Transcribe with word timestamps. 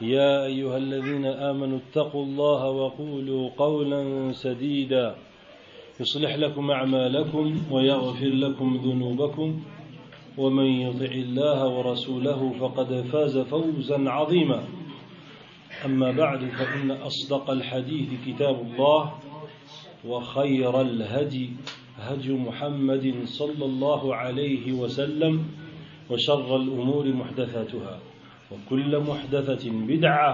يا 0.00 0.44
أيها 0.44 0.76
الذين 0.76 1.26
آمنوا 1.26 1.78
اتقوا 1.78 2.24
الله 2.24 2.70
وقولوا 2.70 3.50
قولا 3.58 4.32
سديدا. 4.32 5.14
يصلح 6.00 6.34
لكم 6.34 6.70
أعمالكم 6.70 7.60
ويغفر 7.70 8.26
لكم 8.26 8.80
ذنوبكم. 8.84 9.60
ومن 10.38 10.64
يطع 10.64 11.12
الله 11.12 11.68
ورسوله 11.68 12.52
فقد 12.60 13.04
فاز 13.12 13.38
فوزا 13.38 14.10
عظيما. 14.10 14.64
أما 15.84 16.10
بعد 16.10 16.44
فإن 16.44 16.90
أصدق 16.90 17.50
الحديث 17.50 18.08
كتاب 18.26 18.60
الله 18.60 19.14
وخير 20.04 20.80
الهدي 20.80 21.50
هدي 21.98 22.32
محمد 22.32 23.14
صلى 23.24 23.64
الله 23.64 24.14
عليه 24.14 24.72
وسلم 24.72 25.44
وشر 26.10 26.56
الأمور 26.56 27.08
محدثاتها. 27.08 28.09
وكل 28.50 28.98
محدثة 28.98 29.70
بدعة 29.70 30.32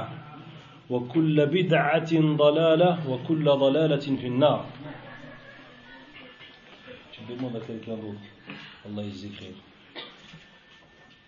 وكل 0.91 1.47
بدعة 1.47 2.12
ضلالة 2.36 3.11
وكل 3.11 3.45
ضلالة 3.45 4.06
في 4.20 4.27
النار. 4.27 4.67
الله 8.87 9.03
يجزيك 9.03 9.33
خير 9.33 9.56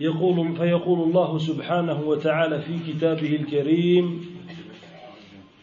يقول 0.00 0.56
فيقول 0.56 0.98
الله 1.09 1.39
سبحانه 1.39 2.00
وتعالى 2.00 2.60
في 2.60 2.78
كتابه 2.93 3.37
الكريم 3.37 4.27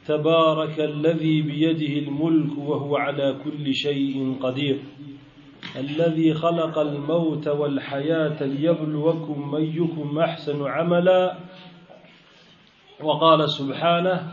تبارك 0.06 0.80
الذي 0.80 1.42
بيده 1.42 1.94
الملك 2.08 2.58
وهو 2.58 2.98
على 2.98 3.36
كل 3.44 3.74
شيء 3.76 4.38
قدير. 4.42 4.80
الذي 5.78 6.34
خلق 6.34 6.80
الموت 6.80 7.48
والحياة 7.48 8.44
ليبلوكم 8.44 9.56
أيكم 9.56 10.20
أحسن 10.20 10.68
عملا. 10.68 11.38
وقال 13.04 13.50
سبحانه 13.50 14.32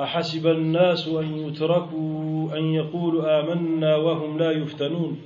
أحسب 0.00 0.46
الناس 0.46 1.08
أن 1.08 1.38
يتركوا 1.38 2.58
أن 2.58 2.64
يقولوا 2.64 3.40
آمنا 3.40 3.96
وهم 3.96 4.38
لا 4.38 4.50
يفتنون. 4.50 5.18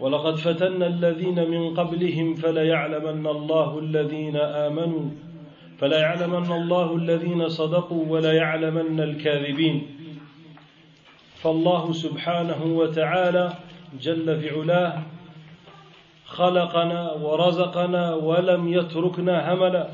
ولقد 0.00 0.36
فتنا 0.36 0.86
الذين 0.86 1.50
من 1.50 1.74
قبلهم 1.74 2.34
فليعلمن 2.34 3.26
الله 3.26 3.78
الذين 3.78 4.36
آمنوا 4.36 5.10
فليعلمن 5.78 6.52
الله 6.52 6.96
الذين 6.96 7.48
صدقوا 7.48 8.04
وليعلمن 8.08 9.00
الكاذبين. 9.00 9.99
فالله 11.42 11.92
سبحانه 11.92 12.64
وتعالى 12.64 13.52
جل 14.00 14.40
في 14.40 14.50
علاه 14.50 15.02
خلقنا 16.24 17.12
ورزقنا 17.12 18.14
ولم 18.14 18.68
يتركنا 18.68 19.54
هملا 19.54 19.88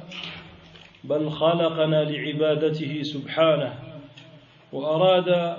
بل 1.05 1.31
خلقنا 1.31 2.05
لعبادته 2.05 3.03
سبحانه. 3.03 3.73
وأراد 4.73 5.57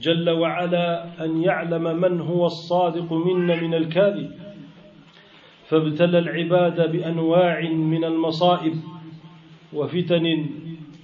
جل 0.00 0.30
وعلا 0.30 1.04
أن 1.24 1.42
يعلم 1.42 2.00
من 2.00 2.20
هو 2.20 2.46
الصادق 2.46 3.12
منا 3.12 3.54
من 3.54 3.74
الكاذب 3.74 4.30
فابتلى 5.68 6.18
العباد 6.18 6.92
بأنواع 6.92 7.60
من 7.60 8.04
المصائب 8.04 8.74
وفتن 9.72 10.46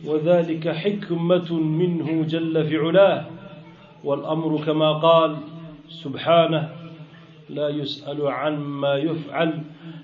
وذلك 0.06 0.68
حكمة 0.68 1.52
منه 1.52 2.22
جل 2.22 2.64
في 2.68 2.76
علاه 2.76 3.26
والأمر 4.04 4.64
كما 4.64 4.92
قال 4.92 5.36
سبحانه 5.88 6.72
لا 7.50 7.68
يسأل 7.68 8.28
عما 8.28 8.94
يفعل 8.94 9.62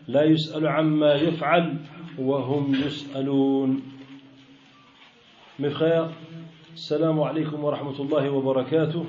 لا 0.08 0.22
يسأل 0.24 0.66
عما 0.66 1.14
يفعل 1.14 1.76
وهم 2.18 2.74
يسألون. 2.74 3.82
مفخير 5.58 6.08
السلام 6.74 7.20
عليكم 7.20 7.64
ورحمة 7.64 8.00
الله 8.00 8.30
وبركاته. 8.30 9.04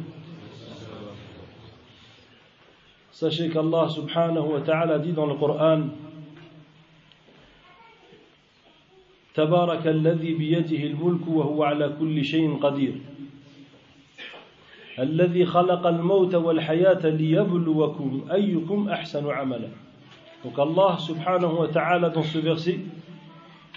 Sachez 3.14 3.58
الله 3.58 3.88
سبحانه 3.88 4.42
وتعالى 4.42 5.00
ta'ala 5.00 5.20
القرآن 5.20 6.03
تبارك 9.34 9.88
الذي 9.88 10.34
بيده 10.34 10.84
الملك 10.84 11.28
وهو 11.28 11.64
على 11.64 11.96
كل 12.00 12.26
شيء 12.26 12.58
قدير 12.58 12.94
الذي 15.00 15.46
خلق 15.46 15.88
الموت 15.88 16.36
والحياة 16.36 17.10
ليبلوكم 17.10 18.26
أيكم 18.32 18.90
أحسن 18.90 19.30
عملا 19.30 19.70
Donc 20.44 20.60
Allah 20.60 21.00
subhanahu 21.00 21.56
wa 21.58 21.68
ta'ala 21.70 22.10
dans 22.10 22.22
ce 22.22 22.38
verset, 22.38 22.78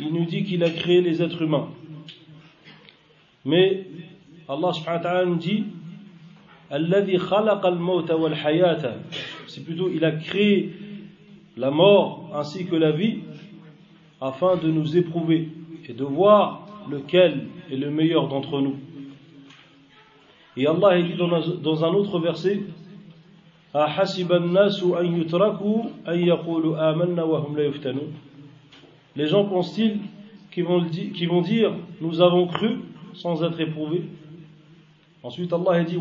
il 0.01 0.13
nous 0.13 0.25
dit 0.25 0.43
qu'il 0.43 0.65
a 0.65 0.71
créé 0.71 1.01
les 1.01 1.23
êtres 1.23 1.41
humains. 1.41 1.69
Mais 3.45 3.87
Allah 4.49 4.73
subhanahu 4.73 4.97
wa 4.97 5.03
ta'ala 5.03 5.25
nous 5.27 5.37
dit 5.37 5.65
C'est 9.47 9.65
plutôt 9.65 9.89
il 9.89 10.05
a 10.05 10.11
créé 10.11 10.73
la 11.57 11.71
mort 11.71 12.33
ainsi 12.35 12.67
que 12.67 12.75
la 12.75 12.91
vie 12.91 13.21
afin 14.27 14.57
de 14.57 14.69
nous 14.71 14.97
éprouver 14.97 15.49
et 15.89 15.93
de 15.93 16.05
voir 16.05 16.67
lequel 16.91 17.47
est 17.71 17.77
le 17.77 17.91
meilleur 17.91 18.29
d'entre 18.29 18.61
nous. 18.61 18.75
Et 20.57 20.67
Allah 20.67 21.01
dit 21.01 21.15
dans 21.63 21.85
un 21.85 21.89
autre 21.89 22.19
verset 22.19 22.61
Les 29.17 29.27
gens 29.27 29.45
pensent-ils 29.45 29.99
qu'ils 30.51 30.65
vont, 30.65 30.85
qu 30.85 31.27
vont 31.27 31.43
dire 31.43 31.73
Nous 32.01 32.21
avons 32.21 32.47
cru 32.47 32.81
sans 33.13 33.45
être 33.45 33.61
éprouvés 33.61 34.05
Ensuite 35.23 35.53
Allah 35.53 35.85
dit 35.85 35.99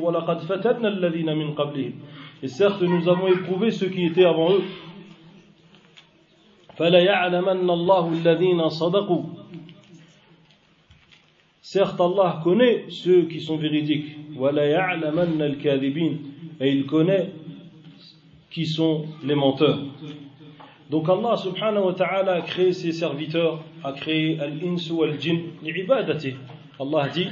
Et 2.41 2.47
certes 2.47 2.81
nous 2.81 3.09
avons 3.09 3.27
éprouvé 3.27 3.71
ceux 3.71 3.87
qui 3.87 4.05
étaient 4.05 4.25
avant 4.25 4.53
eux. 4.53 4.63
Certes, 11.61 11.99
Allah 11.99 12.41
connaît 12.43 12.85
ceux 12.89 13.23
qui 13.23 13.39
sont 13.39 13.57
véridiques. 13.57 14.15
Et 16.59 16.71
il 16.71 16.85
connaît 16.85 17.31
qui 18.51 18.65
sont 18.65 19.05
les 19.23 19.35
menteurs. 19.35 19.79
Donc 20.89 21.09
Allah 21.09 21.35
subhanahu 21.35 21.85
wa 21.85 21.93
ta'ala 21.93 22.33
a 22.33 22.41
créé 22.41 22.71
ses 22.71 22.91
serviteurs, 22.91 23.63
a 23.83 23.91
créé 23.91 24.39
al-ins 24.39 24.91
wal-jinn 24.91 25.39
li'ibadati. 25.63 26.35
Allah 26.79 27.09
dit 27.09 27.27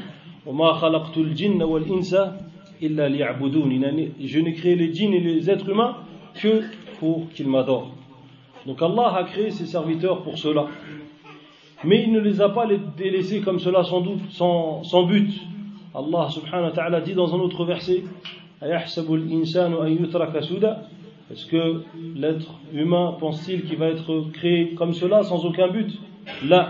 وَمَا 0.45 0.73
خَلَقْتُ 0.73 1.17
الْجِنَّ 1.17 1.63
وَالْإِنسَ 1.63 2.15
إِلَّا 2.81 3.07
لِيَعْبُدُونِ 3.09 4.09
Je 4.19 4.39
n'ai 4.39 4.53
créé 4.53 4.75
les 4.75 4.93
djinns 4.93 5.13
et 5.13 5.19
les 5.19 5.49
êtres 5.49 5.69
humains 5.69 5.97
que 6.33 6.63
pour 6.99 7.29
qu'ils 7.29 7.47
m'adorent. 7.47 7.91
Donc 8.65 8.81
Allah 8.81 9.15
a 9.15 9.23
créé 9.23 9.51
ses 9.51 9.65
serviteurs 9.65 10.23
pour 10.23 10.37
cela. 10.37 10.67
Mais 11.83 12.03
il 12.03 12.13
ne 12.13 12.19
les 12.19 12.41
a 12.41 12.49
pas 12.49 12.65
délaissés 12.97 13.41
comme 13.41 13.59
cela 13.59 13.83
sans 13.83 14.01
doute, 14.01 14.21
sans, 14.31 15.03
but. 15.03 15.29
Allah 15.93 16.29
subhanahu 16.29 16.69
wa 16.69 16.71
ta'ala 16.71 17.01
dit 17.01 17.13
dans 17.13 17.35
un 17.35 17.39
autre 17.39 17.65
verset 17.65 18.03
Est-ce 18.61 19.01
que 21.45 21.83
l'être 22.15 22.53
humain 22.73 23.15
pense-t-il 23.19 23.65
qu'il 23.65 23.77
va 23.77 23.87
être 23.87 24.31
créé 24.31 24.73
comme 24.75 24.93
cela 24.93 25.23
sans 25.23 25.45
aucun 25.45 25.67
but? 25.67 25.99
Là. 26.45 26.69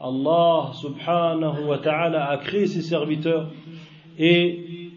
Allah 0.00 0.70
subhanahu 0.74 1.64
wa 1.66 1.78
ta'ala 1.78 2.28
a 2.28 2.36
créé 2.36 2.66
ses 2.66 2.82
serviteurs 2.82 3.48
et 4.18 4.90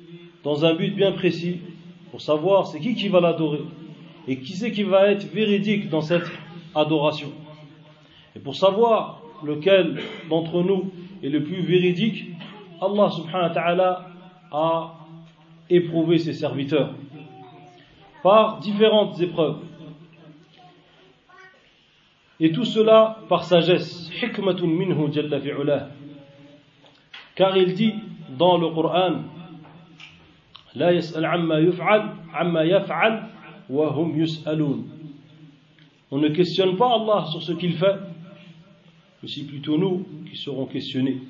dans 0.44 0.66
un 0.66 0.75
but 0.75 0.96
bien 0.96 1.12
précis 1.14 1.60
pour 2.12 2.22
savoir 2.22 2.68
c'est 2.68 2.80
qui 2.80 2.94
qui 2.94 3.07
va 3.07 3.22
l'adorer 3.22 3.64
et 4.27 4.39
qui 4.39 4.53
c'est 4.53 4.71
qui 4.71 4.83
va 4.83 5.07
être 5.07 5.31
véridique 5.33 5.89
dans 5.89 6.01
cette 6.01 6.29
adoration? 6.75 7.31
Et 8.35 8.39
pour 8.39 8.56
savoir 8.56 9.21
lequel 9.44 10.00
d'entre 10.29 10.62
nous 10.62 10.91
est 11.23 11.29
le 11.29 11.44
plus 11.44 11.62
véridique, 11.62 12.25
Allah 12.81 13.09
subhanahu 13.09 13.50
wa 13.50 13.53
ta'ala 13.53 14.07
a 14.51 14.94
éprouvé 15.69 16.18
ses 16.18 16.33
serviteurs 16.33 16.94
par 18.23 18.59
différentes 18.59 19.19
épreuves. 19.19 19.59
Et 22.39 22.51
tout 22.51 22.65
cela 22.65 23.19
par 23.29 23.44
sagesse. 23.44 24.12
Car 27.35 27.57
il 27.57 27.73
dit 27.75 27.94
dans 28.38 28.57
le 28.57 28.69
Coran 28.69 29.21
La 30.75 30.94
yas'al 30.94 31.25
amma 31.25 31.62
yuf'al, 31.62 32.15
amma 32.33 32.65
yaf'al, 32.65 33.29
wa 33.71 33.97
hum 33.97 34.15
yus'alun. 34.19 34.83
On 36.12 36.18
ne 36.18 36.27
questionne 36.27 36.75
pas 36.75 36.94
Allah 36.94 37.25
sur 37.31 37.41
ce 37.41 37.53
qu'il 37.53 37.73
fait, 37.73 37.95
mais 39.23 39.29
c'est 39.29 39.47
plutôt 39.47 39.77
nous 39.77 40.06
qui 40.29 40.35
serons 40.35 40.65
questionnés. 40.65 41.21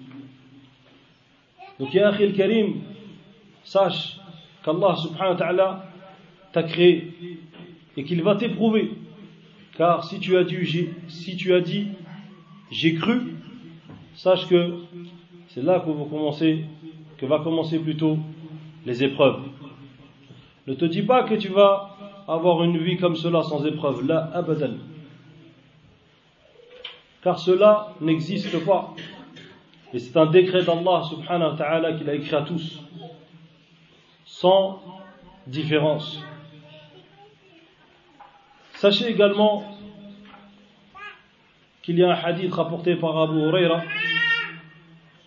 Donc, 1.80 1.94
ya 1.94 2.10
Akhil 2.10 2.34
Karim, 2.34 2.82
sache 3.64 4.18
qu'Allah 4.64 4.96
subhanahu 4.96 5.34
wa 5.34 5.36
ta'ala 5.36 5.86
t'a 6.52 6.64
créé 6.64 7.14
et 7.96 8.04
qu'il 8.04 8.22
va 8.24 8.36
t'éprouver. 8.36 8.92
Car 9.78 10.04
si 10.04 10.20
tu 10.20 10.36
as 10.36 10.44
dit, 10.44 11.88
j'ai 12.72 12.96
cru, 12.96 13.36
sache 14.16 14.48
que 14.48 14.78
c'est 15.50 15.64
là 15.64 15.80
que 15.80 15.86
commencer, 15.86 16.66
que 17.18 17.26
va 17.26 17.40
commencer 17.40 17.78
plutôt 17.78 18.18
les 18.86 19.04
épreuves. 19.04 19.42
Ne 20.68 20.74
te 20.74 20.86
dis 20.86 21.02
pas 21.04 21.24
que 21.24 21.36
tu 21.36 21.50
vas 21.50 21.91
avoir 22.31 22.63
une 22.65 22.79
vie 22.79 22.97
comme 22.97 23.17
cela 23.17 23.43
sans 23.43 23.65
épreuve. 23.65 24.07
Là, 24.07 24.31
abadan. 24.35 24.75
Car 27.23 27.39
cela 27.39 27.95
n'existe 28.01 28.65
pas. 28.65 28.95
Et 29.93 29.99
c'est 29.99 30.17
un 30.17 30.27
décret 30.27 30.65
d'Allah 30.65 31.03
subhanahu 31.09 31.53
wa 31.53 31.57
ta'ala 31.57 31.93
qu'il 31.95 32.09
a 32.09 32.15
écrit 32.15 32.35
à 32.35 32.43
tous. 32.43 32.81
Sans 34.25 34.83
différence. 35.47 36.21
Sachez 38.75 39.09
également 39.09 39.65
qu'il 41.83 41.99
y 41.99 42.05
a 42.05 42.11
un 42.11 42.25
hadith 42.25 42.53
rapporté 42.53 42.97
par 42.97 43.17
Abu 43.19 43.39
Huraira 43.39 43.83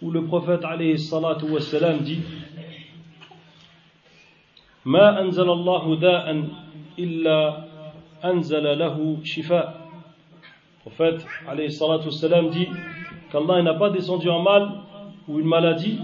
où 0.01 0.11
le 0.11 0.23
prophète 0.25 0.63
alayhi 0.63 0.99
salatu 0.99 1.45
wassalam 1.45 1.99
dit 1.99 2.21
ما 4.85 5.21
أنزل 5.21 5.49
الله 5.49 5.95
داء 5.95 6.25
إلا 6.99 7.65
أنزل 8.23 8.79
له 8.79 9.17
شفاء 9.23 9.89
Le 10.85 10.91
prophète 10.91 11.25
alayhi 11.47 11.71
salatu 11.71 12.07
wassalam 12.07 12.49
dit 12.49 12.67
qu'Allah 13.31 13.61
n'a 13.61 13.73
pas 13.75 13.89
descendu 13.89 14.29
un 14.29 14.41
mal 14.41 14.69
ou 15.27 15.39
une 15.39 15.45
maladie 15.45 15.99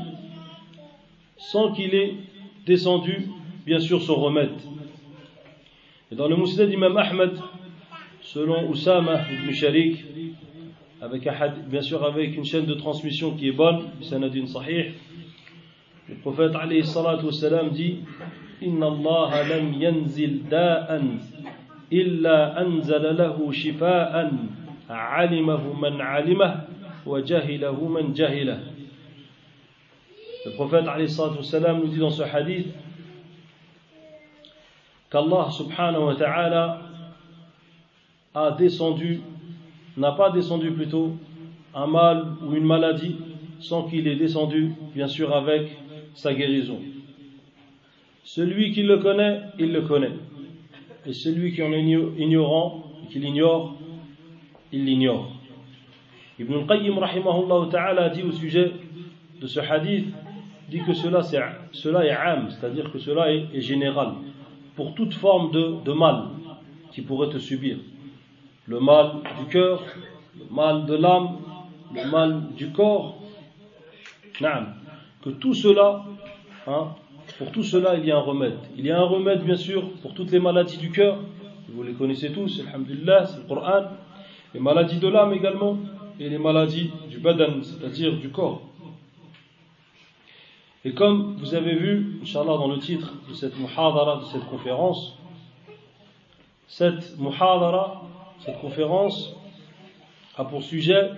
sans 1.38 1.71
qu'il 1.71 1.95
ait 1.95 2.13
descendu 2.65 3.30
bien 3.65 3.80
sûr 3.80 4.01
son 4.01 4.15
remède. 4.15 4.51
Et 6.12 6.15
dans 6.15 6.27
le 6.27 6.36
Mousnad 6.36 6.69
d'Imam 6.69 6.95
Ahmed, 6.97 7.31
selon 8.21 8.69
Oussama 8.69 9.21
ibn 9.31 9.51
Sharik, 9.51 10.03
avec 11.01 11.27
bien 11.68 11.81
sûr 11.81 12.03
avec 12.03 12.36
une 12.36 12.45
chaîne 12.45 12.65
de 12.65 12.75
transmission 12.75 13.31
qui 13.36 13.47
est 13.47 13.53
bonne, 13.53 13.86
sanadin 14.01 14.45
sahih, 14.45 14.92
le 16.09 16.15
prophète 16.15 16.56
alayhi 16.56 16.83
salatu 16.83 17.25
wassalam 17.25 17.69
dit 17.71 18.00
Allah 18.62 19.48
lam 19.48 19.72
yanzil 19.72 20.44
da'an 20.48 21.20
illa 21.90 22.54
anzala 22.60 23.12
lahu 23.16 23.52
shifa'an 23.52 24.52
alimahu 24.88 25.72
man 25.78 26.00
alimah 26.00 26.68
wa 27.06 27.20
jahilahu 27.20 27.88
man 27.88 28.14
jahilah. 28.14 28.60
Le 30.44 30.52
prophète 30.52 30.84
wassalam 30.84 31.80
nous 31.80 31.88
dit 31.88 31.98
dans 31.98 32.10
ce 32.10 32.22
hadith 32.22 32.68
qu'Allah 35.10 35.50
subhanahu 35.50 36.04
wa 36.06 36.14
ta'ala 36.14 36.82
a 38.34 38.50
descendu, 38.52 39.20
n'a 39.96 40.12
pas 40.12 40.30
descendu 40.30 40.70
plutôt 40.70 41.16
un 41.74 41.86
mal 41.86 42.36
ou 42.42 42.54
une 42.54 42.64
maladie 42.64 43.16
sans 43.58 43.84
qu'il 43.84 44.06
ait 44.06 44.16
descendu, 44.16 44.72
bien 44.94 45.08
sûr, 45.08 45.34
avec 45.34 45.76
sa 46.14 46.32
guérison. 46.32 46.78
Celui 48.35 48.71
qui 48.71 48.85
le 48.85 48.99
connaît, 48.99 49.41
il 49.59 49.73
le 49.73 49.82
connaît. 49.82 50.12
Et 51.05 51.12
celui 51.12 51.53
qui 51.53 51.65
en 51.65 51.73
est 51.73 51.82
ignorant, 51.82 52.85
qui 53.11 53.19
l'ignore, 53.19 53.75
il 54.71 54.85
l'ignore. 54.85 55.32
Ibn 56.38 56.55
al-Qayyim 56.55 56.97
rahimahullah 56.97 57.69
ta'ala 57.73 58.09
dit 58.11 58.23
au 58.23 58.31
sujet 58.31 58.71
de 59.41 59.47
ce 59.49 59.59
hadith, 59.59 60.15
dit 60.69 60.79
que 60.79 60.93
cela, 60.93 61.23
est, 61.23 61.43
cela 61.73 62.03
âme, 62.25 62.50
c'est-à-dire 62.50 62.93
que 62.93 63.00
cela 63.00 63.32
est 63.32 63.61
général 63.61 64.12
pour 64.77 64.94
toute 64.94 65.15
forme 65.15 65.50
de, 65.50 65.93
mal 65.93 66.29
qui 66.93 67.03
pourrait 67.03 67.31
te 67.31 67.38
subir. 67.38 67.79
Le 68.67 68.79
mal 68.79 69.23
du 69.41 69.47
cœur, 69.47 69.82
le 70.38 70.55
mal 70.55 70.87
de 70.87 70.94
l'âme, 70.94 71.38
le 71.93 72.09
mal 72.09 72.43
du 72.56 72.71
corps. 72.71 73.19
Que 74.38 75.31
tout 75.31 75.53
cela, 75.53 76.05
hein, 76.69 76.94
pour 77.38 77.50
tout 77.53 77.62
cela, 77.62 77.96
il 77.96 78.05
y 78.05 78.10
a 78.10 78.17
un 78.17 78.20
remède. 78.20 78.58
Il 78.77 78.87
y 78.87 78.91
a 78.91 78.99
un 78.99 79.05
remède, 79.05 79.43
bien 79.43 79.56
sûr, 79.56 79.91
pour 80.03 80.15
toutes 80.15 80.31
les 80.31 80.41
maladies 80.41 80.79
du 80.79 80.91
cœur. 80.91 81.19
Vous 81.69 81.82
les 81.82 81.93
connaissez 81.93 82.32
tous, 82.32 82.63
alhamdulillah, 82.67 83.27
c'est 83.27 83.39
le 83.39 83.44
Coran. 83.44 83.84
Les 84.55 84.60
maladies 84.60 84.99
de 84.99 85.08
l'âme 85.08 85.32
également, 85.32 85.79
et 86.19 86.29
les 86.29 86.39
maladies 86.39 86.91
du 87.08 87.19
badan, 87.19 87.63
c'est-à-dire 87.63 88.19
du 88.19 88.31
corps. 88.31 88.63
Et 90.84 90.93
comme 90.93 91.37
vous 91.37 91.55
avez 91.55 91.75
vu, 91.75 92.19
Inch'Allah, 92.22 92.56
dans 92.56 92.69
le 92.69 92.79
titre 92.79 93.13
de 93.29 93.34
cette 93.34 93.56
muhadara, 93.58 94.20
de 94.20 94.25
cette 94.25 94.46
conférence, 94.46 95.17
cette 96.69 97.19
muhadara, 97.19 98.03
cette 98.44 98.60
conférence 98.60 99.34
a 100.37 100.44
pour 100.44 100.63
sujet 100.63 101.10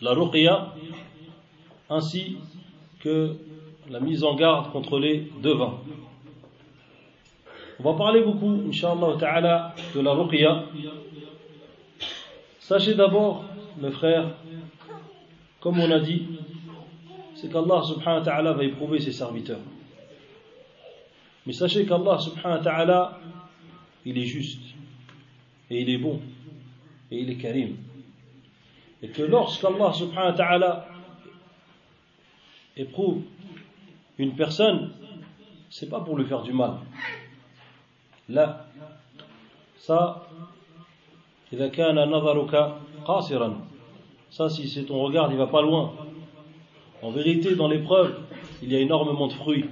la 0.00 0.12
ruqya 0.12 0.74
ainsi 1.90 2.36
que 3.00 3.36
la 3.90 4.00
mise 4.00 4.24
en 4.24 4.34
garde 4.34 4.70
contre 4.72 4.98
les 4.98 5.30
devins. 5.42 5.78
On 7.80 7.84
va 7.84 7.96
parler 7.96 8.22
beaucoup, 8.22 8.62
Inch'Allah 8.68 9.16
ta'ala, 9.18 9.74
de 9.94 10.00
la 10.00 10.12
ruqya. 10.12 10.64
Sachez 12.58 12.94
d'abord, 12.94 13.44
mes 13.80 13.90
frères, 13.90 14.30
comme 15.60 15.80
on 15.80 15.90
a 15.90 16.00
dit, 16.00 16.26
c'est 17.34 17.50
qu'Allah 17.50 17.82
subhanahu 17.82 18.18
wa 18.18 18.24
ta'ala 18.24 18.52
va 18.52 18.64
éprouver 18.64 19.00
ses 19.00 19.12
serviteurs. 19.12 19.60
Mais 21.46 21.52
sachez 21.52 21.86
qu'Allah 21.86 22.18
subhanahu 22.18 22.58
wa 22.58 22.64
ta'ala, 22.64 23.20
il 24.04 24.18
est 24.18 24.26
juste, 24.26 24.62
et 25.70 25.80
il 25.82 25.90
est 25.90 25.98
bon, 25.98 26.20
et 27.10 27.20
il 27.20 27.30
est 27.30 27.36
karim. 27.36 27.76
Et 29.02 29.08
que 29.08 29.22
lorsqu'Allah 29.22 29.92
subhanahu 29.92 30.32
wa 30.32 30.36
ta'ala 30.36 30.88
éprouve 32.76 33.22
une 34.18 34.34
personne, 34.34 34.90
c'est 35.70 35.88
pas 35.88 36.00
pour 36.00 36.18
lui 36.18 36.24
faire 36.26 36.42
du 36.42 36.52
mal. 36.52 36.72
Là, 38.28 38.66
ça, 39.76 40.26
ça 44.30 44.50
si 44.50 44.68
c'est 44.68 44.84
ton 44.84 45.00
regard, 45.02 45.30
il 45.30 45.38
va 45.38 45.46
pas 45.46 45.62
loin. 45.62 45.94
En 47.00 47.10
vérité, 47.10 47.54
dans 47.54 47.68
l'épreuve, 47.68 48.18
il 48.62 48.72
y 48.72 48.76
a 48.76 48.80
énormément 48.80 49.28
de 49.28 49.32
fruits. 49.32 49.66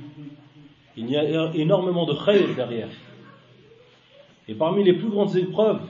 Il 0.97 1.11
y 1.11 1.17
a 1.17 1.51
énormément 1.55 2.07
de 2.07 2.15
khayr 2.15 2.55
derrière. 2.55 2.89
Et 4.49 4.55
parmi 4.55 4.85
les 4.85 4.93
plus 4.93 5.09
grandes 5.09 5.37
épreuves 5.37 5.83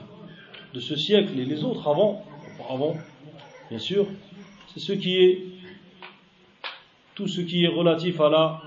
de 0.73 0.79
ce 0.79 0.95
siècle 0.95 1.39
et 1.39 1.45
les 1.45 1.63
autres 1.63 1.87
avant, 1.87 2.25
auparavant, 2.55 2.95
bien 3.69 3.79
sûr, 3.79 4.07
c'est 4.73 4.79
ce 4.79 4.93
qui 4.93 5.15
est 5.17 5.56
tout 7.17 7.27
ce 7.27 7.41
qui 7.41 7.63
est 7.63 7.67
relatif 7.67 8.21
à 8.21 8.61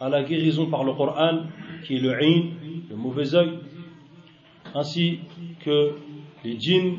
la, 0.00 0.22
guérison 0.24 0.66
par 0.66 0.82
le 0.82 0.92
Coran, 0.92 1.44
qui 1.84 1.94
est 1.94 2.00
le 2.00 2.20
ain, 2.20 2.50
le 2.90 2.96
mauvais 2.96 3.32
œil, 3.36 3.60
ainsi 4.74 5.20
que 5.60 5.92
les 6.44 6.58
djinns, 6.58 6.98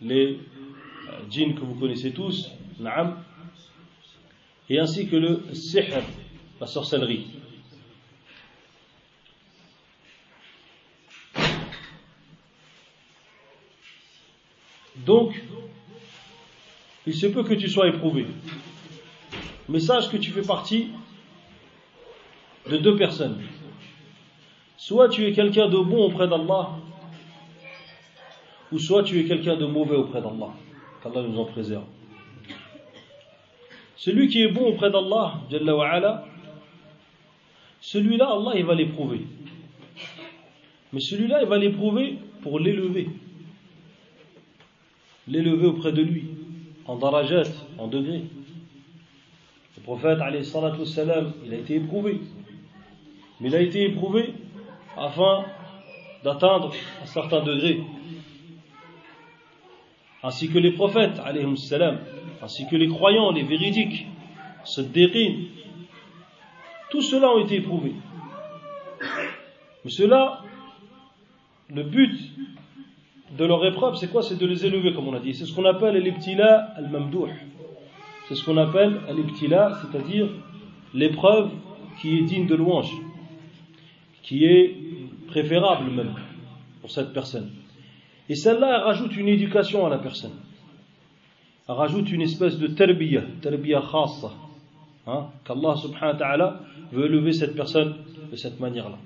les 0.00 0.38
euh, 1.08 1.30
djinns 1.30 1.54
que 1.54 1.60
vous 1.60 1.74
connaissez 1.74 2.12
tous, 2.12 2.50
na'am, 2.80 3.22
et 4.70 4.78
ainsi 4.78 5.08
que 5.08 5.16
le 5.16 5.42
sihr, 5.52 6.02
la 6.58 6.66
sorcellerie. 6.66 7.26
Donc, 15.04 15.38
il 17.06 17.14
se 17.14 17.26
peut 17.26 17.44
que 17.44 17.54
tu 17.54 17.68
sois 17.68 17.88
éprouvé. 17.88 18.24
Mais 19.68 19.80
sache 19.80 20.10
que 20.10 20.16
tu 20.16 20.30
fais 20.30 20.42
partie 20.42 20.88
de 22.70 22.78
deux 22.78 22.96
personnes. 22.96 23.40
Soit 24.76 25.08
tu 25.08 25.26
es 25.26 25.32
quelqu'un 25.32 25.68
de 25.68 25.78
bon 25.78 26.06
auprès 26.06 26.28
d'Allah, 26.28 26.70
ou 28.72 28.78
soit 28.78 29.02
tu 29.02 29.20
es 29.20 29.24
quelqu'un 29.24 29.56
de 29.56 29.66
mauvais 29.66 29.96
auprès 29.96 30.20
d'Allah. 30.20 30.52
Qu'Allah 31.02 31.22
nous 31.22 31.38
en 31.38 31.44
préserve. 31.44 31.84
Celui 33.96 34.28
qui 34.28 34.42
est 34.42 34.48
bon 34.48 34.68
auprès 34.68 34.90
d'Allah, 34.90 35.40
celui-là, 37.80 38.26
Allah, 38.30 38.52
il 38.54 38.64
va 38.64 38.74
l'éprouver. 38.74 39.26
Mais 40.92 41.00
celui-là, 41.00 41.42
il 41.42 41.48
va 41.48 41.58
l'éprouver 41.58 42.18
pour 42.42 42.58
l'élever. 42.58 43.08
L'élever 45.26 45.66
auprès 45.66 45.92
de 45.92 46.02
lui, 46.02 46.26
en 46.86 46.96
darajat, 46.96 47.44
en 47.76 47.88
degrés. 47.88 48.24
Prophète, 49.88 50.18
salam, 50.44 51.32
il 51.46 51.54
a 51.54 51.56
été 51.56 51.76
éprouvé. 51.76 52.20
Mais 53.40 53.48
il 53.48 53.56
a 53.56 53.60
été 53.62 53.84
éprouvé 53.86 54.34
afin 54.98 55.46
d'atteindre 56.22 56.74
un 57.02 57.06
certain 57.06 57.42
degré. 57.42 57.80
Ainsi 60.22 60.50
que 60.50 60.58
les 60.58 60.72
prophètes, 60.72 61.18
salam, 61.56 62.00
ainsi 62.42 62.66
que 62.66 62.76
les 62.76 62.86
croyants, 62.86 63.32
les 63.32 63.44
véridiques, 63.44 64.06
ce 64.62 64.82
dérin, 64.82 65.44
tout 66.90 67.00
cela 67.00 67.30
ont 67.30 67.42
été 67.42 67.56
éprouvés. 67.56 67.94
Mais 69.86 69.90
cela, 69.90 70.42
le 71.70 71.82
but 71.84 72.14
de 73.38 73.44
leur 73.46 73.64
épreuve, 73.64 73.94
c'est 73.94 74.10
quoi? 74.12 74.22
C'est 74.22 74.36
de 74.36 74.46
les 74.46 74.66
élever, 74.66 74.92
comme 74.92 75.08
on 75.08 75.14
a 75.14 75.20
dit. 75.20 75.32
C'est 75.32 75.46
ce 75.46 75.54
qu'on 75.54 75.64
appelle 75.64 75.96
l'ibtila 75.96 76.74
al-mamdouh. 76.76 77.28
C'est 78.28 78.34
ce 78.34 78.44
qu'on 78.44 78.58
appelle 78.58 79.00
l'ibtila, 79.16 79.80
c'est-à-dire 79.80 80.28
l'épreuve 80.92 81.50
qui 81.98 82.18
est 82.18 82.22
digne 82.22 82.46
de 82.46 82.56
louange, 82.56 82.92
qui 84.22 84.44
est 84.44 84.76
préférable 85.28 85.90
même 85.90 86.14
pour 86.82 86.90
cette 86.90 87.14
personne. 87.14 87.50
Et 88.28 88.34
celle-là, 88.34 88.76
elle 88.76 88.84
rajoute 88.84 89.16
une 89.16 89.28
éducation 89.28 89.86
à 89.86 89.88
la 89.88 89.96
personne. 89.96 90.34
Elle 91.66 91.74
rajoute 91.74 92.12
une 92.12 92.20
espèce 92.20 92.58
de 92.58 92.66
terbiya, 92.66 93.22
terbiya 93.40 93.80
khassa, 93.80 94.32
hein, 95.06 95.28
qu'Allah 95.46 95.76
subhanahu 95.76 96.12
wa 96.12 96.18
ta'ala 96.18 96.60
veut 96.92 97.06
élever 97.06 97.32
cette 97.32 97.56
personne 97.56 97.96
de 98.30 98.36
cette 98.36 98.60
manière-là. 98.60 98.98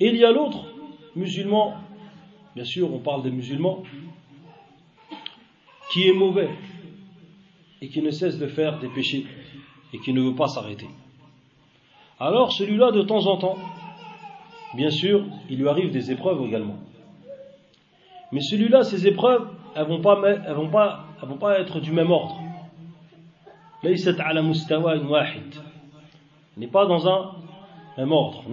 Et 0.00 0.08
il 0.08 0.16
y 0.16 0.24
a 0.24 0.32
l'autre 0.32 0.66
musulman, 1.14 1.74
bien 2.56 2.64
sûr, 2.64 2.92
on 2.92 2.98
parle 2.98 3.22
des 3.22 3.30
musulmans, 3.30 3.84
qui 5.92 6.08
est 6.08 6.12
mauvais 6.12 6.50
et 7.84 7.88
qui 7.88 8.00
ne 8.00 8.10
cesse 8.10 8.38
de 8.38 8.46
faire 8.46 8.78
des 8.78 8.88
péchés 8.88 9.26
et 9.92 9.98
qui 9.98 10.14
ne 10.14 10.22
veut 10.22 10.34
pas 10.34 10.48
s'arrêter. 10.48 10.88
Alors 12.18 12.50
celui-là, 12.50 12.92
de 12.92 13.02
temps 13.02 13.26
en 13.26 13.36
temps, 13.36 13.58
bien 14.74 14.88
sûr, 14.88 15.26
il 15.50 15.58
lui 15.58 15.68
arrive 15.68 15.90
des 15.90 16.10
épreuves 16.10 16.40
également. 16.46 16.78
Mais 18.32 18.40
celui-là, 18.40 18.84
ces 18.84 19.06
épreuves, 19.06 19.50
elles 19.76 19.82
ne 19.82 19.88
vont, 19.88 20.00
pas, 20.00 20.18
elles 20.24 20.54
vont, 20.54 20.70
pas, 20.70 21.04
elles 21.22 21.28
vont 21.28 21.36
pas 21.36 21.60
être 21.60 21.78
du 21.80 21.92
même 21.92 22.10
ordre. 22.10 22.40
Elle 23.82 23.92
n'est 26.56 26.66
pas 26.68 26.86
dans 26.86 27.06
un 27.06 27.32
même 27.98 28.12
ordre. 28.12 28.44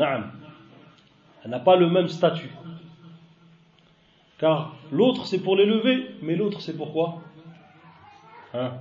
Elle 1.46 1.52
n'a 1.52 1.60
pas 1.60 1.78
le 1.78 1.90
même 1.90 2.10
statut. 2.10 2.52
Car 4.40 4.76
l'autre, 4.92 5.26
c'est 5.26 5.40
pour 5.40 5.56
l'élever, 5.56 6.16
mais 6.22 6.36
l'autre, 6.36 6.60
c'est 6.60 6.76
pourquoi? 6.76 7.22
Hein? 8.54 8.74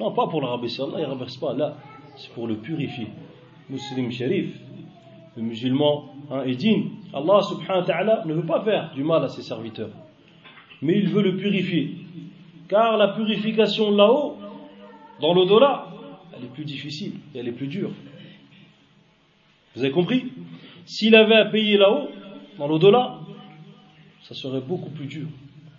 Non, 0.00 0.12
pas 0.12 0.26
pour 0.28 0.40
le 0.40 0.46
rabaisser. 0.46 0.80
Allah 0.82 1.00
ne 1.00 1.06
rabaisse 1.06 1.36
pas. 1.36 1.52
Là, 1.52 1.76
c'est 2.16 2.32
pour 2.32 2.46
le 2.46 2.56
purifier. 2.56 3.08
Muslim 3.68 4.10
sharif, 4.10 4.56
le 5.36 5.42
musulman 5.42 6.14
hein, 6.30 6.42
est. 6.44 6.64
Allah 7.12 7.42
subhanahu 7.42 7.80
wa 7.80 7.86
ta'ala 7.86 8.24
ne 8.24 8.34
veut 8.34 8.46
pas 8.46 8.64
faire 8.64 8.92
du 8.94 9.04
mal 9.04 9.22
à 9.22 9.28
ses 9.28 9.42
serviteurs, 9.42 9.90
mais 10.80 10.98
il 10.98 11.08
veut 11.08 11.22
le 11.22 11.36
purifier. 11.36 11.96
Car 12.68 12.96
la 12.96 13.08
purification 13.08 13.90
là-haut, 13.90 14.36
dans 15.20 15.34
l'au-delà, 15.34 15.86
elle 16.36 16.44
est 16.44 16.52
plus 16.52 16.64
difficile 16.64 17.12
et 17.34 17.38
elle 17.38 17.48
est 17.48 17.52
plus 17.52 17.66
dure. 17.66 17.90
Vous 19.74 19.82
avez 19.82 19.92
compris? 19.92 20.32
S'il 20.86 21.14
avait 21.14 21.36
à 21.36 21.44
payer 21.44 21.76
là-haut, 21.76 22.08
dans 22.58 22.66
l'au-delà, 22.66 23.18
ça 24.22 24.34
serait 24.34 24.60
beaucoup 24.60 24.90
plus 24.90 25.06
dur. 25.06 25.26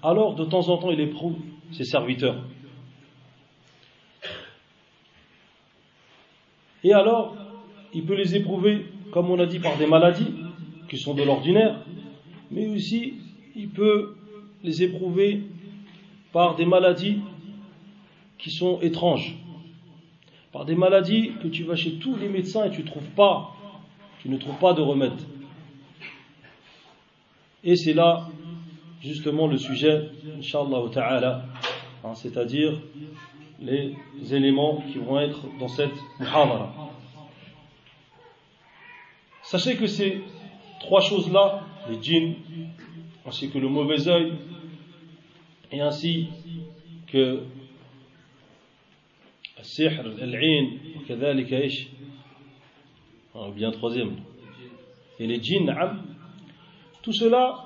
Alors, 0.04 0.36
de 0.36 0.46
temps 0.46 0.70
en 0.70 0.78
temps, 0.78 0.92
il 0.92 1.00
éprouve 1.00 1.38
ses 1.72 1.84
serviteurs. 1.86 2.38
Et 6.84 6.94
alors, 6.94 7.36
il 7.94 8.06
peut 8.06 8.16
les 8.16 8.36
éprouver, 8.36 8.86
comme 9.12 9.30
on 9.30 9.40
a 9.40 9.46
dit, 9.46 9.60
par 9.60 9.78
des 9.78 9.88
maladies 9.88 10.34
qui 10.90 10.98
sont 10.98 11.14
de 11.14 11.24
l'ordinaire, 11.24 11.80
mais 12.50 12.68
aussi 12.68 13.14
il 13.56 13.70
peut 13.70 14.16
les 14.64 14.84
éprouver 14.84 15.44
par 16.32 16.56
des 16.56 16.66
maladies 16.66 17.20
qui 18.38 18.52
sont 18.52 18.80
étranges, 18.82 19.36
par 20.52 20.66
des 20.66 20.76
maladies 20.76 21.32
que 21.42 21.48
tu 21.48 21.64
vas 21.64 21.76
chez 21.76 21.94
tous 21.94 22.16
les 22.18 22.30
médecins 22.30 22.66
et 22.66 22.72
tu 22.72 22.84
trouves 22.84 23.10
pas, 23.16 23.56
tu 24.20 24.30
ne 24.30 24.38
trouves 24.38 24.58
pas 24.58 24.74
de 24.74 24.82
remède. 24.82 25.20
Et 27.64 27.76
c'est 27.76 27.94
là 27.94 28.28
justement 29.02 29.48
le 29.48 29.58
sujet, 29.58 30.10
Inch'Allah 30.38 30.82
ta'ala, 30.92 31.46
hein, 32.04 32.16
c'est-à-dire 32.16 32.80
les 33.61 33.95
éléments 34.31 34.83
qui 34.93 34.99
vont 34.99 35.19
être 35.21 35.47
dans 35.59 35.69
cette 35.69 35.95
muhadara. 36.21 36.73
Sachez 39.43 39.77
que 39.77 39.87
ces 39.87 40.23
trois 40.81 41.01
choses-là, 41.01 41.63
les 41.89 42.03
djinns, 42.03 42.35
ainsi 43.25 43.51
que 43.51 43.59
le 43.59 43.69
mauvais 43.69 44.09
œil, 44.09 44.33
et 45.73 45.81
ainsi 45.81 46.29
que 47.07 47.43
السحر 49.59 50.07
العين 50.07 50.79
وكذلك 50.97 51.53
ايش 51.53 51.87
ou 53.35 53.53
bien 53.53 53.71
troisième 53.71 54.17
et 55.19 55.27
les 55.27 55.43
djinns 55.43 55.75
tout 57.03 57.13
cela 57.13 57.65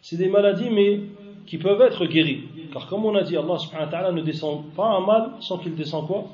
c'est 0.00 0.16
des 0.16 0.28
maladies 0.28 0.70
mais 0.70 1.00
qui 1.46 1.58
peuvent 1.58 1.82
être 1.82 2.06
guéries 2.06 2.44
car 2.71 2.87
comme 2.87 3.05
on 3.05 3.15
a 3.15 3.23
dit 3.23 3.37
Allah 3.37 3.57
subhanahu 3.57 3.85
wa 3.85 3.91
ta'ala 3.91 4.11
ne 4.11 4.21
descend 4.21 4.65
pas 4.75 4.87
un 4.97 5.05
mal 5.05 5.31
sans 5.39 5.57
qu'il 5.57 5.75
descend 5.75 6.07
quoi? 6.07 6.25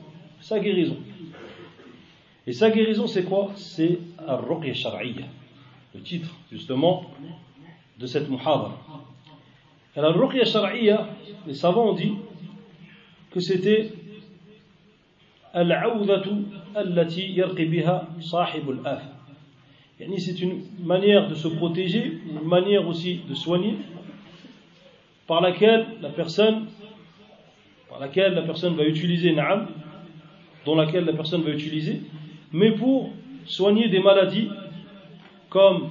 Sa 0.42 0.60
guérison. 0.60 0.98
Et 2.46 2.54
sa 2.54 2.70
guérison 2.70 3.08
c'est 3.08 3.24
quoi? 3.24 3.52
C'est 3.56 4.00
shar'iyya. 4.74 5.26
Le 5.96 6.02
titre 6.02 6.30
justement 6.52 7.06
de 8.00 8.06
cette 8.06 8.30
muhadara 8.30 8.78
la 9.96 10.10
ruqya 10.10 10.44
shar'iyya 10.46 11.08
les 11.46 11.54
savants 11.54 11.90
ont 11.90 11.94
dit 11.94 12.14
que 13.32 13.40
c'était 13.40 13.92
c'est 20.18 20.42
une 20.42 20.64
manière 20.80 21.30
de 21.30 21.36
se 21.36 21.48
protéger, 21.48 22.20
une 22.28 22.48
manière 22.48 22.88
aussi 22.88 23.22
de 23.30 23.36
soigner, 23.36 23.76
par 25.28 25.42
laquelle 25.42 25.86
la 26.02 26.10
personne, 26.10 26.68
par 27.90 28.00
laquelle 28.00 28.34
la 28.34 28.42
personne 28.42 28.76
va 28.76 28.86
utiliser 28.86 29.34
na'am, 29.34 29.68
dont 30.66 30.76
laquelle 30.76 31.06
la 31.06 31.14
personne 31.14 31.42
va 31.42 31.52
utiliser, 31.52 32.02
mais 32.52 32.72
pour 32.72 33.12
soigner 33.46 33.90
des 33.90 34.00
maladies 34.00 34.50
comme 35.50 35.90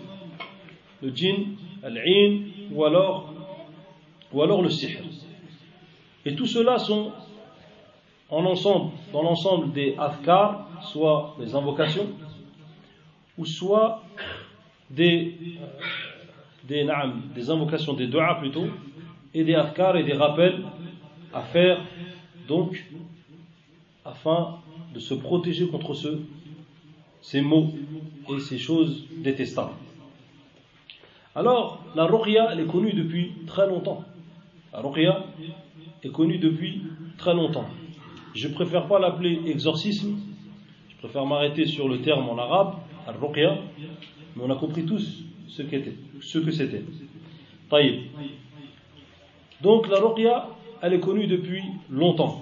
le 1.02 1.10
djinn, 1.10 1.56
al-in, 1.82 2.40
ou 2.72 2.84
alors, 2.84 3.32
ou 4.32 4.42
alors 4.42 4.62
le 4.62 4.70
sihr. 4.70 5.00
Et 6.24 6.34
tout 6.34 6.46
cela 6.46 6.78
sont 6.78 7.12
en 8.30 8.44
ensemble, 8.46 8.92
dans 9.12 9.22
l'ensemble 9.22 9.72
des 9.72 9.94
afkar, 9.98 10.68
soit 10.82 11.36
des 11.38 11.54
invocations, 11.54 12.08
ou 13.36 13.44
soit 13.44 14.02
des, 14.90 15.36
des, 16.64 16.86
des 17.34 17.50
invocations, 17.50 17.94
des 17.94 18.06
doigts 18.06 18.36
plutôt, 18.40 18.66
et 19.34 19.44
des 19.44 19.54
afkar 19.54 19.96
et 19.96 20.04
des 20.04 20.12
rappels 20.12 20.62
à 21.32 21.42
faire, 21.42 21.80
donc, 22.48 22.84
afin 24.04 24.56
de 24.94 24.98
se 24.98 25.14
protéger 25.14 25.66
contre 25.66 25.94
ce, 25.94 26.18
ces 27.20 27.40
mots 27.40 27.72
et 28.28 28.40
ces 28.40 28.58
choses 28.58 29.04
détestables. 29.22 29.72
Alors, 31.34 31.82
la 31.94 32.04
ruqya, 32.04 32.50
elle 32.52 32.60
est 32.60 32.66
connue 32.66 32.92
depuis 32.92 33.32
très 33.46 33.66
longtemps. 33.66 34.04
La 34.72 34.80
ruqya 34.80 35.24
est 36.02 36.10
connue 36.10 36.38
depuis 36.38 36.82
très 37.16 37.34
longtemps. 37.34 37.66
Je 38.34 38.48
préfère 38.48 38.86
pas 38.86 38.98
l'appeler 38.98 39.40
exorcisme, 39.46 40.16
je 40.90 40.96
préfère 40.96 41.24
m'arrêter 41.26 41.66
sur 41.66 41.88
le 41.88 42.00
terme 42.00 42.28
en 42.28 42.38
arabe, 42.38 42.74
al-ruqya, 43.06 43.58
mais 44.36 44.42
on 44.42 44.50
a 44.50 44.56
compris 44.56 44.84
tous 44.84 45.24
ce, 45.48 45.62
ce 46.20 46.38
que 46.38 46.50
c'était. 46.50 46.82
Donc 49.61 49.87
la 49.87 49.99
ruqya, 49.99 50.49
elle 50.81 50.93
est 50.93 50.99
connue 50.99 51.27
depuis 51.27 51.63
longtemps. 51.89 52.41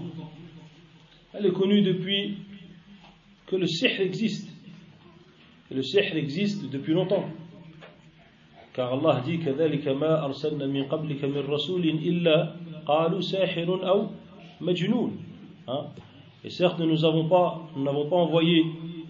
Elle 1.34 1.46
est 1.46 1.54
connue 1.54 1.82
depuis 1.82 2.38
que 3.48 3.56
le 3.56 3.68
sihr 3.68 4.02
existe. 4.02 4.50
Et 5.72 5.75
le 5.75 5.82
sihr 5.82 6.16
existe 6.16 6.70
depuis 6.70 6.94
longtemps. 6.94 7.25
Car 8.74 8.92
Allah 8.94 9.22
dit 9.25 9.40
كذلك 9.40 9.88
ما 9.88 10.25
أرسلنا 10.25 10.66
من 10.68 10.84
قبلك 10.84 11.24
من 11.24 11.48
رسول 11.48 11.84
إلا 11.86 12.56
قالوا 12.86 13.22
ساحر 13.22 13.88
أو 13.88 14.08
مجنون. 14.62 15.18
Hein? 15.68 15.86
Et 16.44 16.50
certes, 16.50 16.80
nous 16.80 17.00
n'avons 17.00 17.28
pas, 17.28 17.68
nous 17.75 17.84
n'avons 17.84 18.08
pas 18.08 18.18
envoyé 18.18 18.66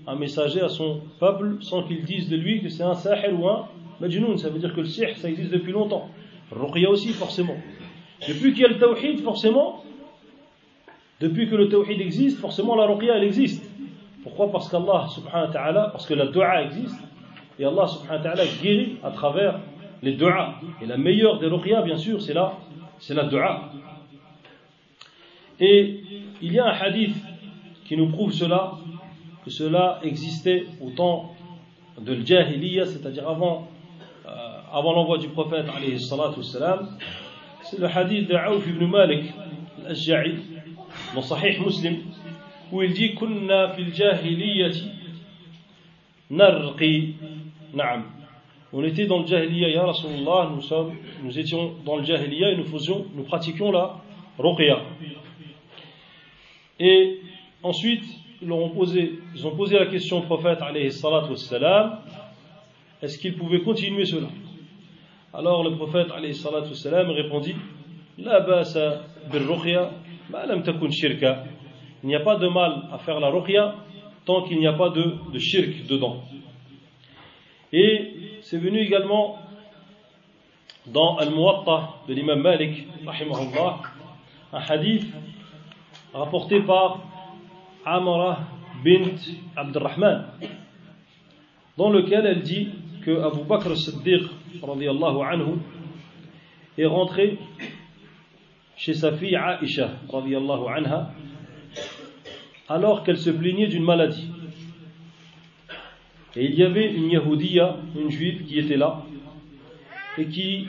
un 0.07 0.15
messager 0.15 0.61
à 0.61 0.69
son 0.69 1.01
peuple 1.19 1.57
sans 1.61 1.83
qu'il 1.83 2.05
dise 2.05 2.29
de 2.29 2.37
lui 2.37 2.61
que 2.61 2.69
c'est 2.69 2.83
un 2.83 2.93
sahir 2.93 3.37
ou 3.37 3.47
un 3.47 3.67
majnoun. 3.99 4.37
Ça 4.37 4.49
veut 4.49 4.59
dire 4.59 4.73
que 4.73 4.81
le 4.81 4.85
sihr, 4.85 5.17
ça 5.17 5.29
existe 5.29 5.51
depuis 5.51 5.71
longtemps. 5.71 6.09
Ruqya 6.51 6.89
aussi, 6.89 7.09
forcément. 7.09 7.57
Depuis 8.28 8.52
qu'il 8.52 8.62
y 8.62 8.64
a 8.64 8.68
le 8.68 8.78
tawhid, 8.78 9.20
forcément, 9.20 9.84
depuis 11.20 11.48
que 11.48 11.54
le 11.54 11.68
tawhid 11.68 12.00
existe, 12.00 12.38
forcément 12.38 12.74
la 12.76 12.86
ruqya, 12.86 13.16
elle 13.16 13.24
existe. 13.24 13.64
Pourquoi? 14.22 14.50
Parce 14.52 14.68
qu'Allah 14.68 15.06
subhanahu 15.08 15.46
wa 15.46 15.52
ta'ala, 15.52 15.88
parce 15.92 16.06
que 16.06 16.14
la 16.14 16.26
dua 16.26 16.62
existe, 16.62 17.00
et 17.58 17.64
Allah 17.64 17.86
subhanahu 17.86 18.18
wa 18.18 18.22
ta'ala 18.22 18.44
guérit 18.62 18.96
à 19.02 19.10
travers 19.10 19.60
les 20.02 20.12
dua. 20.12 20.54
Et 20.82 20.86
la 20.86 20.96
meilleure 20.96 21.38
des 21.38 21.46
ruqya, 21.46 21.82
bien 21.82 21.96
sûr, 21.96 22.20
c'est 22.20 22.34
la, 22.34 22.54
c'est 22.98 23.14
la 23.14 23.24
dua. 23.24 23.70
Et 25.58 26.00
il 26.42 26.52
y 26.52 26.58
a 26.58 26.66
un 26.66 26.72
hadith 26.72 27.16
qui 27.84 27.96
nous 27.96 28.08
prouve 28.08 28.32
cela, 28.32 28.72
que 29.44 29.50
cela 29.50 29.98
existait 30.02 30.66
au 30.80 30.90
temps 30.90 31.34
de 32.00 32.14
l'Jahiliya, 32.14 32.86
c'est-à-dire 32.86 33.28
avant, 33.28 33.68
euh, 34.26 34.30
avant 34.72 34.92
l'envoi 34.92 35.18
du 35.18 35.28
prophète, 35.28 35.66
c'est 35.98 36.60
le 37.78 37.86
hadith 37.86 38.28
de 38.28 38.34
Aouf 38.34 38.66
ibn 38.66 38.86
Malik 38.86 39.24
al-Ashja'i, 39.84 40.34
dans 41.14 41.22
Sahih 41.22 41.58
Muslim, 41.60 41.96
où 42.72 42.82
il 42.82 42.92
dit 42.92 43.14
Kunna 43.14 43.72
fil 43.74 43.94
jahiliyati 43.94 44.90
narqi 46.30 47.14
na'am. 47.74 48.04
On 48.72 48.84
était 48.84 49.06
dans 49.06 49.20
le 49.20 49.26
jahiliya, 49.26 49.68
ya 49.68 49.84
Rasulullah, 49.84 50.50
nous, 50.54 50.62
sommes, 50.62 50.94
nous 51.24 51.36
étions 51.36 51.74
dans 51.84 51.96
le 51.96 52.04
jahiliya 52.04 52.52
et 52.52 52.56
nous 52.56 52.64
faisions, 52.64 53.04
nous 53.14 53.24
pratiquions 53.24 53.72
la 53.72 53.96
ruqya. 54.38 54.78
Et 56.78 57.18
ensuite, 57.64 58.04
ils, 58.40 58.52
ont 58.52 58.70
posé, 58.70 59.18
la 59.78 59.86
question 59.86 60.18
au 60.18 60.22
prophète, 60.22 60.58
alayhi 60.62 60.92
salatu 60.92 61.30
wassalam, 61.30 61.98
est-ce 63.02 63.18
qu'il 63.18 63.34
pouvait 63.36 63.60
continuer 63.60 64.04
cela? 64.04 64.28
Alors 65.32 65.62
le 65.62 65.76
prophète, 65.76 66.08
wassalam, 66.10 67.10
répondit, 67.10 67.54
La 68.18 68.40
basa 68.40 69.02
takun 69.52 70.90
shirka. 70.90 71.44
Il 72.02 72.08
n'y 72.08 72.16
a 72.16 72.20
pas 72.20 72.36
de 72.36 72.48
mal 72.48 72.88
à 72.92 72.98
faire 72.98 73.20
la 73.20 73.28
ruqya 73.28 73.74
tant 74.24 74.42
qu'il 74.42 74.58
n'y 74.58 74.66
a 74.66 74.72
pas 74.72 74.90
de, 74.90 75.14
de 75.32 75.38
shirk 75.38 75.86
dedans. 75.86 76.22
Et 77.72 78.40
c'est 78.42 78.58
venu 78.58 78.80
également 78.80 79.38
dans 80.86 81.16
Al-Muwatta 81.18 81.90
de 82.08 82.14
l'imam 82.14 82.40
Malik, 82.40 82.86
un 84.52 84.58
hadith 84.58 85.06
rapporté 86.12 86.60
par 86.60 87.00
Amara 87.84 88.40
bint 88.84 89.14
Abdurrahman, 89.56 90.26
dans 91.76 91.90
lequel 91.90 92.26
elle 92.26 92.42
dit 92.42 92.68
que 93.04 93.10
Abu 93.10 93.44
Bakr 93.44 93.76
Siddiq 93.76 94.22
anhu, 94.62 95.58
est 96.78 96.86
rentré 96.86 97.38
chez 98.76 98.94
sa 98.94 99.12
fille 99.12 99.36
Aisha 99.36 99.90
anha, 100.12 101.10
alors 102.68 103.02
qu'elle 103.04 103.18
se 103.18 103.30
plaignait 103.30 103.66
d'une 103.68 103.84
maladie. 103.84 104.30
Et 106.36 106.44
il 106.44 106.54
y 106.54 106.62
avait 106.62 106.92
une 106.92 107.10
Yahoudia, 107.10 107.76
une 108.00 108.10
juive 108.10 108.44
qui 108.44 108.58
était 108.58 108.76
là 108.76 109.02
et 110.16 110.26
qui 110.26 110.66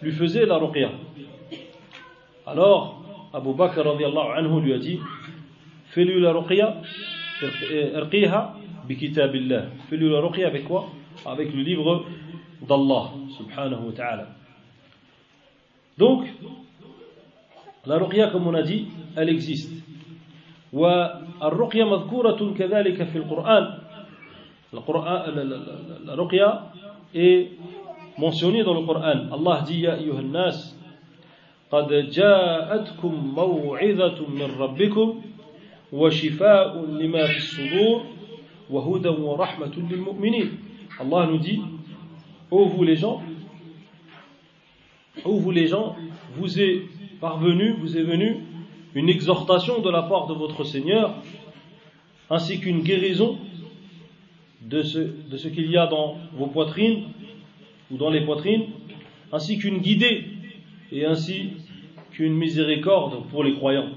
lui 0.00 0.12
faisait 0.12 0.46
la 0.46 0.56
ruqya. 0.56 0.90
Alors, 2.46 3.02
Abu 3.32 3.52
Bakr 3.54 3.86
anhu 3.86 4.60
lui 4.62 4.72
a 4.72 4.78
dit 4.78 4.98
Fais-lui 5.90 6.20
la 6.20 6.32
ruqya. 6.32 6.80
Fais-lui 9.88 10.10
la 10.10 10.20
ruqya 10.20 10.46
avec 10.46 10.64
quoi 10.64 10.88
Avec 11.26 11.52
le 11.52 11.62
livre 11.62 12.04
d'Allah, 12.66 13.10
subhanahu 13.36 13.86
wa 13.86 13.92
ta'ala. 13.92 14.26
Donc, 15.98 16.26
la 17.86 17.98
ruqya, 17.98 18.28
comme 18.28 18.46
on 18.46 18.54
a 18.54 18.62
dit, 18.62 18.88
elle 19.16 19.28
existe. 19.28 19.72
والرقية 20.72 21.84
مذكورة 21.84 22.54
كذلك 22.58 23.02
في 23.02 23.18
القرآن 23.18 23.78
ruqya 26.14 26.70
est 27.12 27.48
mentionnée 28.18 28.62
dans 28.62 28.74
le 28.74 28.86
Coran. 28.86 29.26
Allah 29.32 29.64
dit 29.66 29.80
Ya 29.80 29.94
ayyuha 29.94 30.22
nas 30.22 30.76
قد 31.70 32.10
جاءتكم 32.10 33.34
موعظة 33.36 34.28
من 34.28 34.48
ربكم 34.58 35.22
وشفاء 35.92 36.84
لما 36.84 37.26
في 37.26 37.36
الصدور 37.36 38.02
وهدى 38.70 39.08
ورحمة 39.08 39.72
للمؤمنين 39.90 40.58
Allah 41.00 41.26
nous 41.30 41.38
dit 41.38 41.62
Ô 42.50 42.66
vous 42.66 42.84
les 42.84 42.96
gens 42.96 43.22
Ô 45.24 45.38
vous 45.38 45.50
les 45.50 45.66
gens 45.66 45.96
vous 46.34 46.60
est 46.60 46.82
parvenu, 47.20 47.72
vous 47.72 47.96
est 47.96 48.02
venu 48.02 48.36
une 48.94 49.08
exhortation 49.08 49.80
de 49.80 49.88
la 49.88 50.02
part 50.02 50.26
de 50.26 50.34
votre 50.34 50.64
Seigneur 50.64 51.14
ainsi 52.28 52.60
qu'une 52.60 52.82
guérison 52.82 53.38
de 54.60 54.82
ce, 54.82 55.48
qu'il 55.48 55.70
y 55.70 55.78
a 55.78 55.86
dans 55.86 56.18
vos 56.34 56.48
poitrines 56.48 57.04
ou 57.90 57.96
dans 57.96 58.10
les 58.10 58.20
poitrines 58.20 58.66
ainsi 59.32 59.58
qu'une 59.58 59.78
guidée 59.78 60.26
et 60.92 61.06
ainsi 61.06 61.52
qu'une 62.10 62.34
miséricorde 62.34 63.26
pour 63.30 63.42
les 63.42 63.54
croyants. 63.54 63.88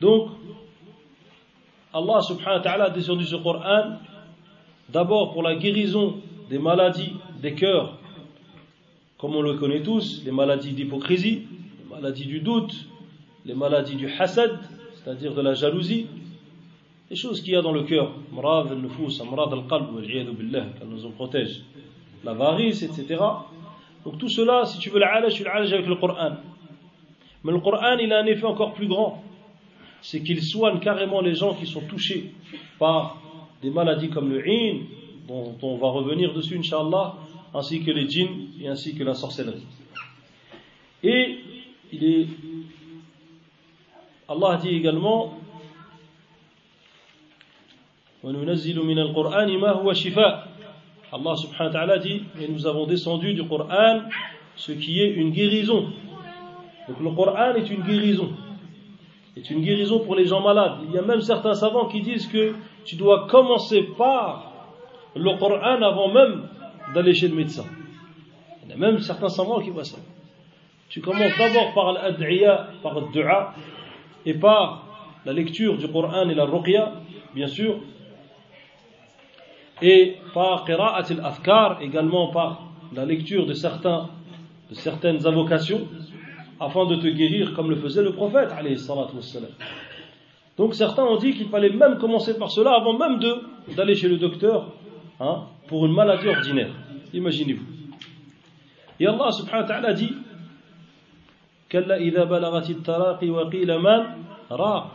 Donc, 0.00 0.30
Allah 1.94 2.20
subhanahu 2.20 2.58
wa 2.58 2.60
ta'ala 2.60 2.84
a 2.84 2.90
descendu 2.90 3.24
ce 3.24 3.36
Coran 3.36 3.98
d'abord 4.88 5.32
pour 5.32 5.42
la 5.42 5.54
guérison 5.56 6.16
des 6.48 6.58
maladies 6.58 7.12
des 7.40 7.54
cœurs, 7.54 7.98
comme 9.18 9.34
on 9.34 9.42
le 9.42 9.54
connaît 9.54 9.82
tous, 9.82 10.22
les 10.24 10.32
maladies 10.32 10.72
d'hypocrisie, 10.72 11.46
les 11.82 11.96
maladies 11.96 12.26
du 12.26 12.40
doute, 12.40 12.74
les 13.44 13.54
maladies 13.54 13.96
du 13.96 14.08
hasad, 14.08 14.58
c'est-à-dire 14.94 15.34
de 15.34 15.42
la 15.42 15.54
jalousie, 15.54 16.06
les 17.10 17.16
choses 17.16 17.40
qu'il 17.40 17.52
y 17.52 17.56
a 17.56 17.62
dans 17.62 17.72
le 17.72 17.82
cœur, 17.82 18.12
mrad 18.32 18.70
al-nufus, 18.70 19.22
mrad 19.24 19.52
al-qalb, 19.52 19.86
qu'elle 20.06 20.88
nous 20.88 21.06
en 21.06 21.10
protège, 21.10 21.62
l'avarice, 22.24 22.82
etc. 22.82 23.16
Donc 24.04 24.18
tout 24.18 24.28
cela, 24.28 24.64
si 24.64 24.78
tu 24.78 24.90
veux 24.90 25.00
l'alaj, 25.00 25.34
tu 25.34 25.44
l'alaj 25.44 25.72
avec 25.72 25.86
le 25.86 25.96
Coran. 25.96 26.36
Mais 27.44 27.52
le 27.52 27.60
Coran, 27.60 27.96
il 27.98 28.12
a 28.12 28.20
un 28.20 28.26
effet 28.26 28.46
encore 28.46 28.72
plus 28.72 28.86
grand. 28.86 29.22
C'est 30.00 30.22
qu'il 30.22 30.42
soigne 30.42 30.78
carrément 30.78 31.20
les 31.20 31.34
gens 31.34 31.54
qui 31.54 31.66
sont 31.66 31.80
touchés 31.80 32.32
par 32.78 33.18
des 33.62 33.70
maladies 33.70 34.10
comme 34.10 34.30
le 34.30 34.42
in, 34.46 34.80
dont, 35.26 35.56
on 35.62 35.76
va 35.76 35.88
revenir 35.88 36.32
dessus, 36.32 36.58
inshallah, 36.58 37.16
ainsi 37.54 37.82
que 37.82 37.90
les 37.90 38.08
djinns 38.08 38.48
et 38.60 38.68
ainsi 38.68 38.94
que 38.94 39.04
la 39.04 39.14
sorcellerie. 39.14 39.66
Et 41.02 41.38
il 41.92 42.04
est, 42.04 42.26
Allah 44.28 44.58
dit 44.62 44.70
également 44.70 45.34
Allah 51.10 51.36
subhanahu 51.36 51.66
wa 51.66 51.70
ta'ala 51.70 51.98
dit 51.98 52.22
Et 52.40 52.48
nous 52.48 52.66
avons 52.66 52.86
descendu 52.86 53.32
du 53.32 53.46
Coran 53.46 54.02
ce 54.56 54.72
qui 54.72 55.00
est 55.00 55.10
une 55.10 55.30
guérison. 55.30 55.92
Donc 56.88 57.00
le 57.00 57.10
Coran 57.12 57.54
est 57.54 57.70
une 57.70 57.82
guérison. 57.82 58.30
C'est 59.34 59.50
une 59.50 59.62
guérison 59.62 60.00
pour 60.00 60.16
les 60.16 60.26
gens 60.26 60.40
malades. 60.40 60.80
Il 60.88 60.94
y 60.94 60.98
a 60.98 61.02
même 61.02 61.20
certains 61.20 61.54
savants 61.54 61.86
qui 61.86 62.02
disent 62.02 62.26
que 62.26 62.54
tu 62.88 62.96
dois 62.96 63.26
commencer 63.28 63.82
par 63.98 64.50
le 65.14 65.38
Coran 65.38 65.82
avant 65.82 66.08
même 66.08 66.48
d'aller 66.94 67.12
chez 67.12 67.28
le 67.28 67.34
médecin. 67.34 67.66
Il 68.64 68.70
y 68.70 68.72
a 68.72 68.76
même 68.76 68.98
certains 69.00 69.28
savants 69.28 69.60
qui 69.60 69.68
voient 69.68 69.84
ça. 69.84 69.98
Tu 70.88 71.02
commences 71.02 71.36
d'abord 71.36 71.74
par 71.74 71.92
l'ad'iya, 71.92 72.68
par 72.82 72.94
le 72.94 73.12
dua, 73.12 73.52
et 74.24 74.32
par 74.32 74.86
la 75.26 75.34
lecture 75.34 75.76
du 75.76 75.86
Coran 75.88 76.30
et 76.30 76.34
la 76.34 76.46
ruqya, 76.46 76.94
bien 77.34 77.46
sûr, 77.46 77.76
et 79.82 80.16
par 80.32 80.64
qira'at 80.64 81.04
al-afkar, 81.10 81.82
également 81.82 82.28
par 82.28 82.62
la 82.94 83.04
lecture 83.04 83.44
de, 83.44 83.52
certains, 83.52 84.08
de 84.70 84.74
certaines 84.74 85.26
invocations, 85.26 85.86
afin 86.58 86.86
de 86.86 86.96
te 86.96 87.06
guérir 87.08 87.52
comme 87.52 87.68
le 87.68 87.76
faisait 87.76 88.02
le 88.02 88.14
prophète. 88.14 88.48
Donc 90.57 90.75
certains 90.75 91.03
ont 91.03 91.17
dit 91.17 91.33
qu'il 91.33 91.49
fallait 91.49 91.71
même 91.71 91.97
commencer 91.97 92.37
par 92.37 92.51
cela 92.51 92.75
avant 92.75 92.97
même 92.97 93.19
d'aller 93.75 93.95
chez 93.95 94.07
le 94.07 94.17
docteur 94.17 94.67
hein, 95.19 95.45
pour 95.67 95.85
une 95.85 95.93
maladie 95.93 96.27
ordinaire. 96.27 96.71
Imaginez-vous. 97.13 97.65
Et 98.99 99.07
Allah 99.07 99.31
subhanahu 99.31 99.61
wa 99.63 99.67
ta'ala 99.67 99.93
dit 99.93 100.13
كلا 101.73 101.97
إذا 101.97 102.23
بلغت 102.23 102.69
التراقي 102.69 103.29
وقيل 103.29 103.69
من 103.81 104.01
راق 104.51 104.91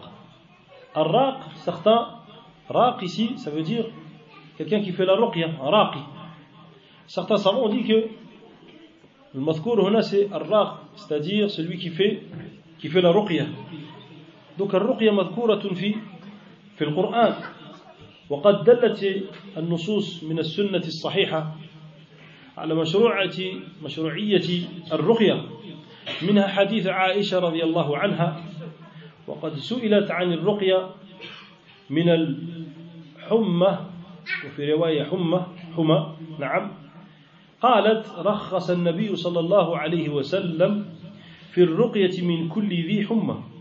الراق 0.96 1.38
certains 1.66 2.07
raq 2.70 3.03
ici 3.03 3.35
ça 3.37 3.51
veut 3.51 3.62
dire 3.62 3.85
quelqu'un 4.57 4.81
qui 4.81 4.92
fait 4.92 5.05
la 5.05 5.16
ruqya 5.16 5.48
raqi 5.59 5.98
certains 7.09 7.37
savants 7.37 7.64
ont 7.64 7.68
dit 7.68 7.83
que 7.83 7.98
le 9.35 9.40
mazkour 9.40 9.88
huna 9.88 10.03
c'est 10.03 10.29
الراق 10.33 10.79
c'est-à-dire 10.94 11.51
celui 11.51 11.79
qui 11.79 11.90
fait 11.90 12.22
qui 12.79 12.88
fait 12.88 13.03
la 13.03 13.11
ruqya 13.11 13.46
donc 14.60 14.76
الرقية 14.76 15.12
مذكورة 15.12 15.60
في 15.74 15.96
في 16.78 16.84
القرآن. 16.84 17.34
وقد 18.30 18.63
دلت 18.63 19.24
النصوص 19.58 20.24
من 20.24 20.39
السنة 20.39 20.78
الصحيحة 20.88 21.56
على 22.58 22.76
مشروعة 22.76 23.38
مشروعية 23.84 24.48
الرقية. 24.94 25.46
منها 26.22 26.48
حديث 26.48 26.88
عائشة 26.88 27.39
رضي 27.39 27.63
الله 27.63 27.98
عنها 27.98 28.44
وقد 29.28 29.56
سئلت 29.56 30.12
عن 30.12 30.34
الرقية 30.34 30.89
من 31.89 32.10
الحمى 32.10 33.78
وفي 34.46 34.72
رواية 34.74 35.04
حمى 35.04 35.46
حمى 35.76 36.16
نعم 36.39 36.72
قالت 37.62 38.06
رخص 38.20 38.70
النبي 38.70 39.16
صلى 39.16 39.39
الله 39.39 39.78
عليه 39.78 40.10
وسلم 40.10 40.86
في 41.52 41.63
الرقية 41.63 42.22
من 42.22 42.50
كل 42.50 42.70
ذي 42.70 43.06
حمى. 43.08 43.53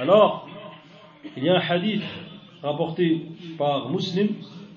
Alors, 0.00 0.48
il 1.36 1.44
y 1.44 1.50
a 1.50 1.56
un 1.56 1.60
hadith 1.60 2.02
rapporté 2.62 3.20
par 3.58 3.90
Muslim 3.90 4.28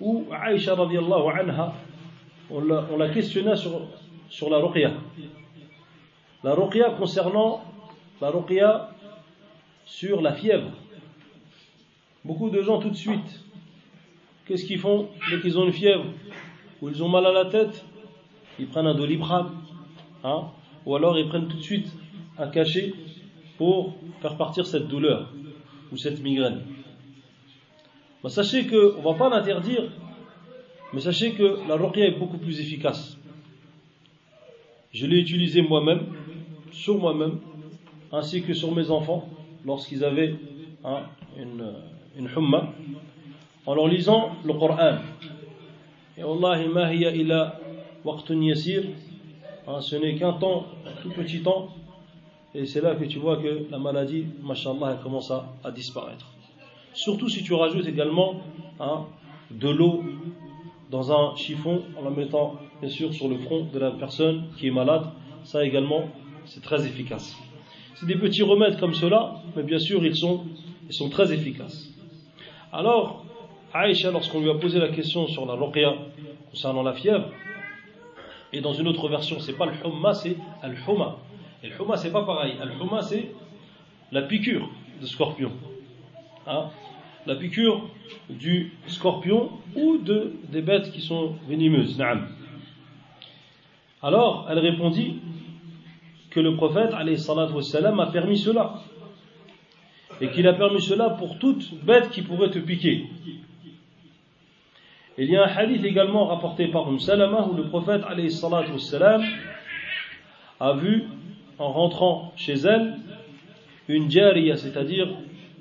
où 0.02 0.26
Aïcha 0.30 0.76
radiallahu 0.76 1.40
anha, 1.40 1.74
on 2.52 2.60
l'a 2.60 3.10
questionné 3.10 3.56
sur, 3.56 3.88
sur 4.28 4.50
la 4.50 4.58
ruqya. 4.58 4.92
La 6.44 6.54
ruqya 6.56 6.90
concernant 7.00 7.64
la 8.20 8.32
ruqya 8.32 8.90
sur 9.86 10.22
la 10.22 10.34
fièvre. 10.34 10.72
Beaucoup 12.26 12.50
de 12.50 12.62
gens 12.62 12.80
tout 12.80 12.90
de 12.90 12.96
suite, 12.96 13.46
qu'est-ce 14.46 14.66
qu'ils 14.66 14.80
font 14.80 15.08
dès 15.32 15.40
qu'ils 15.40 15.58
ont 15.58 15.64
une 15.64 15.72
fièvre? 15.72 16.04
Ou 16.82 16.90
ils 16.90 17.02
ont 17.02 17.08
mal 17.08 17.26
à 17.26 17.32
la 17.32 17.46
tête 17.46 17.86
Ils 18.60 18.68
prennent 18.68 18.88
un 18.88 18.94
doliprane, 18.94 19.52
hein, 20.26 20.48
ou 20.86 20.98
alors 20.98 21.18
ils 21.18 21.30
prennent 21.30 21.48
tout 21.48 21.56
de 21.56 21.62
suite 21.62 21.96
un 22.38 22.48
cachet 22.48 22.94
pour 23.64 23.94
faire 24.22 24.36
partir 24.36 24.68
cette 24.68 24.90
douleur 24.90 25.30
ou 25.90 25.96
cette 25.96 26.22
migraine. 26.22 26.64
Bah, 28.22 28.28
sachez 28.28 28.68
qu'on 28.68 28.98
ne 29.00 29.02
va 29.02 29.14
pas 29.14 29.30
l'interdire, 29.30 29.86
mais 30.92 31.00
sachez 31.00 31.32
que 31.32 31.60
la 31.70 31.76
ruqya 31.76 32.08
est 32.08 32.20
beaucoup 32.20 32.38
plus 32.38 32.60
efficace. 32.60 33.18
Je 34.92 35.06
l'ai 35.06 35.18
utilisé 35.18 35.62
moi-même, 35.62 36.02
sur 36.74 36.98
moi-même, 36.98 37.40
ainsi 38.12 38.44
que 38.44 38.54
sur 38.54 38.76
mes 38.76 38.92
enfants, 38.92 39.30
lorsqu'ils 39.64 40.04
avaient 40.04 40.36
hein, 40.84 41.04
une, 41.38 41.72
une 42.20 42.28
humma, 42.36 42.74
en 43.66 43.76
leur 43.76 43.88
lisant 43.88 44.32
le 44.44 44.54
Coran. 44.56 44.98
Et 46.18 46.24
Wallahi 46.26 46.68
ma 46.68 46.94
hiya 46.94 47.16
ila 47.16 47.62
waqtun 48.04 48.42
yasir, 48.42 48.84
hein, 49.68 49.80
ce 49.80 49.96
n'est 49.96 50.16
qu'un 50.16 50.34
temps, 50.34 50.66
un 50.86 51.02
tout 51.02 51.12
petit 51.12 51.42
temps, 51.42 51.70
et 52.56 52.66
c'est 52.66 52.82
là 52.82 52.96
que 52.96 53.06
tu 53.06 53.18
vois 53.18 53.38
que 53.38 53.66
la 53.70 53.80
maladie, 53.80 54.26
mashallah, 54.44 54.96
elle 54.96 55.04
commence 55.04 55.32
à, 55.32 55.72
disparaître. 55.72 56.28
Surtout 56.94 57.28
si 57.28 57.44
tu 57.44 57.54
rajoutes 57.54 57.88
également 57.88 58.36
hein, 58.80 59.06
de 59.50 59.70
l'eau 59.70 60.04
dans 60.92 61.12
un 61.12 61.36
chiffon 61.36 61.82
en 61.98 62.04
la 62.04 62.12
mettant 62.12 62.56
bien 62.80 62.90
sûr 62.90 63.14
sur 63.14 63.28
le 63.28 63.38
front 63.38 63.66
de 63.74 63.80
la 63.80 63.92
personne 63.92 64.44
qui 64.60 64.68
est 64.68 64.72
malade, 64.72 65.06
ça 65.44 65.66
également 65.66 66.04
c'est 66.46 66.62
très 66.62 66.86
efficace. 66.86 67.36
C'est 67.96 68.06
des 68.06 68.16
petits 68.16 68.44
remèdes 68.44 68.80
comme 68.80 68.94
cela, 68.94 69.36
mais 69.56 69.64
bien 69.64 69.80
sûr 69.80 70.06
ils 70.06 70.16
sont, 70.16 70.46
très 71.10 71.34
efficaces. 71.34 71.90
Alors, 72.72 73.26
Aïcha, 73.74 74.12
lorsqu'on 74.12 74.42
lui 74.42 74.50
a 74.52 74.56
posé 74.56 74.78
la 74.78 74.90
question 74.90 75.28
sur 75.28 75.48
la 75.48 75.54
ruqya 75.54 75.96
concernant 76.52 76.84
la 76.84 76.94
fièvre, 76.94 77.30
et 78.52 78.62
dans 78.62 78.74
une 78.74 78.88
autre 78.88 79.10
version, 79.10 79.40
c'est 79.40 79.58
pas 79.58 79.66
le 79.66 79.74
humma, 79.84 80.14
c'est 80.14 80.38
al-huma. 80.62 81.18
Et 81.64 81.70
le 81.70 81.82
huma, 81.82 81.96
c'est 81.96 82.12
pas 82.12 82.24
pareil. 82.24 82.56
Al-huma, 82.62 83.02
c'est 83.02 83.32
la 84.12 84.24
piqûre 84.24 84.70
de 85.02 85.06
scorpion. 85.06 85.52
Hein? 86.46 86.66
La 87.26 87.36
piqûre 87.36 87.88
du 88.30 88.74
scorpion 88.88 89.50
ou 89.74 89.98
de, 89.98 90.34
des 90.50 90.62
bêtes 90.62 90.92
qui 90.92 91.00
sont 91.00 91.36
venimeuses. 91.48 92.04
Alors, 94.02 94.48
elle 94.50 94.60
répondit 94.60 95.22
que 96.32 96.42
le 96.42 96.56
prophète 96.58 96.92
wassalam, 96.94 98.00
a 98.02 98.08
permis 98.08 98.38
cela. 98.38 98.82
Et 100.20 100.30
qu'il 100.32 100.46
a 100.48 100.54
permis 100.54 100.82
cela 100.82 101.12
pour 101.12 101.40
toute 101.40 101.74
bête 101.86 102.10
qui 102.10 102.24
pourrait 102.24 102.52
te 102.52 102.60
piquer. 102.60 103.08
Il 105.18 105.30
y 105.30 105.38
a 105.38 105.46
un 105.46 105.48
hadith 105.48 105.86
également 105.86 106.26
rapporté 106.26 106.68
par 106.68 106.90
Umm 106.90 107.00
Salama 107.00 107.48
où 107.48 107.56
le 107.56 107.70
prophète 107.70 108.02
wassalam, 108.04 109.24
a 110.60 110.74
vu 110.74 111.04
en 111.64 111.72
rentrant 111.72 112.34
chez 112.36 112.54
elle 112.54 112.98
une 113.88 114.12
jariya, 114.12 114.58
c'est-à-dire 114.58 115.08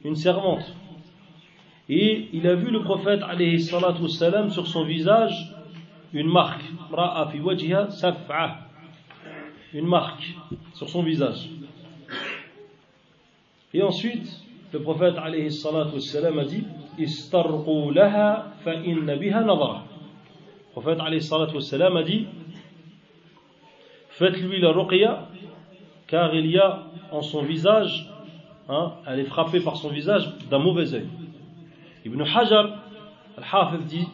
une 0.05 0.17
servante. 0.17 0.75
Et 1.89 2.29
il 2.33 2.47
a 2.47 2.55
vu 2.55 2.71
le 2.71 2.83
prophète 2.83 3.21
salam 4.09 4.51
sur 4.51 4.67
son 4.67 4.85
visage 4.85 5.55
une 6.13 6.29
marque. 6.29 6.63
Une 9.75 9.87
marque 9.87 10.35
sur 10.75 10.89
son 10.89 11.03
visage. 11.03 11.49
Et 13.75 13.83
ensuite, 13.83 14.29
le 14.73 14.81
prophète 14.81 15.15
salam 15.51 16.39
a 16.39 16.45
dit 16.45 16.65
Le 16.99 17.31
prophète 20.73 21.23
salam 21.63 21.97
a 21.97 22.03
dit 22.03 22.27
Faites-lui 24.11 24.61
la 24.61 24.73
ruqya 24.73 25.29
car 26.13 26.35
il 26.35 26.47
y 26.47 26.59
a 26.59 26.83
en 27.11 27.23
son 27.23 27.41
visage, 27.43 28.07
hein, 28.69 28.93
elle 29.07 29.21
est 29.21 29.25
frappée 29.25 29.61
par 29.61 29.77
son 29.79 29.89
visage 29.89 30.29
d'un 30.51 30.59
mauvais 30.59 30.93
œil. 30.93 31.07
Ibn 32.05 32.21
Hajar, 32.21 32.83
al-Hafid 33.39 33.87
dit 33.87 34.07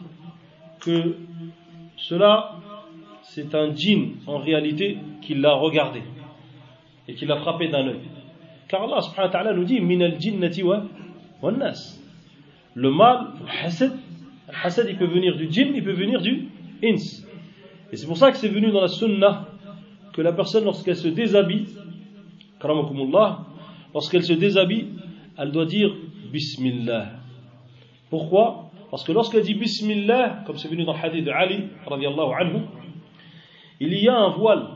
que 0.79 1.17
cela, 1.97 2.55
c'est 3.23 3.53
un 3.53 3.75
djinn 3.75 4.13
en 4.27 4.37
réalité 4.37 4.97
qui 5.21 5.35
l'a 5.35 5.51
regardé 5.55 6.01
et 7.09 7.15
qui 7.15 7.25
l'a 7.25 7.35
frappé 7.35 7.67
d'un 7.67 7.85
œil. 7.85 7.99
Car 8.69 8.83
Allah 8.83 9.01
subhanahu 9.01 9.27
wa 9.27 9.31
ta'ala 9.33 9.53
nous 9.53 9.65
dit. 9.65 9.79
Le 9.79 9.85
mal, 11.51 11.73
le 12.75 12.89
le 12.89 14.53
hasad 14.63 14.87
il 14.89 14.97
peut 14.97 15.05
venir 15.05 15.35
du 15.35 15.51
djinn, 15.51 15.73
il 15.75 15.83
peut 15.83 15.91
venir 15.91 16.21
du 16.21 16.47
ins. 16.81 16.95
Et 17.91 17.97
c'est 17.97 18.07
pour 18.07 18.15
ça 18.15 18.31
que 18.31 18.37
c'est 18.37 18.47
venu 18.47 18.71
dans 18.71 18.79
la 18.79 18.87
sunnah 18.87 19.47
que 20.13 20.21
la 20.21 20.31
personne, 20.31 20.63
lorsqu'elle 20.63 20.95
se 20.95 21.09
déshabille, 21.09 21.67
lorsqu'elle 23.93 24.23
se 24.23 24.33
déshabille, 24.33 24.87
elle 25.37 25.51
doit 25.51 25.65
dire 25.65 25.93
Bismillah. 26.31 27.11
Pourquoi? 28.09 28.71
Parce 28.91 29.03
que 29.03 29.11
lorsqu'elle 29.11 29.43
dit 29.43 29.53
Bismillah, 29.53 30.43
comme 30.45 30.57
c'est 30.57 30.67
venu 30.67 30.83
dans 30.83 30.93
le 30.93 30.99
hadith 30.99 31.25
de 31.25 31.31
Ali, 31.31 31.65
anhu, 31.87 32.61
il 33.79 33.93
y 33.93 34.07
a 34.07 34.17
un 34.17 34.29
voile, 34.29 34.67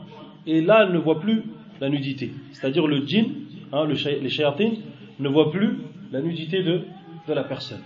et 0.46 0.60
là 0.60 0.84
elle 0.86 0.92
ne 0.92 0.98
voit 0.98 1.20
plus 1.20 1.42
la 1.80 1.88
nudité. 1.88 2.32
C'est-à-dire 2.52 2.86
le 2.86 3.06
djinn, 3.06 3.32
hein, 3.72 3.86
les 3.86 4.28
shayatines, 4.28 4.76
ne 5.18 5.28
voient 5.28 5.50
plus 5.50 5.78
la 6.12 6.20
nudité 6.20 6.62
de, 6.62 6.82
de 7.26 7.32
la 7.32 7.44
personne. 7.44 7.82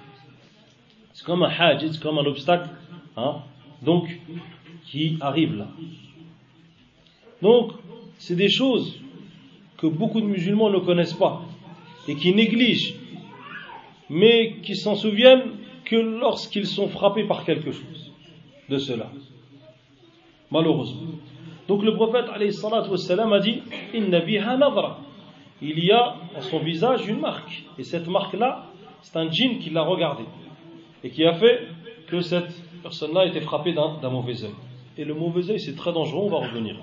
C'est 1.12 1.24
comme 1.24 1.42
un 1.42 1.50
hajj, 1.50 1.88
c'est 1.90 2.00
comme 2.00 2.18
un 2.18 2.26
obstacle, 2.26 2.68
hein, 3.16 3.38
donc, 3.82 4.20
qui 4.86 5.16
arrive 5.20 5.56
là. 5.56 5.66
Donc, 7.42 7.72
c'est 8.18 8.36
des 8.36 8.48
choses 8.48 9.00
que 9.78 9.86
beaucoup 9.86 10.20
de 10.20 10.26
musulmans 10.26 10.70
ne 10.70 10.78
connaissent 10.78 11.14
pas 11.14 11.42
et 12.06 12.14
qui 12.16 12.34
négligent, 12.34 12.94
mais 14.10 14.56
qui 14.62 14.76
s'en 14.76 14.94
souviennent 14.94 15.52
que 15.84 15.96
lorsqu'ils 15.96 16.66
sont 16.66 16.88
frappés 16.88 17.24
par 17.24 17.44
quelque 17.44 17.70
chose 17.72 18.12
de 18.68 18.78
cela. 18.78 19.10
Malheureusement. 20.50 21.12
Donc 21.68 21.82
le 21.82 21.94
prophète 21.94 22.26
wassalam, 22.90 23.32
a 23.32 23.40
dit 23.40 23.62
Il 25.62 25.84
y 25.84 25.90
a 25.90 26.16
en 26.36 26.40
son 26.40 26.58
visage 26.60 27.06
une 27.06 27.20
marque. 27.20 27.64
Et 27.78 27.84
cette 27.84 28.08
marque-là, 28.08 28.66
c'est 29.02 29.16
un 29.16 29.30
djinn 29.30 29.58
qui 29.58 29.70
l'a 29.70 29.82
regardé. 29.82 30.24
Et 31.04 31.10
qui 31.10 31.24
a 31.24 31.34
fait 31.34 31.68
que 32.06 32.20
cette 32.20 32.54
personne-là 32.82 33.20
a 33.20 33.26
été 33.26 33.40
frappée 33.40 33.72
d'un 33.74 34.10
mauvais 34.10 34.42
œil. 34.42 34.54
Et 34.96 35.04
le 35.04 35.14
mauvais 35.14 35.50
œil, 35.50 35.60
c'est 35.60 35.76
très 35.76 35.92
dangereux, 35.92 36.24
on 36.24 36.30
va 36.30 36.48
revenir 36.48 36.76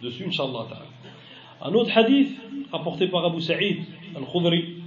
dessus, 0.00 0.24
Inch'Allah. 0.26 0.66
Un 1.64 1.74
autre 1.74 1.96
hadith 1.96 2.36
rapporté 2.72 3.06
par 3.06 3.24
Abu 3.24 3.40
Sa'id 3.40 3.84
al-Khudri, 4.16 4.78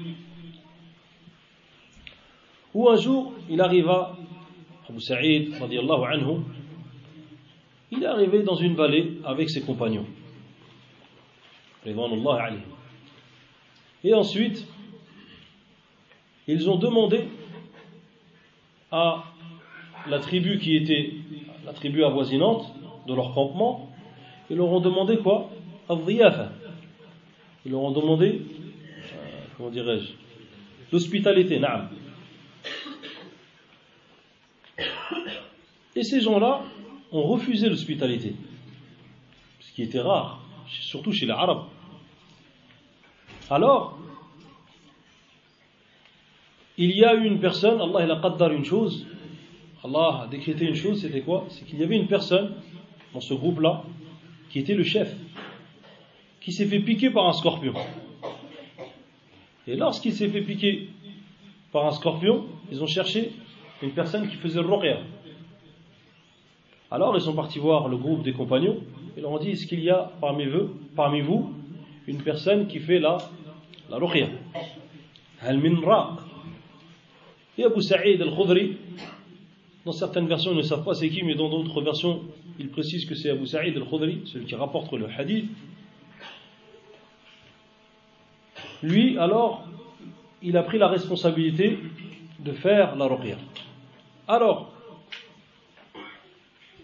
où 2.73 2.89
un 2.89 2.97
jour 2.97 3.31
il 3.49 3.61
arriva, 3.61 4.17
Abu 4.89 4.99
Sa'id 4.99 5.53
anhu, 5.53 6.41
il 7.91 8.03
est 8.03 8.05
arrivé 8.05 8.43
dans 8.43 8.55
une 8.55 8.75
vallée 8.75 9.19
avec 9.23 9.49
ses 9.49 9.61
compagnons. 9.61 10.05
Et 14.03 14.13
ensuite, 14.13 14.67
ils 16.47 16.69
ont 16.69 16.77
demandé 16.77 17.29
à 18.91 19.23
la 20.09 20.19
tribu 20.19 20.59
qui 20.59 20.75
était 20.75 21.13
la 21.65 21.71
tribu 21.71 22.03
avoisinante 22.03 22.69
de 23.07 23.13
leur 23.13 23.33
campement, 23.33 23.89
ils 24.49 24.57
leur 24.57 24.67
ont 24.67 24.81
demandé 24.81 25.17
quoi? 25.19 25.49
Ils 27.65 27.71
leur 27.71 27.82
ont 27.82 27.91
demandé, 27.91 28.41
euh, 28.41 29.15
comment 29.58 29.69
dirais-je, 29.69 30.12
l'hospitalité, 30.91 31.60
naam. 31.60 31.89
Et 35.95 36.04
ces 36.04 36.21
gens-là 36.21 36.62
ont 37.12 37.23
refusé 37.23 37.69
l'hospitalité, 37.69 38.36
ce 39.62 39.71
qui 39.71 39.84
était 39.84 40.01
rare, 40.01 40.41
surtout 40.67 41.12
chez 41.12 41.25
les 41.25 41.32
Arabes. 41.32 41.65
Alors, 43.49 43.97
il 46.78 46.91
y 46.91 47.06
a 47.06 47.15
eu 47.15 47.25
une 47.25 47.39
personne, 47.39 47.80
Allah 47.80 48.04
il 48.04 48.12
a 48.12 48.17
qaddar 48.17 48.51
une 48.51 48.65
chose, 48.65 49.06
Allah 49.84 50.23
a 50.23 50.28
décrété 50.28 50.65
une 50.65 50.75
chose, 50.75 51.01
c'était 51.01 51.21
quoi? 51.21 51.45
C'est 51.49 51.65
qu'il 51.65 51.80
y 51.80 51.84
avait 51.84 51.95
une 51.95 52.08
personne 52.08 52.56
dans 53.13 53.21
ce 53.21 53.34
groupe-là 53.34 53.84
qui 54.49 54.60
était 54.60 54.73
le 54.73 54.84
chef, 54.84 55.15
qui 56.45 56.51
s'est 56.51 56.67
fait 56.67 56.79
piquer 56.79 57.10
par 57.10 57.27
un 57.27 57.34
scorpion. 57.34 57.73
Et 59.65 59.75
lorsqu'il 59.75 60.13
s'est 60.13 60.29
fait 60.29 60.43
piquer 60.43 60.89
par 61.71 61.88
un 61.88 61.91
scorpion, 61.91 62.45
ils 62.71 62.84
ont 62.84 62.88
cherché 62.88 63.31
une 63.81 63.89
personne 63.93 64.29
qui 64.29 64.36
faisait 64.36 64.62
le. 64.62 64.69
Alors 66.91 67.15
ils 67.15 67.21
sont 67.21 67.34
partis 67.34 67.58
voir 67.58 67.88
le 67.88 67.97
groupe 67.97 68.21
des 68.21 68.31
compagnons 68.31 68.77
et 69.17 69.21
leur 69.21 69.31
ont 69.31 69.39
dit 69.39 69.49
Est-ce 69.49 69.65
qu'il 69.65 69.79
y 69.79 69.89
a 69.89 70.12
parmi 70.21 70.45
vous, 70.45 70.69
parmi 70.95 71.21
vous 71.21 71.51
une 72.05 72.21
personne 72.21 72.67
qui 72.67 72.77
fait 72.77 72.99
la, 72.99 73.17
la 73.89 73.97
Al 75.41 75.58
min 75.58 76.17
Et 77.58 77.63
Abu 77.63 77.81
Sa'id 77.81 78.21
al-Khudri, 78.21 78.77
dans 79.84 79.93
certaines 79.93 80.27
versions 80.27 80.51
ils 80.51 80.58
ne 80.58 80.62
savent 80.62 80.86
pas 80.86 80.93
c'est 80.93 81.10
qui, 81.10 81.23
mais 81.23 81.34
dans 81.34 81.49
d'autres 81.49 81.81
versions 81.81 82.21
ils 82.60 82.69
précisent 82.69 83.05
que 83.05 83.15
c'est 83.15 83.31
Abu 83.31 83.47
Sa'id 83.47 83.75
al-Khudri, 83.75 84.21
celui 84.25 84.45
qui 84.45 84.53
rapporte 84.53 84.93
le 84.93 85.08
hadith. 85.10 85.49
Lui, 88.86 89.17
alors, 89.17 89.63
il 90.43 90.56
a 90.58 90.62
pris 90.62 90.78
la 90.78 90.88
responsabilité 90.88 91.80
de 92.39 92.52
faire 92.52 92.95
la 92.95 93.08
ruqya. 93.08 93.36
Alors, 94.28 94.71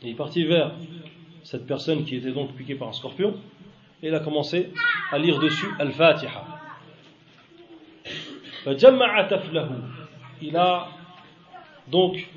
il 0.02 0.10
est 0.10 0.16
parti 0.16 0.44
vers 0.44 0.72
cette 1.44 1.68
personne 1.68 2.04
qui 2.04 2.16
était 2.16 2.32
donc 2.32 2.54
piquée 2.54 2.74
par 2.74 2.88
un 2.88 2.94
scorpion 2.94 3.36
et 4.02 4.08
il 4.08 4.16
a 4.16 4.20
commencé 4.20 4.72
à 5.12 5.20
lire 5.20 5.38
dessus 5.38 5.68
Al-Fatiha. 5.78 6.44
Il 10.42 10.58
a 10.58 10.88
donc 11.88 12.28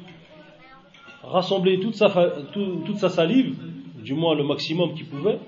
rassemblé 1.23 1.81
toute 1.81 1.95
sa, 1.95 3.09
salive, 3.09 3.57
du 3.97 4.13
moins 4.13 4.35
le 4.35 4.45
maximum 4.45 4.93
qu'il 4.93 5.07
pouvait, 5.07 5.39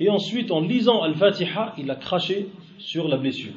et 0.00 0.08
ensuite 0.08 0.50
en 0.50 0.60
lisant 0.60 1.02
Al-Fatiha, 1.02 1.74
il 1.78 1.88
a 1.88 1.94
craché 1.94 2.48
sur 2.78 3.08
la 3.08 3.16
blessure. 3.16 3.52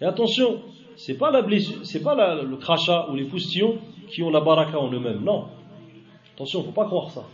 Et 0.00 0.04
attention, 0.04 0.60
c'est 0.96 1.18
pas 1.18 1.30
la 1.30 1.42
blessure, 1.42 1.84
c'est 1.84 2.02
pas 2.02 2.42
le 2.42 2.56
crachat 2.56 3.08
ou 3.10 3.16
les 3.16 3.24
poustillons 3.24 3.78
qui 4.08 4.22
ont 4.22 4.30
la 4.30 4.40
baraka 4.40 4.78
en 4.78 4.92
eux-mêmes, 4.92 5.22
non. 5.22 5.46
Attention, 6.34 6.62
faut 6.62 6.72
pas 6.72 6.86
croire 6.86 7.10
ça. 7.10 7.24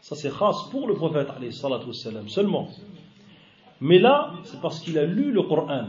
Ça 0.00 0.16
c'est 0.16 0.30
khas 0.30 0.68
pour 0.70 0.86
le 0.88 0.94
prophète 0.94 1.28
seulement. 2.28 2.68
Mais 3.80 3.98
là, 3.98 4.32
c'est 4.44 4.60
parce 4.60 4.80
qu'il 4.80 4.98
a 4.98 5.04
lu 5.04 5.32
le 5.32 5.42
Coran. 5.42 5.88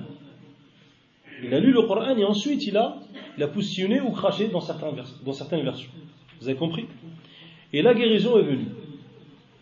Il 1.43 1.54
a 1.54 1.60
lu 1.60 1.71
le 1.71 1.84
Coran 1.84 2.17
et 2.17 2.25
ensuite 2.25 2.65
il 2.67 2.75
a, 2.78 2.97
il 3.38 3.43
a 3.43 3.47
poussonné 3.47 4.02
ou 4.02 4.12
craché 4.12 4.49
dans, 4.49 4.62
certaines 4.62 5.63
versions. 5.63 5.91
Vous 6.41 6.49
avez 6.49 6.58
compris? 6.58 6.86
Et 7.71 7.82
la 7.82 7.93
guérison 7.93 8.38
est 8.39 8.43
venue. 8.43 8.67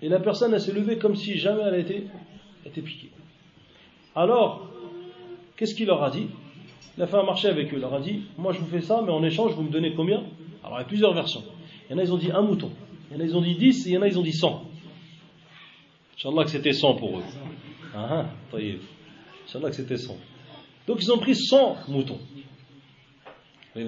Et 0.01 0.09
la 0.09 0.19
personne 0.19 0.53
a 0.53 0.59
s'est 0.59 0.73
levée 0.73 0.97
comme 0.97 1.15
si 1.15 1.37
jamais 1.37 1.63
elle 1.63 1.79
était, 1.79 2.03
été 2.65 2.81
piquée. 2.81 3.11
Alors, 4.17 4.67
qu'est-ce 5.55 5.73
qu'il 5.75 5.85
leur 5.85 6.03
a 6.03 6.09
dit? 6.09 6.27
Il 6.97 7.03
a 7.03 7.07
fait 7.07 7.17
un 7.17 7.23
marché 7.23 7.49
avec 7.49 7.71
eux. 7.71 7.77
Il 7.77 7.81
leur 7.81 7.93
a 7.93 7.99
dit 7.99 8.23
Moi 8.35 8.51
je 8.51 8.59
vous 8.59 8.65
fais 8.65 8.81
ça, 8.81 9.03
mais 9.05 9.11
en 9.11 9.23
échange, 9.23 9.53
vous 9.53 9.61
me 9.61 9.69
donnez 9.69 9.93
combien? 9.93 10.23
Alors 10.63 10.79
il 10.79 10.81
y 10.81 10.85
a 10.85 10.87
plusieurs 10.87 11.13
versions. 11.13 11.43
Il 11.87 11.91
y 11.91 11.95
en 11.95 11.99
a, 11.99 12.03
ils 12.03 12.11
ont 12.11 12.17
dit 12.17 12.31
un 12.31 12.41
mouton. 12.41 12.71
Il 13.11 13.15
y 13.15 13.19
en 13.19 13.21
a, 13.21 13.25
ils 13.25 13.37
ont 13.37 13.41
dit 13.41 13.55
10 13.55 13.85
et 13.85 13.91
il 13.91 13.93
y 13.93 13.97
en 13.97 14.01
a, 14.01 14.07
ils 14.07 14.17
ont 14.17 14.23
dit 14.23 14.33
100. 14.33 14.63
Inch'Allah 16.15 16.45
que 16.45 16.49
c'était 16.49 16.73
100 16.73 16.95
pour 16.95 17.19
eux. 17.19 17.23
Ah, 17.95 18.25
ah, 18.51 18.57
Inch'Allah 18.57 19.69
que 19.69 19.75
c'était 19.75 19.97
100. 19.97 20.17
Donc 20.87 20.97
ils 20.99 21.11
ont 21.11 21.19
pris 21.19 21.35
100 21.35 21.77
moutons. 21.89 22.17
Mais 23.75 23.85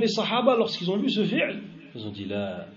les 0.00 0.08
sahaba, 0.08 0.56
lorsqu'ils 0.56 0.90
ont 0.90 0.96
vu 0.96 1.10
ce 1.10 1.24
fi'l, 1.24 1.62
ils 1.94 2.06
ont 2.06 2.10
dit 2.10 2.24
là, 2.24 2.68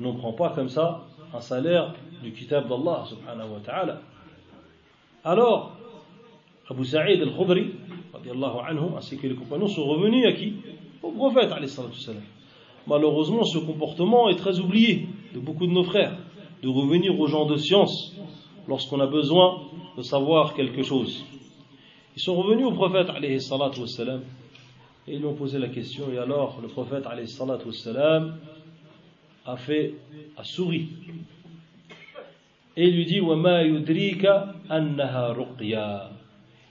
on 0.00 0.12
ne 0.12 0.18
prend 0.18 0.32
pas 0.32 0.50
comme 0.50 0.68
ça 0.68 1.04
un 1.32 1.40
salaire 1.40 1.94
du 2.22 2.32
kitab 2.32 2.68
d'Allah 2.68 3.04
subhanahu 3.08 3.52
wa 3.52 3.60
ta'ala. 3.60 4.00
Alors, 5.24 5.76
Abu 6.70 6.84
Sa'id 6.84 7.20
al-Khudri, 7.20 7.72
ainsi 8.96 9.16
que 9.16 9.26
les 9.26 9.34
compagnons 9.34 9.68
sont 9.68 9.84
revenus 9.84 10.26
à 10.26 10.32
qui 10.32 10.54
au 11.02 11.10
prophète. 11.12 11.50
Malheureusement, 12.86 13.44
ce 13.44 13.58
comportement 13.58 14.28
est 14.28 14.36
très 14.36 14.58
oublié 14.60 15.08
de 15.34 15.40
beaucoup 15.40 15.66
de 15.66 15.72
nos 15.72 15.84
frères, 15.84 16.16
de 16.62 16.68
revenir 16.68 17.18
aux 17.18 17.26
gens 17.26 17.46
de 17.46 17.56
science 17.56 18.14
lorsqu'on 18.66 19.00
a 19.00 19.06
besoin 19.06 19.62
de 19.96 20.02
savoir 20.02 20.54
quelque 20.54 20.82
chose. 20.82 21.24
Ils 22.16 22.22
sont 22.22 22.36
revenus 22.36 22.66
au 22.66 22.72
prophète 22.72 23.08
et 25.06 25.14
ils 25.14 25.18
lui 25.18 25.26
ont 25.26 25.34
posé 25.34 25.58
la 25.58 25.68
question. 25.68 26.12
Et 26.12 26.18
alors, 26.18 26.58
le 26.60 26.68
prophète 26.68 27.04
a 29.46 29.56
fait, 29.56 29.94
a 30.36 30.44
souri. 30.44 30.88
Et 32.80 32.84
il 32.86 32.94
lui 32.94 33.06
dit 33.06 33.20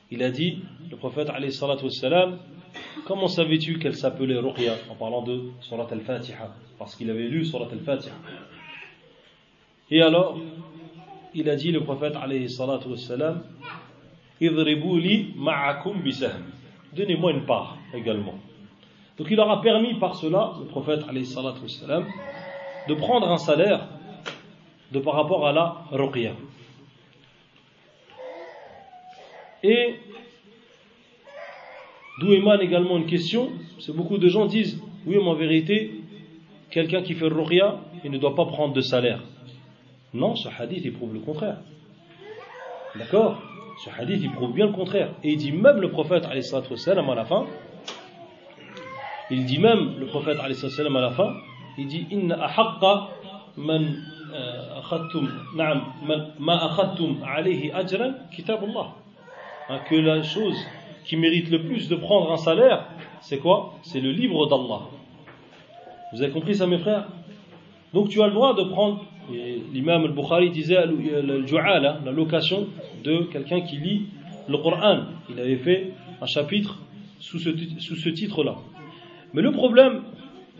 Il 0.10 0.24
a 0.24 0.32
dit, 0.32 0.60
le 0.90 0.96
prophète 0.96 1.28
Comment 3.06 3.28
savais-tu 3.28 3.78
qu'elle 3.78 3.96
s'appelait 3.96 4.38
Ruqya 4.38 4.76
en 4.90 4.96
parlant 4.96 5.22
de 5.24 5.50
Surat 5.60 5.88
al-Fatiha 5.92 6.56
Parce 6.80 6.96
qu'il 6.96 7.10
avait 7.10 7.28
lu 7.28 7.44
Surat 7.44 7.68
al-Fatiha. 7.70 8.14
Et 9.92 10.02
alors, 10.02 10.40
il 11.34 11.50
a 11.50 11.58
dit 11.58 11.74
le 11.74 11.84
prophète 11.84 12.16
alayhi 12.16 12.48
salatu 12.48 12.88
wassalam 12.88 13.44
ma'akum 14.40 16.02
bisahm. 16.02 16.42
Donnez-moi 16.96 17.34
une 17.34 17.46
part 17.46 17.78
également. 17.94 18.36
Donc 19.18 19.28
il 19.30 19.38
aura 19.42 19.62
permis 19.62 20.00
par 20.00 20.16
cela, 20.16 20.54
le 20.58 20.68
prophète 20.68 21.02
alayhi 21.10 21.26
salatu 21.26 21.64
wassalam, 21.64 22.06
de 22.88 22.94
prendre 22.94 23.30
un 23.30 23.38
salaire 23.38 23.90
de 24.92 25.00
par 25.00 25.16
rapport 25.16 25.48
à 25.48 25.52
la 25.52 25.76
ruqya. 25.92 26.34
Et 29.64 29.96
D'où 32.20 32.34
émane 32.34 32.62
également 32.62 32.98
une 32.98 33.06
question, 33.06 33.52
c'est 33.80 33.96
beaucoup 33.96 34.18
de 34.18 34.28
gens 34.28 34.48
disent, 34.48 34.82
oui, 35.06 35.18
mais 35.18 35.30
en 35.30 35.36
vérité, 35.36 35.92
quelqu'un 36.72 37.04
qui 37.04 37.14
fait 37.14 37.28
ruqya, 37.28 37.80
il 38.04 38.12
ne 38.12 38.18
doit 38.18 38.36
pas 38.36 38.46
prendre 38.46 38.74
de 38.74 38.82
salaire. 38.82 39.22
Non, 40.14 40.36
ce 40.36 40.50
hadith, 40.50 40.82
il 40.84 40.94
prouve 40.94 41.14
le 41.14 41.20
contraire. 41.20 41.58
D'accord? 42.96 43.40
Ce 43.84 43.90
hadith, 43.92 44.20
il 44.24 44.32
prouve 44.32 44.54
bien 44.54 44.66
le 44.66 44.74
contraire. 44.74 45.12
Et 45.24 45.34
il 45.34 45.38
dit 45.38 45.52
même 45.52 45.80
le 45.80 45.92
prophète, 45.92 46.26
à 46.26 46.34
la 46.34 46.42
fin, 47.26 47.46
il 49.30 49.46
dit 49.46 49.60
même 49.60 50.00
le 50.00 50.08
prophète, 50.08 50.40
à 50.40 50.48
la 50.48 51.12
fin, 51.12 51.36
il 51.78 51.86
dit, 51.86 52.08
Inna 52.10 52.44
ahaqqa 52.44 53.10
man 53.58 53.96
euh. 54.34 54.80
Hein, 59.70 59.80
que 59.90 59.96
la 59.96 60.24
chose 60.24 60.58
qui 61.06 61.18
mérite 61.18 61.50
le 61.50 61.64
plus 61.64 61.90
de 61.90 61.96
prendre 61.96 62.32
un 62.32 62.38
salaire, 62.38 62.86
c'est 63.22 63.40
quoi? 63.40 63.74
C'est 63.84 64.00
le 64.00 64.12
livre 64.12 64.48
d'Allah. 64.48 64.82
Vous 66.14 66.22
avez 66.22 66.32
compris 66.32 66.56
ça, 66.56 66.68
mes 66.68 66.78
frères? 66.78 67.08
Donc 67.94 68.10
tu 68.10 68.22
as 68.22 68.28
le 68.28 68.34
droit 68.34 68.54
de 68.54 68.64
prendre, 68.64 69.06
l'imam 69.74 70.04
al-Bukhari 70.04 70.52
disait 70.52 70.86
le 70.86 71.46
la 72.06 72.12
location 72.12 72.68
de 73.04 73.24
quelqu'un 73.32 73.62
qui 73.62 73.78
lit 73.78 74.08
le 74.48 74.58
Coran. 74.58 75.00
Il 75.30 75.40
avait 75.40 75.58
fait 75.58 75.92
un 76.22 76.26
chapitre 76.26 76.80
sous 77.20 77.40
ce, 77.40 77.50
sous 77.80 77.96
ce 77.96 78.10
titre-là. 78.10 78.56
Mais 79.34 79.42
le 79.42 79.52
problème, 79.52 80.04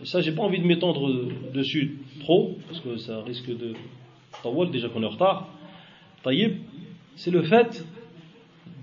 et 0.00 0.04
ça 0.04 0.20
j'ai 0.20 0.32
pas 0.32 0.42
envie 0.42 0.60
de 0.60 0.66
m'étendre 0.66 1.10
dessus 1.52 1.98
trop, 2.20 2.56
parce 2.68 2.80
que 2.80 2.96
ça 2.96 3.22
risque 3.22 3.50
de... 3.56 3.74
Déjà 4.70 4.88
qu'on 4.88 5.02
est 5.02 5.06
en 5.06 5.10
retard. 5.10 5.48
c'est 7.16 7.30
le 7.30 7.42
fait 7.42 7.84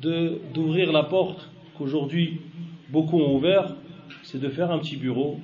d'ouvrir 0.02 0.92
la 0.92 1.04
porte 1.04 1.50
qu'aujourd'hui 1.78 2.42
beaucoup 2.90 3.20
ont 3.20 3.36
ouvert, 3.36 3.76
c'est 4.24 4.40
de 4.40 4.50
faire 4.50 4.72
un 4.72 4.80
petit 4.80 4.98
bureau 4.98 5.40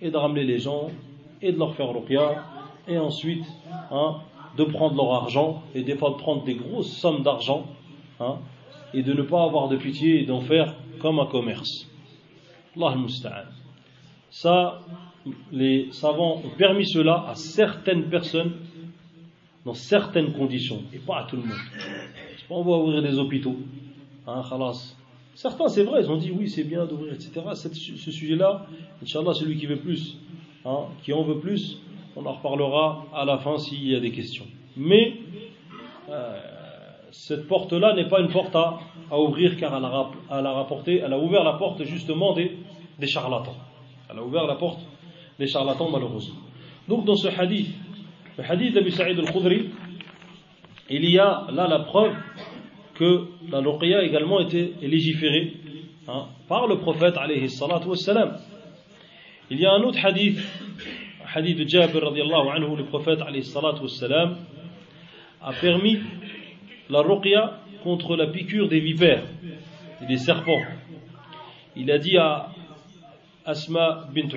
et 0.00 0.10
de 0.10 0.16
ramener 0.16 0.44
les 0.44 0.58
gens 0.58 0.90
et 1.42 1.52
de 1.52 1.58
leur 1.58 1.74
faire 1.74 1.88
ruqya 1.88 2.44
et 2.88 2.98
ensuite 2.98 3.44
hein, 3.90 4.20
de 4.56 4.64
prendre 4.64 4.96
leur 4.96 5.12
argent 5.12 5.62
et 5.74 5.82
des 5.82 5.96
fois 5.96 6.10
de 6.10 6.16
prendre 6.16 6.44
des 6.44 6.54
grosses 6.54 6.92
sommes 6.92 7.22
d'argent 7.22 7.66
hein, 8.20 8.38
et 8.94 9.02
de 9.02 9.12
ne 9.12 9.22
pas 9.22 9.44
avoir 9.44 9.68
de 9.68 9.76
pitié 9.76 10.22
et 10.22 10.26
d'en 10.26 10.40
faire 10.40 10.74
comme 11.00 11.18
un 11.18 11.26
commerce. 11.26 11.88
Allah. 12.76 13.59
Ça, 14.30 14.80
les 15.52 15.90
savants 15.92 16.40
ont 16.44 16.56
permis 16.56 16.86
cela 16.86 17.24
à 17.28 17.34
certaines 17.34 18.08
personnes 18.08 18.52
dans 19.64 19.74
certaines 19.74 20.32
conditions 20.32 20.82
et 20.92 20.98
pas 20.98 21.20
à 21.20 21.24
tout 21.24 21.36
le 21.36 21.42
monde. 21.42 21.58
On 22.48 22.62
va 22.62 22.76
ouvrir 22.78 23.02
des 23.02 23.18
hôpitaux. 23.18 23.56
Hein, 24.26 24.42
Certains, 25.34 25.68
c'est 25.68 25.84
vrai, 25.84 26.02
ils 26.02 26.10
ont 26.10 26.16
dit 26.16 26.32
oui, 26.32 26.48
c'est 26.48 26.64
bien 26.64 26.86
d'ouvrir, 26.86 27.12
etc. 27.12 27.40
ce 27.54 28.10
sujet-là, 28.10 28.66
Inch'Allah, 29.02 29.32
celui 29.32 29.58
qui 29.58 29.66
veut 29.66 29.78
plus, 29.78 30.18
hein, 30.64 30.86
qui 31.02 31.12
en 31.12 31.22
veut 31.22 31.38
plus, 31.38 31.78
on 32.16 32.26
en 32.26 32.32
reparlera 32.32 33.06
à 33.14 33.24
la 33.24 33.38
fin 33.38 33.56
s'il 33.58 33.86
y 33.86 33.94
a 33.94 34.00
des 34.00 34.10
questions. 34.10 34.46
Mais 34.76 35.14
euh, 36.08 36.38
cette 37.10 37.46
porte-là 37.46 37.94
n'est 37.94 38.08
pas 38.08 38.20
une 38.20 38.28
porte 38.28 38.54
à, 38.54 38.80
ouvrir 39.18 39.56
car 39.56 39.76
elle 39.76 39.84
a, 39.84 40.52
rapporté, 40.52 40.98
elle 40.98 41.12
a 41.12 41.18
ouvert 41.18 41.44
la 41.44 41.54
porte 41.54 41.84
justement 41.84 42.34
des 42.34 43.06
charlatans. 43.06 43.56
Elle 44.10 44.18
a 44.18 44.22
ouvert 44.22 44.46
la 44.46 44.56
porte 44.56 44.80
des 45.38 45.46
charlatans 45.46 45.88
malheureusement. 45.90 46.40
Donc 46.88 47.04
dans 47.04 47.14
ce 47.14 47.28
hadith, 47.28 47.68
le 48.36 48.44
hadith 48.44 48.74
d'Abu 48.74 48.90
Sa'id 48.90 49.18
al-Khudri, 49.18 49.70
il 50.88 51.08
y 51.08 51.18
a 51.18 51.46
là 51.52 51.68
la 51.68 51.80
preuve 51.80 52.14
que 52.94 53.26
la 53.50 53.60
ruqya 53.60 54.02
également 54.02 54.40
été 54.40 54.74
légiférée 54.82 55.54
hein, 56.08 56.26
par 56.48 56.66
le 56.66 56.78
prophète 56.78 57.16
alayhi 57.16 57.48
wassalam. 57.86 58.36
Il 59.50 59.60
y 59.60 59.66
a 59.66 59.72
un 59.72 59.82
autre 59.82 59.98
hadith, 60.04 60.40
hadith 61.34 61.58
de 61.58 61.68
Jabir 61.68 62.02
radiallahu 62.02 62.48
anhu, 62.48 62.76
le 62.76 62.84
prophète 62.84 63.20
alayhi 63.22 63.48
wassalam 63.54 64.38
a 65.40 65.52
permis 65.52 65.98
la 66.88 67.00
ruqya 67.00 67.60
contre 67.84 68.16
la 68.16 68.26
piqûre 68.26 68.68
des 68.68 68.80
vipères 68.80 69.22
et 70.02 70.06
des 70.06 70.18
serpents. 70.18 70.62
Il 71.76 71.90
a 71.92 71.98
dit 71.98 72.16
à 72.18 72.50
Asma 73.44 74.08
bint 74.14 74.28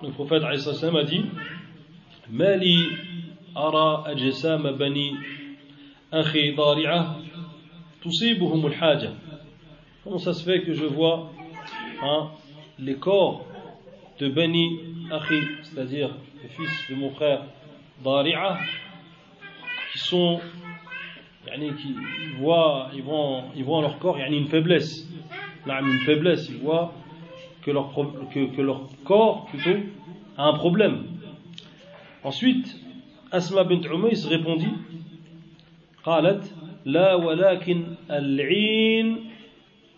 le 0.00 0.10
prophète 0.10 0.42
a 0.44 1.04
dit 1.04 1.24
Mali 2.30 2.86
ara 3.54 4.04
ajsama 4.06 4.72
bani 4.72 5.16
akhi 6.12 6.54
dari'a 6.54 7.16
tusibuhum 8.00 8.66
al-haja. 8.66 9.12
Comment 10.04 10.18
ça 10.18 10.32
se 10.32 10.44
fait 10.44 10.62
que 10.62 10.72
je 10.72 10.84
vois 10.84 11.32
hein, 12.02 12.30
les 12.78 12.94
corps 12.94 13.44
de 14.18 14.28
Bani 14.28 14.78
Akhi, 15.10 15.40
c'est-à-dire 15.62 16.10
le 16.42 16.48
fils 16.48 16.90
de 16.90 16.94
mon 16.94 17.10
frère 17.10 17.42
Dari'a, 18.04 18.58
qui 19.92 19.98
sont, 19.98 20.40
yani, 21.46 21.72
qui 21.74 21.94
voient, 22.38 22.90
ils 22.94 23.02
vont, 23.02 23.44
ils 23.56 23.64
voient 23.64 23.78
en 23.78 23.82
leur 23.82 23.98
corps 23.98 24.18
yani, 24.18 24.38
une 24.38 24.48
faiblesse 24.48 25.08
une 25.67 25.99
faiblesse, 25.99 26.49
ils 26.49 26.57
voient 26.57 26.93
que 27.63 27.71
leur, 27.71 27.91
que, 28.33 28.55
que 28.55 28.61
leur 28.61 28.89
corps 29.03 29.45
plutôt 29.45 29.79
a 30.37 30.47
un 30.47 30.53
problème. 30.53 31.03
Ensuite, 32.23 32.79
Asma 33.31 33.63
bint 33.63 33.81
Umays 33.81 34.27
répondit 34.27 34.75
قالت 36.03 36.51
لا 36.85 37.15
ولكن 37.15 37.83
العين 38.11 39.17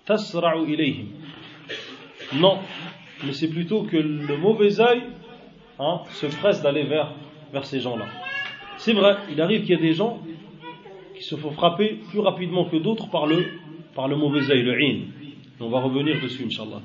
تسرع 0.05 0.53
إليهم 0.53 1.07
non 2.33 2.59
mais 3.23 3.33
c'est 3.33 3.49
plutôt 3.49 3.83
que 3.83 3.97
le 3.97 4.37
mauvais 4.37 4.79
œil 4.79 5.01
hein, 5.79 6.01
se 6.11 6.27
presse 6.27 6.61
d'aller 6.61 6.83
vers, 6.83 7.11
vers 7.51 7.65
ces 7.65 7.79
gens-là 7.79 8.05
c'est 8.77 8.93
vrai 8.93 9.17
il 9.31 9.41
arrive 9.41 9.61
qu'il 9.61 9.71
y 9.71 9.73
ait 9.73 9.81
des 9.81 9.93
gens 9.93 10.21
qui 11.15 11.23
se 11.23 11.35
font 11.35 11.51
frapper 11.51 11.99
plus 12.09 12.19
rapidement 12.19 12.65
que 12.65 12.77
d'autres 12.77 13.09
par 13.09 13.25
le, 13.25 13.45
par 13.95 14.07
le 14.07 14.15
mauvais 14.15 14.51
œil, 14.51 14.63
le 14.63 14.73
in. 14.73 14.97
On 15.62 15.68
va 15.68 15.80
revenir 15.80 16.20
dessus, 16.22 16.44
Inch'Allah. 16.44 16.80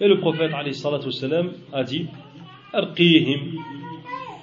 Et 0.00 0.06
le 0.06 0.20
prophète 0.20 0.52
salam, 0.72 1.52
a 1.72 1.82
dit 1.82 2.06
Arqihim, 2.72 3.58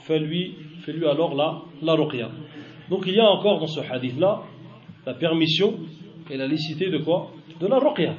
fais-lui 0.03 0.55
fais 0.81 0.91
-lui 0.91 1.07
alors 1.09 1.33
la, 1.33 1.61
la 1.81 1.93
ruqya. 1.93 2.29
Donc 2.89 3.03
il 3.07 3.15
y 3.15 3.19
a 3.19 3.25
encore 3.29 3.59
dans 3.59 3.67
ce 3.67 3.79
hadith-là 3.79 4.43
la 5.05 5.13
permission 5.13 5.79
et 6.29 6.35
la 6.35 6.47
licité 6.47 6.89
de 6.89 6.97
quoi 6.97 7.31
De 7.61 7.67
la 7.67 7.79
ruqya. 7.79 8.13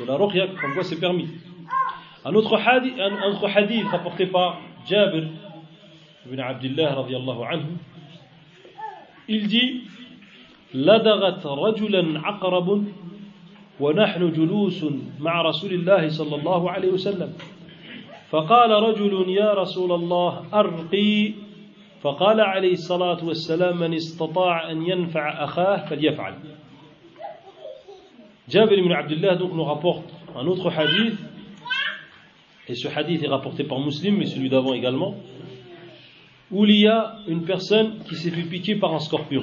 De 0.00 0.04
la 0.04 0.16
ruqya, 0.16 0.48
comme 0.60 0.74
quoi 0.74 0.82
c'est 0.82 0.98
permis. 0.98 1.28
Un 2.24 2.34
autre 2.34 2.56
hadith, 2.56 2.94
un 2.98 3.30
autre 3.30 3.46
hadith 3.54 3.86
rapporté 3.86 4.26
par 4.26 4.60
Jabir 4.86 5.28
ibn 6.26 6.40
Abdullah 6.40 6.94
radiallahu 6.94 7.42
anhu, 7.52 7.72
il 9.28 9.46
dit 9.46 9.82
لدغت 10.74 11.46
رجلا 11.46 12.20
عقرب 12.20 12.84
ونحن 13.80 14.32
جلوس 14.32 14.84
مع 15.20 15.42
رسول 15.42 15.72
الله 15.72 16.08
صلى 16.08 16.34
الله 16.36 16.70
عليه 16.70 16.88
وسلم 16.88 17.32
فقال 18.30 18.70
رجل 18.70 19.28
يا 19.28 19.54
رسول 19.54 19.92
الله 19.92 20.44
أرقي 20.54 21.32
فقال 22.02 22.40
عليه 22.40 22.72
الصلاة 22.72 23.24
والسلام 23.24 23.78
من 23.78 23.94
استطاع 23.94 24.70
أن 24.70 24.82
ينفع 24.86 25.44
أخاه 25.44 25.76
فليفعل 25.86 26.34
Jabir 28.46 28.76
ibn 28.78 28.92
Abdullah 28.92 29.36
donc 29.36 29.54
nous 29.54 29.64
rapporte 29.64 30.04
un 30.36 30.46
autre 30.46 30.68
hadith 30.70 31.16
et 32.68 32.74
ce 32.74 32.88
hadith 32.88 33.22
est 33.22 33.28
rapporté 33.28 33.64
par 33.64 33.80
Muslim 33.80 34.18
mais 34.18 34.26
celui 34.26 34.50
d'avant 34.50 34.74
également 34.74 35.14
où 36.50 36.66
il 36.66 36.76
y 36.78 36.86
a 36.86 37.16
une 37.26 37.44
personne 37.44 38.00
qui 38.06 38.16
s'est 38.16 38.30
fait 38.30 38.42
piquer 38.42 38.76
par 38.76 38.92
un 38.92 38.98
scorpion 38.98 39.40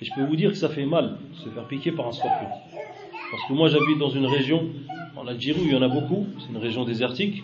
et 0.00 0.04
je 0.06 0.10
peux 0.14 0.24
vous 0.24 0.36
dire 0.36 0.48
que 0.50 0.56
ça 0.56 0.70
fait 0.70 0.86
mal 0.86 1.18
se 1.34 1.50
faire 1.50 1.64
piquer 1.64 1.92
par 1.92 2.06
un 2.06 2.12
scorpion 2.12 2.48
parce 3.30 3.44
que 3.46 3.52
moi 3.52 3.68
j'habite 3.68 3.98
dans 3.98 4.10
une 4.10 4.26
région 4.26 4.68
en 5.16 5.26
Algérie 5.26 5.60
où 5.60 5.64
il 5.64 5.72
y 5.72 5.76
en 5.76 5.82
a 5.82 5.88
beaucoup 5.88 6.26
c'est 6.38 6.50
une 6.50 6.58
région 6.58 6.84
désertique 6.84 7.42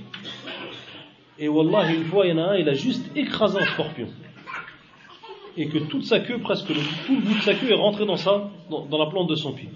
Et 1.38 1.48
Wallah, 1.48 1.92
une 1.92 2.04
fois, 2.04 2.26
il 2.26 2.30
y 2.30 2.32
en 2.32 2.38
a 2.38 2.52
un, 2.52 2.56
il 2.56 2.68
a 2.68 2.74
juste 2.74 3.04
écrasé 3.16 3.58
un 3.58 3.66
scorpion. 3.66 4.06
Et 5.56 5.68
que 5.68 5.78
toute 5.78 6.04
sa 6.04 6.20
queue, 6.20 6.38
presque 6.38 6.68
le, 6.68 6.80
tout 7.06 7.16
le 7.16 7.22
bout 7.22 7.34
de 7.34 7.42
sa 7.42 7.54
queue 7.54 7.70
est 7.70 7.74
rentré 7.74 8.06
dans, 8.06 8.16
sa, 8.16 8.50
dans, 8.70 8.98
la 8.98 9.06
plante 9.06 9.28
de 9.28 9.34
son 9.34 9.52
pied. 9.52 9.68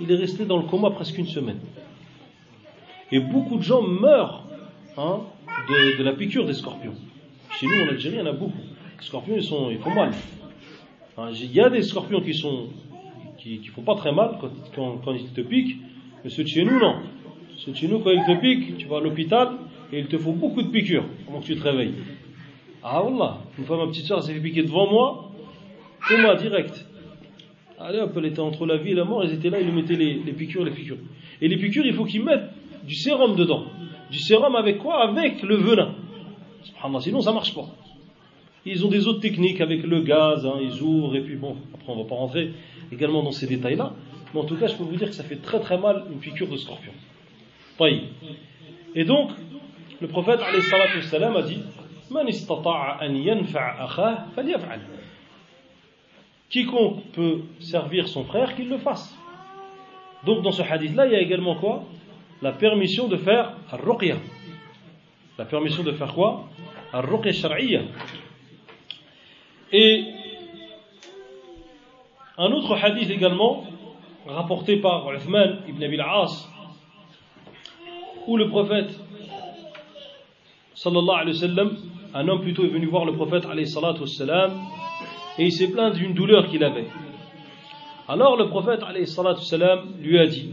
Il 0.00 0.10
est 0.10 0.16
resté 0.16 0.44
dans 0.44 0.58
le 0.58 0.64
coma 0.64 0.90
presque 0.90 1.16
une 1.18 1.26
semaine. 1.26 1.60
Et 3.12 3.20
beaucoup 3.20 3.56
de 3.56 3.62
gens 3.62 3.82
meurent 3.82 4.44
hein, 4.96 5.20
de, 5.68 6.02
la 6.02 6.12
piqûre 6.12 6.46
des 6.46 6.54
scorpions. 6.54 6.94
Chez 7.58 7.66
nous, 7.66 7.82
en 7.82 7.88
Algérie, 7.88 8.16
il 8.16 8.18
y 8.18 8.22
en 8.22 8.26
a 8.26 8.32
beaucoup. 8.32 8.52
Les 8.98 9.04
scorpions, 9.04 9.36
ils 9.70 9.78
font 9.78 9.94
mal. 9.94 10.12
Hein, 11.18 11.30
il 11.32 11.52
y 11.52 11.60
a 11.60 11.68
des 11.68 11.82
scorpions 11.82 12.20
qui 12.20 12.34
sont 12.34 12.68
qui, 13.40 13.58
qui 13.58 13.68
font 13.68 13.82
pas 13.82 13.94
très 13.94 14.12
mal 14.12 14.38
quand, 14.74 15.12
ils 15.12 15.32
te 15.32 15.40
piquent, 15.40 15.78
mais 16.22 16.30
ceux 16.30 16.44
de 16.44 16.48
chez 16.48 16.64
nous, 16.64 16.78
non. 16.78 16.96
Ceux 17.56 17.72
de 17.72 17.76
chez 17.76 17.88
nous, 17.88 18.00
quand 18.00 18.10
ils 18.10 18.24
te 18.24 18.40
piquent, 18.40 18.76
tu 18.76 18.86
vas 18.86 18.98
à 18.98 19.00
l'hôpital, 19.00 19.48
et 19.92 19.98
il 19.98 20.06
te 20.06 20.18
faut 20.18 20.32
beaucoup 20.32 20.62
de 20.62 20.68
piqûres 20.68 21.04
avant 21.28 21.40
que 21.40 21.46
tu 21.46 21.56
te 21.56 21.62
réveilles. 21.62 21.94
Ah 22.82 23.02
Wallah, 23.02 23.38
une 23.58 23.64
fois 23.64 23.76
ma 23.76 23.86
petite 23.88 24.06
soeur 24.06 24.22
s'est 24.22 24.32
fait 24.32 24.40
piquer 24.40 24.62
devant 24.62 24.90
moi, 24.90 25.30
moi 26.18 26.34
direct. 26.36 26.86
Allez 27.78 27.98
hop, 27.98 28.12
elle 28.16 28.26
était 28.26 28.40
entre 28.40 28.66
la 28.66 28.76
vie 28.76 28.92
et 28.92 28.94
la 28.94 29.04
mort, 29.04 29.24
ils 29.24 29.32
étaient 29.32 29.50
là, 29.50 29.60
ils 29.60 29.66
lui 29.66 29.72
mettaient 29.72 29.96
les, 29.96 30.32
piqûres, 30.32 30.64
les 30.64 30.70
piqûres. 30.70 30.98
Et 31.40 31.48
les 31.48 31.56
piqûres, 31.56 31.86
il 31.86 31.94
faut 31.94 32.04
qu'ils 32.04 32.24
mettent 32.24 32.50
du 32.86 32.94
sérum 32.94 33.36
dedans. 33.36 33.64
Du 34.10 34.18
sérum 34.18 34.54
avec 34.54 34.78
quoi? 34.78 35.02
Avec 35.08 35.42
le 35.42 35.56
venin. 35.56 35.94
Sinon 37.00 37.20
ça 37.20 37.32
marche 37.32 37.54
pas. 37.54 37.66
Ils 38.72 38.86
ont 38.86 38.88
des 38.88 39.08
autres 39.08 39.20
techniques 39.20 39.60
avec 39.60 39.82
le 39.82 40.00
gaz, 40.02 40.46
hein. 40.46 40.54
ils 40.62 40.80
ouvrent, 40.80 41.16
et 41.16 41.22
puis 41.22 41.34
bon, 41.34 41.56
après 41.74 41.92
on 41.92 41.96
ne 41.96 42.02
va 42.04 42.08
pas 42.08 42.14
rentrer 42.14 42.52
également 42.92 43.20
dans 43.24 43.32
ces 43.32 43.48
détails-là. 43.48 43.94
Mais 44.32 44.40
en 44.40 44.44
tout 44.44 44.56
cas, 44.56 44.68
je 44.68 44.76
peux 44.76 44.84
vous 44.84 44.94
dire 44.94 45.08
que 45.08 45.14
ça 45.14 45.24
fait 45.24 45.42
très 45.42 45.58
très 45.58 45.76
mal 45.76 46.04
une 46.12 46.20
piqûre 46.20 46.46
de 46.46 46.56
scorpion. 46.56 46.92
Et 48.94 49.04
donc, 49.04 49.30
le 50.00 50.06
prophète 50.06 50.38
a 50.40 51.42
dit 51.42 51.58
Quiconque 56.48 57.02
peut 57.12 57.40
servir 57.58 58.06
son 58.06 58.24
frère, 58.24 58.54
qu'il 58.54 58.68
le 58.68 58.78
fasse. 58.78 59.16
Donc 60.24 60.42
dans 60.42 60.52
ce 60.52 60.62
hadith-là, 60.62 61.06
il 61.06 61.12
y 61.12 61.16
a 61.16 61.20
également 61.20 61.56
quoi? 61.56 61.84
La 62.40 62.52
permission 62.52 63.08
de 63.08 63.16
faire 63.16 63.54
al-ruqya. 63.72 64.16
La 65.38 65.44
permission 65.44 65.82
de 65.82 65.92
faire 65.92 66.14
quoi? 66.14 66.48
Al-ruqya 66.92 67.32
Et 69.71 70.05
un 72.37 72.51
autre 72.51 72.75
hadith 72.81 73.09
également, 73.09 73.65
rapporté 74.27 74.77
par 74.77 75.11
Uthman 75.13 75.59
ibn 75.67 75.83
Abil 75.83 76.01
As, 76.01 76.49
où 78.27 78.37
le 78.37 78.49
prophète 78.49 78.89
sallallahu 80.73 81.21
alayhi 81.21 81.41
wa 81.41 81.47
sallam, 81.47 81.77
un 82.13 82.27
homme 82.27 82.41
plutôt 82.41 82.63
est 82.63 82.69
venu 82.69 82.85
voir 82.87 83.05
le 83.05 83.13
prophète 83.13 83.45
alayhi 83.45 83.67
salatu 83.67 84.01
wassalam, 84.01 84.51
et 85.37 85.45
il 85.45 85.51
s'est 85.51 85.71
plaint 85.71 85.93
d'une 85.93 86.13
douleur 86.13 86.47
qu'il 86.47 86.63
avait. 86.63 86.87
Alors 88.07 88.37
le 88.37 88.47
prophète 88.49 88.83
alayhi 88.83 89.07
salatu 89.07 89.39
wassalam 89.39 89.95
lui 89.99 90.19
a 90.19 90.27
dit 90.27 90.49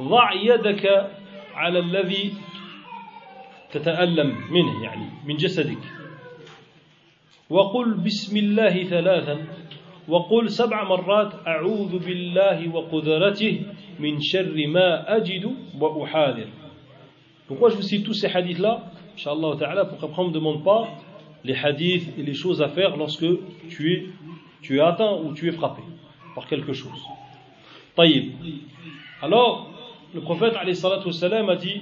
ضع 0.00 0.32
يدك 0.32 1.10
على 1.54 1.78
الذي 1.78 2.34
تتألم 3.72 4.36
منه 4.50 4.84
يعني 4.84 5.06
من 5.26 5.36
جسدك 5.36 5.78
وقل 7.53 7.93
بسم 7.93 8.37
الله 8.37 8.83
ثلاثا 8.83 9.37
وقل 10.07 10.49
سبع 10.49 10.83
مرات 10.89 11.47
أعوذ 11.47 11.99
بالله 12.05 12.75
وقدرته 12.75 13.61
من 13.99 14.17
شر 14.21 14.57
ما 14.67 15.17
أجد 15.17 15.45
وأحاذر 15.79 16.49
Pourquoi 17.47 17.69
je 17.69 17.75
vous 17.75 17.83
cite 17.83 18.05
tous 18.05 18.13
ces 18.15 18.27
hadiths-là 18.27 18.85
Inch'Allah 19.15 19.55
ta'ala, 19.59 19.85
pour 19.85 19.99
qu'après 19.99 20.23
on 20.23 20.29
ne 20.29 20.33
demande 20.33 20.63
pas 20.63 20.87
les 21.43 21.53
hadiths 21.53 22.17
et 22.17 22.23
les 22.23 22.33
choses 22.33 22.59
à 22.61 22.69
faire 22.69 22.97
lorsque 22.97 23.27
tu 23.69 23.93
es, 23.93 24.05
tu 24.63 24.77
es 24.77 24.81
atteint 24.81 25.19
ou 25.23 25.33
tu 25.33 25.47
es 25.47 25.51
frappé 25.51 25.83
par 26.33 26.47
quelque 26.47 26.73
chose. 26.73 27.05
Taïb. 27.95 28.31
Alors, 29.21 29.69
le 30.15 30.21
prophète 30.21 30.55
a 30.55 30.65
dit 30.65 31.81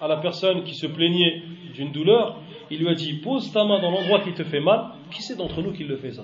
à 0.00 0.08
la 0.08 0.16
personne 0.16 0.62
qui 0.62 0.74
se 0.74 0.86
plaignait 0.86 1.42
d'une 1.74 1.92
douleur, 1.92 2.40
il 2.70 2.78
lui 2.78 2.88
a 2.88 2.94
dit 2.94 3.14
Pose 3.14 3.52
ta 3.52 3.64
main 3.64 3.80
dans 3.80 3.90
l'endroit 3.90 4.20
qui 4.20 4.32
te 4.32 4.44
fait 4.44 4.60
mal. 4.60 4.92
Qui 5.10 5.22
c'est 5.22 5.36
d'entre 5.36 5.62
nous 5.62 5.72
qui 5.72 5.84
le 5.84 5.96
fait, 5.96 6.12
ça, 6.12 6.22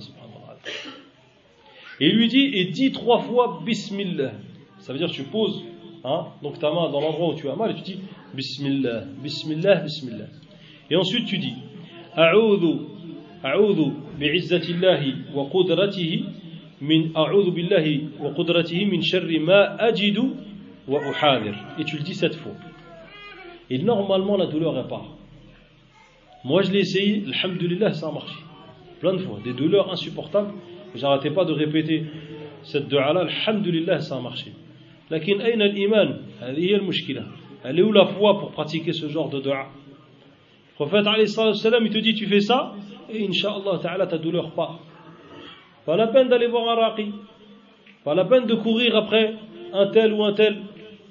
Et 2.01 2.07
il 2.07 2.17
lui 2.17 2.29
dit 2.29 2.51
Et 2.55 2.67
dis 2.67 2.93
trois 2.93 3.21
fois 3.21 3.61
Bismillah. 3.65 4.33
Ça 4.79 4.93
veut 4.93 4.99
dire 4.99 5.11
tu 5.11 5.25
poses 5.25 5.65
hein, 6.05 6.27
donc 6.43 6.59
ta 6.59 6.71
main 6.71 6.91
dans 6.91 7.01
l'endroit 7.01 7.35
où 7.35 7.35
tu 7.35 7.49
as 7.49 7.57
mal 7.57 7.73
et 7.73 7.75
tu 7.75 7.83
dis 7.83 8.01
Bismillah, 8.35 9.05
Bismillah, 9.23 9.77
Bismillah. 9.77 10.27
Et 10.91 10.97
ensuite 10.97 11.27
tu 11.27 11.39
dis 11.39 11.55
A'udhu, 12.15 12.87
A'udhu 13.43 13.93
bi'izzatillahi 14.19 15.15
wa 15.35 15.47
qudratihi 15.47 16.25
min 16.81 17.11
A'udhu 17.15 17.51
billahi 17.51 18.09
wa 18.21 18.31
qudratihi 18.31 18.87
min 18.87 19.03
sharri 19.03 19.41
ma 19.41 19.77
ajidu 19.79 20.37
wa 20.87 21.01
uhadir. 21.01 21.55
Et 21.79 21.85
tu 21.85 21.97
le 21.97 22.03
dis 22.03 22.15
cette 22.15 22.37
fois. 22.37 22.53
Et 23.71 23.79
normalement 23.79 24.37
la 24.37 24.47
douleur 24.47 24.75
repart. 24.75 25.16
Moi 26.47 26.63
je 26.63 26.71
l'ai 26.71 26.79
essayé, 26.79 27.25
alhamdulillah, 27.27 27.93
ça 27.93 28.07
a 28.07 28.13
marché. 28.13 28.37
Plein 29.01 29.15
de 29.15 29.19
fois, 29.19 29.41
des 29.43 29.53
douleurs 29.53 29.91
insupportables. 29.91 30.53
J'arrêtais 30.95 31.31
pas 31.31 31.45
de 31.45 31.53
répéter 31.53 32.05
cette 32.63 32.87
dua-là, 32.87 33.27
alhamdulillah, 33.27 33.99
ça 33.99 34.15
a 34.15 34.21
marché. 34.21 34.53
Lakin 35.11 35.41
ayn 35.41 35.61
al-iman, 35.61 36.19
elle 36.41 37.79
est 37.79 37.83
où 37.83 37.91
la 37.91 38.07
foi 38.07 38.39
pour 38.39 38.53
pratiquer 38.53 38.93
ce 38.93 39.09
genre 39.09 39.29
de 39.29 39.41
dua? 39.41 39.67
Le 40.79 40.87
prophète 40.87 41.05
il 41.19 41.91
te 41.91 41.99
dit 41.99 42.15
tu 42.15 42.27
fais 42.27 42.41
ça 42.41 42.75
et 43.13 43.27
Inch'Allah 43.27 43.81
ta'ala 43.83 44.07
ta 44.07 44.19
douleur 44.19 44.53
part. 44.53 44.79
Pas 45.85 45.97
la 45.97 46.07
peine 46.07 46.29
d'aller 46.29 46.47
voir 46.47 46.69
un 46.69 46.81
raqi. 46.81 47.13
Pas 48.05 48.15
la 48.15 48.25
peine 48.25 48.47
de 48.47 48.55
courir 48.55 48.95
après 48.95 49.35
un 49.73 49.89
tel 49.89 50.13
ou 50.13 50.23
un 50.23 50.33
tel. 50.33 50.59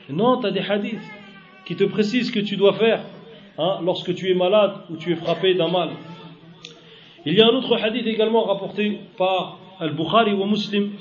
Non, 0.09 0.39
tu 0.39 0.47
as 0.47 0.51
des 0.51 0.61
hadiths 0.61 1.11
qui 1.65 1.75
te 1.75 1.83
précisent 1.83 2.27
ce 2.27 2.31
que 2.31 2.39
tu 2.39 2.55
dois 2.55 2.75
faire 2.75 3.01
hein, 3.58 3.78
lorsque 3.82 4.14
tu 4.14 4.30
es 4.30 4.34
malade 4.34 4.72
ou 4.90 4.96
tu 4.96 5.12
es 5.12 5.16
frappé 5.16 5.54
d'un 5.54 5.68
mal. 5.68 5.90
Il 7.26 7.34
y 7.34 7.40
a 7.40 7.46
un 7.46 7.50
autre 7.50 7.76
hadith 7.76 8.06
également 8.06 8.44
rapporté 8.44 9.00
par 9.18 9.58
Al-Bukhari 9.78 10.32
ou 10.32 10.44
Muslim 10.46 10.92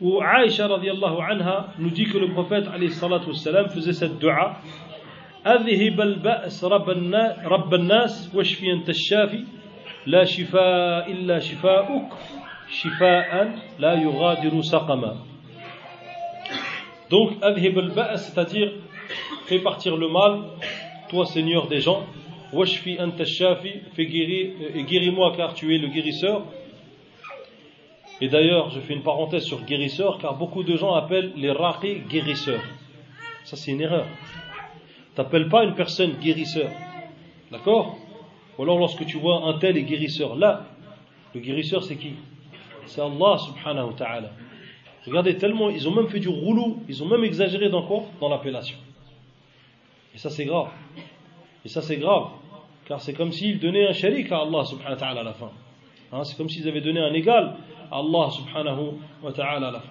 où 0.00 0.20
Aïcha 0.20 0.66
radiallahu 0.66 1.16
anha 1.20 1.68
nous 1.78 1.90
dit 1.90 2.04
que 2.04 2.18
le 2.18 2.28
prophète 2.28 2.66
alayhi 2.66 2.90
salatu 2.90 3.28
wassalam 3.28 3.68
faisait 3.68 3.92
cette 3.92 4.18
dua 4.18 4.56
أذهب 5.46 6.00
البأس 6.00 6.64
رب 7.44 7.74
الناس 7.74 8.30
واشفي 8.34 8.72
أنت 8.72 8.88
الشافي 8.88 9.44
لا 10.06 10.24
شفاء 10.24 11.10
إلا 11.12 11.38
شفاؤك 11.38 12.08
شفاء 12.70 13.54
لا 13.78 13.92
يغادر 13.94 14.60
سقما 14.62 15.16
Donc, 17.10 17.42
adhib 17.42 17.76
al 17.78 18.16
c'est-à-dire 18.16 18.72
fais 19.44 19.58
partir 19.58 19.98
le 19.98 20.08
mal, 20.08 20.44
toi 21.09 21.25
Seigneur 21.25 21.67
des 21.67 21.79
gens, 21.79 22.03
washfi 22.53 22.99
anta 22.99 23.25
shafi, 23.25 23.81
fais 23.93 24.05
guérir, 24.05 24.51
et 24.75 24.83
guéris-moi 24.83 25.33
car 25.35 25.53
tu 25.53 25.75
es 25.75 25.77
le 25.77 25.87
guérisseur. 25.87 26.43
Et 28.19 28.29
d'ailleurs, 28.29 28.69
je 28.71 28.79
fais 28.79 28.93
une 28.93 29.03
parenthèse 29.03 29.43
sur 29.43 29.63
guérisseur, 29.63 30.17
car 30.17 30.35
beaucoup 30.35 30.63
de 30.63 30.75
gens 30.75 30.93
appellent 30.93 31.33
les 31.35 31.51
raqi 31.51 31.99
guérisseurs. 32.09 32.63
Ça, 33.43 33.55
c'est 33.55 33.71
une 33.71 33.81
erreur. 33.81 34.07
T'appelles 35.15 35.49
pas 35.49 35.63
une 35.63 35.75
personne 35.75 36.13
guérisseur. 36.13 36.69
D'accord? 37.51 37.97
Ou 38.57 38.63
alors, 38.63 38.79
lorsque 38.79 39.05
tu 39.05 39.17
vois 39.17 39.43
un 39.45 39.59
tel 39.59 39.77
est 39.77 39.83
guérisseur, 39.83 40.35
là, 40.35 40.65
le 41.35 41.41
guérisseur, 41.41 41.83
c'est 41.83 41.95
qui? 41.95 42.13
C'est 42.87 43.01
Allah 43.01 43.37
subhanahu 43.37 43.87
wa 43.87 43.93
ta'ala. 43.93 44.31
Regardez, 45.05 45.37
tellement, 45.37 45.69
ils 45.69 45.87
ont 45.87 45.93
même 45.93 46.09
fait 46.09 46.19
du 46.19 46.27
roulou, 46.27 46.83
ils 46.89 47.03
ont 47.03 47.07
même 47.07 47.23
exagéré 47.23 47.69
dans 47.69 47.85
Dans 48.19 48.29
l'appellation. 48.29 48.77
Et 50.16 50.18
ça, 50.18 50.30
c'est 50.30 50.44
grave. 50.44 50.68
Et 51.64 51.68
ça, 51.68 51.82
c'est 51.82 51.96
grave. 51.96 52.28
Car 52.86 53.00
c'est 53.00 53.14
comme 53.14 53.32
s'ils 53.32 53.60
donnaient 53.60 53.88
un 53.88 53.92
sharik 53.92 54.30
à 54.32 54.38
Allah 54.40 54.64
subhanahu 54.64 54.94
wa 54.94 54.96
ta'ala 54.96 55.20
à 55.20 55.24
la 55.24 55.32
fin. 55.32 55.50
Hein, 56.12 56.24
c'est 56.24 56.36
comme 56.36 56.48
s'ils 56.48 56.68
avaient 56.68 56.80
donné 56.80 57.00
un 57.00 57.14
égal 57.14 57.54
Allah 57.90 58.30
subhanahu 58.30 58.98
wa 59.22 59.32
ta'ala 59.32 59.70
la 59.70 59.82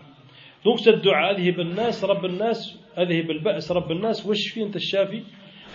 Donc 0.63 0.79
cette 0.79 1.01
dua, 1.01 1.31
أذهب 1.31 1.59
الناس 1.59 2.03
رب 2.03 2.25
الناس 2.25 2.77
أذهب 2.97 3.31
البأس 3.31 3.71
رب 3.71 3.91
الناس 3.91 4.25
واشفي 4.25 4.63
أنت 4.63 4.75
الشافي 4.75 5.23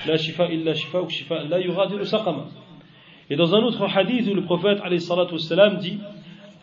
لا 0.06 0.16
شفاء 0.16 0.52
إلا 0.54 0.72
شفاءك 0.72 1.10
شفاء 1.10 1.42
لا 1.42 1.56
يغادر 1.56 2.04
سقما 2.04 2.46
Et 3.28 3.34
dans 3.34 3.54
un 3.54 3.62
autre 3.62 3.84
hadith 3.88 4.28
où 4.28 4.34
le 4.34 4.42
prophète 4.42 4.80
عليه 4.80 4.96
الصلاة 4.96 5.32
والسلام 5.32 5.80
dit 5.80 5.98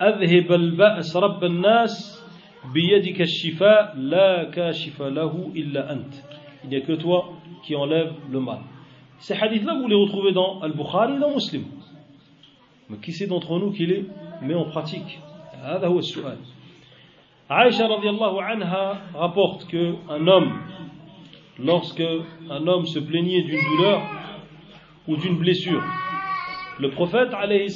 أذهب 0.02 0.52
البأس 0.52 1.18
رب 1.18 1.44
الناس 1.44 2.24
بيدك 2.74 3.22
الشفاء 3.22 3.96
لا 3.98 4.44
كاشف 4.44 5.02
له 5.02 5.52
إلا 5.56 5.92
أنت 5.92 6.14
Il 6.65 6.71
n'y 6.71 6.77
a 6.77 6.81
que 6.81 6.93
toi 6.93 7.33
qui 7.63 7.77
enlève 7.77 8.13
le 8.31 8.41
mal. 8.41 8.61
Ces 9.19 9.35
hadiths-là, 9.35 9.75
vous 9.81 9.89
les 9.89 9.95
retrouvez 9.95 10.33
dans 10.33 10.61
Al-Bukhari 10.61 11.15
et 11.15 11.19
dans 11.19 11.33
Muslim. 11.33 11.65
Mais 12.89 12.99
qui 12.99 13.13
c'est 13.13 13.27
d'entre 13.27 13.59
nous 13.59 13.73
qui 13.73 13.87
les 13.87 14.07
met 14.43 14.55
en 14.55 14.65
pratique 14.65 15.21
Aïcha 17.51 17.89
anha 17.89 19.01
rapporte 19.15 19.67
que 19.69 19.95
un 20.09 20.27
homme, 20.27 20.61
lorsque 21.59 22.03
un 22.51 22.67
homme 22.67 22.87
se 22.87 22.99
plaignait 22.99 23.43
d'une 23.43 23.61
douleur 23.77 24.03
ou 25.07 25.17
d'une 25.17 25.37
blessure, 25.37 25.83
le 26.79 26.91
prophète 26.91 27.35
alayhi 27.35 27.69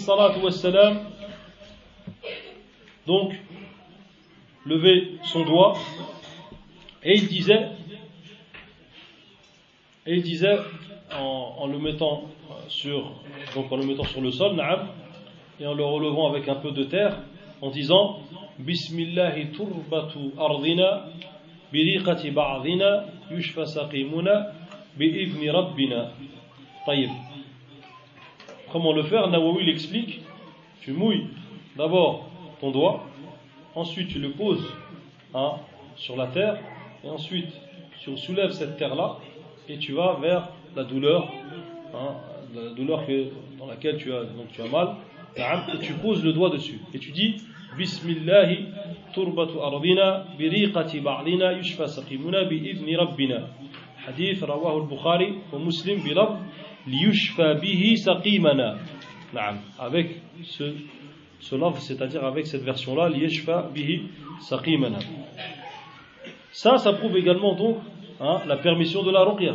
donc 3.06 3.32
levait 4.64 5.08
son 5.24 5.44
doigt 5.44 5.76
et 7.02 7.14
il 7.14 7.26
disait 7.26 7.70
et 10.06 10.16
il 10.16 10.22
disait 10.22 10.58
en, 11.16 11.66
le 11.66 11.78
mettant 11.78 12.24
sur, 12.68 13.12
donc 13.54 13.70
en 13.70 13.76
le 13.76 13.84
mettant 13.84 14.04
sur 14.04 14.20
le 14.20 14.30
sol, 14.30 14.56
na'am, 14.56 14.88
et 15.60 15.66
en 15.66 15.74
le 15.74 15.84
relevant 15.84 16.28
avec 16.28 16.48
un 16.48 16.56
peu 16.56 16.72
de 16.72 16.84
terre, 16.84 17.18
en 17.60 17.70
disant 17.70 18.18
Bismillah 18.58 19.32
turbatu 19.52 20.18
ardina 20.38 21.04
biriqati 21.72 22.30
ba'dina 22.30 23.04
yushfa 23.30 23.66
saqimuna 23.66 24.52
bi'idni 24.96 25.50
rabbina. 25.50 26.10
Taïb. 26.84 27.10
Comment 28.72 28.92
le 28.92 29.04
faire? 29.04 29.28
Nawawi 29.28 29.64
l'explique 29.64 30.20
Tu 30.80 30.92
mouilles 30.92 31.28
d'abord 31.76 32.28
ton 32.60 32.70
doigt, 32.70 33.04
ensuite 33.74 34.08
tu 34.08 34.18
le 34.18 34.30
poses 34.32 34.66
hein, 35.34 35.52
sur 35.96 36.16
la 36.16 36.26
terre, 36.26 36.58
et 37.04 37.08
ensuite 37.08 37.52
tu 38.02 38.16
soulèves 38.16 38.50
cette 38.50 38.76
terre-là 38.76 39.18
et 39.68 39.78
tu 39.78 39.92
vas 39.92 40.18
vers 40.20 40.48
la 40.76 40.84
douleur, 40.84 41.30
hein, 41.94 42.16
la 42.54 42.74
douleur 42.74 43.06
que, 43.06 43.28
dans 43.58 43.66
laquelle 43.66 43.96
tu 43.98 44.12
as, 44.12 44.24
donc 44.24 44.48
tu 44.52 44.62
as 44.62 44.68
mal, 44.68 44.96
et 45.36 45.78
tu 45.78 45.94
poses 45.94 46.22
le 46.24 46.32
doigt 46.32 46.50
dessus 46.50 46.80
et 46.92 46.98
tu 46.98 47.10
dis 47.10 47.36
Bismillahi 47.76 48.66
turbatu 49.14 49.58
ardina 49.62 50.26
biriqati 50.36 51.00
ba'lina 51.00 51.54
yushfa 51.54 51.86
saqimuna 51.86 52.44
bi'idni 52.44 52.96
rabbina. 52.96 53.48
Hadith 54.06 54.42
rawahu 54.42 54.82
al-Bukhari 54.82 55.38
wa 55.52 55.58
Muslim 55.58 56.02
bilab 56.02 56.38
liyushfa 56.86 57.54
bihi 57.54 57.96
saqimana. 57.96 58.76
Avec 59.78 60.20
ce, 60.42 60.74
ce 61.40 61.56
love, 61.56 61.78
c'est-à-dire 61.78 62.24
avec 62.24 62.46
cette 62.46 62.62
version-là, 62.62 63.08
liyushfa 63.08 63.70
bihi 63.74 64.02
saqimana. 64.40 64.98
Ça, 66.50 66.76
ça 66.76 66.92
prouve 66.92 67.16
également 67.16 67.54
donc 67.54 67.78
hein, 68.20 68.40
la 68.46 68.56
permission 68.56 69.02
de 69.02 69.10
la 69.10 69.24
ruqya 69.24 69.54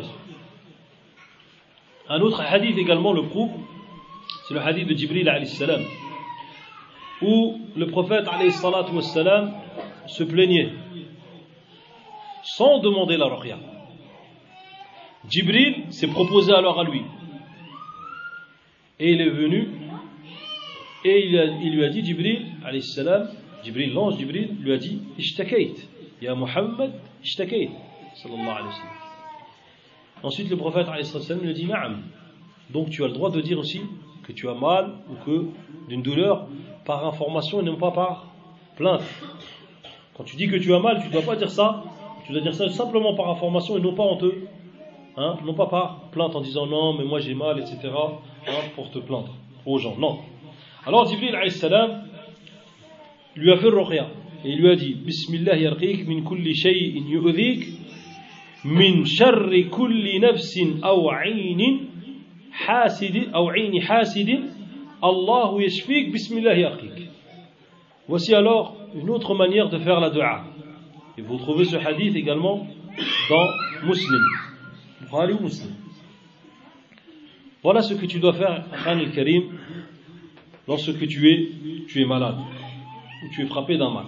un 2.10 2.22
autre 2.22 2.42
hadith 2.42 2.78
également 2.78 3.14
le 3.14 3.24
prouve 3.24 3.52
c'est 4.48 4.54
le 4.54 4.62
hadith 4.62 4.88
de 4.88 4.96
Jibril 4.96 5.30
salam 5.46 5.82
où 7.22 7.60
le 7.76 7.88
prophète 7.88 8.26
wassalam, 8.28 9.54
se 10.08 10.24
plaignait 10.24 10.70
sans 12.44 12.80
demander 12.80 13.18
la 13.18 13.26
ruqya. 13.26 13.58
Jibril 15.30 15.92
s'est 15.92 16.08
proposé 16.08 16.54
alors 16.54 16.80
à 16.80 16.84
lui. 16.84 17.02
Et 19.00 19.12
il 19.12 19.22
est 19.22 19.30
venu 19.30 19.68
et 21.04 21.28
il, 21.28 21.72
lui 21.72 21.84
a 21.84 21.90
dit, 21.90 22.04
Jibril, 22.04 22.48
salam, 22.82 23.30
Jibril, 23.64 23.94
l'ange 23.94 24.18
Jibril, 24.18 24.56
lui 24.60 24.74
a 24.74 24.78
dit, 24.78 25.02
Ishtakait, 25.18 25.76
Ya 26.22 26.36
Muhammad, 26.36 26.94
Ishtakait, 27.24 27.70
Ensuite, 30.24 30.50
le 30.50 30.58
prophète 30.58 30.88
lui 31.42 31.54
dit 31.54 31.66
Naam. 31.66 32.04
Donc 32.72 32.90
tu 32.90 33.04
as 33.04 33.08
le 33.08 33.14
droit 33.14 33.30
de 33.32 33.42
dire 33.42 33.60
aussi 33.60 33.82
que 34.24 34.32
tu 34.34 34.50
as 34.50 34.54
mal 34.54 34.96
ou 35.10 35.26
que 35.26 35.46
d'une 35.88 36.02
douleur 36.02 36.48
par 36.86 37.06
information 37.06 37.62
et 37.62 37.64
non 37.64 37.78
pas 37.78 37.92
par 37.92 38.28
plainte. 38.76 39.04
Quand 40.16 40.24
tu 40.24 40.36
dis 40.36 40.48
que 40.48 40.58
tu 40.58 40.74
as 40.74 40.80
mal, 40.80 41.00
tu 41.02 41.08
ne 41.08 41.14
dois 41.14 41.22
pas 41.22 41.36
dire 41.36 41.50
ça. 41.50 41.84
Tu 42.26 42.34
dois 42.34 42.42
dire 42.42 42.54
ça 42.54 42.68
simplement 42.70 43.14
par 43.14 43.30
information 43.30 43.78
et 43.78 43.82
non 43.82 43.94
pas 43.94 44.04
en 44.04 44.18
te, 44.18 44.26
hein, 45.16 45.38
non 45.46 45.54
pas 45.54 45.68
par 45.68 46.10
plainte 46.12 46.36
en 46.36 46.42
disant 46.42 46.66
non, 46.66 46.94
mais 46.94 47.06
moi 47.06 47.20
j'ai 47.20 47.36
mal, 47.36 47.60
etc. 47.60 47.78
Hein, 48.48 48.52
pour 48.76 48.92
te 48.92 49.00
plaindre 49.00 49.34
aux 49.66 49.78
gens. 49.78 49.96
Non. 49.98 50.20
Alors 50.86 51.08
Jibril 51.08 51.38
lui 53.36 53.52
a 53.52 53.58
fait 53.58 53.70
le 53.70 53.80
ruqya 53.80 54.08
et 54.44 54.52
il 54.52 54.60
lui 54.60 54.70
a 54.70 54.76
dit 54.76 54.96
Bismillah 54.96 55.58
yarqiq 55.58 56.06
min 56.08 56.24
kulli 56.24 56.56
shay'in 56.56 57.08
yu'dhik 57.08 57.77
min 58.66 59.06
sharri 59.06 59.70
kulli 59.70 60.20
nafsin 60.20 60.80
aw 60.82 61.10
'aynin 61.10 61.88
hasid 62.52 63.30
aw 63.34 63.50
'ayni 63.50 63.80
hasid 63.80 64.30
Allah 65.02 65.62
yashfik 65.62 66.12
bismillah 66.12 66.58
yarqiq. 66.58 67.10
Voici 68.08 68.34
alors 68.34 68.78
une 68.96 69.10
autre 69.10 69.36
manière 69.36 69.70
de 69.70 69.78
faire 69.80 70.00
la 70.00 70.10
dua. 70.10 70.44
Et 71.18 71.22
vous 71.22 71.38
trouvez 71.38 71.66
ce 71.66 71.76
hadith 71.76 72.16
également 72.16 72.68
dans 73.30 73.48
Muslim. 73.86 74.22
Bukhari 75.02 75.34
ou 75.34 75.44
Muslim. 75.44 75.74
Voilà 77.64 77.82
ce 77.82 77.94
que 77.94 78.06
tu 78.06 78.20
dois 78.20 78.34
faire, 78.34 78.64
Khan 78.84 79.00
al-Karim, 79.00 79.44
lorsque 80.68 81.08
tu 81.08 81.30
es, 81.30 81.86
tu 81.88 82.02
es 82.02 82.06
malade 82.06 82.38
ou 82.38 83.30
tu 83.34 83.42
es 83.42 83.46
frappé 83.46 83.78
d'un 83.78 83.92
mal. 83.92 84.06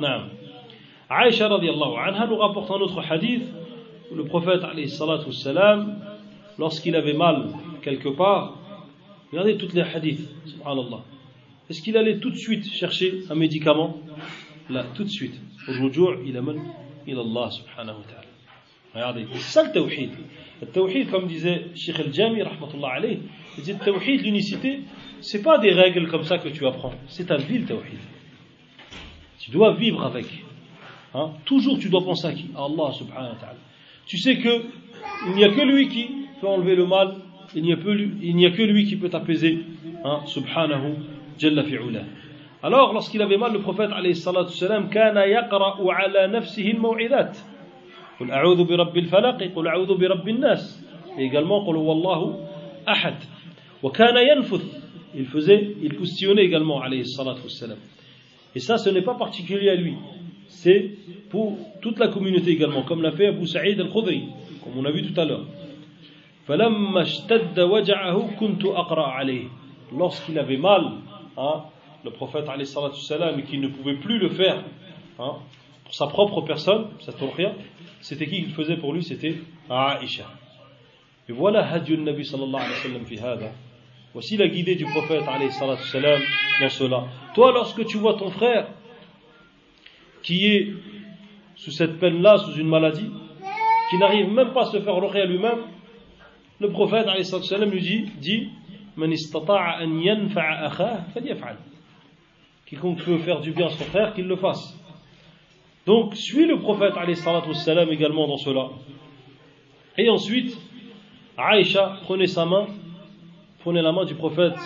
Naam. 0.00 0.28
Aïcha 1.10 1.48
radiallahu 1.48 1.96
anha 1.96 2.26
nous 2.26 2.36
rapporte 2.36 2.70
un 2.70 2.74
autre 2.74 3.02
hadith 3.10 3.44
où 4.10 4.14
le 4.14 4.24
prophète 4.24 4.60
salam, 5.32 6.00
lorsqu'il 6.58 6.94
avait 6.96 7.14
mal 7.14 7.48
quelque 7.82 8.10
part, 8.10 8.58
regardez 9.32 9.56
toutes 9.56 9.72
les 9.72 9.82
hadiths, 9.82 10.28
subhanallah. 10.44 11.00
Est-ce 11.70 11.80
qu'il 11.80 11.96
allait 11.96 12.18
tout 12.18 12.30
de 12.30 12.36
suite 12.36 12.66
chercher 12.66 13.22
un 13.30 13.34
médicament? 13.34 14.00
Là, 14.68 14.84
tout 14.94 15.04
de 15.04 15.08
suite. 15.08 15.40
Aujourd'hui, 15.66 16.02
il 16.26 16.36
amène 16.36 16.60
il 17.06 17.18
Allah 17.18 17.50
subhanahu 17.50 17.96
wa 17.96 18.04
ta'ala. 18.06 18.28
Regardez, 18.94 19.26
c'est 19.32 19.40
ça 19.40 19.62
le 19.62 19.72
tawhid. 19.72 20.10
Le 20.60 20.66
tawhid, 20.66 21.10
comme 21.10 21.26
disait 21.26 21.68
Sheikh 21.74 22.00
al-Jami, 22.00 22.42
rahmatullah 22.42 22.88
alayh, 22.96 23.20
il 23.56 23.64
dit 23.64 23.72
le 23.72 23.78
tawhid, 23.78 24.22
l'unicité, 24.22 24.80
c'est 25.22 25.42
pas 25.42 25.56
des 25.56 25.72
règles 25.72 26.08
comme 26.08 26.24
ça 26.24 26.36
que 26.36 26.48
tu 26.50 26.66
apprends, 26.66 26.92
c'est 27.06 27.26
ta 27.26 27.36
vie 27.36 27.58
le 27.58 27.64
tawhid. 27.64 27.98
Tu 29.38 29.50
dois 29.50 29.72
vivre 29.72 30.04
avec. 30.04 30.26
Hein? 31.14 31.30
Toujours 31.44 31.78
tu 31.78 31.88
dois 31.88 32.04
penser 32.04 32.26
à 32.26 32.32
qui? 32.32 32.46
Allah 32.56 32.92
subhanahu 32.92 33.32
wa 33.32 33.38
ta'ala. 33.40 33.58
Tu 34.06 34.18
sais 34.18 34.36
que 34.36 34.62
il 35.28 35.34
n'y 35.34 35.44
a 35.44 35.48
que 35.50 35.60
lui 35.62 35.88
qui 35.88 36.08
peut 36.40 36.46
enlever 36.46 36.76
le 36.76 36.86
mal, 36.86 37.16
il 37.54 37.62
n'y 37.62 37.72
a, 37.72 37.76
que 37.76 38.62
lui 38.62 38.84
qui 38.84 38.96
peut 38.96 39.08
t'apaiser. 39.08 39.58
Hein, 40.04 40.20
subhanahu 40.26 40.94
jalla 41.38 41.62
fi'ula. 41.64 42.02
Alors 42.62 42.92
lorsqu'il 42.92 43.22
avait 43.22 43.36
mal 43.36 43.52
le 43.52 43.60
prophète 43.60 43.90
alayhi 43.92 44.16
salatu 44.16 44.52
salam 44.52 44.90
kana 44.90 45.26
yaqra'u 45.26 45.88
ala 45.90 46.28
nafsihi 46.28 46.72
al-maw'idat. 46.72 47.32
Qul 48.18 48.30
a'udhu 48.30 48.64
bi 48.64 48.74
rabbil 48.74 49.06
falaq, 49.06 49.52
qul 49.54 49.68
a'udhu 49.68 49.96
bi 49.96 50.06
rabbin 50.06 50.56
Il 55.14 55.26
faisait 55.26 55.76
il 55.82 55.94
postillonnait 55.94 56.44
également. 56.44 56.82
Et 56.84 58.60
ça 58.60 58.78
ce 58.78 58.90
n'est 58.90 59.02
pas 59.02 59.14
particulier 59.14 59.70
à 59.70 59.74
lui. 59.76 59.94
C'est 60.48 60.90
pour 61.30 61.58
toute 61.80 61.98
la 61.98 62.08
communauté 62.08 62.50
également, 62.50 62.82
comme 62.82 63.02
l'a 63.02 63.12
fait 63.12 63.28
Abu 63.28 63.46
Sa'id 63.46 63.80
al-Khudri, 63.80 64.28
comme 64.64 64.78
on 64.78 64.84
a 64.84 64.90
vu 64.90 65.02
tout 65.02 65.20
à 65.20 65.24
l'heure. 65.24 65.44
Lorsqu'il 69.96 70.38
avait 70.38 70.56
mal, 70.56 70.82
hein, 71.36 71.62
le 72.04 72.10
prophète 72.10 72.44
et 72.48 73.42
qu'il 73.42 73.60
ne 73.60 73.68
pouvait 73.68 73.96
plus 73.96 74.18
le 74.18 74.30
faire 74.30 74.64
hein, 75.18 75.36
pour 75.84 75.94
sa 75.94 76.06
propre 76.06 76.40
personne, 76.40 76.86
c'était 78.00 78.26
qui 78.26 78.42
qu'il 78.42 78.52
faisait 78.52 78.76
pour 78.76 78.92
lui 78.94 79.02
C'était 79.02 79.34
Aïcha. 79.68 80.24
Et 81.28 81.32
voilà 81.32 81.70
hadiyun 81.70 82.04
nabi 82.04 82.24
sallallahu 82.24 82.56
alayhi 82.56 82.72
wa 82.72 82.82
sallam 82.82 83.04
fi 83.04 83.18
hada. 83.18 83.52
Voici 84.14 84.38
la 84.38 84.48
guidée 84.48 84.76
du 84.76 84.86
prophète 84.86 85.24
salam, 85.90 86.20
dans 86.60 86.68
cela. 86.70 87.04
Toi, 87.34 87.52
lorsque 87.52 87.84
tu 87.84 87.98
vois 87.98 88.14
ton 88.14 88.30
frère 88.30 88.68
qui 90.28 90.44
est 90.44 90.74
sous 91.56 91.70
cette 91.70 91.98
peine-là, 91.98 92.36
sous 92.36 92.52
une 92.52 92.68
maladie, 92.68 93.10
qui 93.88 93.96
n'arrive 93.96 94.30
même 94.30 94.52
pas 94.52 94.64
à 94.64 94.66
se 94.66 94.78
faire 94.78 94.94
à 94.94 95.24
lui-même, 95.24 95.60
le 96.60 96.68
prophète 96.68 97.06
salam, 97.24 97.70
lui 97.70 97.80
dit, 97.80 98.04
dit 98.20 98.48
Quiconque 102.66 103.02
peut 103.02 103.18
faire 103.18 103.40
du 103.40 103.52
bien 103.52 103.66
à 103.68 103.70
son 103.70 103.84
frère, 103.84 104.12
qu'il 104.12 104.26
le 104.26 104.36
fasse. 104.36 104.78
Donc, 105.86 106.14
suis 106.14 106.44
le 106.44 106.58
prophète 106.58 106.92
salam 107.54 107.88
également 107.90 108.28
dans 108.28 108.36
cela. 108.36 108.68
Et 109.96 110.10
ensuite, 110.10 110.58
Aïcha 111.38 112.00
prenait 112.02 112.26
sa 112.26 112.44
main, 112.44 112.66
prenait 113.60 113.80
la 113.80 113.92
main 113.92 114.04
du 114.04 114.14
prophète 114.14 114.56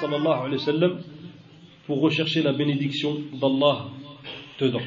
pour 1.86 2.00
rechercher 2.00 2.42
la 2.42 2.52
bénédiction 2.52 3.16
d'Allah 3.40 3.84
dedans. 4.58 4.80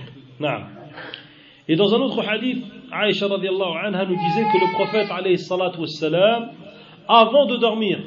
Et 1.69 1.77
dans 1.77 1.95
un 1.95 1.99
autre 2.01 2.27
hadith, 2.27 2.65
Aïcha 2.91 3.29
radiallahu 3.29 3.77
anha 3.85 4.05
nous 4.07 4.17
disait 4.17 4.45
que 4.53 4.59
le 4.59 4.73
prophète 4.73 5.09
alayhi 5.11 5.39
salatu 5.39 5.87
salam, 5.87 6.51
avant 7.07 7.47
de 7.47 7.57
dormir, 7.57 8.01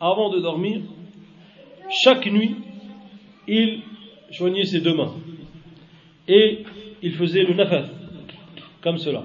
avant 0.00 0.30
de 0.30 0.40
dormir, 0.40 0.80
chaque 2.02 2.26
nuit, 2.26 2.56
il 3.46 3.80
joignait 4.30 4.64
ses 4.64 4.80
deux 4.80 4.94
mains 4.94 5.12
et 6.26 6.64
il 7.02 7.12
faisait 7.12 7.42
le 7.42 7.54
nafath, 7.54 7.90
comme 8.80 8.96
cela, 8.96 9.24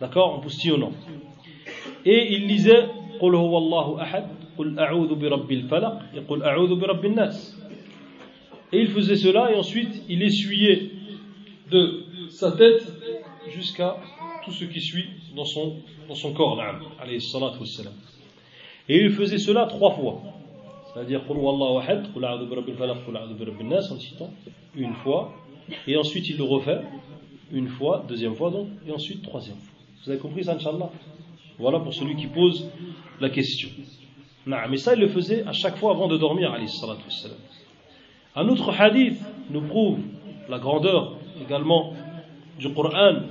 d'accord, 0.00 0.34
en 0.34 0.40
postillonnant. 0.40 0.92
Et 2.04 2.34
il 2.34 2.48
lisait 2.48 2.88
قل 3.22 3.34
هو 3.34 3.58
الله 3.58 4.02
أحد 4.02 4.24
قل 4.58 4.78
أعوذ 4.78 5.14
برب 5.14 5.52
الفلق 5.52 6.02
et 6.14 6.20
قل 6.28 6.42
أعوذ 6.42 6.74
برب 6.74 7.04
الناس 7.04 7.56
et 8.72 8.80
il 8.80 8.88
faisait 8.88 9.16
cela 9.16 9.52
et 9.52 9.54
ensuite 9.54 10.02
il 10.08 10.22
essuyait 10.22 10.90
de 11.69 12.03
sa 12.29 12.51
tête 12.51 12.85
jusqu'à 13.49 13.97
tout 14.43 14.51
ce 14.51 14.65
qui 14.65 14.81
suit 14.81 15.09
dans 15.35 15.45
son, 15.45 15.77
dans 16.07 16.15
son 16.15 16.33
corps. 16.33 16.61
Et 18.89 19.03
il 19.03 19.11
faisait 19.11 19.37
cela 19.37 19.65
trois 19.65 19.91
fois. 19.91 20.21
C'est-à-dire, 20.93 21.21
en 23.91 23.99
citant 23.99 24.31
une 24.75 24.93
fois, 24.95 25.33
et 25.85 25.97
ensuite 25.97 26.29
il 26.29 26.37
le 26.37 26.43
refait 26.43 26.81
une 27.51 27.67
fois, 27.67 28.05
deuxième 28.07 28.35
fois 28.35 28.51
donc, 28.51 28.67
et 28.87 28.91
ensuite 28.91 29.21
troisième 29.21 29.57
fois. 29.57 29.73
Vous 30.03 30.11
avez 30.11 30.19
compris 30.19 30.43
ça, 30.45 30.53
Inch'Allah? 30.53 30.89
Voilà 31.59 31.79
pour 31.79 31.93
celui 31.93 32.15
qui 32.15 32.27
pose 32.27 32.69
la 33.19 33.29
question. 33.29 33.69
Mais 34.45 34.77
ça, 34.77 34.93
il 34.93 35.01
le 35.01 35.09
faisait 35.09 35.43
à 35.45 35.51
chaque 35.51 35.77
fois 35.77 35.91
avant 35.91 36.07
de 36.07 36.17
dormir, 36.17 36.53
alayhi 36.53 36.69
salatu. 36.69 37.03
Un 38.35 38.47
autre 38.47 38.71
hadith 38.79 39.19
nous 39.49 39.61
prouve 39.61 39.99
la 40.47 40.59
grandeur 40.59 41.16
également 41.40 41.94
du 42.58 42.72
Coran 42.72 43.22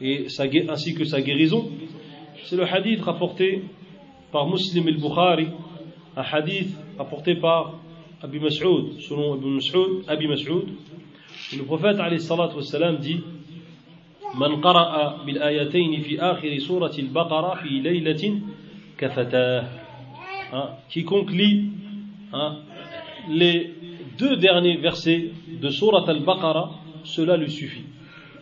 et 0.00 0.26
ainsi 0.68 0.94
que 0.94 1.04
sa 1.04 1.20
guérison. 1.20 1.70
C'est 2.44 2.56
le 2.56 2.64
hadith 2.64 3.02
rapporté 3.02 3.62
par 4.32 4.48
Muslim 4.48 4.88
al-Bukhari, 4.88 5.48
un 6.16 6.22
hadith 6.22 6.76
rapporté 6.98 7.36
par 7.36 7.74
Abi 8.22 8.38
Mas'ud, 8.40 9.00
selon 9.00 9.34
Abi 9.34 9.46
Mas'ud, 9.46 10.04
Abi 10.08 10.26
Mas'ud. 10.26 10.68
Le 11.56 11.62
prophète 11.64 12.00
alayhi 12.00 12.20
salatu 12.20 12.56
wassalam 12.56 12.98
dit 12.98 13.20
من 14.34 14.60
قرأ 14.60 15.22
بالآيتين 15.26 16.00
في 16.00 16.20
آخر 16.20 16.58
سورة 16.58 16.90
البقرة 16.98 17.54
في 17.54 17.68
ليلة 17.68 18.40
كفتاه 18.98 19.64
quiconque 20.88 21.30
lit 21.30 21.70
hein, 22.32 22.58
les 23.28 23.72
deux 24.18 24.36
derniers 24.36 24.76
versets 24.76 25.30
de 25.48 25.68
Surat 25.70 26.04
al-Baqarah, 26.08 26.70
cela 27.03 27.37
lui 27.37 27.49
suffit. 27.49 27.85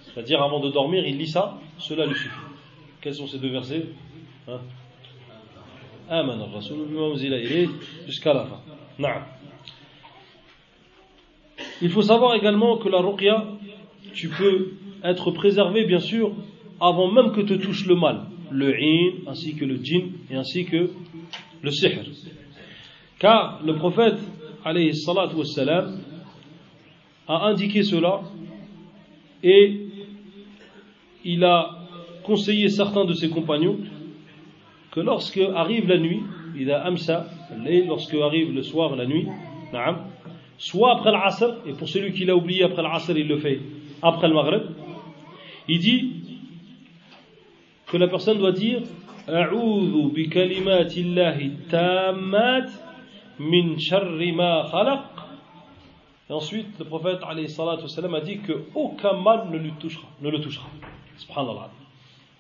C'est-à-dire, 0.04 0.42
avant 0.42 0.60
de 0.60 0.70
dormir, 0.70 1.06
il 1.06 1.18
lit 1.18 1.28
ça, 1.28 1.60
cela 1.78 2.06
lui 2.06 2.16
suffit. 2.16 2.30
Quels 3.02 3.16
sont 3.16 3.28
ces 3.28 3.40
deux 3.40 3.52
versets 3.52 3.86
hein? 4.48 4.60
Jusqu'à 8.06 8.34
la 8.34 8.46
fin. 8.46 8.62
Il 11.82 11.90
faut 11.90 12.02
savoir 12.02 12.36
également 12.36 12.78
que 12.78 12.90
la 12.90 13.00
ruqya, 13.00 13.46
tu 14.14 14.30
peux 14.30 14.72
être 15.04 15.32
préservé, 15.32 15.86
bien 15.86 16.00
sûr, 16.00 16.32
avant 16.80 17.12
même 17.12 17.32
que 17.32 17.42
te 17.42 17.54
touche 17.54 17.86
le 17.86 17.96
mal, 17.96 18.26
le 18.52 18.74
in, 18.74 19.30
ainsi 19.30 19.56
que 19.56 19.66
le 19.66 19.78
djinn, 19.78 20.12
et 20.32 20.36
ainsi 20.36 20.66
que 20.66 20.90
le 21.62 21.72
sihr. 21.72 22.04
Car 23.20 23.62
le 23.64 23.76
prophète 23.76 24.20
alayhi 24.64 24.96
salatu 24.96 25.36
wassalam, 25.36 26.00
a 27.29 27.47
indiqué 27.47 27.83
cela 27.83 28.21
et 29.43 29.81
il 31.25 31.45
a 31.45 31.79
conseillé 32.25 32.69
certains 32.69 33.05
de 33.05 33.15
ses 33.15 33.31
compagnons 33.31 33.79
que 34.91 35.01
lorsque 35.01 35.41
arrive 35.55 35.89
la 35.89 35.99
nuit, 35.99 36.23
il 36.57 36.71
a 36.71 36.85
amsa, 36.85 37.27
lorsque 37.87 38.15
arrive 38.15 38.53
le 38.53 38.63
soir, 38.63 38.95
la 38.97 39.07
nuit, 39.07 39.27
soit 40.59 40.93
après 40.93 41.11
l'asr, 41.11 41.57
et 41.67 41.73
pour 41.73 41.89
celui 41.89 42.13
qui 42.13 42.25
l'a 42.25 42.37
oublié 42.37 42.65
après 42.65 42.83
l'asr, 42.83 43.17
il 43.17 43.27
le 43.27 43.39
fait 43.39 43.61
après 44.03 44.29
le 44.29 44.35
maghrib, 44.35 44.63
il 45.69 45.79
dit 45.79 46.13
que 47.87 47.97
la 47.97 48.09
personne 48.09 48.39
doit 48.39 48.53
dire 48.53 48.83
أعوذ 49.29 50.11
بكلمات 50.15 50.99
الله 50.99 51.37
التامات 51.41 52.71
من 53.39 53.79
شر 53.79 54.33
ما 54.33 54.63
خلق 54.63 55.16
Et 56.31 56.33
ensuite, 56.33 56.79
le 56.79 56.85
prophète 56.85 57.21
والسلام, 57.23 58.15
a 58.15 58.21
dit 58.21 58.39
que 58.39 58.65
aucun 58.75 59.15
mal 59.15 59.51
ne, 59.51 59.59
lui 59.59 59.73
touchera, 59.79 60.07
ne 60.21 60.31
le 60.31 60.41
touchera. 60.41 60.69
Subhanallah. 61.17 61.71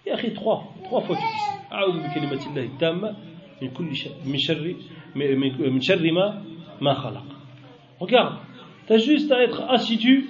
Et 0.06 0.10
a 0.10 0.16
trois, 0.34 0.72
trois 0.84 1.00
fois 1.02 1.16
tu 1.16 1.22
dis 1.22 1.40
ça. 1.40 1.74
أعوذ 1.74 2.00
بكلمات 2.02 2.46
الله 2.46 2.64
التامة 2.64 3.16
من 3.62 3.70
كل 3.70 3.96
شر 3.96 4.10
من 4.26 4.38
شر 4.38 4.74
من 5.14 5.80
شر 5.80 6.12
ما 6.12 6.42
ما 6.80 6.94
خلق. 6.94 7.24
Regarde, 8.00 8.36
tu 8.86 8.92
as 8.94 8.98
juste 8.98 9.30
à 9.30 9.42
être 9.42 9.62
assidu 9.70 10.28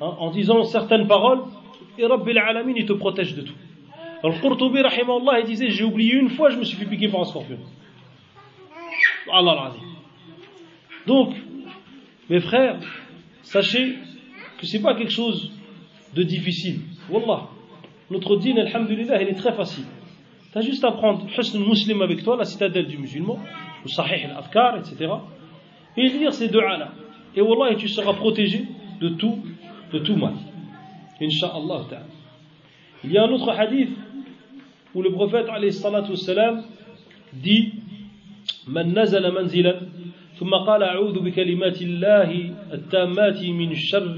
hein, 0.00 0.14
en 0.18 0.30
disant 0.30 0.62
certaines 0.64 1.06
paroles 1.06 1.42
et 1.98 2.06
Rabbil 2.06 2.38
Alamin 2.38 2.74
il 2.76 2.86
te 2.86 2.92
protège 2.92 3.34
de 3.34 3.42
tout. 3.42 3.54
Al-Qurtubi, 4.22 4.80
rahimahullah, 4.82 5.40
il 5.40 5.46
disait 5.46 5.70
J'ai 5.70 5.84
oublié 5.84 6.14
une 6.14 6.30
fois, 6.30 6.50
je 6.50 6.56
me 6.56 6.64
suis 6.64 6.76
fait 6.76 6.86
piquer 6.86 7.08
par 7.08 7.20
un 7.20 7.24
scorpion. 7.24 7.58
Allah 9.32 9.72
Donc, 11.06 11.34
mes 12.33 12.39
frères, 12.39 12.79
sachez 13.43 13.95
que 14.57 14.65
ce 14.65 14.75
n'est 14.77 14.81
pas 14.81 14.95
quelque 14.95 15.11
chose 15.11 15.51
de 16.15 16.23
difficile. 16.23 16.79
Wallah, 17.07 17.43
notre 18.09 18.37
dîne, 18.37 18.57
alhamdulillah, 18.57 19.21
elle 19.21 19.29
est 19.29 19.35
très 19.35 19.53
facile. 19.53 19.85
Tu 20.51 20.57
as 20.57 20.61
juste 20.61 20.83
à 20.83 20.91
prendre 20.93 21.27
Husn 21.27 21.59
Muslim 21.63 22.01
avec 22.01 22.23
toi, 22.23 22.35
la 22.35 22.45
citadelle 22.45 22.87
du 22.87 22.97
musulman, 22.97 23.37
le 23.83 23.87
Sahih 23.87 24.25
al-Afkar, 24.25 24.77
etc. 24.77 25.11
Et 25.95 26.09
lire 26.09 26.33
ces 26.33 26.49
deux-là. 26.49 26.93
Et 27.35 27.41
Wallah, 27.41 27.73
et 27.73 27.75
tu 27.75 27.87
seras 27.87 28.13
protégé 28.13 28.65
de 28.99 29.09
tout, 29.09 29.37
de 29.91 29.99
tout 29.99 30.15
mal. 30.15 30.33
Inch'Allah 31.21 31.85
ta'ala. 31.87 32.07
Il 33.03 33.11
y 33.11 33.17
a 33.19 33.25
un 33.25 33.29
autre 33.29 33.51
hadith 33.51 33.91
où 34.95 35.03
le 35.03 35.11
prophète 35.11 35.45
alayhi 35.49 35.77
dit 37.33 37.73
Man 38.65 38.91
nazala 38.91 39.29
manzilan 39.29 39.81
ثم 40.43 40.55
قال 40.55 40.83
أعوذ 40.83 41.19
بكلمات 41.19 41.81
الله 41.81 42.53
التامات 42.73 43.43
من 43.43 43.75
شر 43.75 44.17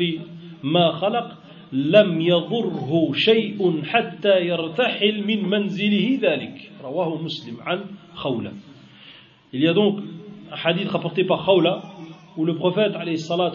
ما 0.64 0.92
خلق 0.92 1.38
لم 1.72 2.22
يضره 2.22 3.12
شيء 3.14 3.84
حتى 3.84 4.36
يرتحل 4.42 5.24
من 5.28 5.50
منزله 5.50 6.20
ذلك 6.22 6.72
رواه 6.84 7.22
مسلم 7.22 7.62
عن 7.62 7.80
خولة 8.16 8.52
Il 9.54 9.62
y 9.62 9.68
a 9.68 9.74
donc 9.74 10.00
un 10.52 10.56
hadith 10.56 10.90
rapporté 10.90 11.24
par 11.26 11.46
Khawla 11.46 11.84
où 12.38 12.44
le 12.44 12.56
prophète 12.56 12.96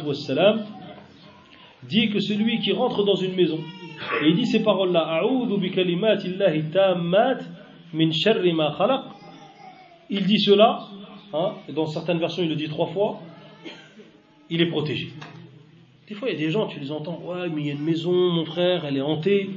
والسلام, 0.06 0.60
dit 1.88 2.10
que 2.10 2.20
celui 2.20 2.60
qui 2.60 2.72
rentre 2.72 3.04
dans 3.04 3.16
une 3.16 3.34
maison 3.34 3.58
Et 4.22 4.28
il 4.28 4.36
dit 4.36 4.46
ces 4.46 4.62
paroles-là 4.62 5.22
min 7.92 8.12
sharri 8.12 8.52
ma 8.52 8.72
khalaq. 8.78 9.02
Il 10.08 10.24
dit 10.26 10.38
cela, 10.38 10.80
hein, 11.32 11.54
dans 11.68 11.86
certaines 11.86 12.18
versions 12.18 12.42
il 12.42 12.48
le 12.48 12.56
dit 12.56 12.68
trois 12.68 12.88
fois, 12.88 13.20
il 14.48 14.60
est 14.60 14.66
protégé. 14.66 15.12
Des 16.08 16.14
fois 16.14 16.28
il 16.28 16.32
y 16.32 16.36
a 16.36 16.38
des 16.38 16.50
gens, 16.50 16.66
tu 16.66 16.80
les 16.80 16.90
entends, 16.90 17.20
ouais, 17.24 17.48
mais 17.48 17.60
il 17.62 17.66
y 17.66 17.70
a 17.70 17.74
une 17.74 17.84
maison, 17.84 18.12
mon 18.12 18.44
frère, 18.44 18.84
elle 18.84 18.96
est 18.96 19.02
hantée. 19.02 19.50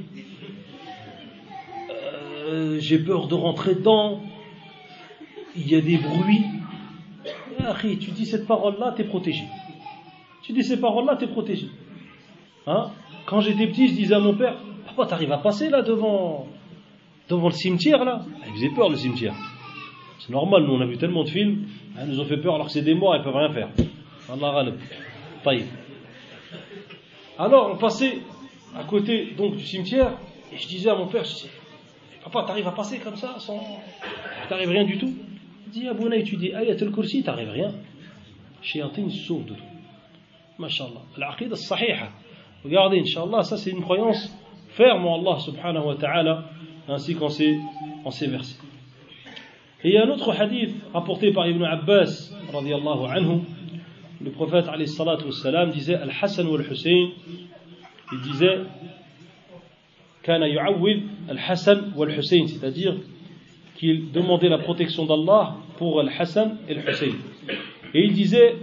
Euh, 2.46 2.78
j'ai 2.78 2.98
peur 2.98 3.26
de 3.26 3.34
rentrer 3.34 3.74
dedans. 3.74 4.20
Il 5.56 5.68
y 5.68 5.74
a 5.76 5.80
des 5.80 5.96
bruits. 5.96 6.44
Ah, 7.60 7.74
tu 7.80 8.10
dis 8.10 8.26
cette 8.26 8.46
parole-là, 8.46 8.92
tu 8.94 9.02
es 9.02 9.04
protégé. 9.04 9.44
Tu 10.42 10.52
dis 10.52 10.62
ces 10.62 10.78
paroles-là, 10.78 11.16
tu 11.16 11.24
es 11.24 11.28
protégé. 11.28 11.68
Hein? 12.66 12.90
Quand 13.26 13.40
j'étais 13.40 13.66
petit, 13.66 13.88
je 13.88 13.94
disais 13.94 14.14
à 14.14 14.20
mon 14.20 14.34
père, 14.34 14.56
papa, 14.86 15.06
t'arrives 15.06 15.32
à 15.32 15.38
passer 15.38 15.70
là 15.70 15.82
devant, 15.82 16.46
devant 17.28 17.48
le 17.48 17.54
cimetière 17.54 18.04
là? 18.04 18.24
Il 18.46 18.52
faisait 18.52 18.70
peur 18.70 18.90
le 18.90 18.96
cimetière. 18.96 19.34
C'est 20.24 20.32
normal, 20.32 20.62
nous 20.62 20.72
on 20.72 20.80
a 20.80 20.86
vu 20.86 20.96
tellement 20.96 21.22
de 21.22 21.28
films, 21.28 21.66
hein, 21.98 22.06
nous 22.06 22.18
ont 22.18 22.24
fait 22.24 22.38
peur 22.38 22.54
alors 22.54 22.68
que 22.68 22.72
c'est 22.72 22.80
des 22.80 22.94
morts, 22.94 23.14
ils 23.14 23.22
peuvent 23.22 23.36
rien 23.36 23.52
faire. 23.52 23.68
Allah 24.32 24.72
Alors 27.38 27.72
on 27.74 27.76
passait 27.76 28.20
à 28.74 28.84
côté 28.84 29.34
donc 29.36 29.56
du 29.56 29.64
cimetière, 29.66 30.16
et 30.50 30.56
je 30.56 30.66
disais 30.66 30.88
à 30.88 30.94
mon 30.94 31.08
père, 31.08 31.24
papa, 32.24 32.44
t'arrives 32.46 32.66
à 32.66 32.72
passer 32.72 33.00
comme 33.00 33.16
ça 33.16 33.38
sans. 33.38 33.60
T'arrives 34.48 34.70
rien 34.70 34.84
du 34.84 34.96
tout? 34.96 35.12
Il 35.66 35.72
dit, 35.72 35.88
Abouna, 35.88 36.22
tu 36.22 36.36
dis 36.36 36.54
Ayatul 36.54 36.90
Kursi, 36.90 37.22
t'arrives 37.22 37.50
rien. 37.50 37.72
Shayatin 38.62 39.10
sauve 39.10 39.44
de 39.44 39.52
tout. 39.52 39.62
Mashallah. 40.56 41.02
L'aqid 41.18 41.52
al-sahiha. 41.52 42.08
Regardez, 42.64 43.00
Inch'Allah, 43.00 43.42
ça 43.42 43.58
c'est 43.58 43.72
une 43.72 43.82
croyance 43.82 44.34
ferme 44.70 45.06
en 45.06 45.20
Allah 45.20 45.38
subhanahu 45.40 45.84
wa 45.84 45.96
ta'ala, 45.96 46.44
ainsi 46.88 47.14
qu'en 47.14 47.26
en 47.26 48.10
ces 48.10 48.26
versets. 48.26 48.56
Et 49.84 49.88
il 49.88 49.94
y 49.94 49.98
a 49.98 50.04
un 50.06 50.08
autre 50.08 50.32
hadith 50.32 50.74
rapporté 50.94 51.30
par 51.30 51.46
Ibn 51.46 51.62
Abbas, 51.62 52.32
radiallahu 52.52 53.04
anhu, 53.04 53.40
le 54.22 54.30
prophète 54.30 54.66
alayhi 54.66 54.88
salatu 54.88 55.26
wassalam 55.26 55.70
disait 55.72 55.96
Al-Hassan 55.96 56.46
ou 56.46 56.56
Al-Hussein, 56.56 57.10
il 58.12 58.20
disait 58.22 58.60
Kana 60.22 60.48
yu'awwid 60.48 61.02
Al-Hassan 61.28 61.92
ou 61.94 62.02
Al-Hussein, 62.02 62.46
c'est-à-dire 62.46 62.96
qu'il 63.76 64.10
demandait 64.10 64.48
la 64.48 64.58
protection 64.58 65.04
d'Allah 65.04 65.56
pour 65.76 66.00
Al-Hassan 66.00 66.56
et 66.66 66.76
Al-Hussein. 66.78 67.12
Et 67.92 68.04
il 68.04 68.14
disait 68.14 68.56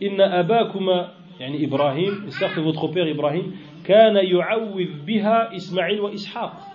Inna 0.00 0.32
abakuma 0.32 1.14
يعني 1.40 1.64
إبراهيم 1.64 2.30
certes 2.30 2.58
votre 2.58 2.88
père 2.88 3.08
Ibrahim 3.08 3.52
كان 3.84 4.16
يعوذ 4.16 5.04
بها 5.06 5.56
إسماعيل 5.56 6.00
وإسحاق 6.00 6.71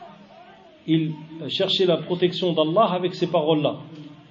il 0.87 1.11
cherchait 1.49 1.85
la 1.85 1.97
protection 1.97 2.53
d'Allah 2.53 2.89
avec 2.93 3.13
ces 3.13 3.27
paroles-là. 3.27 3.77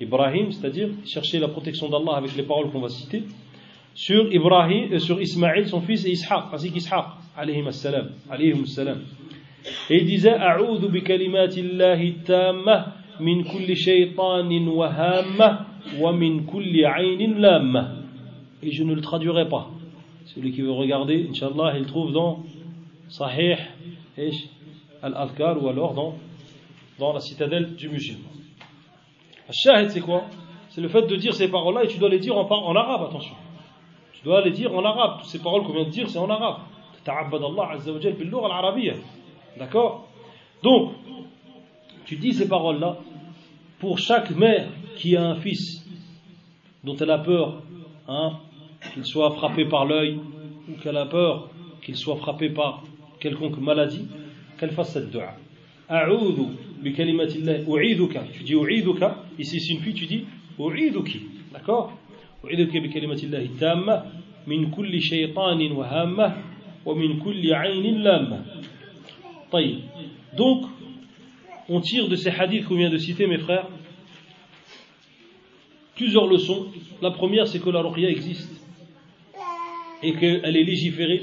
Ibrahim, 0.01 0.53
c'est-à-dire 0.53 0.89
chercher 1.05 1.39
la 1.39 1.49
protection 1.49 1.89
d'Allah 1.89 2.17
avec 2.17 2.35
les 2.37 2.43
paroles 2.43 2.71
qu'on 2.71 2.81
va 2.81 2.89
citer, 2.89 3.25
sur 3.95 4.33
Ibrahim, 4.33 4.93
euh, 4.93 4.99
sur 4.99 5.21
Ismaïl, 5.21 5.67
son 5.69 5.81
fils, 5.81 6.05
et 6.07 6.11
Ishaq, 6.11 6.45
ainsi 6.53 6.71
qu'Ishaq, 6.71 7.05
alayhim 7.37 7.71
salam, 7.71 8.11
alayhim 8.31 8.67
salam. 8.67 9.01
Et 9.91 9.99
il 10.01 10.07
disait, 10.07 10.35
A'udhu 10.35 10.89
bi 10.89 11.03
kalimatillahi 11.03 12.17
tamma 12.25 12.95
min 13.21 13.43
kulli 13.45 13.75
shaytanin 13.75 14.67
wa 14.69 14.93
wa 15.99 16.13
min 16.13 16.45
kulli 16.45 16.85
aynin. 16.85 17.89
Et 18.63 18.71
je 18.71 18.83
ne 18.85 18.95
le 18.95 19.01
traduirai 19.01 19.49
pas. 19.49 19.71
Celui 20.27 20.53
qui 20.53 20.61
veut 20.61 20.73
regarder, 20.73 21.27
Inch'Allah, 21.31 21.79
il 21.79 21.87
trouve 21.87 22.13
dans 22.13 22.45
Sahih, 23.09 23.57
Al-Adhkar, 25.03 25.63
ou 25.63 25.69
alors 25.69 25.95
dans 25.95 26.15
dans 26.99 27.13
la 27.13 27.21
citadelle 27.21 27.75
du 27.77 27.89
musulman. 27.89 28.31
Shahid, 29.51 29.91
c'est 29.91 30.01
quoi? 30.01 30.25
C'est 30.71 30.81
le 30.81 30.89
fait 30.89 31.03
de 31.03 31.17
dire 31.17 31.35
ces 31.35 31.49
paroles-là 31.49 31.85
et 31.85 31.89
tu 31.89 31.99
dois 31.99 32.09
les 32.09 32.19
dire 32.19 32.37
en, 32.37 32.75
arabe, 32.75 33.09
attention. 33.09 33.35
Tu 34.13 34.25
dois 34.25 34.43
les 34.43 34.51
dire 34.51 34.75
en 34.75 34.85
arabe. 34.85 35.23
Ces 35.25 35.39
paroles 35.39 35.63
qu'on 35.63 35.73
vient 35.73 35.85
de 35.85 35.91
dire, 35.91 36.09
c'est 36.09 36.19
en 36.19 36.29
arabe. 36.29 36.61
D'accord? 39.59 40.09
Donc, 40.63 40.93
tu 42.05 42.17
dis 42.17 42.33
ces 42.33 42.49
paroles-là 42.49 42.99
pour 43.79 43.99
chaque 43.99 44.31
mère 44.31 44.69
qui 44.97 45.17
a 45.17 45.25
un 45.25 45.37
fils 45.37 45.87
dont 46.83 46.97
elle 46.97 47.11
a 47.11 47.19
peur, 47.19 47.63
hein, 48.09 48.39
qu'il 48.93 49.05
soit 49.05 49.31
frappé 49.33 49.67
par 49.67 49.85
l'œil 49.85 50.19
ou 50.69 50.73
qu'elle 50.83 50.97
a 50.97 51.07
peur 51.07 51.51
qu'il 51.83 51.97
soit 51.97 52.17
frappé 52.17 52.51
par 52.51 52.83
quelconque 53.21 53.59
maladie, 53.59 54.09
qu'elle 54.59 54.73
fasse 54.73 54.93
cette 54.93 55.11
dua. 55.11 55.35
Tu 58.33 58.43
dis 58.45 58.55
u'iduka. 58.55 59.25
Ici, 59.39 59.61
c'est 59.61 59.73
une 59.75 59.81
fille, 59.81 59.95
tu 59.95 60.07
dis 60.07 60.25
u'iduki. 60.59 61.21
D'accord 61.53 61.93
u'iduki 62.45 62.81
bi 62.81 62.91
kalimatillah 62.91 63.43
tamma 63.59 64.05
min 64.47 64.71
kulli 64.71 65.01
shaytanin 65.01 65.73
wa 65.73 65.87
hamma 65.89 66.37
wa 66.85 66.95
min 66.95 67.19
kulli 67.19 67.53
aynin 67.53 68.03
lamma. 68.03 68.39
Donc, 70.37 70.65
on 71.69 71.81
tire 71.81 72.09
de 72.09 72.17
ces 72.17 72.31
hadiths 72.31 72.67
qu'on 72.67 72.77
vient 72.77 72.91
de 72.91 72.99
citer, 72.99 73.27
mes 73.27 73.39
frères, 73.39 73.69
plusieurs 75.95 76.27
leçons. 76.27 76.67
La 77.03 77.11
première, 77.11 77.49
c'est 77.49 77.61
que 77.61 77.71
la 77.71 77.81
ruqya 77.81 78.11
existe 78.11 78.53
et 80.03 80.13
qu'elle 80.13 80.57
est 80.57 80.65
légiférée 80.65 81.23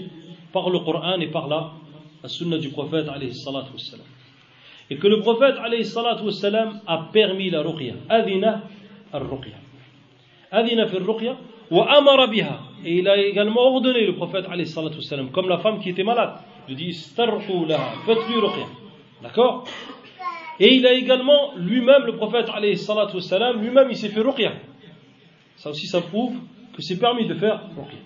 par 0.51 0.70
le 0.70 0.80
Coran 0.80 1.20
et 1.20 1.28
par 1.28 1.47
la, 1.47 1.74
la 2.24 2.30
sunna 2.30 2.58
du 2.58 2.70
prophète 2.70 3.08
et 4.90 4.98
que 4.98 5.08
le 5.08 5.20
prophète 5.20 5.56
a 6.88 6.98
permis 7.12 7.50
la 7.50 7.62
ruqya. 7.62 7.94
Adina 8.10 8.64
al-ruqya 9.12 9.64
adina 10.54 10.88
fi 10.88 10.98
ruqya 10.98 11.36
wa 11.72 11.92
amara 11.92 12.28
biha. 12.28 12.60
Et 12.86 13.00
il 13.00 13.10
a 13.10 13.18
également 13.18 13.62
ordonné 13.62 14.06
le 14.06 14.16
prophète 14.16 14.46
comme 15.32 15.50
la 15.50 15.58
femme 15.58 15.80
qui 15.80 15.90
était 15.90 16.04
malade. 16.04 16.36
Il 16.70 16.76
dit 16.76 16.94
laha 17.68 17.94
faites-lui 18.06 18.40
ruqya. 18.40 18.66
D'accord? 19.22 19.66
Et 20.60 20.76
il 20.76 20.86
a 20.86 20.94
également, 20.94 21.56
lui-même, 21.56 22.06
le 22.06 22.16
prophète, 22.16 22.48
lui-même, 23.60 23.88
il 23.90 23.98
s'est 23.98 24.10
fait 24.10 24.22
ruqya. 24.22 24.54
Ça 25.56 25.72
aussi, 25.72 25.88
ça 25.88 26.02
prouve 26.02 26.36
que 26.76 26.82
c'est 26.82 27.00
permis 27.00 27.26
de 27.26 27.34
faire 27.34 27.62
ruqya. 27.76 28.00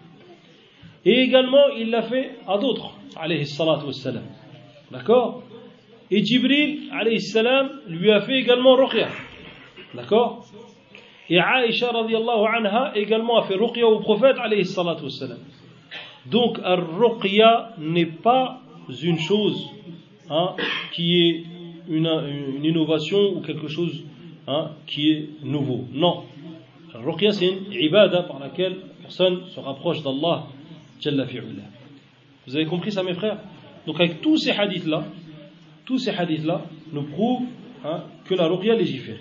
Et 1.06 1.22
également, 1.22 1.68
il 1.78 1.90
l'a 1.90 2.04
fait 2.04 2.38
à 2.48 2.58
d'autres, 2.58 2.92
D'accord? 4.92 5.44
Et 6.10 6.24
Jibril, 6.24 6.90
salam, 7.20 7.70
lui 7.88 8.12
a 8.12 8.22
fait 8.22 8.40
également 8.40 8.76
ruqya. 8.76 9.08
D'accord? 9.94 10.46
Et 11.30 11.40
Aïcha, 11.40 11.92
radiallahu 11.92 12.46
anha, 12.56 12.94
également 12.96 13.38
a 13.38 13.44
fait 13.44 13.56
ruqya 13.56 13.86
au 13.86 14.00
prophète, 14.00 14.38
salam. 14.66 15.40
Donc, 16.26 16.60
al-ruqya 16.64 17.74
n'est 17.78 18.06
pas 18.06 18.62
une 19.02 19.20
chose 19.20 19.70
hein, 20.30 20.56
qui 20.94 21.22
est 21.22 21.44
une, 21.90 22.08
une, 22.08 22.66
innovation 22.66 23.36
ou 23.36 23.42
quelque 23.42 23.68
chose 23.68 24.04
hein, 24.48 24.72
qui 24.86 25.12
est 25.12 25.30
nouveau. 25.44 25.86
Non. 25.94 26.24
Al-ruqya, 26.96 27.32
c'est 27.32 27.48
une 27.48 27.74
ibada 27.74 28.24
par 28.24 28.40
laquelle 28.40 28.74
la 28.74 29.04
personne 29.04 29.42
se 29.48 29.60
rapproche 29.60 30.02
d'Allah. 30.04 30.48
Vous 32.48 32.56
avez 32.56 32.66
compris 32.66 32.92
ça, 32.92 33.04
mes 33.04 33.14
frères? 33.14 33.38
Donc, 33.86 34.00
avec 34.00 34.22
tous 34.22 34.38
ces 34.38 34.52
hadiths-là, 34.52 35.04
tous 35.88 35.98
ces 36.00 36.12
hadiths-là 36.12 36.62
nous 36.92 37.04
prouvent 37.04 37.48
hein, 37.86 38.04
que 38.26 38.36
la 38.36 38.48
ruqya 38.48 38.76
légifère. 38.76 39.18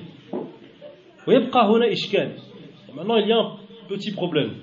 Maintenant, 2.95 3.17
il 3.17 3.29
y 3.29 3.33
a 3.33 3.39
un 3.39 3.57
petit 3.89 4.13
problème. 4.13 4.55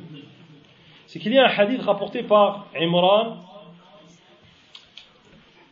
C'est 1.07 1.19
qu'il 1.19 1.33
y 1.33 1.39
a 1.39 1.45
un 1.45 1.49
hadith 1.49 1.81
rapporté 1.81 2.23
par 2.23 2.67
Imran, 2.75 3.37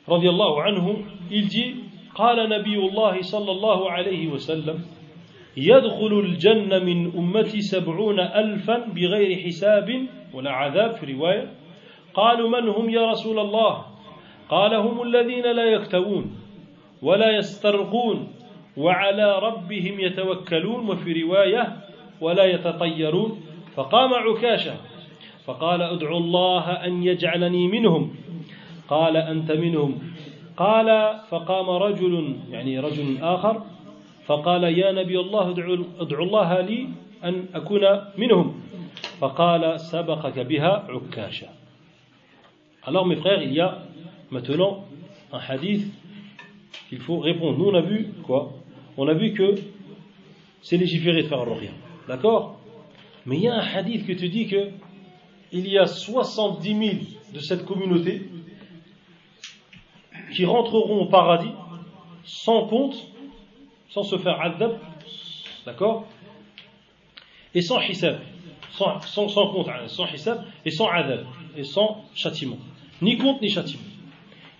radiallahu 0.08 0.62
anhu, 0.66 1.06
il 1.30 1.48
dit 1.48 1.76
قال 2.16 2.50
نبي 2.50 2.76
الله 2.76 3.22
صلى 3.22 3.52
الله 3.52 3.92
عليه 3.92 4.28
وسلم 4.28 4.84
يدخل 5.58 6.14
الجنة 6.20 6.80
من 6.80 7.18
أمتي 7.18 7.62
سبعون 7.62 8.20
ألفا 8.20 8.78
بغير 8.92 9.40
حساب 9.48 10.08
ولا 10.34 10.52
عذاب 10.52 10.92
في 10.96 11.14
رواية 11.14 11.48
قالوا 12.14 12.50
من 12.50 12.68
هم 12.70 12.90
يا 12.90 13.12
رسول 13.12 13.40
الله 13.40 13.86
قال 14.52 14.74
هم 14.74 15.02
الذين 15.02 15.52
لا 15.56 15.66
يكتوون 15.66 16.36
ولا 17.02 17.38
يسترقون 17.38 18.28
وعلى 18.78 19.40
ربهم 19.40 20.00
يتوكلون 20.00 20.90
وفي 20.90 21.24
رواية 21.24 21.64
ولا 22.22 22.46
يتطيرون. 22.46 23.32
فقام 23.76 24.14
عكاشة 24.14 24.76
فقال 25.46 25.82
ادعوا 25.82 26.20
الله 26.20 26.72
أن 26.72 27.04
يجعلني 27.04 27.68
منهم. 27.68 28.16
قال 28.90 29.18
أنت 29.18 29.52
منهم. 29.52 29.92
قال 30.58 31.20
فقام 31.30 31.70
رجل 31.70 32.36
يعني 32.52 32.80
رجل 32.80 33.18
آخر 33.22 33.64
فقال 34.26 34.64
يا 34.64 34.92
نبي 34.92 35.20
الله 35.20 35.50
ادعو 36.00 36.24
الله 36.24 36.62
لي 36.62 36.88
أن 37.24 37.46
أكون 37.56 37.84
منهم. 38.18 38.62
فقال 39.20 39.80
سبقك 39.80 40.40
بها 40.40 40.74
عكاشة. 40.90 41.48
Alors 42.84 43.06
mes 43.06 43.16
frères, 43.16 43.44
il 43.44 43.54
y 43.54 43.62
a 43.62 43.78
maintenant 44.32 44.86
un 45.32 45.40
hadith 45.40 45.88
qu'il 46.90 47.00
faut 47.00 47.20
répondre. 47.20 47.58
Nous 47.58 47.66
on 47.66 47.76
a 47.76 47.82
vu 47.82 48.10
quoi? 48.24 48.54
On 48.98 49.08
a 49.08 49.14
vu 49.14 49.34
que 49.34 49.56
c'est 50.62 50.78
légiféré 50.78 51.24
de 51.24 51.28
faire 51.28 51.42
rien. 51.42 51.72
D'accord? 52.08 52.60
Mais 53.26 53.38
il 53.38 53.44
y 53.44 53.48
a 53.48 53.56
un 53.56 53.66
hadith 53.66 54.06
qui 54.06 54.16
te 54.16 54.26
dit 54.26 54.48
que 54.48 54.70
il 55.52 55.68
y 55.68 55.78
a 55.78 55.86
70 55.86 56.78
000 56.78 56.92
de 57.34 57.40
cette 57.40 57.66
communauté 57.66 58.30
qui 60.34 60.46
rentreront 60.46 61.02
au 61.02 61.06
paradis 61.08 61.52
sans 62.24 62.68
compte, 62.68 62.96
sans 63.90 64.04
se 64.04 64.18
faire 64.18 64.40
adab, 64.40 64.78
d'accord? 65.66 66.08
Et 67.54 67.62
sans 67.62 67.82
hisab, 67.82 68.20
sans, 68.72 69.02
sans, 69.02 69.48
compte, 69.48 69.68
hein, 69.68 69.88
sans 69.88 70.08
hisab, 70.08 70.46
et 70.64 70.72
sans 70.72 70.88
adab, 70.88 71.26
et 71.58 71.66
sans 71.66 72.06
châtiment. 72.16 72.58
Ni 73.02 73.18
compte 73.18 73.42
ni 73.42 73.50
châtiment. 73.50 73.84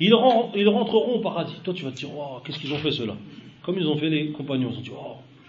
Ils, 0.04 0.16
rentreront 0.16 1.14
au 1.14 1.20
paradis. 1.20 1.54
Toi, 1.64 1.76
tu 1.76 1.84
vas 1.84 1.92
te 1.92 1.98
dire, 1.98 2.10
qu'est-ce 2.44 2.58
qu'ils 2.58 2.74
ont 2.74 2.80
fait 2.80 2.92
cela 2.92 3.16
Comme 3.62 3.78
ils 3.78 3.88
ont 3.88 3.96
fait 3.96 4.10
les 4.10 4.32
compagnons, 4.32 4.72
ils 4.72 4.78
ont 4.80 4.82
dit, 4.82 4.92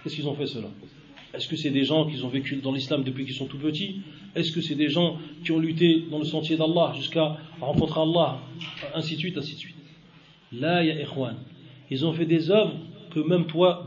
qu'est-ce 0.02 0.14
qu'ils 0.14 0.28
ont 0.28 0.34
fait 0.34 0.46
cela 0.46 0.68
Est-ce 1.32 1.48
que 1.48 1.56
c'est 1.56 1.70
des 1.70 1.84
gens 1.84 2.04
qui 2.04 2.22
ont 2.22 2.28
vécu 2.28 2.56
dans 2.56 2.72
l'islam 2.72 3.02
depuis 3.02 3.24
qu'ils 3.24 3.34
sont 3.34 3.46
tout 3.46 3.56
petits? 3.56 4.02
Est-ce 4.34 4.52
que 4.52 4.60
c'est 4.60 4.74
des 4.74 4.90
gens 4.90 5.16
qui 5.42 5.52
ont 5.52 5.58
lutté 5.58 6.04
dans 6.10 6.18
le 6.18 6.26
sentier 6.26 6.58
d'Allah 6.58 6.92
jusqu'à 6.94 7.38
rencontrer 7.62 8.02
Allah? 8.02 8.40
Ainsi 8.94 9.14
de 9.14 9.20
suite, 9.20 9.38
ainsi 9.38 9.54
de 9.54 9.58
suite. 9.58 9.76
Là, 10.52 10.84
ya 10.84 11.00
ikhwan, 11.00 11.36
ils 11.90 12.04
ont 12.04 12.12
fait 12.12 12.26
des 12.26 12.50
œuvres 12.50 12.74
que 13.10 13.20
même 13.20 13.46
toi, 13.46 13.86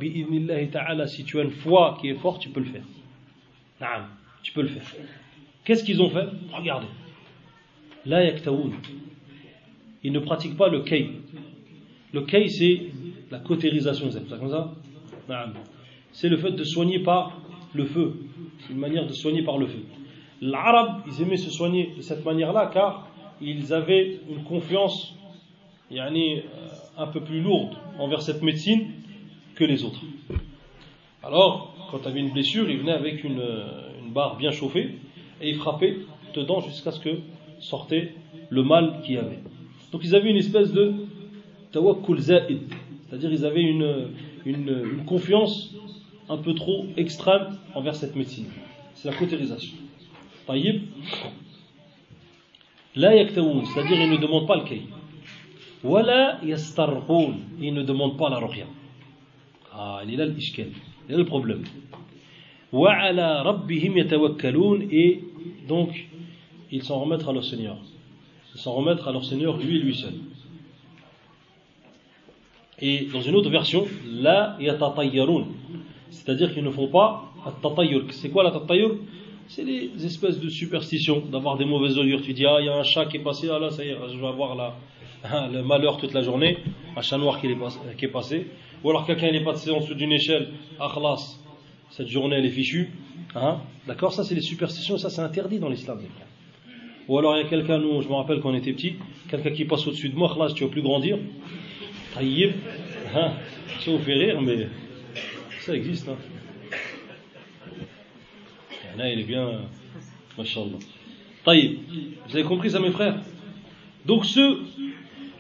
ta'ala, 0.72 1.06
si 1.06 1.26
tu 1.26 1.40
as 1.40 1.44
une 1.44 1.52
foi 1.52 2.00
qui 2.02 2.10
est 2.10 2.16
forte, 2.16 2.42
tu 2.42 2.50
peux 2.50 2.62
le 2.62 2.66
faire. 2.66 2.84
Naam, 3.80 4.08
tu 4.42 4.52
peux 4.52 4.64
le 4.64 4.70
faire. 4.70 4.96
Qu'est-ce 5.64 5.84
qu'ils 5.84 6.02
ont 6.02 6.10
fait? 6.10 6.26
Regardez. 6.52 6.88
La 8.08 8.24
yaktaoun. 8.24 8.74
Ils 10.06 10.12
ne 10.12 10.20
pratiquent 10.20 10.56
pas 10.56 10.70
le 10.70 10.82
kay. 10.82 11.10
Le 12.14 12.22
kay, 12.22 12.48
c'est 12.48 12.80
la 13.32 13.40
cautérisation, 13.40 14.12
c'est 14.12 14.30
comme 14.30 14.52
ça 14.52 14.72
C'est 16.12 16.30
le 16.30 16.38
fait 16.38 16.52
de 16.52 16.64
soigner 16.64 17.00
par 17.00 17.42
le 17.74 17.86
feu. 17.86 18.14
C'est 18.60 18.74
une 18.74 18.78
manière 18.78 19.08
de 19.08 19.14
soigner 19.14 19.42
par 19.42 19.58
le 19.58 19.66
feu. 19.66 19.80
L'arabe, 20.42 21.02
ils 21.08 21.24
aimaient 21.24 21.38
se 21.38 21.50
soigner 21.50 21.90
de 21.98 22.04
cette 22.04 22.24
manière-là 22.24 22.70
car 22.72 23.08
ils 23.42 23.74
avaient 23.74 24.20
une 24.30 24.44
confiance 24.44 25.16
yani, 25.90 26.38
euh, 26.38 26.42
un 27.00 27.08
peu 27.08 27.22
plus 27.22 27.42
lourde 27.42 27.76
envers 27.98 28.22
cette 28.22 28.44
médecine 28.44 28.92
que 29.56 29.64
les 29.64 29.84
autres. 29.84 30.02
Alors, 31.24 31.74
quand 31.90 31.98
tu 31.98 32.08
avais 32.08 32.20
une 32.20 32.32
blessure, 32.32 32.70
il 32.70 32.78
venait 32.78 32.92
avec 32.92 33.24
une, 33.24 33.42
une 34.04 34.14
barre 34.14 34.38
bien 34.38 34.52
chauffée 34.52 35.00
et 35.42 35.50
il 35.50 35.56
frappait 35.56 35.98
dedans 36.36 36.60
jusqu'à 36.60 36.92
ce 36.92 37.00
que 37.00 37.22
sortait 37.60 38.14
le 38.52 38.62
mal 38.62 39.02
qu'il 39.04 39.16
y 39.16 39.18
avait. 39.18 39.40
Donc 39.92 40.02
ils 40.04 40.16
avaient 40.16 40.30
une 40.30 40.38
espèce 40.38 40.72
de 40.74 40.94
tawakkul 41.72 42.20
za'id, 42.20 42.62
c'est-à-dire 43.08 43.32
ils 43.32 43.46
avaient 43.46 43.64
une, 43.64 44.10
une, 44.46 45.04
confiance 45.06 45.74
un 46.30 46.38
peu 46.38 46.54
trop 46.54 46.86
extrême 46.98 47.58
envers 47.74 47.96
cette 47.96 48.16
médecine. 48.16 48.48
C'est 48.94 49.10
la 49.10 49.16
cautérisation. 49.16 49.78
Taïb, 50.48 50.84
la 52.96 53.12
c'est-à-dire 53.12 54.02
ils 54.02 54.10
ne 54.10 54.18
demandent 54.18 54.48
pas 54.48 54.58
le 54.58 54.64
kay. 54.64 54.82
Wala 55.84 56.40
yastarqoun, 56.44 57.36
ils 57.62 57.74
ne 57.74 57.84
demandent 57.84 58.18
pas 58.18 58.30
la 58.30 58.38
ruqya. 58.38 58.66
Ah, 59.74 60.02
il 60.06 60.14
est 60.14 60.18
là 60.18 60.26
l'ishkel, 60.26 60.72
il 61.08 61.10
est 61.10 61.12
là 61.12 61.18
le 61.20 61.26
problème. 61.26 61.64
Wa 62.72 62.94
ala 62.94 63.44
rabbihim 63.44 63.98
yatawakkalun, 63.98 64.88
et 64.90 65.24
donc 65.68 66.08
ils 66.72 66.84
s'en 66.84 67.00
remettent 67.00 67.28
à 67.28 67.34
leur 67.34 67.44
Seigneur. 67.44 67.78
S'en 68.56 68.74
remettre 68.74 69.08
à 69.08 69.12
leur 69.12 69.26
Seigneur, 69.26 69.58
lui 69.58 69.78
et 69.78 69.80
lui 69.80 69.96
seul. 69.96 70.14
Et 72.80 73.08
dans 73.12 73.22
une 73.22 73.36
autre 73.36 73.50
version, 73.50 73.86
la 74.06 74.58
yatatayyarun, 74.60 75.46
c'est-à-dire 76.10 76.54
qu'ils 76.54 76.64
ne 76.64 76.72
font 76.72 76.88
pas 76.88 77.32
at 77.46 77.54
C'est 78.12 78.30
quoi 78.30 78.44
la 78.44 78.52
tatayyur? 78.52 78.96
C'est 79.48 79.64
les 79.64 79.92
espèces 80.04 80.40
de 80.40 80.50
superstitions, 80.50 81.22
d'avoir 81.32 81.58
des 81.58 81.66
mauvaises 81.66 81.98
augures. 82.00 82.22
Tu 82.22 82.34
dis, 82.34 82.46
ah, 82.46 82.58
il 82.60 82.66
y 82.66 82.70
a 82.70 82.76
un 82.76 82.84
chat 82.84 83.06
qui 83.06 83.18
est 83.18 83.24
passé, 83.24 83.48
ah 83.52 83.60
là, 83.60 83.70
ça 83.70 83.86
y 83.86 83.90
est, 83.90 83.98
je 84.12 84.20
vais 84.20 84.28
avoir 84.28 84.56
la, 84.56 84.76
le 85.52 85.62
malheur 85.62 85.98
toute 85.98 86.14
la 86.14 86.22
journée, 86.22 86.58
un 86.96 87.02
chat 87.02 87.18
noir 87.18 87.40
qui 87.40 87.48
est, 87.48 87.58
qui 87.98 88.06
est 88.06 88.10
passé, 88.10 88.48
ou 88.84 88.90
alors 88.90 89.06
quelqu'un 89.06 89.28
est 89.28 89.44
passé 89.44 89.72
en 89.72 89.80
dessous 89.80 89.94
d'une 89.94 90.12
échelle, 90.12 90.50
akhlas, 90.80 91.40
cette 91.92 92.08
journée 92.08 92.38
elle 92.38 92.46
est 92.46 92.52
fichue, 92.52 92.92
hein? 93.36 93.60
D'accord? 93.88 94.14
Ça 94.14 94.24
c'est 94.24 94.36
les 94.36 94.42
superstitions, 94.42 94.98
ça 94.98 95.10
c'est 95.10 95.22
interdit 95.22 95.60
dans 95.60 95.70
l'islam. 95.70 96.00
Ou 97.08 97.20
alors 97.20 97.38
il 97.38 97.44
y 97.44 97.46
a 97.46 97.50
quelqu'un, 97.50 97.78
nous, 97.78 98.02
je 98.02 98.08
me 98.08 98.14
rappelle 98.14 98.40
quand 98.40 98.50
on 98.50 98.56
était 98.56 98.74
petit, 98.74 98.96
quelqu'un 99.30 99.52
qui 99.52 99.66
passe 99.66 99.86
au-dessus 99.88 100.10
de 100.10 100.16
moi, 100.16 100.32
akhlas, 100.32 100.54
tu 100.54 100.64
vas 100.64 100.70
plus 100.70 100.82
grandir, 100.82 101.20
taïb, 102.14 102.54
hein? 103.16 103.34
Ça 103.80 103.92
vous 103.92 104.00
fait 104.00 104.14
rire, 104.14 104.42
mais 104.42 104.68
ça 105.62 105.76
existe. 105.76 106.10
Hein. 106.10 106.18
Là, 108.98 109.12
il 109.12 109.20
est 109.20 109.24
bien, 109.24 109.62
mashallah. 110.38 110.80
Taïb, 111.44 111.80
vous 112.28 112.36
avez 112.36 112.46
compris 112.46 112.72
ça 112.72 112.80
mes 112.80 112.92
frères? 112.92 113.20
Donc 114.06 114.26
ceux 114.26 114.62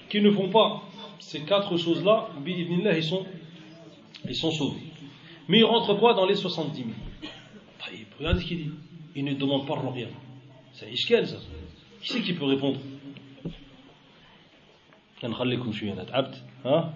qui 0.09 0.22
ne 0.22 0.30
font 0.32 0.49
pas 0.49 0.84
ces 1.20 1.41
quatre 1.41 1.78
choses-là, 1.78 2.30
ils 2.45 3.03
sont, 3.03 3.26
ils 4.28 4.36
sont 4.36 4.51
sauvés. 4.51 4.82
Mais 5.47 5.59
ils 5.59 5.63
rentrent 5.63 5.95
quoi 5.95 6.13
dans 6.13 6.26
les 6.26 6.36
70 6.36 6.78
000 6.78 6.89
Regardez 8.20 8.41
ce 8.41 8.45
qu'il 8.45 8.57
dit. 8.57 8.72
Ils 9.16 9.24
ne 9.24 9.34
demandent 9.34 9.68
pas 9.68 9.80
rien. 9.93 10.07
C'est 10.74 10.91
Ishkel 10.91 11.28
ça. 11.28 11.38
Qui 12.06 12.14
c'est 12.14 12.22
qui 12.22 12.34
peut 12.34 12.45
répondre? 12.45 12.80
Hein? 16.64 16.89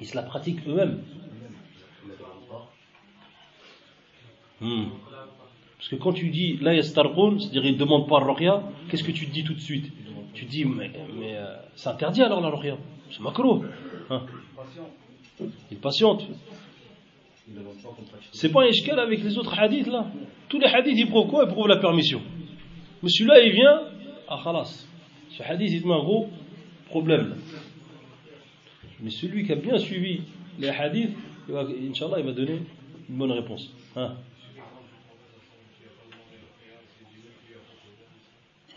Ils 0.00 0.06
se 0.06 0.14
la 0.14 0.22
pratiquent 0.22 0.60
eux-mêmes. 0.68 1.02
Hmm. 4.60 4.84
Parce 5.78 5.88
que 5.88 5.96
quand 5.96 6.12
tu 6.12 6.28
dis 6.28 6.58
la 6.58 6.74
yastarqun, 6.74 7.40
c'est-à-dire 7.40 7.64
ils 7.64 7.72
ne 7.72 7.78
demandent 7.78 8.08
pas 8.08 8.20
rien, 8.32 8.62
qu'est-ce 8.88 9.02
que 9.02 9.10
tu 9.10 9.26
te 9.26 9.32
dis 9.32 9.42
tout 9.42 9.54
de 9.54 9.60
suite? 9.60 9.90
Tu 10.34 10.44
dis, 10.44 10.64
mais, 10.64 10.92
mais 11.18 11.34
euh, 11.38 11.56
c'est 11.74 11.88
interdit 11.88 12.22
alors 12.22 12.40
la 12.40 12.50
ruqya. 12.50 12.76
C'est 13.10 13.20
macro. 13.20 13.64
Hein? 14.10 14.22
Il 15.72 15.78
patiente. 15.78 16.24
C'est 18.30 18.52
pas 18.52 18.62
un 18.62 18.98
avec 18.98 19.24
les 19.24 19.38
autres 19.38 19.58
hadiths 19.58 19.88
là. 19.88 20.06
Tous 20.48 20.60
les 20.60 20.68
hadiths 20.68 20.96
ils 20.96 21.08
prouvent 21.08 21.26
quoi? 21.26 21.46
Ils 21.48 21.52
prouvent 21.52 21.66
la 21.66 21.78
permission. 21.78 22.22
Mais 23.03 23.09
celui-là 23.09 23.39
il 23.41 23.53
vient, 23.53 23.81
ah 24.27 24.39
khalas. 24.43 24.87
Ce 25.29 25.43
hadith 25.43 25.71
il 25.71 25.81
te 25.81 25.87
met 25.87 25.93
un 25.93 26.03
gros 26.03 26.29
problème. 26.87 27.35
Mais 29.01 29.09
celui 29.09 29.45
qui 29.45 29.51
a 29.51 29.55
bien 29.55 29.77
suivi 29.77 30.21
les 30.59 30.69
hadiths, 30.69 31.15
il 31.47 31.53
va, 31.53 31.61
Inch'Allah, 31.61 32.19
il 32.19 32.25
va 32.25 32.31
donner 32.31 32.59
une 33.09 33.17
bonne 33.17 33.31
réponse. 33.31 33.71
Hein 33.95 34.15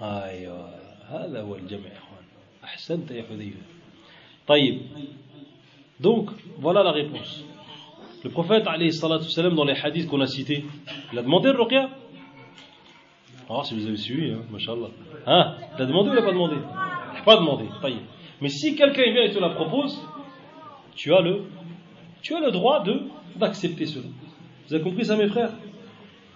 ايوه 0.01 0.71
هذا 1.09 1.41
هو 1.43 1.55
الجمع 1.55 1.87
يا 1.87 1.99
اخوان 1.99 2.25
احسنت 2.65 3.11
يا 3.11 3.23
حذيفه 3.23 3.63
طيب 4.47 4.81
donc 6.01 6.31
voilà 6.61 6.85
la 6.85 6.93
réponse 6.93 7.45
le 8.25 8.31
prophète 8.31 8.67
alayhi 8.67 8.93
salatu 8.93 9.29
salam 9.29 9.55
dans 9.57 9.65
les 9.65 9.75
hadiths 9.75 10.07
qu'on 10.07 10.21
a 10.21 10.27
cités 10.27 10.65
il 11.13 11.19
a 11.19 11.23
demandé 11.23 11.53
le 11.53 11.61
ruqya 11.61 11.91
on 13.46 13.48
va 13.48 13.54
voir 13.56 13.66
si 13.66 13.76
vous 13.76 13.86
avez 13.88 13.98
suivi, 13.98 14.32
hein, 14.32 14.42
mashallah. 14.50 14.88
Hein? 15.26 15.56
T'as 15.78 15.86
demandé 15.86 16.12
ou 16.12 16.16
t'as 16.16 16.22
pas 16.22 16.32
demandé? 16.32 16.56
Pas 17.26 17.38
demandé, 17.38 17.66
taille. 17.82 18.00
Mais 18.42 18.50
si 18.50 18.76
quelqu'un 18.76 19.12
vient 19.12 19.24
et 19.24 19.32
te 19.32 19.40
la 19.40 19.50
propose, 19.50 20.02
tu 20.96 21.14
as 21.14 21.22
le, 21.22 21.44
tu 22.22 22.36
as 22.36 22.40
le 22.40 22.52
droit 22.52 22.84
de 22.84 23.02
d'accepter 23.36 23.86
cela. 23.86 24.06
Vous 24.68 24.74
avez 24.74 24.84
compris 24.84 25.06
ça, 25.06 25.16
mes 25.16 25.28
frères? 25.28 25.52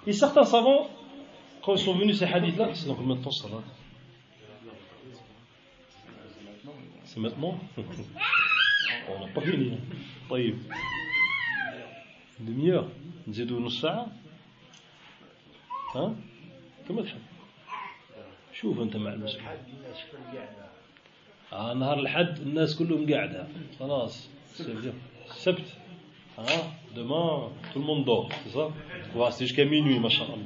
Et 0.05 0.13
certains 0.13 0.43
savants, 0.43 0.89
quand 1.63 1.75
ils 1.75 1.83
sont 1.83 1.95
venus 1.95 2.17
ces 2.17 2.25
hadiths-là, 2.25 2.69
c'est 2.73 2.87
dans 2.87 2.95
combien 2.95 3.15
ça 3.31 3.47
va 3.47 3.61
C'est 7.03 7.19
maintenant? 7.19 7.57
On 9.09 9.25
n'a 9.25 9.31
pas 9.33 9.41
fini. 9.41 9.73
Hein. 9.73 9.95
Taille. 10.29 10.55
Demi-heure. 12.39 12.87
Hein? 15.95 16.13
كما 16.88 17.02
تحب 17.02 17.20
شوف 18.52 18.80
أنت 18.80 18.96
مع 18.96 19.12
المسؤول 19.12 19.42
آه 21.52 21.74
نهار 21.74 21.98
الحد 21.98 22.38
الناس 22.38 22.76
كلهم 22.76 23.12
قاعدة 23.12 23.46
خلاص 23.80 24.28
السبت 25.30 25.66
ها 26.38 26.44
demain 26.96 27.50
tout 27.72 27.78
le 27.78 27.84
monde 27.84 28.04
dort 28.04 28.28
c'est 28.44 28.52
ça 28.52 28.68
on 29.14 29.18
va 29.18 29.26
rester 29.26 29.46
jusqu'à 29.46 29.64
minuit 29.64 29.98
machallah 29.98 30.36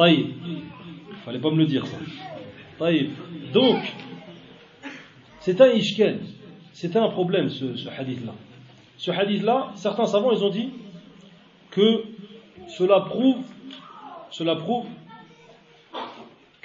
Taïb. 0.00 0.28
Il 0.46 1.16
fallait 1.26 1.38
pas 1.40 1.50
me 1.50 1.58
le 1.58 1.66
dire 1.66 1.86
ça. 1.86 1.98
Taïb. 2.78 3.10
Donc, 3.52 3.78
c'est 5.40 5.60
un 5.60 5.70
ishkel. 5.72 6.20
C'était 6.72 6.98
un 6.98 7.10
problème 7.10 7.50
ce, 7.50 7.76
ce 7.76 7.88
hadith-là. 7.90 8.32
Ce 8.96 9.10
hadith-là, 9.10 9.72
certains 9.74 10.06
savants, 10.06 10.32
ils 10.32 10.42
ont 10.42 10.48
dit 10.48 10.70
que 11.70 12.04
cela 12.68 13.00
prouve, 13.00 13.42
cela 14.30 14.56
prouve 14.56 14.86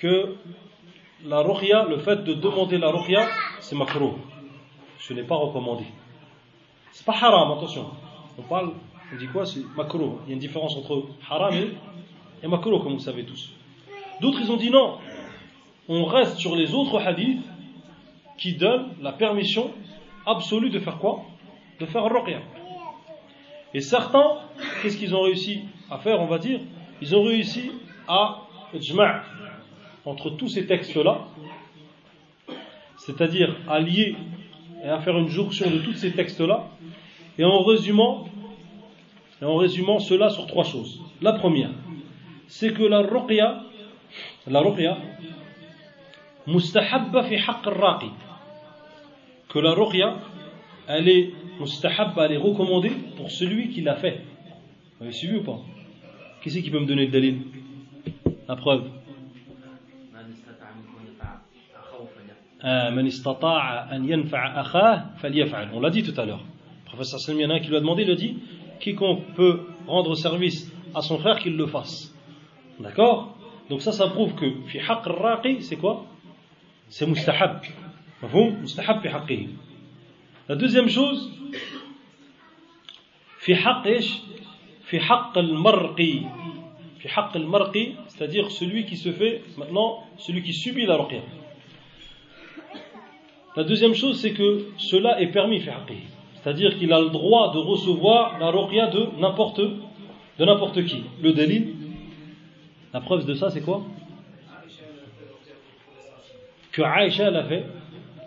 que 0.00 0.34
la 1.24 1.40
ruqya, 1.42 1.84
le 1.84 1.98
fait 1.98 2.24
de 2.24 2.32
demander 2.34 2.78
la 2.78 2.90
ruqya, 2.90 3.28
c'est 3.60 3.76
makro. 3.76 4.14
Ce 4.98 5.12
n'est 5.12 5.24
pas 5.24 5.36
recommandé. 5.36 5.84
C'est 6.92 7.04
pas 7.04 7.14
haram, 7.20 7.52
attention. 7.52 7.86
On 8.38 8.42
parle, 8.42 8.72
on 9.12 9.16
dit 9.16 9.28
quoi 9.28 9.44
C'est 9.44 9.62
makro. 9.76 10.20
Il 10.24 10.30
y 10.30 10.32
a 10.32 10.34
une 10.34 10.40
différence 10.40 10.76
entre 10.76 11.04
haram 11.28 11.54
et 11.54 11.68
et 12.42 12.48
makro, 12.48 12.80
comme 12.80 12.94
vous 12.94 13.00
savez 13.00 13.24
tous. 13.24 13.52
D'autres, 14.20 14.40
ils 14.40 14.50
ont 14.50 14.56
dit 14.56 14.70
non. 14.70 14.96
On 15.88 16.04
reste 16.04 16.38
sur 16.38 16.56
les 16.56 16.72
autres 16.74 16.98
hadiths 16.98 17.44
qui 18.38 18.54
donnent 18.54 18.94
la 19.02 19.12
permission 19.12 19.70
absolue 20.26 20.70
de 20.70 20.78
faire 20.78 20.98
quoi? 20.98 21.24
De 21.78 21.84
faire 21.84 22.04
ruqya. 22.04 22.40
Et 23.74 23.80
certains, 23.80 24.38
qu'est-ce 24.80 24.96
qu'ils 24.96 25.14
ont 25.14 25.22
réussi 25.22 25.64
à 25.90 25.98
faire, 25.98 26.20
on 26.20 26.26
va 26.26 26.38
dire? 26.38 26.60
Ils 27.02 27.14
ont 27.14 27.22
réussi 27.22 27.70
à 28.08 28.42
entre 30.04 30.30
tous 30.30 30.48
ces 30.48 30.66
textes-là, 30.66 31.26
c'est-à-dire 32.98 33.56
à 33.68 33.80
lier 33.80 34.14
et 34.84 34.88
à 34.88 34.98
faire 35.00 35.16
une 35.18 35.28
jonction 35.28 35.70
de 35.70 35.78
tous 35.78 35.94
ces 35.94 36.12
textes-là, 36.12 36.68
et 37.38 37.44
en 37.44 37.62
résumant, 37.62 38.28
en 39.42 39.56
résumant 39.56 39.98
cela 39.98 40.30
sur 40.30 40.46
trois 40.46 40.64
choses. 40.64 41.00
La 41.20 41.34
première, 41.34 41.70
c'est 42.48 42.72
que 42.72 42.82
la 42.82 43.00
ruqya, 43.00 43.62
la 44.46 44.60
ruqya, 44.60 44.98
mustahabba 46.46 47.24
fi 47.24 47.36
haqq 47.36 47.66
raqi 47.66 48.10
que 49.48 49.58
la 49.58 49.72
ruqya, 49.72 50.16
elle 50.88 51.08
est 51.08 51.30
mustahabba, 51.58 52.26
elle 52.26 52.38
recommandée 52.38 52.92
pour 53.16 53.30
celui 53.30 53.70
qui 53.70 53.80
l'a 53.82 53.96
fait. 53.96 54.20
Vous 54.98 55.04
avez 55.04 55.12
suivi 55.12 55.36
ou 55.38 55.42
pas? 55.42 55.60
Qui 56.42 56.50
c'est 56.50 56.62
qui 56.62 56.70
peut 56.70 56.80
me 56.80 56.86
donner 56.86 57.06
le 57.06 57.12
dalil? 57.12 57.42
La 58.48 58.56
preuve 58.56 58.88
on 65.72 65.80
l'a 65.80 65.90
dit 65.90 66.02
tout 66.02 66.20
à 66.20 66.24
l'heure. 66.24 66.44
Le 66.84 66.86
professeur 66.86 67.20
Salmi, 67.20 67.40
il 67.40 67.44
y 67.44 67.46
en 67.46 67.50
a 67.50 67.54
un 67.54 67.60
qui 67.60 67.68
lui 67.68 67.76
a 67.76 67.80
demandé 67.80 68.02
il 68.02 68.10
a 68.10 68.16
dit 68.16 68.36
quiconque 68.80 69.34
peut 69.34 69.60
rendre 69.86 70.14
service 70.14 70.72
à 70.94 71.00
son 71.02 71.18
frère 71.18 71.38
qu'il 71.38 71.56
le 71.56 71.66
fasse. 71.66 72.14
D'accord? 72.80 73.36
Donc 73.68 73.82
ça, 73.82 73.92
ça 73.92 74.08
prouve 74.08 74.34
que 74.34 74.46
raqi, 75.22 75.62
c'est 75.62 75.76
quoi? 75.76 76.06
C'est 76.88 77.06
mustahab. 77.06 77.60
Mustahab 78.22 79.00
fi 79.00 79.08
haqqihi. 79.08 79.50
La 80.48 80.56
deuxième 80.56 80.88
chose, 80.88 81.30
al-marqi, 87.36 87.94
c'est-à-dire 88.08 88.50
celui 88.50 88.84
qui 88.84 88.96
se 88.96 89.12
fait, 89.12 89.42
maintenant, 89.56 90.04
celui 90.18 90.42
qui 90.42 90.52
subit 90.52 90.86
la 90.86 90.96
ruqya. 90.96 91.20
La 93.56 93.64
deuxième 93.64 93.94
chose, 93.94 94.20
c'est 94.20 94.32
que 94.32 94.66
cela 94.78 95.20
est 95.20 95.32
permis. 95.32 95.60
C'est-à-dire 96.34 96.78
qu'il 96.78 96.92
a 96.92 97.00
le 97.00 97.10
droit 97.10 97.52
de 97.52 97.58
recevoir 97.58 98.38
la 98.38 98.50
ruqya 98.50 98.86
de 98.88 99.20
n'importe 99.20 99.60
de 99.60 100.44
n'importe 100.44 100.84
qui. 100.84 101.02
Le 101.22 101.32
délit 101.32 101.74
la 102.92 103.00
preuve 103.00 103.24
de 103.24 103.34
ça, 103.34 103.50
c'est 103.50 103.60
quoi? 103.60 103.82
Que 106.72 106.82
Aïcha 106.82 107.30
l'a 107.30 107.44
fait, 107.44 107.64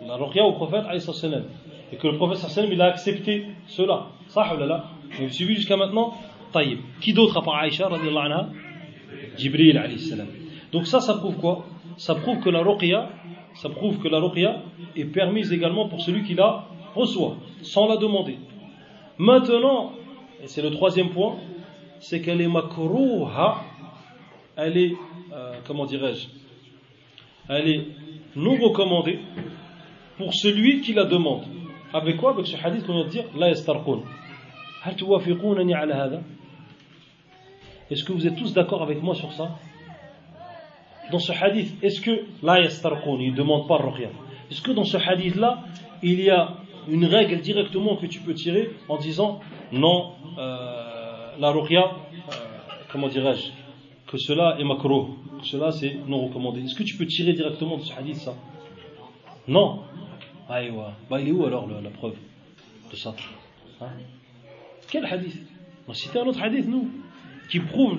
la 0.06 0.16
ruqya 0.16 0.44
au 0.44 0.52
prophète, 0.52 0.84
et 1.92 1.96
que 1.96 2.06
le 2.06 2.16
prophète 2.16 2.66
il 2.70 2.80
a 2.80 2.86
accepté 2.86 3.46
cela. 3.66 4.06
Ça, 4.28 4.56
Vous 5.18 5.28
suivi 5.28 5.56
jusqu'à 5.56 5.76
maintenant 5.76 6.14
Taïb. 6.52 6.78
Qui 7.00 7.12
d'autre 7.12 7.36
à 7.38 7.42
part 7.42 7.56
Aïcha, 7.56 7.88
anha? 7.88 8.48
Jibril, 9.36 9.80
salam. 9.98 10.28
Donc 10.72 10.86
ça, 10.86 11.00
ça 11.00 11.14
prouve 11.14 11.36
quoi? 11.36 11.66
Ça 11.96 12.14
prouve 12.14 12.40
que 12.40 12.50
la 12.50 12.62
ruqya, 12.62 13.08
ça 13.54 13.68
prouve 13.68 13.98
que 13.98 14.08
la 14.08 14.18
ruqya 14.18 14.62
est 14.96 15.04
permise 15.04 15.52
également 15.52 15.88
pour 15.88 16.00
celui 16.00 16.24
qui 16.24 16.34
la 16.34 16.66
reçoit, 16.94 17.36
sans 17.62 17.86
la 17.86 17.96
demander. 17.96 18.38
Maintenant, 19.18 19.92
et 20.42 20.48
c'est 20.48 20.62
le 20.62 20.70
troisième 20.70 21.10
point, 21.10 21.36
c'est 22.00 22.20
qu'elle 22.20 22.40
est 22.40 22.48
makrouha 22.48 23.64
elle 24.56 24.76
est, 24.76 24.94
euh, 25.32 25.54
comment 25.66 25.84
dirais-je, 25.84 26.28
elle 27.48 27.68
est 27.68 27.86
non 28.36 28.56
recommandée 28.56 29.18
pour 30.16 30.32
celui 30.32 30.80
qui 30.80 30.92
la 30.92 31.04
demande. 31.04 31.44
Avec 31.92 32.16
quoi? 32.16 32.30
Avec 32.32 32.46
ce 32.46 32.56
hadith 32.56 32.86
qu'on 32.86 33.04
de 33.04 33.08
dire, 33.08 33.24
la 33.36 33.48
yastarqun. 33.48 34.00
Est-ce 37.90 38.04
que 38.04 38.12
vous 38.12 38.26
êtes 38.26 38.36
tous 38.36 38.52
d'accord 38.52 38.82
avec 38.82 39.02
moi 39.02 39.14
sur 39.14 39.32
ça? 39.32 39.58
Dans 41.10 41.18
ce 41.18 41.32
hadith, 41.32 41.82
est-ce 41.82 42.00
que 42.00 42.24
yastarqun, 42.42 43.18
il 43.20 43.32
ne 43.32 43.36
demande 43.36 43.68
pas 43.68 43.76
ruqya? 43.76 44.08
Est-ce 44.50 44.62
que 44.62 44.72
dans 44.72 44.84
ce 44.84 44.96
hadith-là, 44.96 45.64
il 46.02 46.20
y 46.20 46.30
a 46.30 46.54
une 46.88 47.04
règle 47.04 47.40
directement 47.40 47.96
que 47.96 48.06
tu 48.06 48.20
peux 48.20 48.34
tirer 48.34 48.70
en 48.88 48.96
disant 48.96 49.40
non, 49.72 50.12
euh, 50.38 51.36
la 51.38 51.50
ruqya, 51.50 51.82
euh, 51.82 52.32
comment 52.90 53.08
dirais-je 53.08 53.50
que 54.06 54.18
cela 54.18 54.56
est 54.58 54.64
macro, 54.64 55.16
que 55.40 55.46
cela 55.46 55.72
c'est 55.72 55.96
non 56.06 56.26
recommandé. 56.26 56.62
Est-ce 56.62 56.74
que 56.74 56.82
tu 56.82 56.96
peux 56.96 57.06
tirer 57.06 57.32
directement 57.32 57.78
de 57.78 57.82
ce 57.82 57.92
hadith 57.92 58.16
ça? 58.16 58.34
Non. 59.48 59.80
Aïwa. 60.48 60.92
Bah, 61.10 61.20
il 61.20 61.28
est 61.28 61.32
où 61.32 61.44
alors 61.44 61.66
la 61.68 61.90
preuve 61.90 62.16
de 62.90 62.96
ça? 62.96 63.14
Hein? 63.80 63.86
Quel 64.90 65.04
hadith? 65.06 65.36
On 65.88 65.92
a 65.92 66.22
un 66.22 66.26
autre 66.26 66.42
hadith, 66.42 66.66
nous, 66.66 66.88
qui 67.50 67.60
prouve 67.60 67.98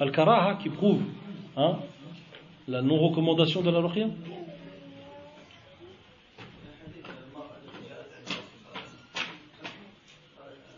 Al-Karaha, 0.00 0.54
qui 0.56 0.68
prouve 0.70 1.02
hein, 1.56 1.76
la 2.68 2.82
non-recommandation 2.82 3.62
de 3.62 3.70
la 3.70 3.80
ruqya. 3.80 4.06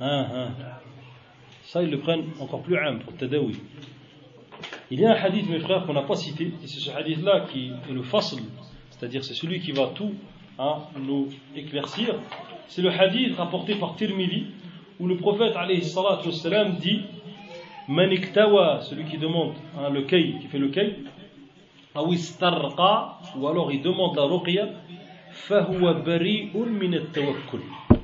Hein, 0.00 0.26
hein. 0.34 0.48
Ça, 1.64 1.82
ils 1.82 1.90
le 1.90 1.98
prennent 1.98 2.24
encore 2.40 2.62
plus 2.62 2.76
âme 2.76 3.00
pour 3.00 3.14
Tadawi. 3.14 3.56
Il 4.90 5.00
y 5.00 5.06
a 5.06 5.12
un 5.12 5.14
hadith, 5.14 5.48
mes 5.48 5.60
frères, 5.60 5.86
qu'on 5.86 5.94
n'a 5.94 6.02
pas 6.02 6.16
cité, 6.16 6.52
et 6.62 6.66
c'est 6.66 6.80
ce 6.80 6.90
hadith-là 6.90 7.46
qui 7.50 7.72
est 7.88 7.92
le 7.92 8.02
fasl, 8.02 8.36
c'est-à-dire 8.90 9.24
c'est 9.24 9.34
celui 9.34 9.60
qui 9.60 9.72
va 9.72 9.86
tout 9.88 10.12
hein, 10.58 10.78
nous 11.00 11.28
éclaircir. 11.56 12.14
c'est 12.68 12.82
le 12.82 12.90
hadith 12.90 13.36
rapporté 13.36 13.74
par 13.76 13.96
Tirmidhi 13.96 14.46
où 15.00 15.06
le 15.06 15.16
prophète 15.16 15.54
wassalam 15.54 16.76
dit 16.76 17.00
Maniktawa, 17.88 18.80
celui 18.82 19.04
qui 19.04 19.18
demande 19.18 19.54
hein, 19.76 19.90
le 19.90 20.02
kay, 20.02 20.36
qui 20.40 20.46
fait 20.46 20.58
le 20.58 20.68
kay, 20.68 20.96
ou 21.96 23.46
alors 23.46 23.70
il 23.72 23.82
demande 23.82 24.16
la 24.16 24.24
ruqya. 24.24 24.68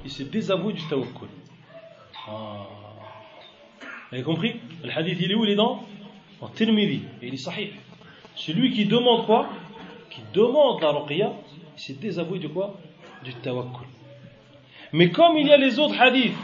Il 0.05 0.11
s'est 0.11 0.24
désavoué 0.24 0.72
du 0.72 0.82
tawakkul. 0.88 1.28
Ah. 2.28 2.66
Vous 3.80 4.14
avez 4.14 4.22
compris? 4.22 4.57
Le 4.84 4.91
hadith 4.91 5.18
il 5.20 5.32
est 5.32 5.34
où? 5.34 5.45
Il 5.45 5.51
est 5.51 5.57
dans? 5.57 5.84
En 6.41 6.49
Tirmidhi. 6.49 7.03
Il 7.22 7.34
est 7.34 7.36
sahih. 7.36 7.72
Celui 8.36 8.70
qui 8.72 8.86
demande 8.86 9.26
quoi? 9.26 9.49
Qui 10.11 10.22
demande 10.32 10.80
la 10.80 10.91
ruqya, 10.91 11.32
il 11.76 11.80
s'est 11.80 11.95
désavoué 11.95 12.38
de 12.38 12.49
quoi? 12.49 12.78
Du 13.24 13.34
tawakkul. 13.34 13.86
Mais 14.93 15.11
comme 15.11 15.36
il 15.36 15.47
y 15.47 15.53
a 15.53 15.57
les 15.57 15.78
autres 15.78 16.01
hadiths 16.01 16.36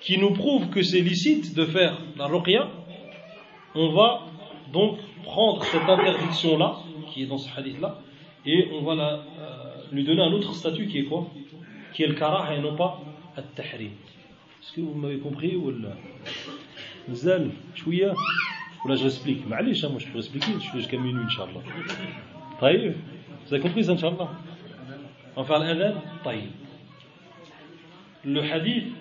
qui 0.00 0.18
nous 0.18 0.32
prouvent 0.32 0.68
que 0.70 0.82
c'est 0.82 1.00
licite 1.00 1.54
de 1.54 1.64
faire 1.64 1.98
la 2.16 2.26
ruqya, 2.26 2.68
on 3.74 3.92
va 3.92 4.26
donc 4.72 4.98
prendre 5.26 5.62
cette 5.64 5.82
interdiction-là, 5.82 6.76
qui 7.10 7.24
est 7.24 7.26
dans 7.26 7.38
ce 7.38 7.50
hadith-là, 7.58 7.98
et 8.46 8.68
on 8.72 8.82
va 8.82 8.92
euh, 8.92 9.18
lui 9.92 10.04
donner 10.04 10.22
un 10.22 10.32
autre 10.32 10.54
statut 10.54 10.86
qui 10.86 11.00
est 11.00 11.04
quoi? 11.04 11.26
Qui 11.92 12.04
est 12.04 12.06
le 12.06 12.14
karah 12.14 12.54
et 12.54 12.60
non 12.60 12.76
pas 12.76 13.00
le 13.36 13.42
tahrim. 13.54 13.90
Est-ce 14.62 14.72
que 14.72 14.80
vous 14.80 14.94
m'avez 14.94 15.18
compris 15.18 15.56
ou 15.56 15.70
là 15.70 15.90
Zal, 17.12 17.50
chouïa? 17.74 18.14
Ou 18.84 18.88
là 18.88 18.94
j'explique. 18.94 19.46
Ma'alish, 19.48 19.82
moi 19.84 19.98
je 19.98 20.06
peux 20.06 20.18
expliquer, 20.18 20.52
je 20.54 20.60
suis 20.60 20.78
jusqu'à 20.78 20.96
minuit, 20.96 21.24
Inch'Allah. 21.24 21.60
Taïb 22.60 22.94
Vous 23.46 23.54
avez 23.54 23.62
compris 23.62 23.90
Inch'Allah? 23.90 24.30
On 25.34 25.42
va 25.42 25.46
faire 25.46 25.58
l'adhan 25.58 26.00
Taïb. 26.22 26.50
Le 28.24 28.40
hadith, 28.42 28.94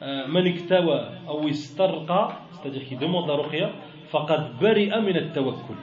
man 0.00 0.46
iktawa 0.46 1.10
ou 1.40 1.48
istarqa, 1.48 2.40
c'est-à-dire 2.52 2.86
qu'il 2.86 2.98
demande 2.98 3.26
la 3.26 3.34
ruqya, 3.34 3.72
فقد 4.12 4.58
برئ 4.60 5.00
من 5.00 5.16
التوكل. 5.16 5.74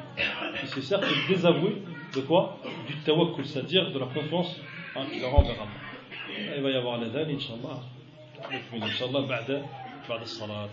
سي 0.66 0.82
ça 0.82 1.00
qu'il 1.00 1.28
désavoue 1.28 1.74
de 2.16 2.22
quoi? 2.22 2.58
Du 2.88 2.96
tawakkul 3.06 3.46
c'est 3.46 3.60
à 3.60 3.62
dire 3.64 3.92
de 3.92 4.00
la 4.00 4.06
confiance 4.06 4.60
en 4.96 5.06
il 5.12 5.26
rend 5.26 5.44
vers 5.44 5.62
Allah 5.62 6.56
il 6.58 6.62
va 6.64 6.70
y 6.70 6.76
avoir 6.76 6.98
les 6.98 7.10
dents 7.10 7.30
inshallah 7.38 7.80
nous 9.12 9.28
بعد 9.28 9.66
بعد 10.10 10.22
الصلاة 10.22 10.70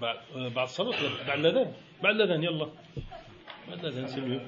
بعد 0.00 0.16
بعد 0.34 0.66
الصلاة 0.66 0.96
بعد 1.28 1.38
الأذان 1.38 1.72
بعد 2.02 2.14
الأذان 2.14 2.42
يلا 2.44 2.68
بعد 3.68 3.78
الأذان 3.84 4.08
سلمي 4.08 4.40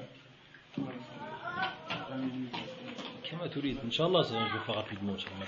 كما 3.29 3.47
تريد 3.47 3.77
ان 3.83 3.91
شاء 3.91 4.07
الله 4.07 4.21
سنجوفا 4.23 4.73
رابيدمون 4.73 5.13
ان 5.13 5.19
شاء 5.19 5.33
الله 5.33 5.47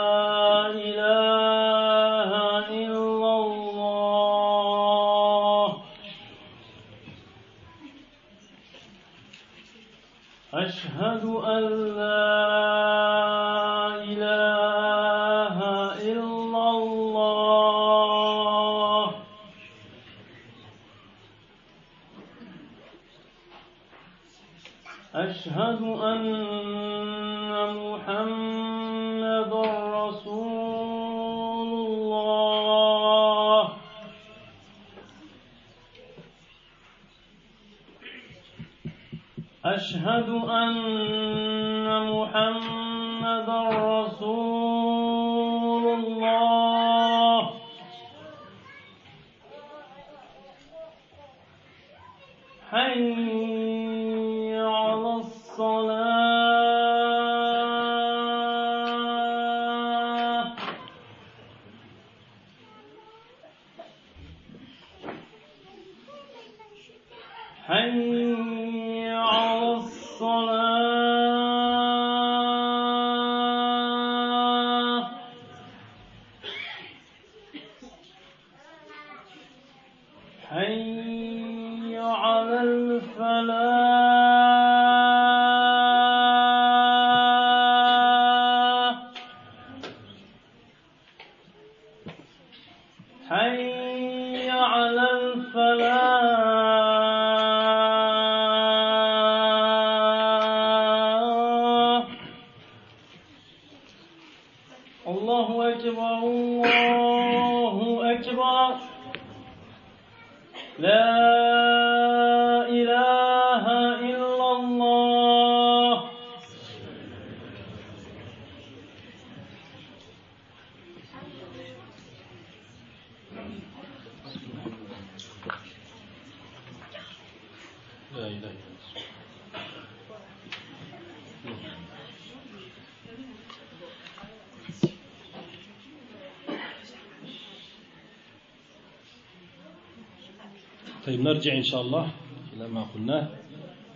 نرجع 141.20 141.56
إن 141.56 141.62
شاء 141.62 141.80
الله 141.82 142.08
إلى 142.56 142.68
ما 142.68 142.86
قلناه 142.94 143.28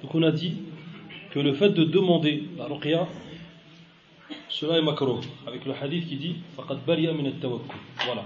Donc 0.03 0.15
on 0.15 0.23
a 0.23 0.33
dit 0.33 0.55
que 1.31 1.39
le 1.41 1.53
fait 1.53 1.71
de 1.71 1.85
demander 1.85 2.45
la 2.57 2.67
ruqya, 2.67 3.07
cela 4.49 4.79
est 4.79 4.83
makruh, 4.83 5.21
avec 5.47 5.65
le 5.65 5.73
hadith 5.75 6.09
qui 6.09 6.17
dit 6.17 6.37
فَقَدْ 6.57 6.79
بَرِيَ 6.87 7.13
مِنَ 7.13 7.27
التَّوَكُّلِ 7.27 7.77
Voilà. 8.07 8.25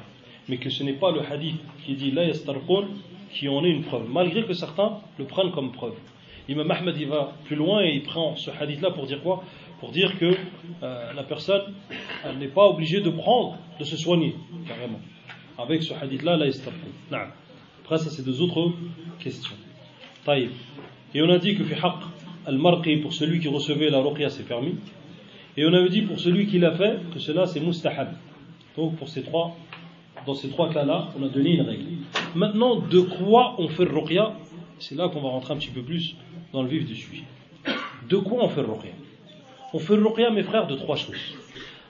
Mais 0.48 0.58
que 0.58 0.70
ce 0.70 0.82
n'est 0.84 0.94
pas 0.94 1.10
le 1.10 1.20
hadith 1.20 1.56
qui 1.84 1.94
dit 1.94 2.10
la 2.10 2.24
yastarqun 2.24 2.86
qui 3.32 3.48
en 3.48 3.64
est 3.64 3.70
une 3.70 3.82
preuve, 3.82 4.08
malgré 4.08 4.44
que 4.44 4.52
certains 4.52 5.00
le 5.18 5.24
prennent 5.24 5.50
comme 5.50 5.72
preuve. 5.72 5.94
Imam 6.48 6.70
Ahmed 6.70 6.96
il 6.96 7.08
va 7.08 7.32
plus 7.44 7.56
loin 7.56 7.82
et 7.82 7.94
il 7.94 8.02
prend 8.02 8.36
ce 8.36 8.50
hadith 8.50 8.80
là 8.80 8.90
pour 8.90 9.06
dire 9.06 9.22
quoi 9.22 9.42
Pour 9.80 9.90
dire 9.90 10.16
que 10.18 10.36
euh, 10.82 11.12
la 11.12 11.24
personne 11.24 11.74
elle 12.24 12.38
n'est 12.38 12.48
pas 12.48 12.66
obligée 12.66 13.00
de 13.00 13.10
prendre, 13.10 13.58
de 13.78 13.84
se 13.84 13.96
soigner, 13.96 14.36
carrément. 14.68 15.00
Avec 15.58 15.82
ce 15.82 15.94
hadith 15.94 16.22
là, 16.22 16.36
la 16.36 16.46
yastarqun. 16.46 16.78
Naam. 17.10 17.30
Après 17.89 18.03
ça 18.03 18.11
c'est 18.11 18.23
deux 18.23 18.39
autres 18.39 18.71
questions. 19.17 19.55
Taïb. 20.23 20.51
Et 21.15 21.23
on 21.23 21.29
a 21.31 21.39
dit 21.39 21.55
que 21.55 21.63
fi 21.63 21.73
al-marqi 22.45 22.97
pour 22.97 23.13
celui 23.13 23.39
qui 23.39 23.47
recevait 23.47 23.89
la 23.89 23.99
ruqya 23.99 24.29
c'est 24.29 24.43
permis. 24.43 24.75
Et 25.57 25.65
on 25.65 25.73
avait 25.73 25.89
dit 25.89 26.03
pour 26.03 26.19
celui 26.19 26.45
qui 26.45 26.59
l'a 26.59 26.69
fait 26.77 26.99
que 27.11 27.17
cela 27.17 27.47
c'est 27.47 27.59
mustahab. 27.59 28.09
Donc 28.77 28.95
pour 28.97 29.09
ces 29.09 29.23
trois, 29.23 29.57
dans 30.27 30.35
ces 30.35 30.49
trois 30.49 30.69
cas-là, 30.69 31.09
on 31.19 31.25
a 31.25 31.29
donné 31.29 31.55
une 31.55 31.61
règle. 31.61 31.85
Maintenant, 32.35 32.75
de 32.75 32.99
quoi 32.99 33.55
on 33.57 33.69
fait 33.69 33.85
le 33.85 33.97
ruqya? 33.97 34.35
C'est 34.77 34.93
là 34.93 35.09
qu'on 35.09 35.21
va 35.21 35.29
rentrer 35.29 35.55
un 35.55 35.57
petit 35.57 35.71
peu 35.71 35.81
plus 35.81 36.15
dans 36.53 36.61
le 36.61 36.69
vif 36.69 36.85
du 36.85 36.93
sujet. 36.93 37.23
De 38.07 38.17
quoi 38.17 38.43
on 38.43 38.49
fait 38.49 38.61
le 38.61 38.67
ruqya? 38.67 38.91
On 39.73 39.79
fait 39.79 39.95
le 39.95 40.05
ruqya, 40.05 40.29
mes 40.29 40.43
frères, 40.43 40.67
de 40.67 40.75
trois 40.75 40.95
choses. 40.95 41.15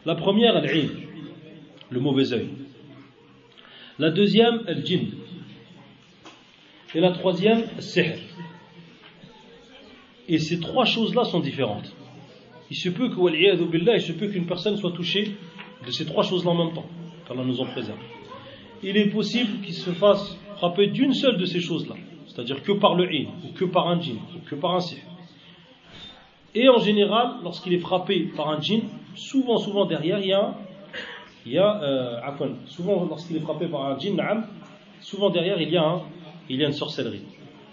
La 0.06 0.16
première, 0.16 0.56
al 0.56 0.66
le 1.90 2.00
mauvais 2.00 2.32
œil. 2.32 2.48
La 3.98 4.12
deuxième, 4.12 4.62
al-jinn. 4.66 5.10
Et 6.96 7.00
la 7.00 7.12
troisième, 7.12 7.66
sihr. 7.80 8.18
Et 10.28 10.40
ces 10.40 10.60
trois 10.60 10.86
choses-là 10.86 11.24
sont 11.24 11.40
différentes. 11.40 11.94
Il 12.72 12.78
se 12.78 12.90
peut 12.90 13.10
il 13.10 14.02
se 14.02 14.12
peut 14.12 14.28
qu'une 14.28 14.46
personne 14.46 14.78
soit 14.78 14.92
touchée 14.92 15.36
de 15.86 15.92
ces 15.92 16.06
trois 16.06 16.24
choses-là 16.24 16.52
en 16.52 16.66
même 16.66 16.74
temps, 16.74 16.86
qu'Allah 17.28 17.44
nous 17.44 17.60
en 17.62 17.66
préserve. 17.66 17.98
Il 18.84 18.98
est 18.98 19.10
possible 19.10 19.62
qu'il 19.62 19.74
se 19.74 19.92
fasse 19.92 20.38
frapper 20.58 20.88
d'une 20.88 21.14
seule 21.14 21.38
de 21.38 21.46
ces 21.46 21.60
choses-là, 21.60 21.96
c'est-à-dire 22.28 22.62
que 22.64 22.74
par 22.74 22.96
le 22.96 23.06
in, 23.06 23.28
ou 23.44 23.54
que 23.54 23.66
par 23.66 23.88
un 23.88 24.00
djinn, 24.00 24.20
ou 24.36 24.48
que 24.48 24.56
par 24.56 24.76
un 24.76 24.80
sihr. 24.80 25.00
Et 26.56 26.68
en 26.70 26.78
général, 26.78 27.38
lorsqu'il 27.44 27.74
est 27.74 27.80
frappé 27.80 28.32
par 28.36 28.50
un 28.50 28.60
djinn, 28.60 28.82
souvent, 29.16 29.58
souvent 29.58 29.86
derrière, 29.86 30.20
il 30.20 30.28
y 30.28 30.34
a, 30.34 30.56
il 31.46 31.54
y 31.54 31.58
a 31.58 31.82
euh, 31.82 32.48
souvent 32.66 33.06
lorsqu'il 33.06 33.38
est 33.38 33.42
frappé 33.42 33.68
par 33.68 33.86
un 33.86 33.98
djinn, 33.98 34.20
souvent 35.02 35.30
derrière, 35.30 35.62
il 35.62 35.70
y 35.70 35.78
a, 35.78 35.84
un, 35.84 36.02
il 36.49 36.61
y 36.61 36.65
a 36.65 36.67
une 36.67 36.73
sorcellerie. 36.73 37.23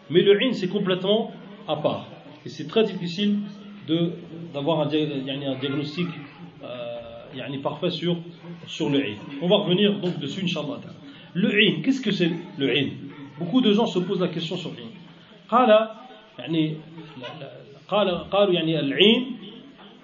Mais 0.09 0.21
le 0.21 0.37
in, 0.41 0.53
c'est 0.53 0.67
complètement 0.67 1.31
à 1.67 1.75
part. 1.75 2.07
Et 2.45 2.49
c'est 2.49 2.67
très 2.67 2.83
difficile 2.83 3.39
d'avoir 4.53 4.81
un, 4.81 4.85
un, 4.85 5.55
diagnostic 5.59 6.07
euh, 6.63 7.57
parfait 7.63 7.89
sur, 7.89 8.17
sur 8.67 8.89
le 8.89 8.99
in. 8.99 9.15
On 9.41 9.47
va 9.47 9.57
revenir 9.57 9.99
donc 9.99 10.19
dessus, 10.19 10.43
Inch'Allah. 10.43 10.79
Le 11.33 11.49
in, 11.49 11.81
qu'est-ce 11.81 12.01
que 12.01 12.11
c'est 12.11 12.31
le 12.57 12.69
in 12.69 12.89
Beaucoup 13.39 13.61
de 13.61 13.73
gens 13.73 13.85
se 13.85 13.99
posent 13.99 14.21
la 14.21 14.27
question 14.27 14.57
sur 14.57 14.71
le 14.71 14.77
in. 14.77 14.91
قال 15.51 15.87
يعني 16.39 16.77
قال 17.87 18.29
قالوا 18.29 18.53
يعني 18.53 18.79
العين 18.79 19.37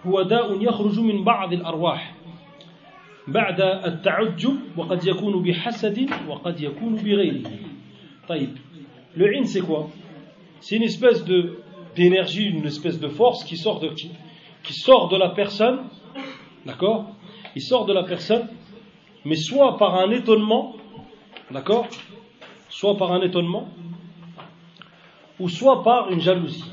هو 0.06 0.22
داء 0.22 0.62
يخرج 0.62 1.00
من 1.00 1.24
بعض 1.24 1.54
الأرواح 1.54 2.16
بعد 3.28 3.62
التعجب 3.62 4.56
وقد 4.78 5.08
يكون 5.08 5.44
بحسد 5.44 6.10
وقد 6.28 6.62
يكون 6.62 6.96
بغيره 6.96 7.44
طيب 7.44 7.71
le 8.29 9.37
in 9.37 9.45
c'est 9.45 9.61
quoi? 9.61 9.91
C'est 10.61 10.77
une 10.77 10.85
espèce 10.85 11.25
d'énergie, 11.95 12.47
une 12.47 12.67
espèce 12.67 13.01
de 13.01 13.09
force 13.09 13.45
qui 13.45 13.57
sort 13.57 13.81
de 13.81 15.17
la 15.17 15.31
personne, 15.31 15.81
d'accord? 16.65 17.15
Il 17.55 17.63
sort 17.63 17.85
de 17.85 17.93
la 17.93 18.05
personne, 18.05 18.49
mais 19.25 19.37
soit 19.37 19.77
par 19.77 19.97
un 19.97 20.11
étonnement, 20.11 20.77
d'accord? 21.51 21.87
Soit 22.69 22.97
par 22.97 23.13
un 23.13 23.21
étonnement, 23.23 23.69
ou 25.39 25.49
soit 25.49 25.83
par 25.83 26.11
une 26.11 26.21
jalousie. 26.21 26.65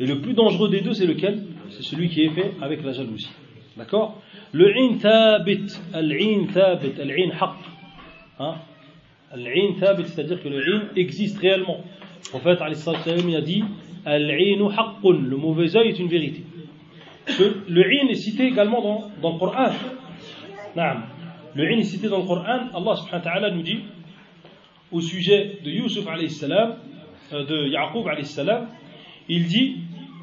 Et 0.00 0.06
le 0.06 0.20
plus 0.20 0.34
dangereux 0.34 0.68
des 0.68 0.80
deux, 0.80 0.94
c'est 0.94 1.06
lequel? 1.06 1.46
C'est 1.70 1.82
celui 1.82 2.08
qui 2.08 2.22
est 2.22 2.30
fait 2.30 2.54
avec 2.60 2.82
la 2.82 2.92
jalousie. 2.92 3.30
D'accord? 3.76 4.20
Le 4.52 4.68
in 4.76 4.98
thabit, 4.98 5.66
al-in 5.92 6.46
thabit, 6.52 7.00
al-in 7.00 7.30
haq. 7.40 7.56
Hein? 8.38 8.54
Al-in 9.31 9.73
thabit, 9.79 10.07
c'est-à-dire 10.07 10.41
que 10.41 10.47
le 10.47 10.59
in 10.73 10.81
existe 10.95 11.37
réellement. 11.39 11.83
Le 12.33 12.39
prophète 12.39 12.59
il 12.61 13.35
a 13.35 13.41
dit 13.41 13.63
le 14.05 15.35
mauvais 15.35 15.75
œil 15.75 15.89
est 15.89 15.99
une 15.99 16.07
vérité. 16.07 16.43
Le 17.39 17.83
in 17.83 18.07
est 18.07 18.15
cité 18.15 18.47
également 18.47 18.81
dans, 18.81 19.11
dans 19.21 19.33
le 19.33 19.39
Coran. 19.39 19.69
Le 21.55 21.65
in 21.65 21.77
est 21.77 21.83
cité 21.83 22.07
dans 22.07 22.19
le 22.19 22.25
Coran. 22.25 22.69
Allah 22.73 22.95
subhanahu 22.95 23.13
wa 23.13 23.19
ta'ala 23.19 23.51
nous 23.51 23.63
dit 23.63 23.79
au 24.91 25.01
sujet 25.01 25.59
de 25.63 25.69
Yusuf 25.69 26.07
alayhi 26.07 26.29
salam, 26.29 26.75
euh, 27.33 27.43
de 27.45 27.67
Yaqub 27.67 28.07
alayhi 28.07 28.25
salam, 28.25 28.67
il 29.27 29.45
dit 29.47 29.75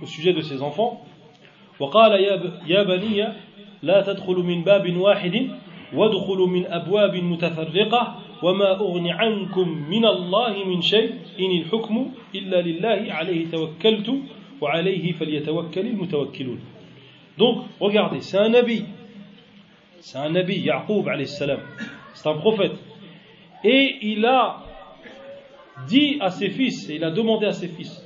au 0.03 0.07
sujet 0.07 0.32
de 0.32 0.41
ses 0.41 0.62
enfants 0.62 1.05
وقال 1.80 2.12
يا 2.68 2.82
بني 2.82 3.28
لا 3.82 4.01
تدخلوا 4.01 4.43
من 4.43 4.62
باب 4.64 4.97
واحد 4.97 5.51
وادخلوا 5.95 6.47
من 6.47 6.66
أبواب 6.66 7.14
متفرقة 7.16 8.18
وما 8.43 8.80
أغني 8.80 9.12
عنكم 9.12 9.68
من 9.91 10.05
الله 10.05 10.64
من 10.64 10.80
شيء 10.80 11.11
إن 11.41 11.51
الحكم 11.61 12.11
إلا 12.35 12.62
لله 12.62 13.12
عليه 13.12 13.51
توكلت 13.51 14.09
وعليه 14.61 15.12
فليتوكل 15.12 15.87
المتوكلون 15.87 16.61
Donc, 17.37 17.64
regardez, 17.80 18.20
c'est 18.20 18.39
un 18.39 18.51
nabi. 18.51 18.85
C'est 20.01 20.18
un 20.18 20.30
nabi, 20.30 20.61
Yaqub 20.61 21.09
alayhi 21.09 21.26
salam. 21.26 21.59
C'est 22.14 22.28
un 22.28 22.35
prophète. 22.35 22.76
Et 23.64 23.97
il 24.03 24.24
a 24.24 24.62
dit 25.89 26.18
à 26.20 26.30
ses 26.30 26.51
fils, 26.51 26.89
et 26.89 26.97
il 26.97 27.05
a 27.05 27.11
demandé 27.11 27.47
à 27.47 27.53
ses 27.53 27.68
fils, 27.68 28.05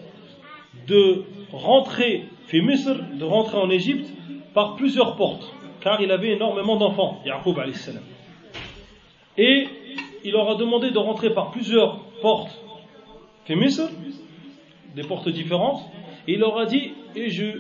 de 0.87 1.25
rentrer, 1.53 2.25
fait 2.47 2.63
Misr, 2.63 2.97
de 3.19 3.25
rentrer 3.25 3.59
en 3.59 3.69
Égypte 3.69 4.09
par 4.55 4.77
plusieurs 4.77 5.17
portes, 5.17 5.53
car 5.81 6.01
il 6.01 6.11
avait 6.11 6.31
énormément 6.31 6.77
d'enfants, 6.77 7.21
Yaqub 7.27 7.59
alayhi 7.59 7.75
salam. 7.75 8.03
Et 9.37 9.69
il 10.24 10.32
leur 10.32 10.50
a 10.50 10.56
demandé 10.56 10.92
de 10.92 10.98
rentrer 10.98 11.34
par 11.34 11.52
plusieurs 11.52 12.00
portes 12.22 12.60
des 14.96 15.04
portes 15.04 15.30
différentes, 15.30 15.82
et 16.28 16.34
il 16.34 16.40
leur 16.40 16.58
a 16.58 16.66
dit 16.66 16.94
et 17.16 17.30
je 17.30 17.60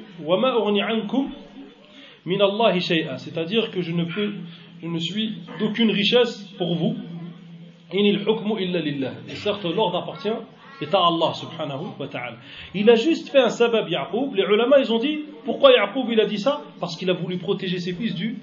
c'est-à-dire 3.17 3.71
que 3.71 3.81
je 3.81 3.91
ne 3.91 4.05
peux 4.05 4.33
je 4.81 4.87
ne 4.87 4.99
suis 4.99 5.37
d'aucune 5.59 5.91
richesse 5.91 6.43
pour 6.57 6.75
vous 6.75 6.95
et 7.93 9.35
certes 9.35 9.65
l'ordre 9.65 9.97
appartient 9.97 10.29
est 10.81 10.93
à 10.93 10.97
Allah 10.97 11.33
subhanahu 11.33 11.85
wa 11.99 12.07
ta'ala. 12.07 12.37
Il 12.73 12.89
a 12.89 12.95
juste 12.95 13.29
fait 13.29 13.39
un 13.39 13.49
sabab 13.49 13.87
Yaqub. 13.87 14.33
Les 14.35 14.43
ulama 14.43 14.79
ils 14.79 14.91
ont 14.91 14.99
dit 14.99 15.19
pourquoi 15.45 15.71
Yaqub 15.71 16.09
il 16.09 16.19
a 16.19 16.25
dit 16.25 16.39
ça? 16.39 16.61
Parce 16.79 16.97
qu'il 16.97 17.09
a 17.09 17.13
voulu 17.13 17.37
protéger 17.37 17.79
ses 17.79 17.93
fils 17.93 18.15
du, 18.15 18.37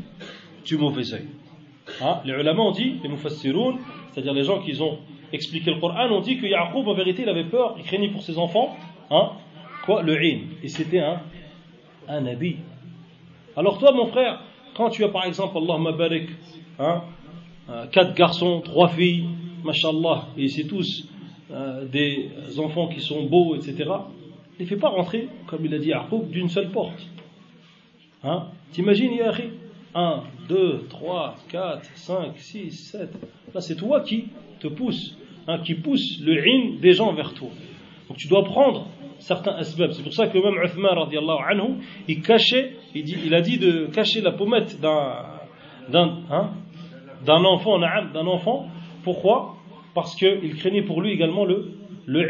du 0.64 0.76
mauvais 0.76 1.12
œil. 1.12 1.26
Hein? 2.02 2.20
les 2.24 2.32
ulama 2.32 2.62
ont 2.62 2.70
dit 2.70 3.00
les 3.02 3.08
mufassiroun 3.08 3.78
c'est-à-dire 4.12 4.32
les 4.32 4.44
gens 4.44 4.60
qui 4.60 4.80
ont 4.80 4.98
expliqué 5.32 5.70
le 5.70 5.80
Coran, 5.80 6.10
ont 6.10 6.20
dit 6.20 6.38
que 6.38 6.46
Yaqub, 6.46 6.86
en 6.86 6.94
vérité, 6.94 7.22
il 7.22 7.28
avait 7.28 7.44
peur, 7.44 7.76
il 7.78 7.84
craignait 7.84 8.10
pour 8.10 8.22
ses 8.22 8.38
enfants, 8.38 8.76
hein, 9.10 9.30
quoi, 9.84 10.02
le 10.02 10.16
in. 10.16 10.38
Et 10.62 10.68
c'était 10.68 11.00
un, 11.00 11.20
un 12.08 12.26
habit. 12.26 12.56
Alors 13.56 13.78
toi, 13.78 13.92
mon 13.92 14.06
frère, 14.06 14.40
quand 14.74 14.90
tu 14.90 15.04
as 15.04 15.08
par 15.08 15.24
exemple, 15.26 15.56
Allah 15.58 15.92
barik, 15.92 16.28
hein, 16.78 17.02
euh, 17.68 17.86
quatre 17.86 18.14
garçons, 18.14 18.60
trois 18.64 18.88
filles, 18.88 19.28
mashallah, 19.64 20.28
et 20.36 20.48
c'est 20.48 20.64
tous 20.64 21.08
euh, 21.50 21.84
des 21.86 22.30
enfants 22.58 22.88
qui 22.88 23.00
sont 23.00 23.24
beaux, 23.24 23.54
etc., 23.54 23.90
ne 24.58 24.64
fais 24.66 24.76
pas 24.76 24.90
rentrer, 24.90 25.28
comme 25.46 25.64
il 25.64 25.74
a 25.74 25.78
dit 25.78 25.88
Yaqub, 25.88 26.30
d'une 26.30 26.48
seule 26.48 26.70
porte. 26.70 27.06
Hein? 28.22 28.48
T'imagines, 28.72 29.12
Yahri 29.12 29.50
1, 29.94 30.22
2, 30.48 30.86
3, 30.88 31.36
4, 31.48 31.84
5, 31.94 32.38
6, 32.38 32.70
7. 32.70 33.10
Là, 33.54 33.60
c'est 33.60 33.76
toi 33.76 34.00
qui 34.00 34.28
te 34.60 34.68
pousse, 34.68 35.16
hein, 35.48 35.58
qui 35.64 35.74
pousse 35.74 36.20
le 36.20 36.40
in 36.40 36.80
des 36.80 36.92
gens 36.92 37.12
vers 37.12 37.34
toi. 37.34 37.48
Donc 38.08 38.16
tu 38.18 38.28
dois 38.28 38.44
prendre 38.44 38.88
certains 39.18 39.52
asbab. 39.52 39.92
C'est 39.92 40.02
pour 40.02 40.12
ça 40.12 40.28
que 40.28 40.38
même 40.38 40.62
Uthman, 40.64 40.96
anhu, 41.48 41.82
il 42.08 42.22
cachait, 42.22 42.76
il, 42.94 43.04
dit, 43.04 43.16
il 43.24 43.34
a 43.34 43.40
dit 43.40 43.58
de 43.58 43.86
cacher 43.86 44.20
la 44.20 44.32
pommette 44.32 44.80
d'un, 44.80 45.26
d'un, 45.88 46.18
hein, 46.30 46.50
d'un 47.24 47.44
enfant, 47.44 47.78
d'un 47.78 48.26
enfant. 48.26 48.68
Pourquoi? 49.04 49.56
Parce 49.94 50.14
qu'il 50.14 50.54
craignait 50.56 50.82
pour 50.82 51.00
lui 51.02 51.12
également 51.12 51.44
le, 51.44 51.72
le. 52.06 52.26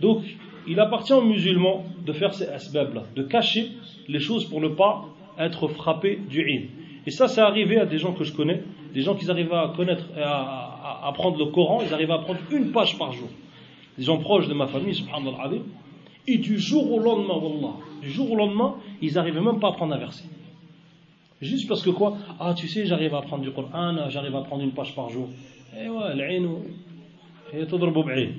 Donc, 0.00 0.22
il 0.66 0.80
appartient 0.80 1.12
aux 1.12 1.22
musulmans 1.22 1.84
de 2.04 2.12
faire 2.12 2.32
ces 2.34 2.48
asbab-là, 2.48 3.02
de 3.14 3.22
cacher 3.22 3.68
les 4.08 4.20
choses 4.20 4.48
pour 4.48 4.60
ne 4.60 4.68
pas 4.68 5.04
être 5.38 5.68
frappé 5.68 6.16
du 6.28 6.40
in. 6.42 6.62
Et 7.06 7.10
ça, 7.10 7.28
c'est 7.28 7.40
arrivé 7.40 7.78
à 7.78 7.86
des 7.86 7.98
gens 7.98 8.12
que 8.12 8.24
je 8.24 8.32
connais, 8.32 8.62
des 8.92 9.02
gens 9.02 9.14
qui 9.14 9.30
arrivaient 9.30 9.54
à 9.54 9.72
connaître, 9.76 10.04
à, 10.16 11.08
apprendre 11.08 11.38
le 11.38 11.46
Coran, 11.46 11.80
ils 11.86 11.92
arrivaient 11.92 12.12
à 12.12 12.18
prendre 12.18 12.40
une 12.50 12.72
page 12.72 12.98
par 12.98 13.12
jour. 13.12 13.28
Des 13.98 14.04
gens 14.04 14.18
proches 14.18 14.48
de 14.48 14.54
ma 14.54 14.66
famille, 14.66 14.94
subhanallah 14.94 15.50
et 16.26 16.38
du 16.38 16.58
jour 16.58 16.90
au 16.90 16.98
lendemain, 16.98 17.34
wallah, 17.34 17.74
du 18.00 18.10
jour 18.10 18.32
au 18.32 18.36
lendemain, 18.36 18.76
ils 19.02 19.12
n'arrivaient 19.14 19.42
même 19.42 19.60
pas 19.60 19.68
à 19.68 19.72
prendre 19.72 19.94
un 19.94 19.98
verset. 19.98 20.24
Juste 21.42 21.68
parce 21.68 21.82
que 21.82 21.90
quoi? 21.90 22.16
Ah, 22.40 22.54
tu 22.54 22.66
sais, 22.66 22.86
j'arrive 22.86 23.14
à 23.14 23.18
apprendre 23.18 23.42
du 23.42 23.50
Coran, 23.50 24.08
j'arrive 24.08 24.34
à 24.34 24.40
prendre 24.40 24.62
une 24.62 24.72
page 24.72 24.94
par 24.94 25.10
jour. 25.10 25.28
Eh 25.78 25.88
ouais, 25.88 26.16
et 27.52 28.30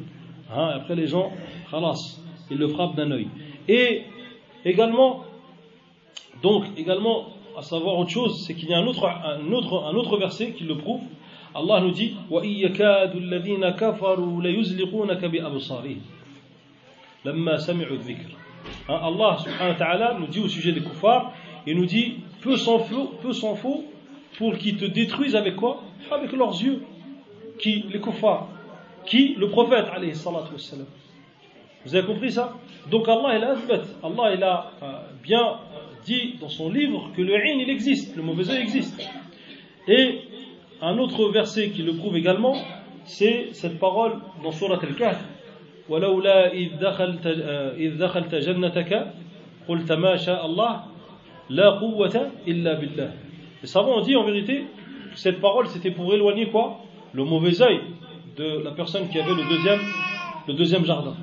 hein, 0.53 0.71
après 0.75 0.95
les 0.95 1.07
gens, 1.07 1.31
khalas, 1.69 2.19
ils 2.49 2.57
le 2.57 2.67
frappent 2.69 2.95
d'un 2.95 3.11
œil. 3.11 3.27
Et 3.67 4.03
également, 4.63 5.24
donc, 6.41 6.65
également, 6.77 7.27
à 7.57 7.61
savoir 7.61 7.97
autre 7.97 8.09
chose, 8.09 8.43
c'est 8.45 8.53
qu'il 8.53 8.69
y 8.69 8.73
a 8.73 8.79
un 8.79 8.85
autre, 8.85 9.05
un 9.05 9.51
autre, 9.51 9.83
un 9.85 9.95
autre 9.95 10.17
verset 10.17 10.51
qui 10.51 10.63
le 10.63 10.77
prouve. 10.77 11.01
Allah 11.53 11.79
nous 11.79 11.91
dit 11.91 12.15
hein, 18.89 18.99
Allah 19.01 19.37
wa 19.89 20.19
nous 20.19 20.27
dit 20.27 20.39
au 20.41 20.49
sujet 20.49 20.73
des 20.73 20.81
koufars, 20.81 21.31
il 21.65 21.77
nous 21.77 21.85
dit 21.85 22.15
peu 22.41 22.57
s'en 22.57 22.79
faut, 22.79 23.13
peu 23.21 23.31
s'en 23.31 23.55
faut 23.55 23.85
pour 24.37 24.57
qu'ils 24.57 24.75
te 24.77 24.85
détruisent 24.85 25.35
avec 25.35 25.55
quoi? 25.55 25.81
Avec 26.11 26.33
leurs 26.33 26.61
yeux. 26.61 26.83
Qui 27.57 27.85
Les 27.89 28.01
koufars. 28.01 28.49
Qui? 29.05 29.35
Le 29.35 29.47
prophète 29.47 29.85
alayhi 29.93 30.13
salatu 30.13 30.51
wassalam. 30.53 30.87
Vous 31.85 31.95
avez 31.95 32.05
compris 32.05 32.33
ça? 32.33 32.53
Donc 32.91 33.07
Allah 33.07 33.37
il 33.37 33.43
a 33.43 33.55
Allah 34.03 34.33
il 34.35 34.43
a 34.43 34.71
bien 35.23 35.59
dit 36.04 36.36
dans 36.40 36.48
son 36.48 36.70
livre 36.70 37.10
que 37.16 37.22
le 37.22 37.34
in 37.34 37.58
il 37.60 37.70
existe, 37.70 38.16
le 38.16 38.22
mauvais 38.22 38.48
œil 38.50 38.62
existe. 38.62 39.00
Et 39.88 40.20
un 40.80 40.98
autre 40.98 41.28
verset 41.30 41.70
qui 41.70 41.82
le 41.82 41.94
prouve 41.94 42.16
également, 42.16 42.54
c'est 43.04 43.48
cette 43.52 43.78
parole 43.78 44.14
dans 44.42 44.52
Surat 44.52 44.78
Al-Kahf. 44.82 45.18
ولولا 45.90 46.52
إذ 46.54 46.78
دخلت 46.78 47.26
إذ 47.76 47.98
دخلت 47.98 48.34
جنتك 48.34 48.92
قلت 49.68 49.92
ما 49.92 50.16
شاء 50.16 50.46
الله 50.46 50.72
لا 51.50 51.68
قوة 51.82 52.30
إلا 52.46 52.74
بالله. 52.78 53.10
Les 53.62 53.66
savants 53.66 53.98
ont 53.98 54.00
dit 54.02 54.14
en 54.14 54.22
vérité 54.22 54.66
que 55.12 55.18
cette 55.18 55.40
parole 55.40 55.66
c'était 55.66 55.90
pour 55.90 56.14
éloigner 56.14 56.46
quoi 56.46 56.78
Le 57.12 57.24
mauvais 57.24 57.60
œil 57.60 57.80
de 58.36 58.62
la 58.62 58.70
personne 58.70 59.08
qui 59.08 59.18
avait 59.18 59.34
le 59.34 59.48
deuxième, 59.48 59.80
le 60.46 60.54
deuxième 60.54 60.84
jardin. 60.84 61.16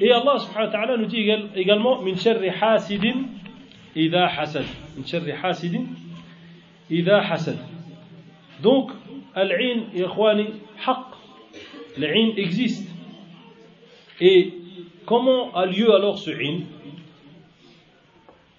Et 0.00 0.12
Allah 0.12 0.38
subhanahu 0.38 0.66
wa 0.66 0.72
ta'ala 0.72 0.96
nous 0.98 1.06
dit 1.06 1.30
également 1.56 2.02
min 2.02 2.14
sharri 2.14 2.50
hasidin 2.50 3.24
إذا 3.97 4.27
حسد. 4.27 4.65
من 4.97 5.05
شر 5.05 5.33
حاسد 5.35 5.87
إذا 6.91 7.21
حسد. 7.21 7.57
دونك 8.63 8.89
العين 9.37 9.89
يا 9.93 10.05
إخواني 10.05 10.47
حق. 10.77 11.15
العين 11.97 12.39
إكزيست 12.39 12.89
إي 14.21 14.51
كومون 15.05 15.63
أليو 15.63 15.97
ألوغ 15.97 16.15
سو 16.15 16.31
عين؟ 16.31 16.65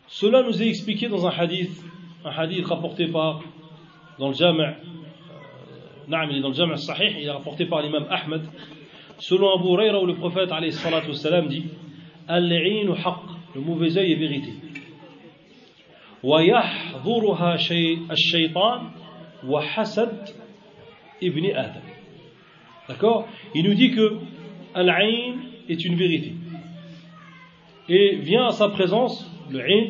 سولا 0.08 0.42
نوزي 0.42 0.70
إكسبيكي 0.70 1.06
دون 1.08 1.24
أن 1.24 1.30
حديث 1.30 1.82
أن 2.26 2.30
حديث 2.30 2.68
رابورتي 2.72 3.04
باغ 3.04 3.42
دون 4.18 4.30
الجامع 4.30 4.76
نعم 6.08 6.30
دون 6.30 6.50
الجامع 6.50 6.72
الصحيح 6.74 7.16
إلى 7.16 7.30
رابورتي 7.30 7.64
باغ 7.64 7.80
الإمام 7.80 8.02
أحمد 8.02 8.48
سولا 9.18 9.54
أبو 9.54 9.74
هريرة 9.74 9.98
ولو 9.98 10.14
بروفيت 10.14 10.52
عليه 10.52 10.68
الصلاة 10.68 11.06
والسلام 11.06 11.48
دي 11.48 11.62
العين 12.30 12.94
حق 12.94 13.26
لو 13.56 13.62
موفيزاي 13.62 14.16
فيغيتي 14.16 14.52
ويحضرها 16.23 17.55
الشيطان 18.11 18.91
وحسد 19.47 20.29
ibn 21.23 21.45
Adam. 21.55 21.81
D'accord 22.87 23.27
Il 23.55 23.65
nous 23.65 23.73
dit 23.73 23.91
que 23.91 24.17
Al-Ain 24.73 25.35
est 25.69 25.85
une 25.85 25.95
vérité. 25.95 26.33
Et 27.89 28.15
vient 28.15 28.47
à 28.47 28.51
sa 28.51 28.69
présence, 28.69 29.29
le 29.51 29.59
Ain, 29.59 29.87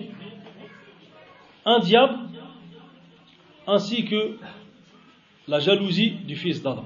un 1.65 1.79
diable, 1.79 2.17
ainsi 3.67 4.05
que 4.05 4.37
la 5.47 5.59
jalousie 5.59 6.11
du 6.11 6.35
fils 6.35 6.61
d'Adam. 6.61 6.85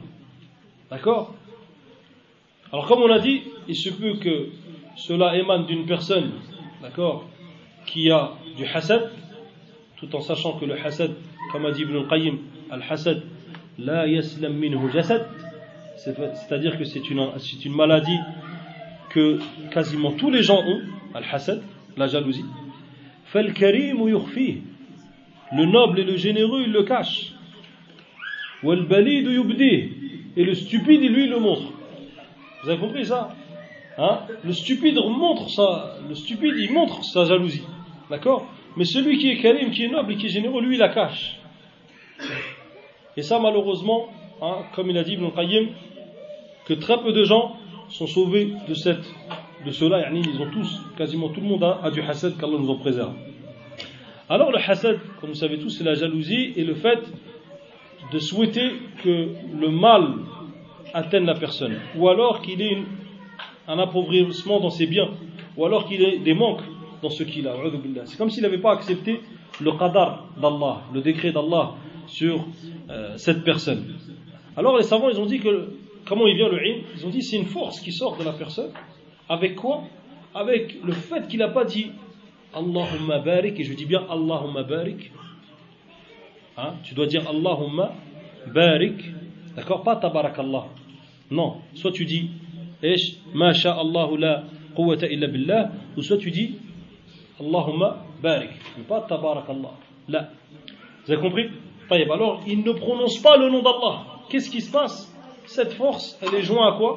D'accord 0.90 1.36
Alors 2.72 2.88
comme 2.88 3.02
on 3.02 3.12
a 3.12 3.20
dit, 3.20 3.44
il 3.68 3.76
se 3.76 3.90
peut 3.90 4.16
que 4.16 4.50
cela 4.96 5.36
émane 5.38 5.66
d'une 5.66 5.86
personne, 5.86 6.32
d'accord, 6.82 7.26
qui 7.86 8.12
a 8.12 8.34
du 8.56 8.66
hasad, 8.66 9.12
tout 10.02 10.16
en 10.16 10.22
sachant 10.22 10.54
que 10.60 10.66
le 10.66 10.76
hasad, 10.78 11.12
comme 11.52 11.66
a 11.66 11.72
dit 11.72 11.82
Ibn 11.84 11.96
al-Qayyim, 11.98 12.38
al-hasad, 12.70 13.22
la 13.80 14.08
yaslam 14.08 14.54
minhu 14.54 14.92
jasad, 14.92 15.28
c'est-à-dire 15.96 16.78
que 16.78 16.84
c'est 16.84 17.10
une, 17.10 17.28
c'est 17.38 17.66
une 17.66 17.76
maladie 17.76 18.20
que 19.10 19.40
quasiment 19.72 20.12
tous 20.12 20.30
les 20.30 20.44
gens 20.44 20.62
ont, 20.66 20.82
al-hasad, 21.14 21.62
la 21.96 22.08
jalousie. 22.08 22.46
فالكريم 23.34 24.08
يخفيه 24.08 24.56
le 25.52 25.66
noble 25.66 26.00
et 26.00 26.04
le 26.04 26.16
généreux 26.16 26.64
il 26.66 26.72
le 26.72 26.84
cache 26.84 27.34
والبليد 28.64 29.28
يبديه 29.28 29.90
et 30.38 30.44
le 30.46 30.54
stupide 30.54 31.02
il 31.02 31.12
lui 31.12 31.28
le 31.28 31.40
montre 31.40 31.74
vous 32.64 32.70
avez 32.70 32.80
compris 32.80 33.06
ça 33.06 33.36
hein 33.98 34.20
le 34.46 34.54
stupide 34.54 34.96
montre 34.96 35.50
ça 35.50 35.96
le 36.08 36.16
stupide 36.16 36.54
il 36.58 36.72
montre 36.72 37.04
sa 37.04 37.26
jalousie 37.26 37.64
d'accord 38.10 38.48
Mais 38.77 38.85
celui 38.85 39.19
qui 39.19 39.31
est 39.31 39.39
karim 39.39 39.71
qui 39.71 39.85
est 39.85 39.89
noble 39.89 40.13
et 40.13 40.17
qui 40.17 40.27
est 40.27 40.31
généreux 40.31 40.63
lui 40.63 40.77
il 40.77 40.81
la 40.81 40.89
cache 40.89 41.39
et 43.17 43.23
ça, 43.23 43.39
malheureusement, 43.39 44.09
hein, 44.41 44.59
comme 44.75 44.89
il 44.91 44.97
a 44.97 45.05
dit 45.05 45.15
Ibn 45.15 45.31
Qayyim, 45.31 45.69
que 46.67 46.75
très 46.75 47.01
peu 47.03 47.13
de 47.13 47.25
gens 47.25 47.57
sont 47.91 48.07
sauvés 48.07 48.53
de, 48.67 48.75
cette, 48.75 49.05
de 49.67 49.71
cela. 49.71 50.11
Ils 50.11 50.41
ont 50.41 50.51
tous, 50.51 50.81
quasiment 50.97 51.29
tout 51.29 51.41
le 51.41 51.47
monde 51.47 51.63
a, 51.65 51.91
du 51.91 52.01
hasad 52.01 52.39
qu'Allah 52.39 52.59
nous 52.59 52.71
en 52.71 52.77
préserve. 52.77 53.13
Alors 54.31 54.51
le 54.51 54.59
hasad, 54.59 54.99
comme 55.21 55.31
vous 55.31 55.37
savez 55.37 55.59
tous, 55.59 55.71
c'est 55.71 55.85
la 55.85 55.95
jalousie 55.95 56.53
et 56.57 56.65
le 56.65 56.75
fait 56.75 57.01
de 58.13 58.19
souhaiter 58.19 58.73
que 59.03 59.29
le 59.61 59.69
mal 59.69 60.15
atteigne 60.95 61.27
la 61.27 61.35
personne, 61.35 61.79
ou 61.97 62.09
alors 62.09 62.41
qu'il 62.41 62.63
ait 62.63 62.79
un 63.69 63.79
appauvrissement 63.79 64.61
dans 64.61 64.71
ses 64.71 64.87
biens, 64.87 65.11
ou 65.57 65.67
alors 65.67 65.87
qu'il 65.87 66.03
ait 66.03 66.19
des 66.19 66.35
manques 66.35 66.63
dans 67.03 67.11
ce 67.11 67.25
qu'il 67.25 67.49
a. 67.49 67.55
C'est 68.05 68.17
comme 68.17 68.31
s'il 68.31 68.43
n'avait 68.43 68.61
pas 68.61 68.73
accepté 68.73 69.21
le 69.61 69.73
qadar 69.73 70.29
d'Allah, 70.41 70.83
le 70.95 71.01
décret 71.03 71.33
d'Allah 71.33 71.75
sur 72.07 72.47
euh, 72.91 73.17
cette 73.17 73.45
personne. 73.45 73.85
Alors 74.57 74.77
les 74.77 74.85
savants, 74.85 75.11
ils 75.11 75.21
ont 75.21 75.27
dit 75.27 75.41
que, 75.41 75.71
comment 76.07 76.27
il 76.27 76.37
vient 76.37 76.49
le 76.49 76.59
in 76.59 76.83
Ils 76.97 77.07
ont 77.07 77.11
dit 77.11 77.23
c'est 77.23 77.37
une 77.37 77.47
force 77.47 77.81
qui 77.81 77.93
sort 77.93 78.17
de 78.17 78.25
la 78.25 78.33
personne. 78.33 78.71
Avec 79.29 79.57
quoi? 79.57 79.83
Avec 80.35 80.83
le 80.83 80.93
fait 80.93 81.27
qu'il 81.29 81.41
n'a 81.41 81.49
pas 81.49 81.65
dit 81.65 81.91
Allahumma 82.55 83.19
barik, 83.19 83.59
et 83.59 83.65
je 83.65 83.75
dis 83.75 83.87
bien 83.87 84.05
Allahumma 84.09 84.63
barik. 84.63 85.11
Hein? 86.57 86.75
Tu 86.85 86.95
dois 86.95 87.07
dire 87.07 87.29
Allahumma 87.29 87.95
barik, 88.53 89.03
d'accord? 89.57 89.83
Pas 89.83 89.97
tabarakallah. 89.97 90.67
Non, 91.31 91.57
soit 91.75 91.93
tu 91.93 92.05
dis 92.05 92.31
ma 93.33 93.51
Allahu 93.51 94.19
la 94.19 94.45
quwwata 94.75 95.07
illa 95.09 95.29
billah, 95.29 95.71
ou 95.97 96.03
soit 96.03 96.19
tu 96.19 96.31
dis 96.31 96.57
Allahumma 97.43 98.05
barik, 98.23 98.51
pas 98.89 99.01
tabarakallah. 99.01 99.73
Là. 100.09 100.29
Vous 101.05 101.13
avez 101.13 101.21
compris? 101.21 101.51
Alors, 101.91 102.41
il 102.47 102.63
ne 102.63 102.73
prononce 102.73 103.19
pas 103.19 103.37
le 103.37 103.51
nom 103.51 103.61
d'Allah. 103.61 104.05
Qu'est-ce 104.31 104.49
qui 104.49 104.61
se 104.61 104.71
passe? 104.73 105.13
Cette 105.45 105.73
force, 105.75 106.19
elle 106.23 106.35
est 106.39 106.43
jointe 106.43 106.75
à 106.75 106.79
quoi? 106.79 106.97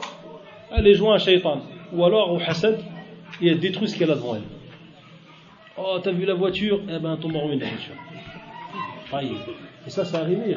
Elle 0.72 0.88
est 0.88 0.94
jointe 0.94 1.16
à 1.16 1.18
Shaitan. 1.18 1.62
Ou 1.92 2.06
alors 2.06 2.32
au 2.32 2.40
Hasad, 2.40 2.80
et 3.42 3.56
détruit 3.56 3.90
ce 3.90 3.98
qu'elle 3.98 4.12
a 4.12 4.16
devant 4.16 4.36
elle. 4.36 4.44
Oh, 5.78 5.98
t'as 6.02 6.12
vu 6.12 6.26
la 6.26 6.36
voiture? 6.36 6.80
Eh 6.88 7.00
ben, 7.00 7.18
tombe 7.18 7.36
en 7.36 7.48
ruine 7.48 7.60
la 7.60 7.68
voiture. 7.68 7.96
Et 9.86 9.90
ça, 9.90 10.06
c'est 10.06 10.16
arrivé. 10.16 10.56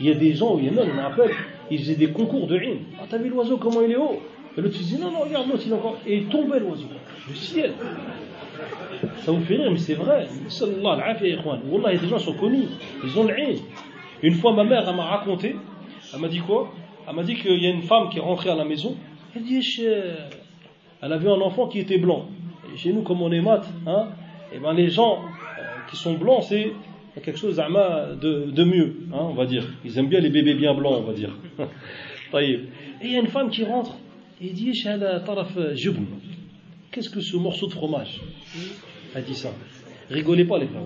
Il 0.00 0.06
y 0.06 0.10
a 0.10 0.14
des 0.14 0.34
gens, 0.34 0.58
il 0.58 0.64
y 0.64 0.68
a 0.68 0.72
même, 0.72 0.88
on 0.98 1.04
appelle, 1.04 1.30
ils 1.70 1.78
faisaient 1.78 1.94
des 1.94 2.10
concours 2.10 2.46
de 2.48 2.56
rime. 2.58 2.80
Ah, 2.98 3.04
t'as 3.08 3.18
vu 3.18 3.28
l'oiseau, 3.28 3.58
comment 3.58 3.82
il 3.82 3.92
est 3.92 3.96
haut? 3.96 4.20
Et 4.56 4.60
l'autre, 4.60 4.76
il 4.80 4.86
dit, 4.86 4.98
non, 4.98 5.10
non, 5.10 5.20
regarde, 5.20 5.48
l'autre, 5.48 5.62
il 5.64 5.72
est 5.72 5.74
encore. 5.74 5.98
Et 6.06 6.16
il 6.18 6.26
tombait 6.26 6.58
l'oiseau, 6.58 6.86
du 7.28 7.36
ciel. 7.36 7.72
Ça 9.18 9.32
vous 9.32 9.40
fait 9.44 9.56
rire, 9.56 9.70
mais 9.70 9.78
c'est 9.78 9.94
vrai. 9.94 10.26
Wallah, 10.82 11.14
y 11.92 11.96
a 11.96 12.00
des 12.00 12.08
gens 12.08 12.18
sont 12.18 12.34
connus. 12.34 12.66
Ils 13.04 13.18
ont 13.18 13.24
le 13.24 13.34
Une 14.22 14.34
fois, 14.34 14.52
ma 14.52 14.64
mère, 14.64 14.84
elle 14.88 14.96
m'a 14.96 15.04
raconté. 15.04 15.56
Elle 16.12 16.20
m'a 16.20 16.28
dit 16.28 16.40
quoi? 16.40 16.72
Elle 17.08 17.14
m'a 17.14 17.22
dit 17.22 17.36
qu'il 17.36 17.62
y 17.62 17.66
a 17.66 17.70
une 17.70 17.82
femme 17.82 18.08
qui 18.10 18.18
est 18.18 18.22
rentrée 18.22 18.50
à 18.50 18.56
la 18.56 18.64
maison. 18.64 18.96
Elle 19.34 19.44
dit, 19.44 19.62
elle 21.02 21.12
avait 21.12 21.28
un 21.28 21.40
enfant 21.40 21.68
qui 21.68 21.78
était 21.78 21.98
blanc. 21.98 22.26
Et 22.72 22.76
chez 22.76 22.92
nous, 22.92 23.02
comme 23.02 23.22
on 23.22 23.32
est 23.32 23.40
mat, 23.40 23.62
hein, 23.86 24.08
et 24.52 24.58
ben 24.58 24.72
les 24.72 24.90
gens 24.90 25.18
euh, 25.18 25.62
qui 25.88 25.96
sont 25.96 26.14
blancs, 26.14 26.44
c'est 26.48 26.72
quelque 27.22 27.38
chose 27.38 27.56
de, 27.56 28.50
de 28.50 28.64
mieux, 28.64 28.96
hein, 29.12 29.18
on 29.20 29.34
va 29.34 29.46
dire. 29.46 29.64
Ils 29.84 29.98
aiment 29.98 30.08
bien 30.08 30.20
les 30.20 30.30
bébés 30.30 30.54
bien 30.54 30.74
blancs, 30.74 30.94
on 30.98 31.02
va 31.02 31.12
dire. 31.12 31.30
et 32.38 32.60
il 33.02 33.12
y 33.12 33.16
a 33.16 33.20
une 33.20 33.28
femme 33.28 33.50
qui 33.50 33.64
rentre 33.64 33.96
et 34.40 34.50
dit, 34.50 34.72
Qu'est-ce 36.90 37.10
que 37.10 37.20
ce 37.20 37.36
morceau 37.36 37.66
de 37.66 37.72
fromage 37.72 38.20
a 39.14 39.20
dit 39.20 39.34
ça. 39.34 39.50
Rigolez 40.08 40.44
pas 40.44 40.58
les 40.58 40.66
frères, 40.66 40.82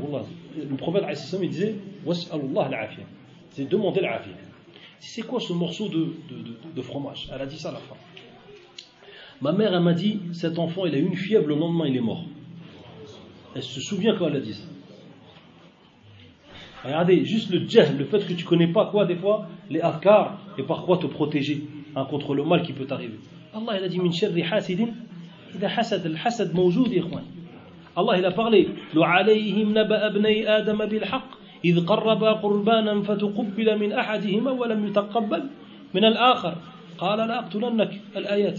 Le 0.57 0.77
prophète 0.77 1.05
il 1.43 1.49
disait 1.49 1.77
C'est 3.51 3.69
demander 3.69 4.01
l'afia. 4.01 4.33
C'est 4.99 5.23
quoi 5.23 5.41
ce 5.41 5.53
morceau 5.53 5.89
de, 5.89 6.15
de, 6.31 6.75
de, 6.75 6.83
fromage? 6.83 7.29
Elle 7.33 7.43
a 7.43 7.47
dit 7.47 7.59
ça 7.59 7.69
à 7.69 7.73
la 7.73 7.79
fin. 7.79 7.95
Ma 9.41 9.53
mère, 9.53 9.75
elle 9.75 9.83
m'a 9.83 9.93
dit 9.93 10.21
Cet 10.33 10.59
enfant, 10.59 10.87
il 10.87 10.95
a 10.95 10.99
eu 10.99 11.05
une 11.07 11.17
fièvre, 11.17 11.47
le 11.47 11.55
lendemain, 11.55 11.87
il 11.87 11.97
est 11.97 12.01
mort. 12.01 12.25
Elle 13.55 13.63
se 13.63 13.81
souvient 13.81 14.17
quand 14.17 14.29
elle 14.29 14.37
a 14.37 14.41
dit 14.41 14.55
ça. 14.55 14.65
Regardez, 16.85 17.25
juste 17.25 17.51
le 17.51 17.67
djah, 17.67 17.91
le 17.93 18.05
fait 18.05 18.27
que 18.27 18.33
tu 18.35 18.45
connais 18.45 18.67
pas 18.67 18.87
quoi, 18.87 19.07
des 19.07 19.17
fois, 19.17 19.49
les 19.71 19.81
adkar, 19.81 20.39
et 20.59 20.63
par 20.63 20.85
quoi 20.85 20.99
te 20.99 21.07
protéger 21.07 21.65
hein, 21.97 22.05
contre 22.05 22.35
le 22.35 22.45
mal 22.45 22.63
qui 22.63 22.73
peut 22.73 22.85
t'arriver. 22.85 23.19
Allah, 23.55 23.79
il 23.79 23.85
a 23.85 23.89
dit 23.89 23.99
Min 23.99 24.13
sharri 24.13 24.43
hasidin, 24.43 24.89
إذا 25.55 25.69
حسد 25.69 26.07
الحسد 26.07 26.55
موجود 26.55 26.93
يا 26.93 27.01
إخوان 27.07 27.23
الله 27.99 28.19
إلى 28.19 28.31
parlé 28.35 28.67
عليهم 28.99 29.79
نبأ 29.79 30.07
ابني 30.07 30.49
آدم 30.59 30.85
بالحق 30.87 31.29
إذ 31.65 31.87
قربا 31.87 32.33
قربانا 32.43 33.03
فتقبل 33.03 33.79
من 33.79 33.93
أحدهما 33.93 34.51
ولم 34.51 34.87
يتقبل 34.87 35.43
من 35.95 36.05
الآخر 36.05 36.55
قال 36.99 37.19
لا 37.19 37.39
أقتلنك 37.39 37.91
الآيات 38.17 38.59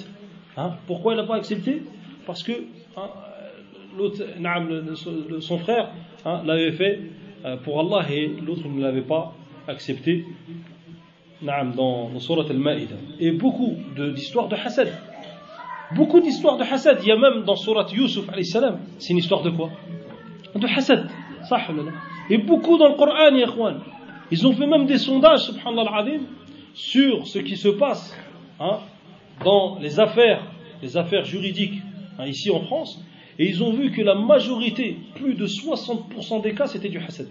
hein? 0.58 0.72
pourquoi 0.88 1.14
il 1.14 1.18
n'a 1.18 1.24
pas 1.28 1.36
accepté 1.36 1.82
parce 2.26 2.44
que 2.44 2.54
hein, 2.96 3.10
l'autre, 3.98 4.24
le- 4.40 5.42
son 5.42 5.58
frère 5.60 5.92
hein, 6.26 6.42
l'avait 6.46 6.72
fait 6.72 7.02
euh, 7.44 7.58
pour 7.58 7.80
Allah 7.82 8.08
et 8.10 8.28
l'autre 8.42 8.66
ne 8.70 8.82
l'avait 8.82 9.02
pas 9.02 9.34
accepté 9.68 10.24
dans, 11.42 12.10
dans 12.10 12.20
Surat 12.20 12.46
Al-Ma'ida. 12.50 12.96
Et 13.20 13.32
beaucoup 13.32 13.76
de- 13.96 14.12
d'histoires 14.12 14.48
de 14.48 14.56
hasad. 14.56 14.92
Beaucoup 15.96 16.20
d'histoires 16.20 16.58
de 16.58 16.64
hasad. 16.64 17.00
Il 17.04 17.08
y 17.08 17.12
a 17.12 17.18
même 17.18 17.44
dans 17.44 17.56
Surat 17.56 17.88
Yusuf, 17.92 18.26
c'est 19.00 19.10
une 19.12 19.18
histoire 19.18 19.42
de 19.44 19.50
quoi? 19.52 19.70
De 20.56 20.68
hasad. 20.68 21.10
Et 22.30 22.38
beaucoup 22.40 22.78
dans 22.78 22.90
le 22.90 22.96
Coran. 22.96 23.76
Ils 24.32 24.48
ont 24.48 24.54
fait 24.54 24.66
même 24.66 24.86
des 24.88 24.98
sondages, 24.98 25.52
sur 26.74 27.28
ce 27.28 27.40
qui 27.40 27.56
se 27.56 27.68
passe 27.70 28.18
hein, 28.60 28.80
dans 29.44 29.78
les 29.80 30.00
affaires, 30.00 30.42
les 30.82 30.98
affaires 30.98 31.24
juridiques 31.24 31.80
hein, 32.18 32.26
ici 32.26 32.50
en 32.50 32.62
France, 32.62 33.00
et 33.38 33.48
ils 33.48 33.64
ont 33.64 33.72
vu 33.72 33.92
que 33.92 34.02
la 34.02 34.16
majorité, 34.16 34.98
plus 35.16 35.36
de 35.36 35.46
60% 35.46 36.42
des 36.42 36.54
cas, 36.54 36.66
c'était 36.66 36.90
du 36.90 36.98
hasad. 36.98 37.28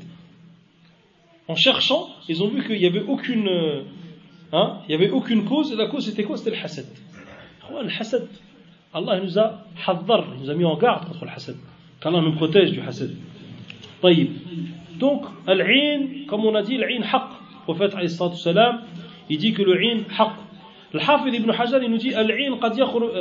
En 1.47 1.55
cherchant, 1.55 2.07
ils 2.27 2.43
ont 2.43 2.47
vu 2.47 2.63
qu'il 2.65 2.77
n'y 2.77 2.85
avait 2.85 3.01
aucune, 3.01 3.47
euh, 3.47 3.81
hein, 4.53 4.79
il 4.87 4.91
y 4.91 4.95
avait 4.95 5.09
aucune 5.09 5.45
cause, 5.45 5.71
et 5.71 5.75
la 5.75 5.87
cause 5.87 6.05
c'était 6.05 6.23
quoi 6.23 6.37
C'était 6.37 6.51
le 6.51 6.63
hasad. 6.63 6.85
Ouais, 7.71 7.83
Le 7.83 7.89
hasad, 7.89 8.27
Allah 8.93 9.19
nous 9.19 9.37
a 9.39 9.65
haddar, 9.87 10.25
il 10.35 10.43
nous 10.43 10.49
a 10.49 10.53
mis 10.53 10.65
en 10.65 10.77
garde 10.77 11.05
contre 11.05 11.25
le 11.25 11.31
hasad. 11.31 11.55
Qu'Allah 12.01 12.21
nous 12.21 12.33
protège 12.33 12.71
du 12.71 12.81
hasad. 12.81 13.11
طيب. 14.01 14.29
Donc, 14.99 15.23
al-'in, 15.47 16.25
comme 16.27 16.45
on 16.45 16.55
a 16.55 16.61
dit, 16.61 16.75
al-'in 16.75 17.03
haq. 17.03 17.29
Le 17.31 17.63
prophète 17.63 17.93
alayhi 17.93 18.09
salatu 18.09 18.35
wassalam, 18.35 18.81
il 19.29 19.37
dit 19.37 19.53
que 19.53 19.61
le 19.63 19.75
'in 19.81 20.03
haq. 20.17 20.33
الحافظ 20.95 21.35
ابن 21.35 21.53
حجر 21.53 21.81
il 21.83 21.91
nous 21.91 21.97
dit 21.97 22.15
العين 22.17 22.55
قد 22.55 22.77
يخرج 22.77 23.11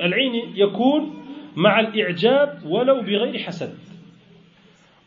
العين 0.00 0.52
يكون 0.56 1.14
مع 1.56 1.80
الإعجاب 1.80 2.62
ولو 2.66 3.00
بغير 3.00 3.38
حسد 3.38 3.74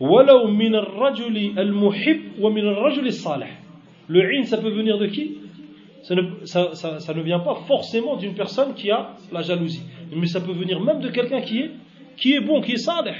Walau 0.01 0.49
min 0.49 0.75
al-rajuli 0.75 1.53
al-muhib 1.57 2.39
wa 2.41 2.51
min 2.51 2.67
al-rajuli. 2.67 3.11
Le 4.09 4.35
in, 4.35 4.45
ça 4.45 4.57
peut 4.59 4.71
venir 4.71 4.99
de 4.99 5.07
qui? 5.07 5.39
Ça 6.03 6.15
ne, 6.15 7.23
vient 7.23 7.41
pas 7.41 7.57
forcément 7.67 8.17
d'une 8.17 8.35
personne 8.35 8.75
qui 8.75 8.91
a 8.91 9.11
la 9.31 9.43
jalousie. 9.43 9.83
Mais 10.15 10.27
ça 10.27 10.41
peut 10.41 10.53
venir 10.53 10.81
même 10.81 11.01
de 11.01 11.11
quelqu'un 11.11 11.43
qui 11.43 11.59
est, 11.59 11.71
qui 12.17 12.33
est 12.33 12.41
bon, 12.41 12.63
qui 12.63 12.73
est 12.73 12.79
salih. 12.79 13.13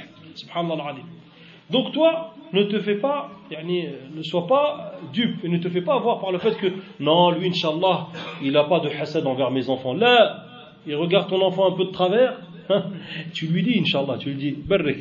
Donc 1.69 1.91
toi, 1.93 2.33
ne 2.51 2.63
te 2.63 2.79
fais 2.79 2.95
pas, 2.95 3.29
ne 3.51 4.23
sois 4.23 4.47
pas 4.47 4.93
dupe 5.13 5.43
et 5.43 5.49
ne 5.49 5.59
te 5.59 5.69
fais 5.69 5.81
pas 5.81 5.95
avoir 5.95 6.19
par 6.19 6.31
le 6.31 6.39
fait 6.39 6.57
que 6.57 6.67
non, 6.99 7.31
lui, 7.31 7.47
Inch'Allah, 7.47 8.07
il 8.43 8.51
n'a 8.53 8.63
pas 8.63 8.79
de 8.79 8.89
hasad 8.89 9.25
envers 9.25 9.51
mes 9.51 9.69
enfants. 9.69 9.93
Là, 9.93 10.45
il 10.87 10.95
regarde 10.95 11.29
ton 11.29 11.41
enfant 11.41 11.71
un 11.71 11.77
peu 11.77 11.85
de 11.85 11.91
travers, 11.91 12.39
hein, 12.69 12.85
tu 13.33 13.45
lui 13.47 13.63
dis, 13.63 13.79
Inch'Allah, 13.79 14.17
tu 14.19 14.29
lui 14.31 14.35
dis, 14.35 14.57
Allah 14.69 14.91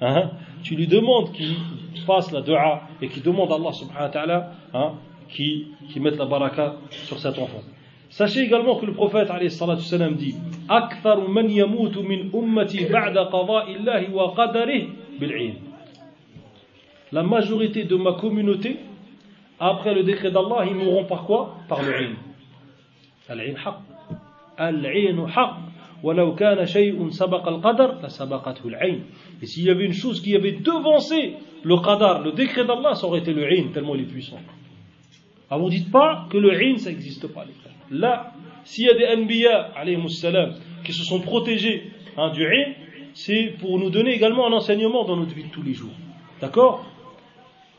hein, 0.00 0.30
tu 0.62 0.76
lui 0.76 0.86
demandes 0.86 1.32
qu'il 1.32 1.56
fasse 2.06 2.32
la 2.32 2.40
dua 2.40 2.82
et 3.00 3.08
qu'il 3.08 3.22
demande 3.22 3.52
à 3.52 3.56
Allah 3.56 3.72
subhanahu 3.72 4.02
wa 4.02 4.08
ta'ala 4.08 4.50
hein, 4.72 4.92
qui, 5.28 5.68
qui 5.90 6.00
mette 6.00 6.16
la 6.16 6.26
baraka 6.26 6.76
sur 6.90 7.18
cet 7.18 7.38
enfant. 7.38 7.62
Sachez 8.10 8.42
également 8.42 8.76
que 8.76 8.86
le 8.86 8.92
prophète 8.92 9.28
salam, 9.50 10.14
dit 10.14 10.36
Aktharu 10.68 11.26
man 11.28 11.50
yamutu 11.50 12.00
min 12.00 12.30
ummati 12.32 12.84
ba'da 12.84 13.28
qada'illahi 13.30 14.10
wa 14.12 14.32
qadarihi 14.36 14.88
bil'in. 15.18 15.54
La 17.10 17.22
majorité 17.22 17.84
de 17.84 17.96
ma 17.96 18.12
communauté, 18.12 18.78
après 19.58 19.94
le 19.94 20.02
décret 20.02 20.30
d'Allah, 20.30 20.64
ils 20.66 20.74
mourront 20.74 21.04
par 21.04 21.24
quoi? 21.24 21.56
Par 21.68 21.82
le 21.82 22.02
ilm. 22.02 22.16
Al-ilm 23.28 23.56
haq. 23.64 23.74
Al-ilm 24.58 25.26
haq. 25.26 25.50
Et 29.42 29.46
s'il 29.46 29.64
y 29.64 29.70
avait 29.70 29.84
une 29.84 29.92
chose 29.92 30.20
qui 30.20 30.36
avait 30.36 30.52
devancé 30.52 31.34
le 31.62 31.76
qadar, 31.78 32.22
le 32.22 32.32
décret 32.32 32.66
d'Allah, 32.66 32.94
ça 32.94 33.06
aurait 33.06 33.20
été 33.20 33.32
le 33.32 33.50
in, 33.50 33.68
tellement 33.72 33.94
il 33.94 34.02
est 34.02 34.04
puissant. 34.04 34.38
Alors 35.50 35.64
vous 35.64 35.70
dites 35.70 35.90
pas 35.90 36.26
que 36.30 36.36
le 36.36 36.50
ça 36.78 36.90
n'existe 36.90 37.26
pas, 37.28 37.44
les. 37.44 37.52
Là, 37.96 38.32
s'il 38.64 38.84
y 38.86 38.90
a 38.90 38.94
des 38.94 39.06
anbiya, 39.06 39.72
qui 40.84 40.92
se 40.92 41.04
sont 41.04 41.20
protégés 41.20 41.90
hein, 42.16 42.30
du 42.30 42.44
in, 42.44 42.72
c'est 43.14 43.54
pour 43.60 43.78
nous 43.78 43.90
donner 43.90 44.14
également 44.14 44.46
un 44.48 44.52
enseignement 44.52 45.04
dans 45.04 45.16
notre 45.16 45.34
vie 45.34 45.44
de 45.44 45.50
tous 45.50 45.62
les 45.62 45.74
jours. 45.74 45.92
D'accord? 46.40 46.84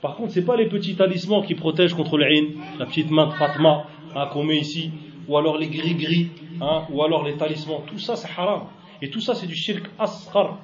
Par 0.01 0.15
contre, 0.15 0.33
ce 0.33 0.39
n'est 0.39 0.45
pas 0.45 0.55
les 0.55 0.67
petits 0.67 0.95
talismans 0.95 1.41
qui 1.41 1.55
protègent 1.55 1.93
contre 1.93 2.17
le 2.17 2.25
in, 2.25 2.45
la 2.79 2.85
petite 2.85 3.11
main 3.11 3.27
de 3.27 3.33
Fatma 3.33 3.85
hein, 4.15 4.27
qu'on 4.31 4.43
met 4.43 4.57
ici, 4.57 4.91
ou 5.27 5.37
alors 5.37 5.57
les 5.57 5.67
gris-gris, 5.67 6.29
hein, 6.61 6.83
ou 6.89 7.03
alors 7.03 7.23
les 7.23 7.35
talismans. 7.37 7.83
Tout 7.87 7.99
ça, 7.99 8.15
c'est 8.15 8.29
haram. 8.37 8.67
Et 9.01 9.09
tout 9.09 9.21
ça, 9.21 9.35
c'est 9.35 9.47
du 9.47 9.55
shirk 9.55 9.89
asghar. 9.99 10.57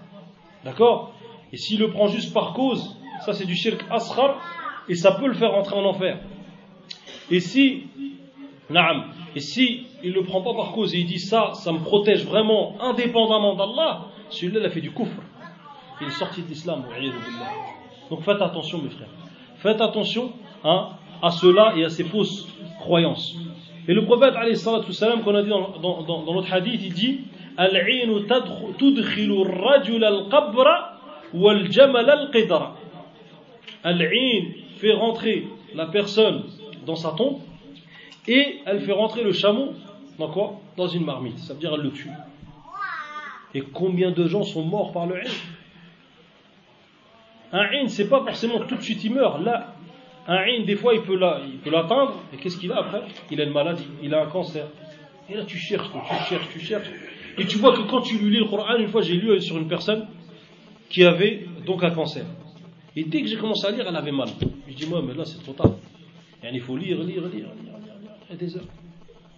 D'accord? 0.64 1.14
Et 1.52 1.58
s'il 1.58 1.80
le 1.80 1.90
prend 1.90 2.08
juste 2.08 2.34
par 2.34 2.54
cause, 2.54 2.98
ça 3.26 3.34
c'est 3.34 3.46
du 3.46 3.56
shirk 3.56 3.84
asghar, 3.90 4.38
et 4.88 4.96
ça 4.96 5.14
peut 5.14 5.28
le 5.28 5.34
faire 5.34 5.54
entrer 5.54 5.76
en 5.76 5.86
enfer. 5.86 6.20
Et 7.30 7.40
si, 7.40 7.88
naam, 8.70 9.06
et 9.36 9.40
si 9.40 9.86
il 10.04 10.14
le 10.14 10.24
prend 10.24 10.42
pas 10.42 10.54
par 10.54 10.72
cause 10.72 10.94
et 10.94 11.00
il 11.00 11.06
dit 11.06 11.20
ça, 11.20 11.52
ça 11.54 11.72
me 11.72 11.80
protège 11.80 12.26
vraiment 12.26 12.76
indépendamment 12.82 13.56
d'Allah, 13.56 14.06
celui-là 14.30 14.60
il 14.62 14.66
a 14.66 14.70
fait 14.70 14.82
du 14.82 14.92
kufr. 14.92 15.22
Il 16.02 16.08
est 16.08 16.12
sorti 16.12 16.42
de 16.42 16.48
l'islam. 16.48 16.84
Donc 18.10 18.24
faites 18.24 18.42
attention 18.42 18.82
mes 18.82 18.90
frères. 18.90 19.10
Faites 19.58 19.80
attention 19.82 20.32
hein, 20.64 20.90
à 21.22 21.32
cela 21.32 21.74
et 21.78 21.86
à 21.86 21.90
ces 21.90 22.04
fausses 22.04 22.48
croyances. 22.80 23.36
Et 23.88 23.94
le 23.94 24.06
prophète 24.06 24.34
qu'on 24.34 25.36
a 25.36 25.42
dit 25.42 25.50
dans, 25.50 25.70
dans, 25.80 26.04
dans, 26.04 26.24
dans 26.24 26.34
notre 26.34 26.54
hadith, 26.54 26.82
il 26.84 26.94
dit. 26.94 27.20
Al-'in 33.84 34.44
fait 34.78 34.94
rentrer 34.94 35.48
la 35.74 35.86
personne 35.88 36.44
dans 36.86 36.96
sa 36.96 37.12
tombe 37.12 37.40
et 38.28 38.60
elle 38.66 38.82
fait 38.82 38.92
rentrer 38.92 39.24
le 39.24 39.32
chameau 39.32 39.74
dans 40.20 40.30
quoi? 40.30 40.60
Dans 40.78 40.88
une 40.88 41.04
marmite. 41.04 41.40
Ça 41.40 41.54
veut 41.54 41.60
dire 41.60 41.74
elle 41.74 41.82
le 41.82 41.92
tue. 41.92 42.12
Et 43.54 43.62
combien 43.62 44.12
de 44.12 44.28
gens 44.28 44.44
sont 44.44 44.64
morts 44.64 44.92
par 44.92 45.08
le 45.08 45.16
'in? 45.16 45.30
Un 47.54 47.64
'in, 47.74 47.88
c'est 47.88 48.08
pas 48.08 48.24
forcément 48.24 48.60
tout 48.60 48.76
de 48.76 48.82
suite 48.82 49.04
il 49.04 49.14
meurt. 49.14 49.42
Là, 49.42 49.74
un 50.28 50.64
des 50.66 50.76
fois 50.76 50.94
il 50.94 51.02
peut 51.02 51.18
l'atteindre 51.18 52.16
et 52.34 52.38
qu'est-ce 52.38 52.58
qu'il 52.58 52.72
a 52.72 52.78
après? 52.80 53.02
Il 53.32 53.42
a 53.42 53.44
une 53.44 53.54
maladie, 53.54 53.88
il 54.04 54.14
a 54.14 54.24
un 54.24 54.28
cancer. 54.28 54.68
Et 55.30 55.36
là 55.36 55.44
tu 55.46 55.58
cherches, 55.58 55.90
tu 55.90 56.30
cherches, 56.30 56.50
tu 56.52 56.60
cherches. 56.60 56.90
Et 57.38 57.46
tu 57.46 57.58
vois 57.58 57.76
que 57.76 57.82
quand 57.90 58.02
tu 58.02 58.18
lui 58.18 58.32
lis 58.32 58.40
le 58.40 58.46
Coran, 58.46 58.76
une 58.78 58.90
fois 58.90 59.02
j'ai 59.02 59.16
lu 59.16 59.40
sur 59.42 59.58
une 59.58 59.68
personne 59.68 60.08
qui 60.90 61.04
avait 61.04 61.46
donc 61.66 61.84
un 61.84 61.92
cancer. 61.92 62.26
Et 62.96 63.06
dès 63.06 63.22
que 63.22 63.28
j'ai 63.28 63.38
commencé 63.38 63.66
à 63.66 63.72
lire, 63.72 63.86
elle 63.88 63.96
avait 63.96 64.12
mal. 64.12 64.28
Je 64.68 64.74
dis, 64.74 64.86
moi, 64.86 65.02
mais 65.02 65.14
là, 65.14 65.24
c'est 65.24 65.42
trop 65.42 65.54
tard. 65.54 65.72
Il 66.44 66.60
faut 66.60 66.76
lire, 66.76 66.98
lire, 66.98 67.22
lire, 67.22 67.30
lire, 67.32 67.48
lire, 68.30 68.38
des 68.38 68.58
heures. 68.58 68.66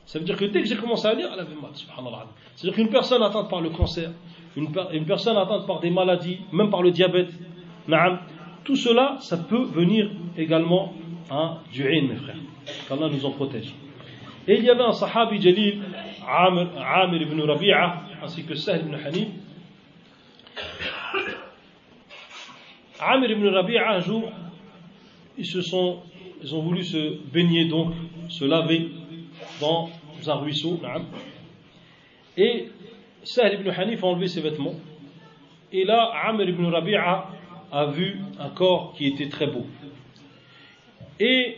Ça 0.08 0.18
veut 0.18 0.26
dire 0.26 0.36
que 0.36 0.46
dès 0.46 0.62
que 0.62 0.68
j'ai 0.68 0.76
commencé 0.76 1.08
à 1.08 1.14
lire, 1.14 1.30
elle 1.32 1.40
avait 1.40 1.54
mal, 1.54 1.70
subhanallah. 1.76 2.26
C'est-à-dire 2.56 2.76
qu'une 2.76 2.90
personne 2.90 3.22
atteinte 3.22 3.50
par 3.52 3.62
le 3.62 3.70
cancer, 3.70 4.10
une, 4.58 4.72
per- 4.72 4.88
une 4.92 5.06
personne 5.06 5.38
atteinte 5.38 5.68
par 5.68 5.80
des 5.80 5.92
maladies, 5.92 6.40
même 6.52 6.72
par 6.72 6.82
le 6.82 6.90
diabète, 6.90 7.30
tout 8.64 8.76
cela, 8.76 9.18
ça 9.20 9.38
peut 9.38 9.64
venir 9.64 10.10
également 10.38 10.94
hein, 11.30 11.58
du 11.72 11.84
mes 11.84 12.16
frères. 12.16 12.38
Qu'Allah 12.88 13.10
nous 13.10 13.26
en 13.26 13.32
protège. 13.32 13.74
Et 14.48 14.58
il 14.58 14.64
y 14.64 14.70
avait 14.70 14.84
un 14.84 14.92
sahabi 14.92 15.42
jalil, 15.42 15.82
Amir 16.28 17.22
ibn 17.22 17.42
Rabi'a, 17.42 18.04
ainsi 18.22 18.46
que 18.46 18.56
Sahl 18.56 18.82
ibn 18.82 18.96
Hanif, 18.96 19.28
Amir 23.00 23.32
ibn 23.32 23.48
Rabi'a, 23.48 23.96
un 23.96 24.00
jour, 24.00 24.32
ils, 25.38 25.46
se 25.46 25.62
sont, 25.62 26.00
ils 26.42 26.56
ont 26.56 26.62
voulu 26.62 26.84
se 26.84 27.20
baigner, 27.32 27.66
donc 27.66 27.94
se 28.30 28.46
laver 28.46 28.90
dans 29.60 29.90
un 30.28 30.36
ruisseau. 30.36 30.80
Et 32.38 32.70
Sahl 33.24 33.54
ibn 33.56 33.70
Hanif 33.70 34.04
a 34.04 34.08
enlevé 34.08 34.28
ses 34.28 34.42
vêtements. 34.42 34.76
Et 35.72 35.86
là, 35.86 36.12
Amir 36.28 36.48
ibn 36.50 36.66
Rabi'a 36.66 37.28
a 37.74 37.88
vu 37.88 38.20
un 38.40 38.50
corps 38.50 38.94
qui 38.96 39.08
était 39.08 39.28
très 39.28 39.48
beau. 39.48 39.66
Et 41.20 41.58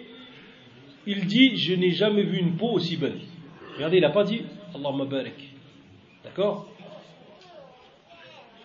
il 1.05 1.25
dit 1.27 1.57
Je 1.57 1.75
n'ai 1.75 1.91
jamais 1.91 2.23
vu 2.23 2.39
une 2.39 2.55
peau 2.55 2.69
aussi 2.69 2.95
belle. 2.95 3.19
Regardez, 3.75 3.97
il 3.97 4.01
n'a 4.01 4.09
pas 4.09 4.23
dit 4.23 4.41
Allahumma 4.73 5.05
barik. 5.05 5.53
D'accord? 6.23 6.67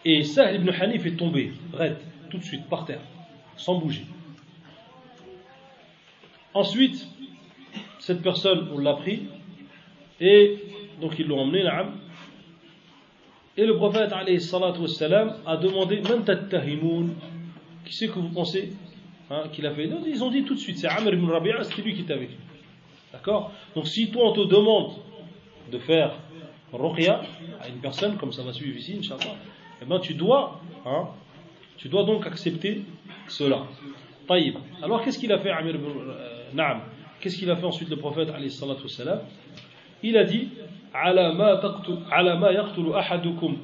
Et 0.04 0.22
Sahl 0.22 0.56
ibn 0.56 0.70
Hanif 0.70 1.04
est 1.04 1.16
tombé, 1.16 1.52
raide, 1.74 1.98
tout 2.30 2.38
de 2.38 2.44
suite, 2.44 2.66
par 2.68 2.86
terre, 2.86 3.02
sans 3.56 3.78
bouger. 3.78 4.06
Ensuite, 6.54 7.06
cette 7.98 8.22
personne, 8.22 8.68
on 8.72 8.78
l'a 8.78 8.94
pris, 8.94 9.24
et 10.20 10.56
donc 11.00 11.18
ils 11.18 11.26
l'ont 11.26 11.40
emmené, 11.40 11.64
na'am. 11.64 11.98
Et 13.56 13.66
le 13.66 13.76
prophète, 13.76 14.12
alayhi 14.12 14.40
a 15.46 15.56
demandé 15.58 16.00
Man 16.00 16.24
tattahimoun 16.24 17.14
qui 17.84 17.94
c'est 17.94 18.08
que 18.08 18.18
vous 18.18 18.28
pensez 18.28 18.72
hein, 19.30 19.44
qu'il 19.52 19.66
a 19.66 19.72
fait? 19.72 19.88
Ils 20.06 20.24
ont 20.24 20.30
dit 20.30 20.44
tout 20.44 20.54
de 20.54 20.58
suite, 20.60 20.78
c'est 20.78 20.88
Amr 20.88 21.14
ibn 21.14 21.30
Rabi'a, 21.30 21.64
c'est 21.64 21.82
lui 21.82 21.94
qui 21.94 22.02
est 22.02 22.12
avec 22.12 22.30
lui. 22.30 22.36
D'accord? 23.12 23.52
Donc 23.74 23.86
si 23.86 24.10
toi 24.10 24.30
on 24.30 24.32
te 24.32 24.46
demande 24.48 24.92
de 25.70 25.78
faire 25.78 26.14
ruqya 26.72 27.22
à 27.60 27.68
une 27.68 27.78
personne, 27.78 28.16
comme 28.16 28.32
ça 28.32 28.42
va 28.42 28.52
suivre 28.52 28.76
ici, 28.76 28.96
Inch'Allah, 28.98 29.34
eh 29.82 29.84
bien 29.84 29.98
tu 29.98 30.14
dois, 30.14 30.60
hein, 30.86 31.08
tu 31.76 31.88
dois 31.88 32.04
donc 32.04 32.26
accepter 32.26 32.82
cela. 33.28 33.66
Taïb. 34.28 34.56
Alors 34.82 35.02
qu'est-ce 35.02 35.18
qu'il 35.18 35.32
a 35.32 35.38
fait 35.38 35.50
Amir 35.50 35.74
ibn 35.74 35.86
euh, 35.86 36.44
Naam? 36.54 36.82
Qu'est-ce 37.20 37.36
qu'il 37.36 37.50
a 37.50 37.56
fait 37.56 37.66
ensuite 37.66 37.90
le 37.90 37.96
prophète 37.96 38.30
alayhi 38.30 38.50
salatu 38.50 38.86
Il 40.02 40.16
a 40.16 40.24
dit 40.24 40.48
ala 40.94 41.32
ma 41.32 42.52
yaqtulu 42.52 42.92
ahadukum 42.94 43.58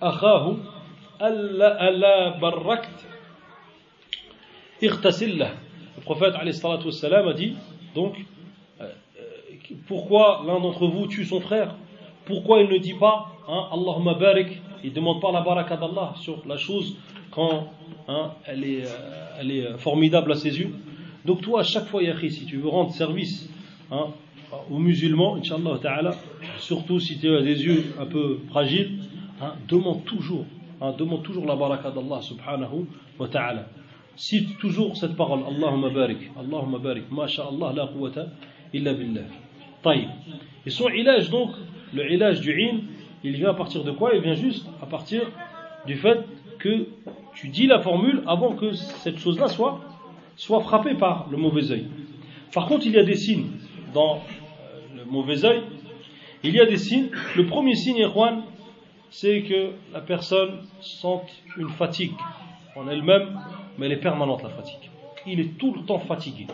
akhahu 0.00 0.58
alla 1.18 2.30
barrakt 2.40 3.06
le 4.80 6.00
prophète 6.02 6.34
a 6.36 7.32
dit 7.32 7.56
donc 7.94 8.14
euh, 8.80 8.84
euh, 8.84 9.74
pourquoi 9.88 10.44
l'un 10.46 10.60
d'entre 10.60 10.86
vous 10.86 11.06
tue 11.08 11.24
son 11.24 11.40
frère? 11.40 11.74
Pourquoi 12.26 12.60
il 12.60 12.68
ne 12.68 12.78
dit 12.78 12.94
pas 12.94 13.32
hein, 13.48 13.66
Allahumma 13.72 14.14
barik 14.14 14.60
Il 14.84 14.90
ne 14.90 14.94
demande 14.94 15.20
pas 15.20 15.32
la 15.32 15.40
baraka 15.40 15.76
d'Allah 15.76 16.14
sur 16.20 16.46
la 16.46 16.56
chose 16.56 16.96
quand 17.32 17.72
hein, 18.06 18.32
elle, 18.46 18.64
est, 18.64 18.84
euh, 18.84 19.76
formidable 19.78 20.32
à 20.32 20.36
ses 20.36 20.60
yeux? 20.60 20.72
Donc 21.24 21.40
toi, 21.40 21.60
à 21.60 21.64
chaque 21.64 21.86
fois, 21.86 22.02
Yahri, 22.02 22.30
si 22.30 22.46
tu 22.46 22.58
veux 22.58 22.68
rendre 22.68 22.92
service 22.92 23.50
hein, 23.90 24.06
aux 24.70 24.78
musulmans, 24.78 25.36
Inch'Allah 25.36 25.78
ta'ala, 25.82 26.14
surtout 26.58 27.00
si 27.00 27.18
tu 27.18 27.34
as 27.34 27.42
des 27.42 27.64
yeux 27.64 27.94
un 27.98 28.06
peu 28.06 28.38
fragiles, 28.48 29.00
hein, 29.42 29.54
demande 29.68 30.04
toujours, 30.04 30.46
hein, 30.80 30.94
demande 30.96 31.24
toujours 31.24 31.46
la 31.46 31.56
baraka 31.56 31.90
d'Allah 31.90 32.22
subhanahu 32.22 32.86
wa 33.18 33.26
ta'ala. 33.26 33.66
Cite 34.18 34.58
toujours 34.58 34.96
cette 34.96 35.14
parole, 35.14 35.44
Allahumma 35.46 35.90
barik, 35.90 36.18
Allahumma 36.36 36.78
barik, 36.78 37.04
masha'Allah 37.08 37.72
la 37.72 37.86
quwwata 37.86 38.26
illa 38.74 38.92
billah. 38.92 39.22
Taïb. 39.80 40.08
Et 40.66 40.70
son 40.70 40.88
ilage 40.88 41.30
donc, 41.30 41.50
le 41.94 42.10
ilage 42.12 42.40
du 42.40 42.52
in, 42.52 42.80
il 43.22 43.36
vient 43.36 43.50
à 43.50 43.54
partir 43.54 43.84
de 43.84 43.92
quoi? 43.92 44.10
Il 44.16 44.20
vient 44.20 44.34
juste 44.34 44.66
à 44.82 44.86
partir 44.86 45.22
du 45.86 45.94
fait 45.94 46.18
que 46.58 46.88
tu 47.36 47.46
dis 47.48 47.68
la 47.68 47.78
formule 47.78 48.24
avant 48.26 48.56
que 48.56 48.72
cette 48.72 49.18
chose-là 49.18 49.46
soit, 49.46 49.80
soit 50.34 50.62
frappée 50.62 50.94
par 50.94 51.28
le 51.30 51.36
mauvais 51.36 51.70
œil. 51.70 51.86
Par 52.52 52.66
contre, 52.66 52.86
il 52.86 52.94
y 52.94 52.98
a 52.98 53.04
des 53.04 53.14
signes 53.14 53.46
dans 53.94 54.16
euh, 54.16 54.96
le 54.96 55.04
mauvais 55.04 55.44
œil. 55.44 55.62
Il 56.42 56.56
y 56.56 56.60
a 56.60 56.66
des 56.66 56.76
signes. 56.76 57.10
Le 57.36 57.46
premier 57.46 57.76
signe, 57.76 58.02
Erwan, 58.02 58.42
c'est 59.10 59.42
que 59.42 59.70
la 59.92 60.00
personne 60.00 60.62
sente 60.80 61.30
une 61.56 61.68
fatigue 61.68 62.14
en 62.74 62.88
elle-même, 62.88 63.38
mais 63.78 63.86
elle 63.86 63.92
est 63.92 63.96
permanente 63.96 64.42
la 64.42 64.50
fatigue. 64.50 64.90
Il 65.26 65.40
est 65.40 65.56
tout 65.56 65.72
le 65.72 65.82
temps 65.82 65.98
fatigué. 66.00 66.46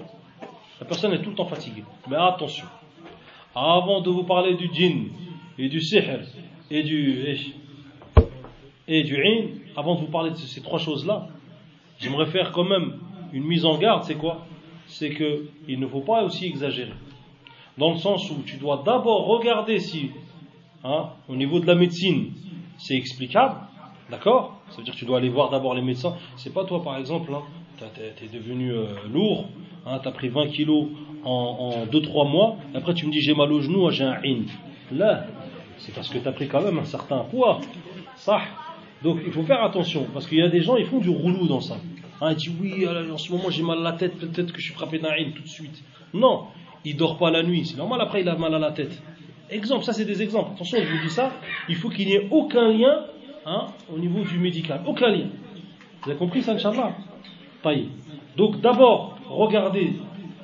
La 0.81 0.87
personne 0.87 1.13
est 1.13 1.23
tout 1.23 1.31
le 1.31 1.37
temps 1.37 1.47
fatiguée. 1.47 1.85
Mais 2.09 2.17
attention, 2.17 2.67
avant 3.55 4.01
de 4.03 4.11
vous 4.11 4.25
parler 4.25 4.55
du 4.55 4.69
djinn 4.73 5.09
et 5.59 5.69
du 5.69 5.81
sihr 5.81 6.21
et 6.71 6.83
du 6.83 7.25
et 8.87 9.03
du 9.03 9.17
in, 9.17 9.47
avant 9.77 9.95
de 9.95 10.01
vous 10.01 10.11
parler 10.11 10.31
de 10.31 10.37
ces 10.37 10.61
trois 10.61 10.79
choses-là, 10.79 11.29
j'aimerais 11.99 12.27
faire 12.27 12.53
quand 12.53 12.65
même 12.65 12.99
une 13.33 13.45
mise 13.45 13.65
en 13.65 13.79
garde, 13.79 14.05
c'est 14.05 14.17
quoi? 14.17 14.45
C'est 14.87 15.11
que 15.11 15.47
il 15.67 15.81
ne 15.81 15.87
faut 15.87 16.03
pas 16.03 16.23
aussi 16.25 16.47
exagérer. 16.47 16.93
Dans 17.79 17.91
le 17.93 17.97
sens 17.97 18.31
où 18.31 18.43
tu 18.45 18.59
dois 18.59 18.83
d'abord 18.85 19.27
regarder 19.27 19.79
si, 19.79 20.11
hein, 20.85 21.11
au 21.29 21.35
niveau 21.35 21.61
de 21.61 21.67
la 21.67 21.75
médecine, 21.75 22.33
c'est 22.77 22.95
explicable, 22.95 23.57
d'accord? 24.11 24.61
Ça 24.71 24.79
veut 24.79 24.85
dire 24.85 24.95
que 24.95 24.99
tu 24.99 25.05
dois 25.05 25.19
aller 25.19 25.29
voir 25.29 25.51
d'abord 25.51 25.75
les 25.75 25.83
médecins. 25.83 26.15
C'est 26.37 26.53
pas 26.53 26.65
toi, 26.65 26.83
par 26.83 26.97
exemple, 26.99 27.33
hein, 27.33 27.43
tu 27.95 28.25
es 28.25 28.29
devenu 28.29 28.73
euh, 28.73 28.87
lourd, 29.13 29.49
hein, 29.87 29.99
tu 30.03 30.09
as 30.09 30.13
pris 30.13 30.29
20 30.29 30.49
kilos 30.49 30.89
en 31.25 31.87
2-3 31.91 32.31
mois, 32.31 32.57
après 32.75 32.93
tu 32.95 33.07
me 33.07 33.13
dis 33.13 33.21
j'ai 33.21 33.35
mal 33.35 33.51
au 33.51 33.61
genou, 33.61 33.91
j'ai 33.91 34.05
un 34.05 34.21
in. 34.25 34.43
Là, 34.93 35.25
c'est 35.79 35.95
parce 35.95 36.09
que 36.09 36.19
tu 36.19 36.29
as 36.29 36.33
pris 36.33 36.49
quand 36.49 36.61
même 36.61 36.79
un 36.79 36.85
certain 36.85 37.21
poids. 37.21 37.61
Ça. 38.17 38.41
Donc 39.03 39.21
il 39.25 39.33
faut 39.33 39.43
faire 39.43 39.63
attention, 39.63 40.07
parce 40.13 40.27
qu'il 40.27 40.39
y 40.39 40.43
a 40.43 40.49
des 40.49 40.61
gens, 40.61 40.77
ils 40.77 40.87
font 40.87 40.99
du 40.99 41.11
roulou 41.11 41.47
dans 41.47 41.61
ça. 41.61 41.77
Hein, 42.21 42.33
ils 42.33 42.37
disent 42.37 42.53
oui, 42.61 42.87
en 42.87 43.19
ce 43.19 43.33
moment 43.33 43.51
j'ai 43.51 43.63
mal 43.63 43.79
à 43.79 43.83
la 43.83 43.93
tête, 43.93 44.19
peut-être 44.19 44.53
que 44.53 44.61
je 44.61 44.67
suis 44.67 44.75
frappé 44.75 44.99
d'un 44.99 45.11
in 45.11 45.31
tout 45.35 45.43
de 45.43 45.49
suite. 45.49 45.83
Non, 46.13 46.45
il 46.85 46.97
dort 46.97 47.19
pas 47.19 47.31
la 47.31 47.43
nuit, 47.43 47.67
c'est 47.67 47.77
normal 47.77 48.01
après 48.01 48.21
il 48.21 48.29
a 48.29 48.37
mal 48.37 48.55
à 48.55 48.59
la 48.59 48.73
tête. 48.73 49.03
Exemple, 49.51 49.85
ça 49.85 49.93
c'est 49.93 50.05
des 50.05 50.23
exemples. 50.23 50.53
Attention, 50.55 50.79
je 50.83 50.91
vous 50.91 51.03
dis 51.03 51.11
ça, 51.11 51.33
il 51.69 51.77
faut 51.77 51.91
qu'il 51.91 52.07
n'y 52.07 52.15
ait 52.15 52.29
aucun 52.31 52.71
lien 52.73 53.05
hein, 53.47 53.67
au 53.93 53.99
niveau 53.99 54.23
du 54.23 54.39
médical. 54.39 54.83
Aucun 54.87 55.09
lien. 55.11 55.27
Vous 56.03 56.11
avez 56.11 56.19
compris 56.19 56.43
ça, 56.43 56.53
Inch'Allah? 56.53 56.95
Donc 58.37 58.61
d'abord, 58.61 59.19
regardez 59.29 59.95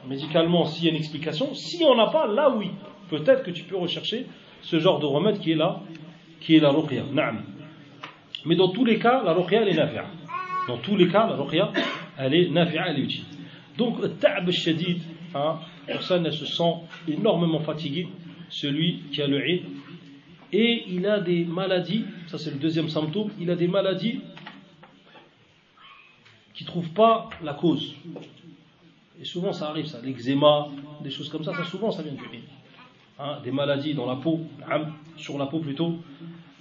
médicalement 0.09 0.65
s'il 0.65 0.87
y 0.87 0.89
a 0.89 0.91
une 0.91 0.97
explication. 0.97 1.55
Si 1.55 1.85
on 1.85 1.95
n'a 1.95 2.07
pas, 2.07 2.27
là 2.27 2.51
oui, 2.57 2.71
peut-être 3.11 3.43
que 3.43 3.51
tu 3.51 3.65
peux 3.65 3.77
rechercher 3.77 4.27
ce 4.63 4.79
genre 4.79 4.99
de 5.01 5.07
remède 5.07 5.39
qui 5.39 5.53
est 5.53 5.57
là, 5.57 5.81
qui 6.41 6.57
est 6.57 6.61
la 6.61 6.71
ruqya. 6.71 7.03
Mais 8.47 8.57
dans 8.57 8.69
tous 8.69 8.85
les 8.85 8.99
cas, 8.99 9.23
la 9.23 9.33
ruqya 9.33 9.63
elle 9.63 9.69
est 9.69 9.77
nafi'a. 9.77 10.07
Dans 10.67 10.79
tous 10.79 10.97
les 10.97 11.09
cas, 11.09 11.27
la 11.27 11.37
ruqya 11.37 11.71
elle 12.19 12.35
est 12.35 12.49
nafi'a, 12.49 12.89
elle 12.89 13.01
est 13.01 13.03
utile. 13.03 13.25
Donc, 13.77 13.99
ta'b 14.19 14.51
shadid, 14.51 15.03
hein, 15.35 15.59
personne 15.87 16.27
elle 16.27 16.33
se 16.33 16.47
sent 16.47 16.75
énormément 17.09 17.61
fatiguée, 17.61 18.09
celui 18.49 19.01
qui 19.13 19.23
a 19.23 19.27
le 19.27 19.47
i, 19.49 19.63
et 20.53 20.85
il 20.89 21.07
a 21.07 21.21
des 21.21 21.45
maladies, 21.45 22.05
ça 22.27 22.39
c'est 22.39 22.51
le 22.51 22.59
deuxième 22.59 22.89
symptôme, 22.89 23.31
il 23.41 23.51
a 23.51 23.57
des 23.57 23.69
maladies 23.69 24.21
qui 26.55 26.65
ne 26.65 26.69
trouvent 26.69 26.91
pas 26.91 27.31
la 27.43 27.55
cause. 27.55 27.95
Et 29.21 29.25
souvent 29.25 29.53
ça 29.53 29.69
arrive, 29.69 29.87
ça, 29.87 30.01
l'eczéma, 30.03 30.69
des 31.03 31.11
choses 31.11 31.29
comme 31.29 31.45
ça, 31.45 31.55
ça 31.55 31.65
souvent 31.65 31.91
ça 31.91 32.03
vient 32.03 32.13
du 32.13 32.27
riz. 32.27 32.43
Hein, 33.19 33.39
des 33.45 33.53
maladies 33.53 33.95
dans 33.95 34.07
la 34.07 34.17
peau, 34.17 34.41
sur 35.17 35.39
la 35.39 35.47
peau 35.47 35.59
plutôt. 35.59 35.97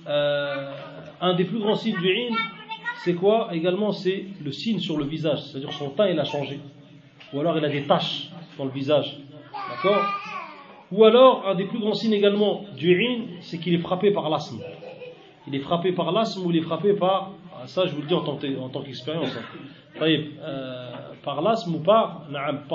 Euh, 0.08 0.74
un 1.22 1.34
des 1.36 1.46
plus 1.46 1.60
grands 1.60 1.76
signes 1.76 2.00
du 2.00 2.12
riz, 2.12 2.36
c'est 3.04 3.14
quoi? 3.14 3.50
Également, 3.54 3.94
c'est 3.94 4.26
le 4.44 4.52
signe 4.52 4.80
sur 4.80 4.98
le 4.98 5.06
visage, 5.06 5.44
c'est-à-dire 5.44 5.72
son 5.72 5.92
teint 5.92 6.10
il 6.10 6.20
a 6.20 6.26
changé. 6.26 6.60
Ou 7.32 7.40
alors 7.40 7.58
il 7.58 7.64
a 7.64 7.70
des 7.70 7.84
taches 7.84 8.30
dans 8.58 8.66
le 8.66 8.72
visage. 8.72 9.18
D'accord? 9.70 10.04
Ou 10.92 11.06
alors, 11.06 11.48
un 11.48 11.56
des 11.56 11.66
plus 11.66 11.80
grands 11.80 11.94
signes 11.94 12.14
également 12.14 12.66
du 12.76 12.96
riz, 12.96 13.28
c'est 13.42 13.60
qu'il 13.60 13.74
est 13.74 13.80
frappé 13.80 14.12
par 14.12 14.30
l'asthme. 14.30 14.60
Il 15.48 15.56
est 15.56 15.60
frappé 15.60 15.92
par 15.92 16.12
l'asthme 16.12 16.46
ou 16.46 16.52
il 16.52 16.58
est 16.58 16.62
frappé 16.62 16.94
par. 16.94 17.32
Ah, 17.54 17.68
ça, 17.68 17.86
je 17.86 17.94
vous 17.94 18.02
le 18.02 18.08
dis 18.08 18.14
en 18.14 18.22
tant, 18.22 18.82
qu'expérience. 18.82 19.36
Hein. 19.36 20.02
Euh, 20.02 20.92
par 21.24 21.42
l'asthme 21.42 21.76
ou 21.76 21.80
par, 21.80 22.24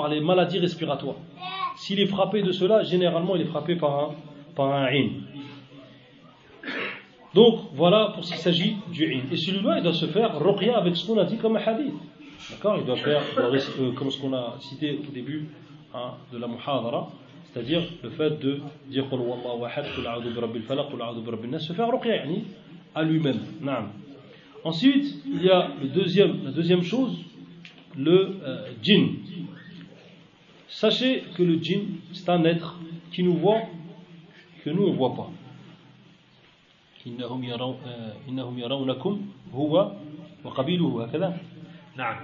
les 0.09 0.21
maladies 0.21 0.59
respiratoires. 0.59 1.15
S'il 1.77 1.99
est 1.99 2.05
frappé 2.05 2.41
de 2.41 2.51
cela, 2.51 2.83
généralement 2.83 3.35
il 3.35 3.41
est 3.41 3.45
frappé 3.45 3.75
par 3.75 3.99
un, 3.99 4.15
par 4.55 4.71
in. 4.73 5.09
Donc 7.33 7.59
voilà 7.73 8.11
pour 8.13 8.23
ce 8.23 8.31
qu'il 8.31 8.39
s'agit 8.39 8.77
du 8.93 9.13
in. 9.13 9.31
Et 9.31 9.35
celui-là, 9.35 9.77
il 9.77 9.83
doit 9.83 9.93
se 9.93 10.05
faire 10.05 10.39
ruqya 10.39 10.77
avec 10.77 10.95
ce 10.95 11.05
qu'on 11.05 11.17
a 11.17 11.25
dit 11.25 11.37
comme 11.37 11.57
un 11.57 11.61
hadith. 11.61 11.93
D'accord? 12.49 12.77
Il 12.79 12.85
doit 12.85 12.95
faire 12.95 13.21
euh, 13.39 13.91
comme 13.93 14.11
ce 14.11 14.21
qu'on 14.21 14.33
a 14.33 14.55
cité 14.59 14.99
au 15.07 15.11
début 15.11 15.49
hein, 15.93 16.11
de 16.31 16.37
la 16.37 16.47
muhadara, 16.47 17.09
c'est-à-dire 17.54 17.82
le 18.02 18.10
fait 18.10 18.38
de 18.38 18.60
dire 18.88 19.08
Qul 19.08 19.18
wallahu 19.18 19.64
ahad, 19.64 19.86
Qul 19.94 20.06
a'udhu 20.06 20.30
bi 20.30 20.40
rabbil 20.40 20.62
falaq, 20.62 20.90
Qul 20.90 21.02
a'udhu 21.02 21.22
bi 21.22 21.30
rabbin 21.30 21.48
nas, 21.48 21.58
se 21.60 21.72
faire 21.72 21.90
ruqya 21.90 22.24
à 22.94 23.02
lui-même. 23.02 23.40
Ensuite, 24.64 25.22
il 25.26 25.42
y 25.42 25.50
a 25.50 25.70
le 25.80 25.88
deuxième, 25.88 26.44
la 26.44 26.50
deuxième 26.50 26.82
chose, 26.82 27.16
le 27.96 28.36
euh, 28.44 28.70
djinn. 28.82 29.16
Sachez 30.68 31.24
que 31.36 31.42
le 31.42 31.56
djinn, 31.62 31.96
c'est 32.12 32.28
un 32.28 32.44
être 32.44 32.78
qui 33.12 33.22
nous 33.22 33.34
voit, 33.34 33.62
que 34.64 34.70
nous 34.70 34.84
on 34.84 34.92
ne 34.92 34.96
voit 34.96 35.14
pas. 35.14 35.30
إنهم 37.06 37.44
يرون 37.44 37.76
إنهم 38.28 38.58
يرونكم 38.58 39.26
هو 39.54 39.92
وقبيله 40.44 41.04
هكذا 41.04 41.38
نعم 41.96 42.16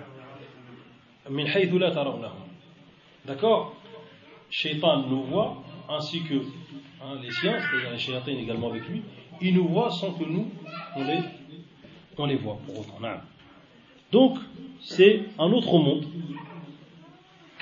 من 1.31 1.47
حيث 1.49 1.75
لا 1.75 1.95
ترونهم 1.95 2.47
d'accord 3.27 3.75
Shaitan 4.52 5.08
nous 5.08 5.24
voit 5.24 5.64
ainsi 5.90 6.22
que 6.22 6.36
hein, 6.36 7.18
les 7.24 7.32
siens 7.32 7.58
c'est-à-dire 7.60 7.92
les 7.92 7.98
shayatines 7.98 8.38
également 8.38 8.70
avec 8.70 8.88
lui 8.88 9.02
ils 9.42 9.56
nous 9.56 9.68
voient 9.68 9.90
sans 9.90 10.14
que 10.14 10.24
nous 10.24 10.52
on 10.96 11.04
les, 11.04 11.20
on 12.18 12.26
les 12.28 12.36
voit 12.36 12.60
pour 12.66 12.80
autant 12.80 13.00
donc 14.12 14.38
c'est 14.82 15.22
un 15.38 15.52
autre 15.52 15.78
monde. 15.78 16.06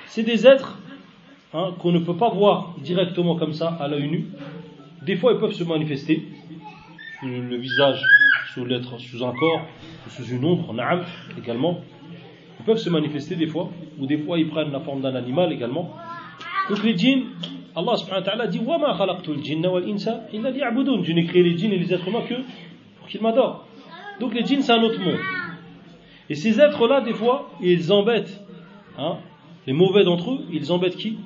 C'est 0.07 0.23
des 0.23 0.47
êtres 0.47 0.79
hein, 1.53 1.73
qu'on 1.79 1.91
ne 1.91 1.99
peut 1.99 2.15
pas 2.15 2.29
voir 2.29 2.75
directement 2.79 3.35
comme 3.35 3.53
ça 3.53 3.77
à 3.79 3.87
l'œil 3.87 4.09
nu. 4.09 4.25
Des 5.03 5.15
fois, 5.15 5.33
ils 5.33 5.39
peuvent 5.39 5.53
se 5.53 5.63
manifester, 5.63 6.27
le, 7.23 7.57
visage 7.57 8.05
sous 8.53 8.65
l'être, 8.65 8.97
sous 8.99 9.23
un 9.23 9.33
corps, 9.33 9.61
sous 10.09 10.23
une 10.25 10.43
ombre, 10.43 10.73
naam 10.73 11.03
également. 11.37 11.81
Ils 12.59 12.65
peuvent 12.65 12.77
se 12.77 12.89
manifester 12.89 13.35
des 13.35 13.47
fois, 13.47 13.69
ou 13.99 14.05
des 14.05 14.17
fois 14.17 14.39
ils 14.39 14.49
prennent 14.49 14.71
la 14.71 14.79
forme 14.79 15.01
d'un 15.01 15.15
animal 15.15 15.53
également. 15.53 15.93
Donc 16.69 16.83
les 16.83 16.95
djinns, 16.95 17.23
Allah 17.75 17.95
subhanahu 17.97 18.37
wa 18.37 18.47
dit 18.47 18.59
Je 21.03 21.13
n'ai 21.13 21.25
créé 21.25 21.43
les 21.43 21.57
djinns 21.57 21.73
et 21.73 21.77
les 21.79 21.93
êtres 21.93 22.07
humains 22.07 22.21
que 22.27 22.35
pour 22.99 23.07
qu'ils 23.07 23.21
m'adorent. 23.21 23.65
Donc 24.19 24.33
les 24.33 24.45
djinns, 24.45 24.61
c'est 24.61 24.73
un 24.73 24.83
autre 24.83 24.99
monde. 24.99 25.19
Et 26.29 26.35
ces 26.35 26.59
êtres-là, 26.61 27.01
des 27.01 27.13
fois, 27.13 27.49
ils 27.61 27.91
embêtent. 27.91 28.39
Hein, 28.97 29.17
les 29.65 29.73
mauvais 29.73 30.03
d'entre 30.03 30.31
eux, 30.31 30.45
ils 30.51 30.71
embêtent 30.71 30.97
qui? 30.97 31.17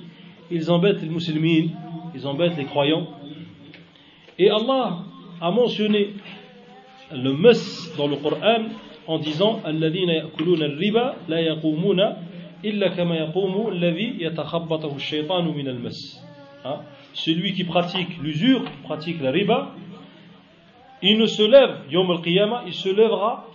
Ils 0.50 0.72
embêtent 0.72 1.02
les 1.02 1.10
musulmans, 1.10 1.72
ils 2.16 2.28
embêtent 2.28 2.58
les 2.58 2.66
croyants. 2.66 3.08
Et 4.40 4.50
Allah 4.50 5.00
a 5.42 5.52
mentionné 5.52 6.14
le 7.12 7.34
mus 7.34 7.92
dans 7.98 8.08
le 8.08 8.16
Coran 8.16 8.64
en 9.08 9.20
disant 9.20 9.60
Alladina 9.66 10.14
ya'kuluna 10.14 10.68
riba 10.78 11.16
la 11.28 11.42
yaqumuna 11.42 12.18
celui 17.14 17.54
qui 17.54 17.64
pratique 17.66 18.18
l'usure, 18.22 18.64
pratique 18.84 19.22
la 19.22 19.32
riba, 19.32 19.72
il 21.02 21.18
ne 21.18 21.26
se 21.26 21.44
lève, 21.44 21.82
Yom 21.90 22.10
al-Qiyamah, 22.10 22.64
il 22.66 22.74
se 22.74 22.88
lèvera 22.88 23.46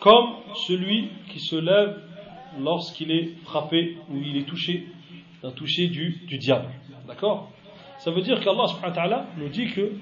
comme 0.00 0.36
celui 0.66 1.08
qui 1.28 1.38
se 1.38 1.56
lève 1.56 2.00
lorsqu'il 2.60 3.10
est 3.10 3.28
frappé 3.44 3.98
ou 4.10 4.16
il 4.16 4.38
est 4.38 4.44
touché 4.44 4.86
d'un 5.42 5.50
toucher 5.50 5.88
du, 5.88 6.20
diable. 6.38 6.68
D'accord? 7.06 7.50
Ça 7.98 8.10
veut 8.10 8.22
dire 8.22 8.40
qu'Allah 8.40 9.26
nous 9.36 9.48
dit 9.48 9.66
que 9.66 9.92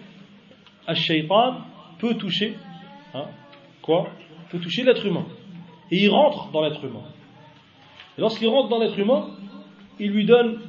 Ash-Shaytan 0.86 1.56
peut 1.98 2.14
toucher, 2.14 2.54
hein, 3.14 3.26
quoi? 3.82 4.08
Peut 4.50 4.60
toucher 4.60 4.84
l'être 4.84 5.04
humain. 5.04 5.24
Et 5.90 6.04
il 6.04 6.10
rentre 6.10 6.50
dans 6.52 6.62
l'être 6.62 6.84
humain. 6.84 7.02
Et 8.17 8.21
lorsqu'il 8.21 8.47
rentre 8.47 8.69
dans 8.69 8.79
l'être 8.79 8.97
humain, 8.97 9.27
il 9.99 10.11
lui 10.11 10.25
donne, 10.25 10.59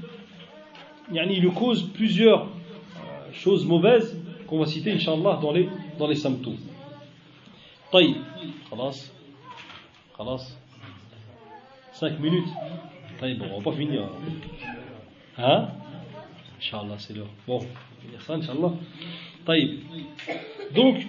yani 1.12 1.37
il 1.37 1.43
lui 1.43 1.51
cause 1.53 1.83
plusieurs 1.93 2.43
euh, 2.43 3.33
choses 3.33 3.66
mauvaises 3.66 4.19
qu'on 4.47 4.59
va 4.59 4.66
citer, 4.66 4.93
Inch'Allah, 4.93 5.39
dans 5.41 5.53
les, 5.53 5.69
dans 5.99 6.07
les 6.07 6.16
symptômes. 6.16 6.59
طيب 7.93 8.16
خلاص 8.70 9.12
خلاص 10.19 10.57
5 11.93 12.20
minutes 12.20 12.49
طيب 13.20 13.39
bon, 13.39 13.45
on 13.53 13.59
va 13.61 13.70
pas 13.70 13.77
finir 13.77 14.09
hein 15.39 15.69
Inch'Allah 16.59 16.95
c'est 16.99 17.15
l'heure 17.15 17.29
bon 17.47 17.57
on 17.57 17.59
va 17.59 17.66
finir 18.03 18.23
ça 18.23 18.35
Inch'Allah 18.35 18.73
طيب 19.47 19.81
donc 20.74 21.07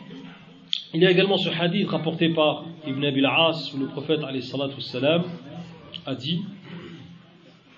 il 0.93 1.01
y 1.01 1.05
a 1.07 1.11
également 1.11 1.37
ce 1.37 1.49
hadith 1.49 1.87
rapporté 1.89 2.29
par 2.33 2.65
Ibn 2.85 3.03
Abil 3.05 3.25
As 3.25 3.71
où 3.73 3.77
le 3.77 3.87
prophète 3.87 4.21
alayhi 4.23 4.43
salatu 4.43 4.75
wassalam 4.75 5.23
a 6.06 6.14
dit 6.14 6.40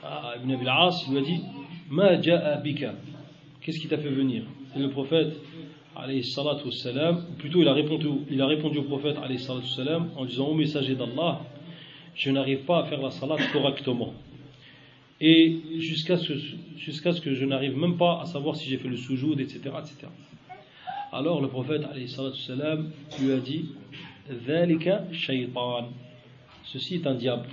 à 0.02 0.34
Ibn 0.36 0.50
Abil 0.52 0.68
As, 0.68 1.04
il 1.06 1.12
lui 1.12 1.18
a 1.18 1.22
dit 1.22 1.40
Ma 1.90 2.20
ja'a 2.20 2.56
bika 2.56 2.94
Qu'est-ce 3.60 3.78
qui 3.78 3.88
t'a 3.88 3.98
fait 3.98 4.10
venir? 4.10 4.44
Et 4.76 4.78
le 4.78 4.90
prophète, 4.90 5.36
alayhi 5.96 6.24
salatu 6.24 6.68
plutôt 7.38 7.60
il 7.60 7.68
a 7.68 7.74
répondu, 7.74 8.08
il 8.30 8.40
a 8.40 8.46
répondu 8.46 8.78
au 8.78 8.84
prophète, 8.84 9.16
alayhi 9.22 9.38
salatu 9.38 9.66
en 10.16 10.24
disant 10.24 10.46
Au 10.46 10.54
messager 10.54 10.94
d'Allah, 10.94 11.40
je 12.14 12.30
n'arrive 12.30 12.60
pas 12.60 12.80
à 12.80 12.84
faire 12.84 13.00
la 13.00 13.10
salat 13.10 13.36
correctement. 13.52 14.14
Et 15.20 15.60
jusqu'à 15.78 16.16
ce, 16.16 16.32
ce 16.36 17.20
que 17.20 17.34
je 17.34 17.44
n'arrive 17.44 17.76
même 17.76 17.96
pas 17.96 18.20
à 18.22 18.26
savoir 18.26 18.56
si 18.56 18.68
j'ai 18.68 18.78
fait 18.78 18.88
le 18.88 18.96
soujoud, 18.96 19.38
etc., 19.38 19.60
etc. 19.78 20.06
Alors 21.12 21.40
le 21.40 21.48
prophète, 21.48 21.82
alayhi 21.90 22.08
salatu 22.08 22.38
lui 23.20 23.32
a 23.32 23.38
dit 23.38 23.68
shaytan. 25.12 25.88
Ceci 26.64 26.94
est 26.96 27.06
un 27.06 27.14
diable 27.14 27.46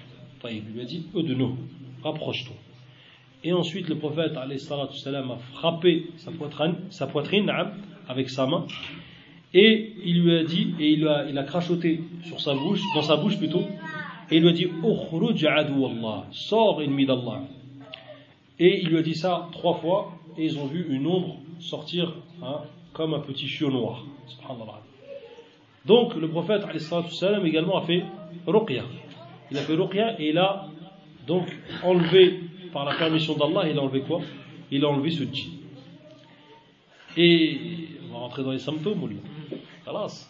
il 0.45 0.64
lui 0.73 0.81
a 0.81 0.85
dit 0.85 1.05
eux 1.15 1.23
de 1.23 1.34
nous 1.34 1.57
rapproche-toi. 2.03 2.55
Et 3.43 3.53
ensuite 3.53 3.88
le 3.88 3.97
prophète 3.97 4.35
a 4.35 4.47
frappé 5.53 6.07
sa 6.18 6.31
poitrine, 6.31 6.76
sa 6.89 7.07
poitrine 7.07 7.51
avec 8.07 8.30
sa 8.30 8.45
main. 8.45 8.65
Et 9.53 9.93
il 10.03 10.22
lui 10.23 10.38
a 10.38 10.43
dit 10.43 10.73
et 10.80 10.91
il 10.91 11.07
a, 11.07 11.26
il 11.30 11.38
a 11.38 11.43
crachoté 11.43 12.01
sur 12.26 12.39
sa 12.39 12.53
bouche 12.53 12.81
dans 12.95 13.01
sa 13.01 13.15
bouche 13.15 13.38
plutôt 13.38 13.64
et 14.30 14.38
il 14.38 14.41
lui 14.41 14.49
a 14.49 14.53
dit 14.53 14.68
sors 16.31 16.81
ennemi 16.81 17.05
d'Allah. 17.05 17.43
Et 18.59 18.81
il 18.81 18.89
lui 18.89 18.97
a 18.97 19.01
dit 19.01 19.15
ça 19.15 19.47
trois 19.51 19.76
fois 19.76 20.11
et 20.38 20.45
ils 20.45 20.59
ont 20.59 20.65
vu 20.65 20.85
une 20.89 21.07
ombre 21.07 21.38
sortir 21.59 22.14
hein, 22.43 22.61
comme 22.93 23.14
un 23.14 23.19
petit 23.19 23.47
chiot 23.47 23.72
noir. 23.72 24.03
Donc 25.85 26.15
le 26.15 26.27
prophète 26.27 26.64
salam, 26.80 27.45
également 27.45 27.77
a 27.77 27.81
fait 27.81 28.03
ruqya 28.45 28.84
il 29.52 29.57
a 29.57 29.61
fait 29.61 29.76
ruqya 29.76 30.19
et 30.19 30.30
il 30.30 30.38
a 30.38 30.68
donc 31.26 31.48
enlevé 31.84 32.40
par 32.74 32.86
la 32.86 32.95
permission 32.95 33.36
d'Allah 33.36 33.69
il 33.69 33.78
a 33.78 33.82
enlevé 33.82 34.02
quoi? 34.02 34.22
Il 34.72 34.84
a 34.84 34.90
enlevé 34.90 35.11
ce 35.11 35.24
djinn 35.24 35.53
et 37.15 37.88
on 38.10 38.14
va 38.14 38.19
rentrer 38.19 38.44
dans 38.44 38.52
les 38.52 38.60
symptômes 38.60 39.03
ou 39.03 39.10
Khalas. 39.86 40.30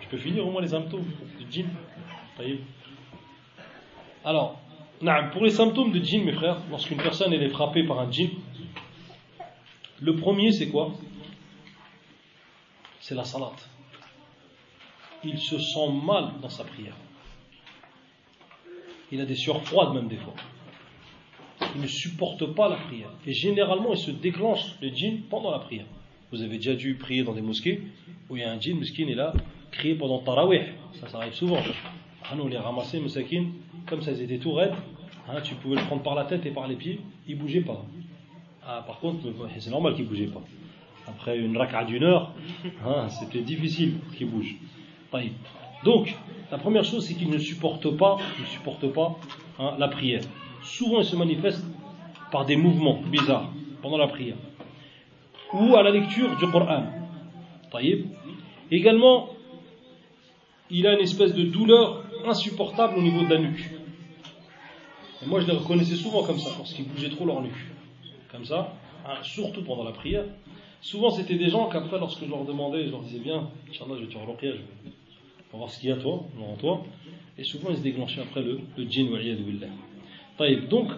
Je 0.00 0.08
peux 0.08 0.18
finir 0.18 0.46
au 0.46 0.50
moins 0.50 0.62
les 0.62 0.68
symptômes 0.68 1.04
du 1.38 1.50
djinn. 1.50 1.68
Alors, 4.24 4.60
pour 5.32 5.44
les 5.44 5.50
symptômes 5.50 5.90
de 5.90 5.98
djinn, 5.98 6.24
mes 6.24 6.32
frères, 6.32 6.58
lorsqu'une 6.70 6.98
personne 6.98 7.32
est 7.32 7.48
frappée 7.48 7.82
par 7.84 7.98
un 8.00 8.10
djinn, 8.10 8.30
le 10.00 10.14
premier 10.16 10.52
c'est 10.52 10.68
quoi? 10.68 10.92
C'est 13.00 13.14
la 13.14 13.24
salat. 13.24 13.52
Il 15.24 15.38
se 15.38 15.58
sent 15.58 15.88
mal 16.04 16.32
dans 16.40 16.48
sa 16.48 16.64
prière. 16.64 16.94
Il 19.12 19.20
a 19.20 19.26
des 19.26 19.34
sueurs 19.36 19.62
froides 19.62 19.94
même 19.94 20.08
des 20.08 20.16
fois. 20.16 20.32
Il 21.76 21.82
ne 21.82 21.86
supporte 21.86 22.46
pas 22.54 22.68
la 22.68 22.76
prière. 22.76 23.10
Et 23.26 23.32
généralement, 23.32 23.92
il 23.92 23.98
se 23.98 24.10
déclenche 24.10 24.74
le 24.80 24.88
djinn 24.88 25.20
pendant 25.28 25.50
la 25.50 25.58
prière. 25.58 25.84
Vous 26.32 26.42
avez 26.42 26.56
déjà 26.56 26.74
dû 26.74 26.94
prier 26.94 27.22
dans 27.22 27.34
des 27.34 27.42
mosquées 27.42 27.82
où 28.30 28.36
il 28.36 28.42
y 28.42 28.44
a 28.44 28.50
un 28.50 28.58
djinn, 28.58 28.78
muskin, 28.78 29.06
et 29.06 29.14
là, 29.14 29.34
crier 29.70 29.94
pendant 29.94 30.18
tarawih. 30.20 30.62
Ça, 30.94 31.08
ça 31.08 31.18
arrive 31.18 31.34
souvent. 31.34 31.58
Ah 32.24 32.34
non, 32.34 32.44
on 32.44 32.48
les 32.48 32.56
ramassait, 32.56 33.00
musakin, 33.00 33.48
comme 33.86 34.00
ça, 34.00 34.12
ils 34.12 34.22
étaient 34.22 34.38
tout 34.38 34.52
raides. 34.52 34.74
Hein, 35.28 35.40
tu 35.42 35.54
pouvais 35.56 35.76
le 35.76 35.82
prendre 35.82 36.02
par 36.02 36.14
la 36.14 36.24
tête 36.24 36.46
et 36.46 36.50
par 36.50 36.66
les 36.66 36.76
pieds, 36.76 37.00
il 37.28 37.38
bougeait 37.38 37.60
pas. 37.60 37.84
Ah, 38.66 38.82
par 38.86 38.98
contre, 39.00 39.26
c'est 39.58 39.70
normal 39.70 39.94
qu'il 39.94 40.06
bougeait 40.06 40.26
pas. 40.26 40.42
Après 41.06 41.38
une 41.38 41.56
raka 41.56 41.84
d'une 41.84 42.04
heure, 42.04 42.32
hein, 42.86 43.08
c'était 43.08 43.42
difficile 43.42 43.94
qu'il 44.16 44.28
bouge. 44.28 44.56
Donc, 45.84 46.14
la 46.50 46.58
première 46.58 46.84
chose, 46.84 47.06
c'est 47.06 47.14
qu'il 47.14 47.30
ne 47.30 47.38
supporte 47.38 47.96
pas, 47.96 48.18
ne 48.38 48.44
supporte 48.44 48.86
pas 48.92 49.16
hein, 49.58 49.74
la 49.78 49.88
prière. 49.88 50.22
Souvent, 50.62 51.00
il 51.00 51.04
se 51.04 51.16
manifeste 51.16 51.64
par 52.30 52.44
des 52.44 52.56
mouvements 52.56 53.00
bizarres 53.10 53.50
pendant 53.82 53.98
la 53.98 54.06
prière 54.06 54.36
ou 55.52 55.76
à 55.76 55.82
la 55.82 55.90
lecture 55.90 56.36
du 56.36 56.46
Coran. 56.50 56.84
Également, 58.70 59.30
il 60.70 60.86
a 60.86 60.94
une 60.94 61.00
espèce 61.00 61.34
de 61.34 61.42
douleur 61.42 62.04
insupportable 62.24 62.98
au 62.98 63.02
niveau 63.02 63.22
de 63.24 63.30
la 63.30 63.38
nuque. 63.38 63.70
Et 65.22 65.26
moi, 65.26 65.40
je 65.40 65.46
les 65.46 65.52
reconnaissais 65.52 65.94
souvent 65.94 66.22
comme 66.24 66.38
ça, 66.38 66.50
parce 66.56 66.72
qu'ils 66.72 66.88
bougeaient 66.88 67.10
trop 67.10 67.26
leur 67.26 67.42
nuque. 67.42 67.52
Comme 68.30 68.44
ça, 68.44 68.74
hein, 69.06 69.16
surtout 69.22 69.62
pendant 69.62 69.84
la 69.84 69.92
prière. 69.92 70.24
Souvent, 70.80 71.10
c'était 71.10 71.36
des 71.36 71.48
gens 71.48 71.68
qu'après, 71.68 71.98
lorsque 71.98 72.24
je 72.24 72.30
leur 72.30 72.44
demandais, 72.44 72.86
je 72.86 72.90
leur 72.90 73.02
disais 73.02 73.18
bien, 73.18 73.50
Inch'Allah, 73.70 73.94
je 73.96 74.06
vais 74.06 74.06
te 74.06 74.12
je 74.12 74.18
vais 74.18 74.92
voir 75.58 75.70
ce 75.70 75.80
qu'il 75.80 75.90
y 75.90 75.92
a 75.92 75.96
toi, 75.96 76.24
toi. 76.58 76.82
Et 77.38 77.44
souvent, 77.44 77.70
ils 77.70 77.76
se 77.76 77.82
déclenchaient 77.82 78.20
après 78.20 78.42
le, 78.42 78.60
le 78.76 78.84
djinn 78.84 79.08
billah. 79.08 79.68
Donc, 80.68 80.90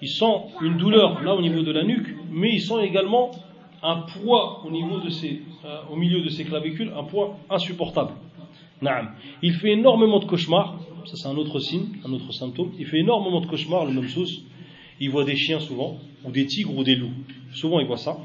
ils 0.00 0.08
sentent 0.08 0.50
une 0.60 0.76
douleur 0.76 1.22
là 1.22 1.34
au 1.34 1.40
niveau 1.40 1.62
de 1.62 1.72
la 1.72 1.84
nuque, 1.84 2.08
mais 2.30 2.52
ils 2.54 2.60
sentent 2.60 2.84
également 2.84 3.30
un 3.82 4.02
poids 4.02 4.62
au, 4.64 4.70
niveau 4.70 5.00
de 5.00 5.08
ses, 5.08 5.42
euh, 5.64 5.80
au 5.90 5.96
milieu 5.96 6.22
de 6.22 6.28
ses 6.28 6.44
clavicules, 6.44 6.92
un 6.96 7.04
poids 7.04 7.36
insupportable. 7.50 8.12
Il 9.42 9.52
fait 9.54 9.72
énormément 9.72 10.18
de 10.18 10.24
cauchemars, 10.24 10.76
ça 11.04 11.16
c'est 11.16 11.28
un 11.28 11.36
autre 11.36 11.60
signe, 11.60 11.86
un 12.04 12.12
autre 12.12 12.32
symptôme. 12.32 12.72
Il 12.78 12.86
fait 12.86 12.98
énormément 12.98 13.40
de 13.40 13.46
cauchemars, 13.46 13.86
le 13.86 14.08
sauce. 14.08 14.42
Il 14.98 15.10
voit 15.10 15.24
des 15.24 15.36
chiens 15.36 15.60
souvent, 15.60 15.98
ou 16.24 16.30
des 16.32 16.46
tigres 16.46 16.76
ou 16.76 16.82
des 16.82 16.96
loups. 16.96 17.14
Souvent 17.52 17.78
il 17.78 17.86
voit 17.86 17.96
ça. 17.96 18.18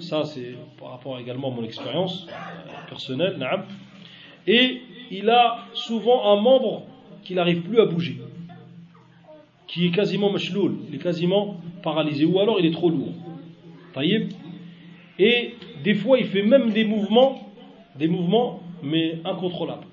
ça 0.00 0.24
c'est 0.24 0.54
par 0.78 0.92
rapport 0.92 1.18
également 1.18 1.52
à 1.52 1.54
mon 1.54 1.64
expérience 1.64 2.26
euh, 2.28 2.88
personnelle. 2.88 3.36
Et 4.46 4.80
il 5.10 5.30
a 5.30 5.64
souvent 5.72 6.32
un 6.32 6.40
membre 6.40 6.82
qui 7.24 7.34
n'arrive 7.34 7.62
plus 7.62 7.80
à 7.80 7.86
bouger, 7.86 8.18
qui 9.66 9.86
est 9.86 9.90
quasiment 9.90 10.30
machloul, 10.30 10.76
il 10.88 10.94
est 10.94 11.02
quasiment 11.02 11.56
paralysé, 11.82 12.24
ou 12.24 12.38
alors 12.38 12.60
il 12.60 12.66
est 12.66 12.70
trop 12.72 12.90
lourd. 12.90 13.12
Et 15.18 15.50
des 15.82 15.94
fois, 15.94 16.18
il 16.18 16.26
fait 16.26 16.42
même 16.42 16.70
des 16.70 16.84
mouvements, 16.84 17.38
des 17.94 18.08
mouvements, 18.08 18.60
mais 18.82 19.18
incontrôlables. 19.24 19.86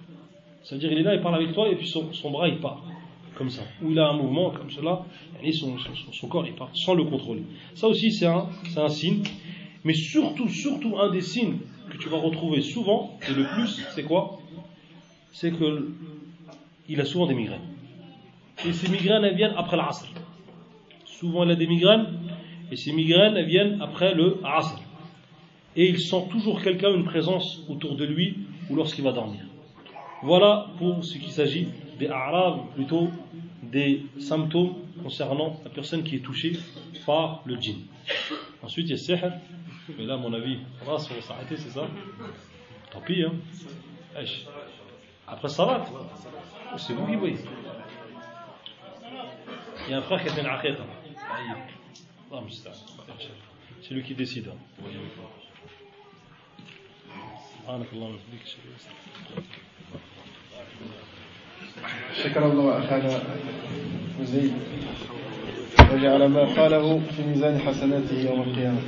C'est-à-dire, 0.64 0.92
il 0.92 1.00
est 1.00 1.04
là, 1.04 1.16
il 1.16 1.22
parle 1.22 1.36
avec 1.36 1.54
toi, 1.54 1.70
et 1.70 1.76
puis 1.76 1.88
son, 1.88 2.32
bras, 2.32 2.48
il 2.48 2.58
part. 2.58 2.84
Comme 3.36 3.50
ça. 3.50 3.64
Ou 3.82 3.92
il 3.92 4.00
a 4.00 4.08
un 4.10 4.14
mouvement 4.14 4.52
comme 4.52 4.70
cela, 4.70 5.04
et 5.42 5.52
son, 5.52 5.78
son, 6.12 6.28
corps, 6.28 6.46
il 6.46 6.54
part, 6.54 6.70
sans 6.74 6.94
le 6.94 7.04
contrôler. 7.04 7.44
Ça 7.74 7.88
aussi, 7.88 8.12
c'est 8.12 8.28
un, 8.28 8.48
un 8.76 8.90
signe. 8.90 9.24
Mais 9.84 9.94
surtout, 9.94 10.50
surtout, 10.50 10.98
un 11.00 11.10
des 11.10 11.22
signes 11.22 11.58
que 11.90 11.98
tu 11.98 12.10
vas 12.10 12.18
retrouver 12.18 12.62
souvent, 12.62 13.18
et 13.28 13.34
le 13.34 13.46
plus, 13.56 13.82
c'est 13.96 14.04
quoi? 14.04 14.41
C'est 15.32 15.52
que 15.52 15.92
il 16.90 17.00
a 17.00 17.06
souvent 17.06 17.28
des 17.28 17.34
migraines. 17.34 17.62
Et 18.66 18.74
ces 18.74 18.90
migraines, 18.90 19.24
elles 19.24 19.36
viennent 19.36 19.56
après 19.56 19.78
l'asr. 19.78 20.08
Souvent, 21.06 21.44
il 21.44 21.52
a 21.52 21.56
des 21.56 21.68
migraines 21.68 22.08
et 22.72 22.76
ces 22.76 22.92
migraines 22.94 23.36
elles 23.38 23.48
viennent 23.48 23.82
après 23.82 24.14
le 24.14 24.40
asr. 24.44 24.80
Et 25.76 25.90
il 25.90 26.00
sent 26.00 26.24
toujours 26.30 26.62
quelqu'un, 26.62 26.94
une 26.94 27.06
présence 27.06 27.62
autour 27.70 27.96
de 27.96 28.06
lui 28.06 28.40
ou 28.70 28.76
lorsqu'il 28.76 29.04
va 29.04 29.14
dormir. 29.14 29.42
Voilà 30.24 30.68
pour 30.78 31.04
ce 31.04 31.18
qui 31.18 31.32
s'agit 31.32 31.68
des 31.98 32.08
arabes, 32.08 32.62
plutôt 32.76 33.10
des 33.64 34.04
symptômes 34.20 34.76
concernant 35.02 35.60
la 35.64 35.70
personne 35.70 36.04
qui 36.04 36.18
est 36.18 36.20
touchée 36.20 36.54
par 37.06 37.42
le 37.46 37.56
djinn. 37.56 37.78
Ensuite, 38.62 38.88
il 38.88 38.92
y 38.92 38.94
a 38.94 38.98
sihr, 38.98 39.32
mais 39.98 40.06
là, 40.06 40.16
à 40.16 40.18
mon 40.18 40.34
avis, 40.34 40.58
on 40.82 40.92
va 40.92 41.00
s'arrêter, 41.00 41.56
c'est 41.58 41.70
ça? 41.70 41.88
Tant 42.92 43.02
pis, 43.02 43.24
hein. 43.24 43.34
Après 45.32 45.48
Salat, 45.50 45.86
c'est 46.78 46.94
vous 46.94 47.08
qui 47.08 47.16
voyez. 47.16 47.38
Il 49.88 49.92
y 49.92 49.94
a 49.94 49.98
un 49.98 50.02
frère 50.02 50.22
qui 50.22 50.30
a 50.30 50.32
fait 50.34 50.42
une 50.42 50.48
aqiqa. 50.48 50.84
C'est 53.82 53.94
lui 53.94 54.04
qui 54.04 54.14
décide. 54.14 54.52
شكر 62.24 62.52
الله 62.52 62.80
أخانا 62.80 63.24
وزيد 64.20 64.54
وجعل 65.94 66.26
ما 66.26 66.44
قاله 66.46 67.02
في 67.16 67.24
ميزان 67.24 67.60
حسناته 67.60 68.20
يوم 68.20 68.42
القيامة 68.42 68.80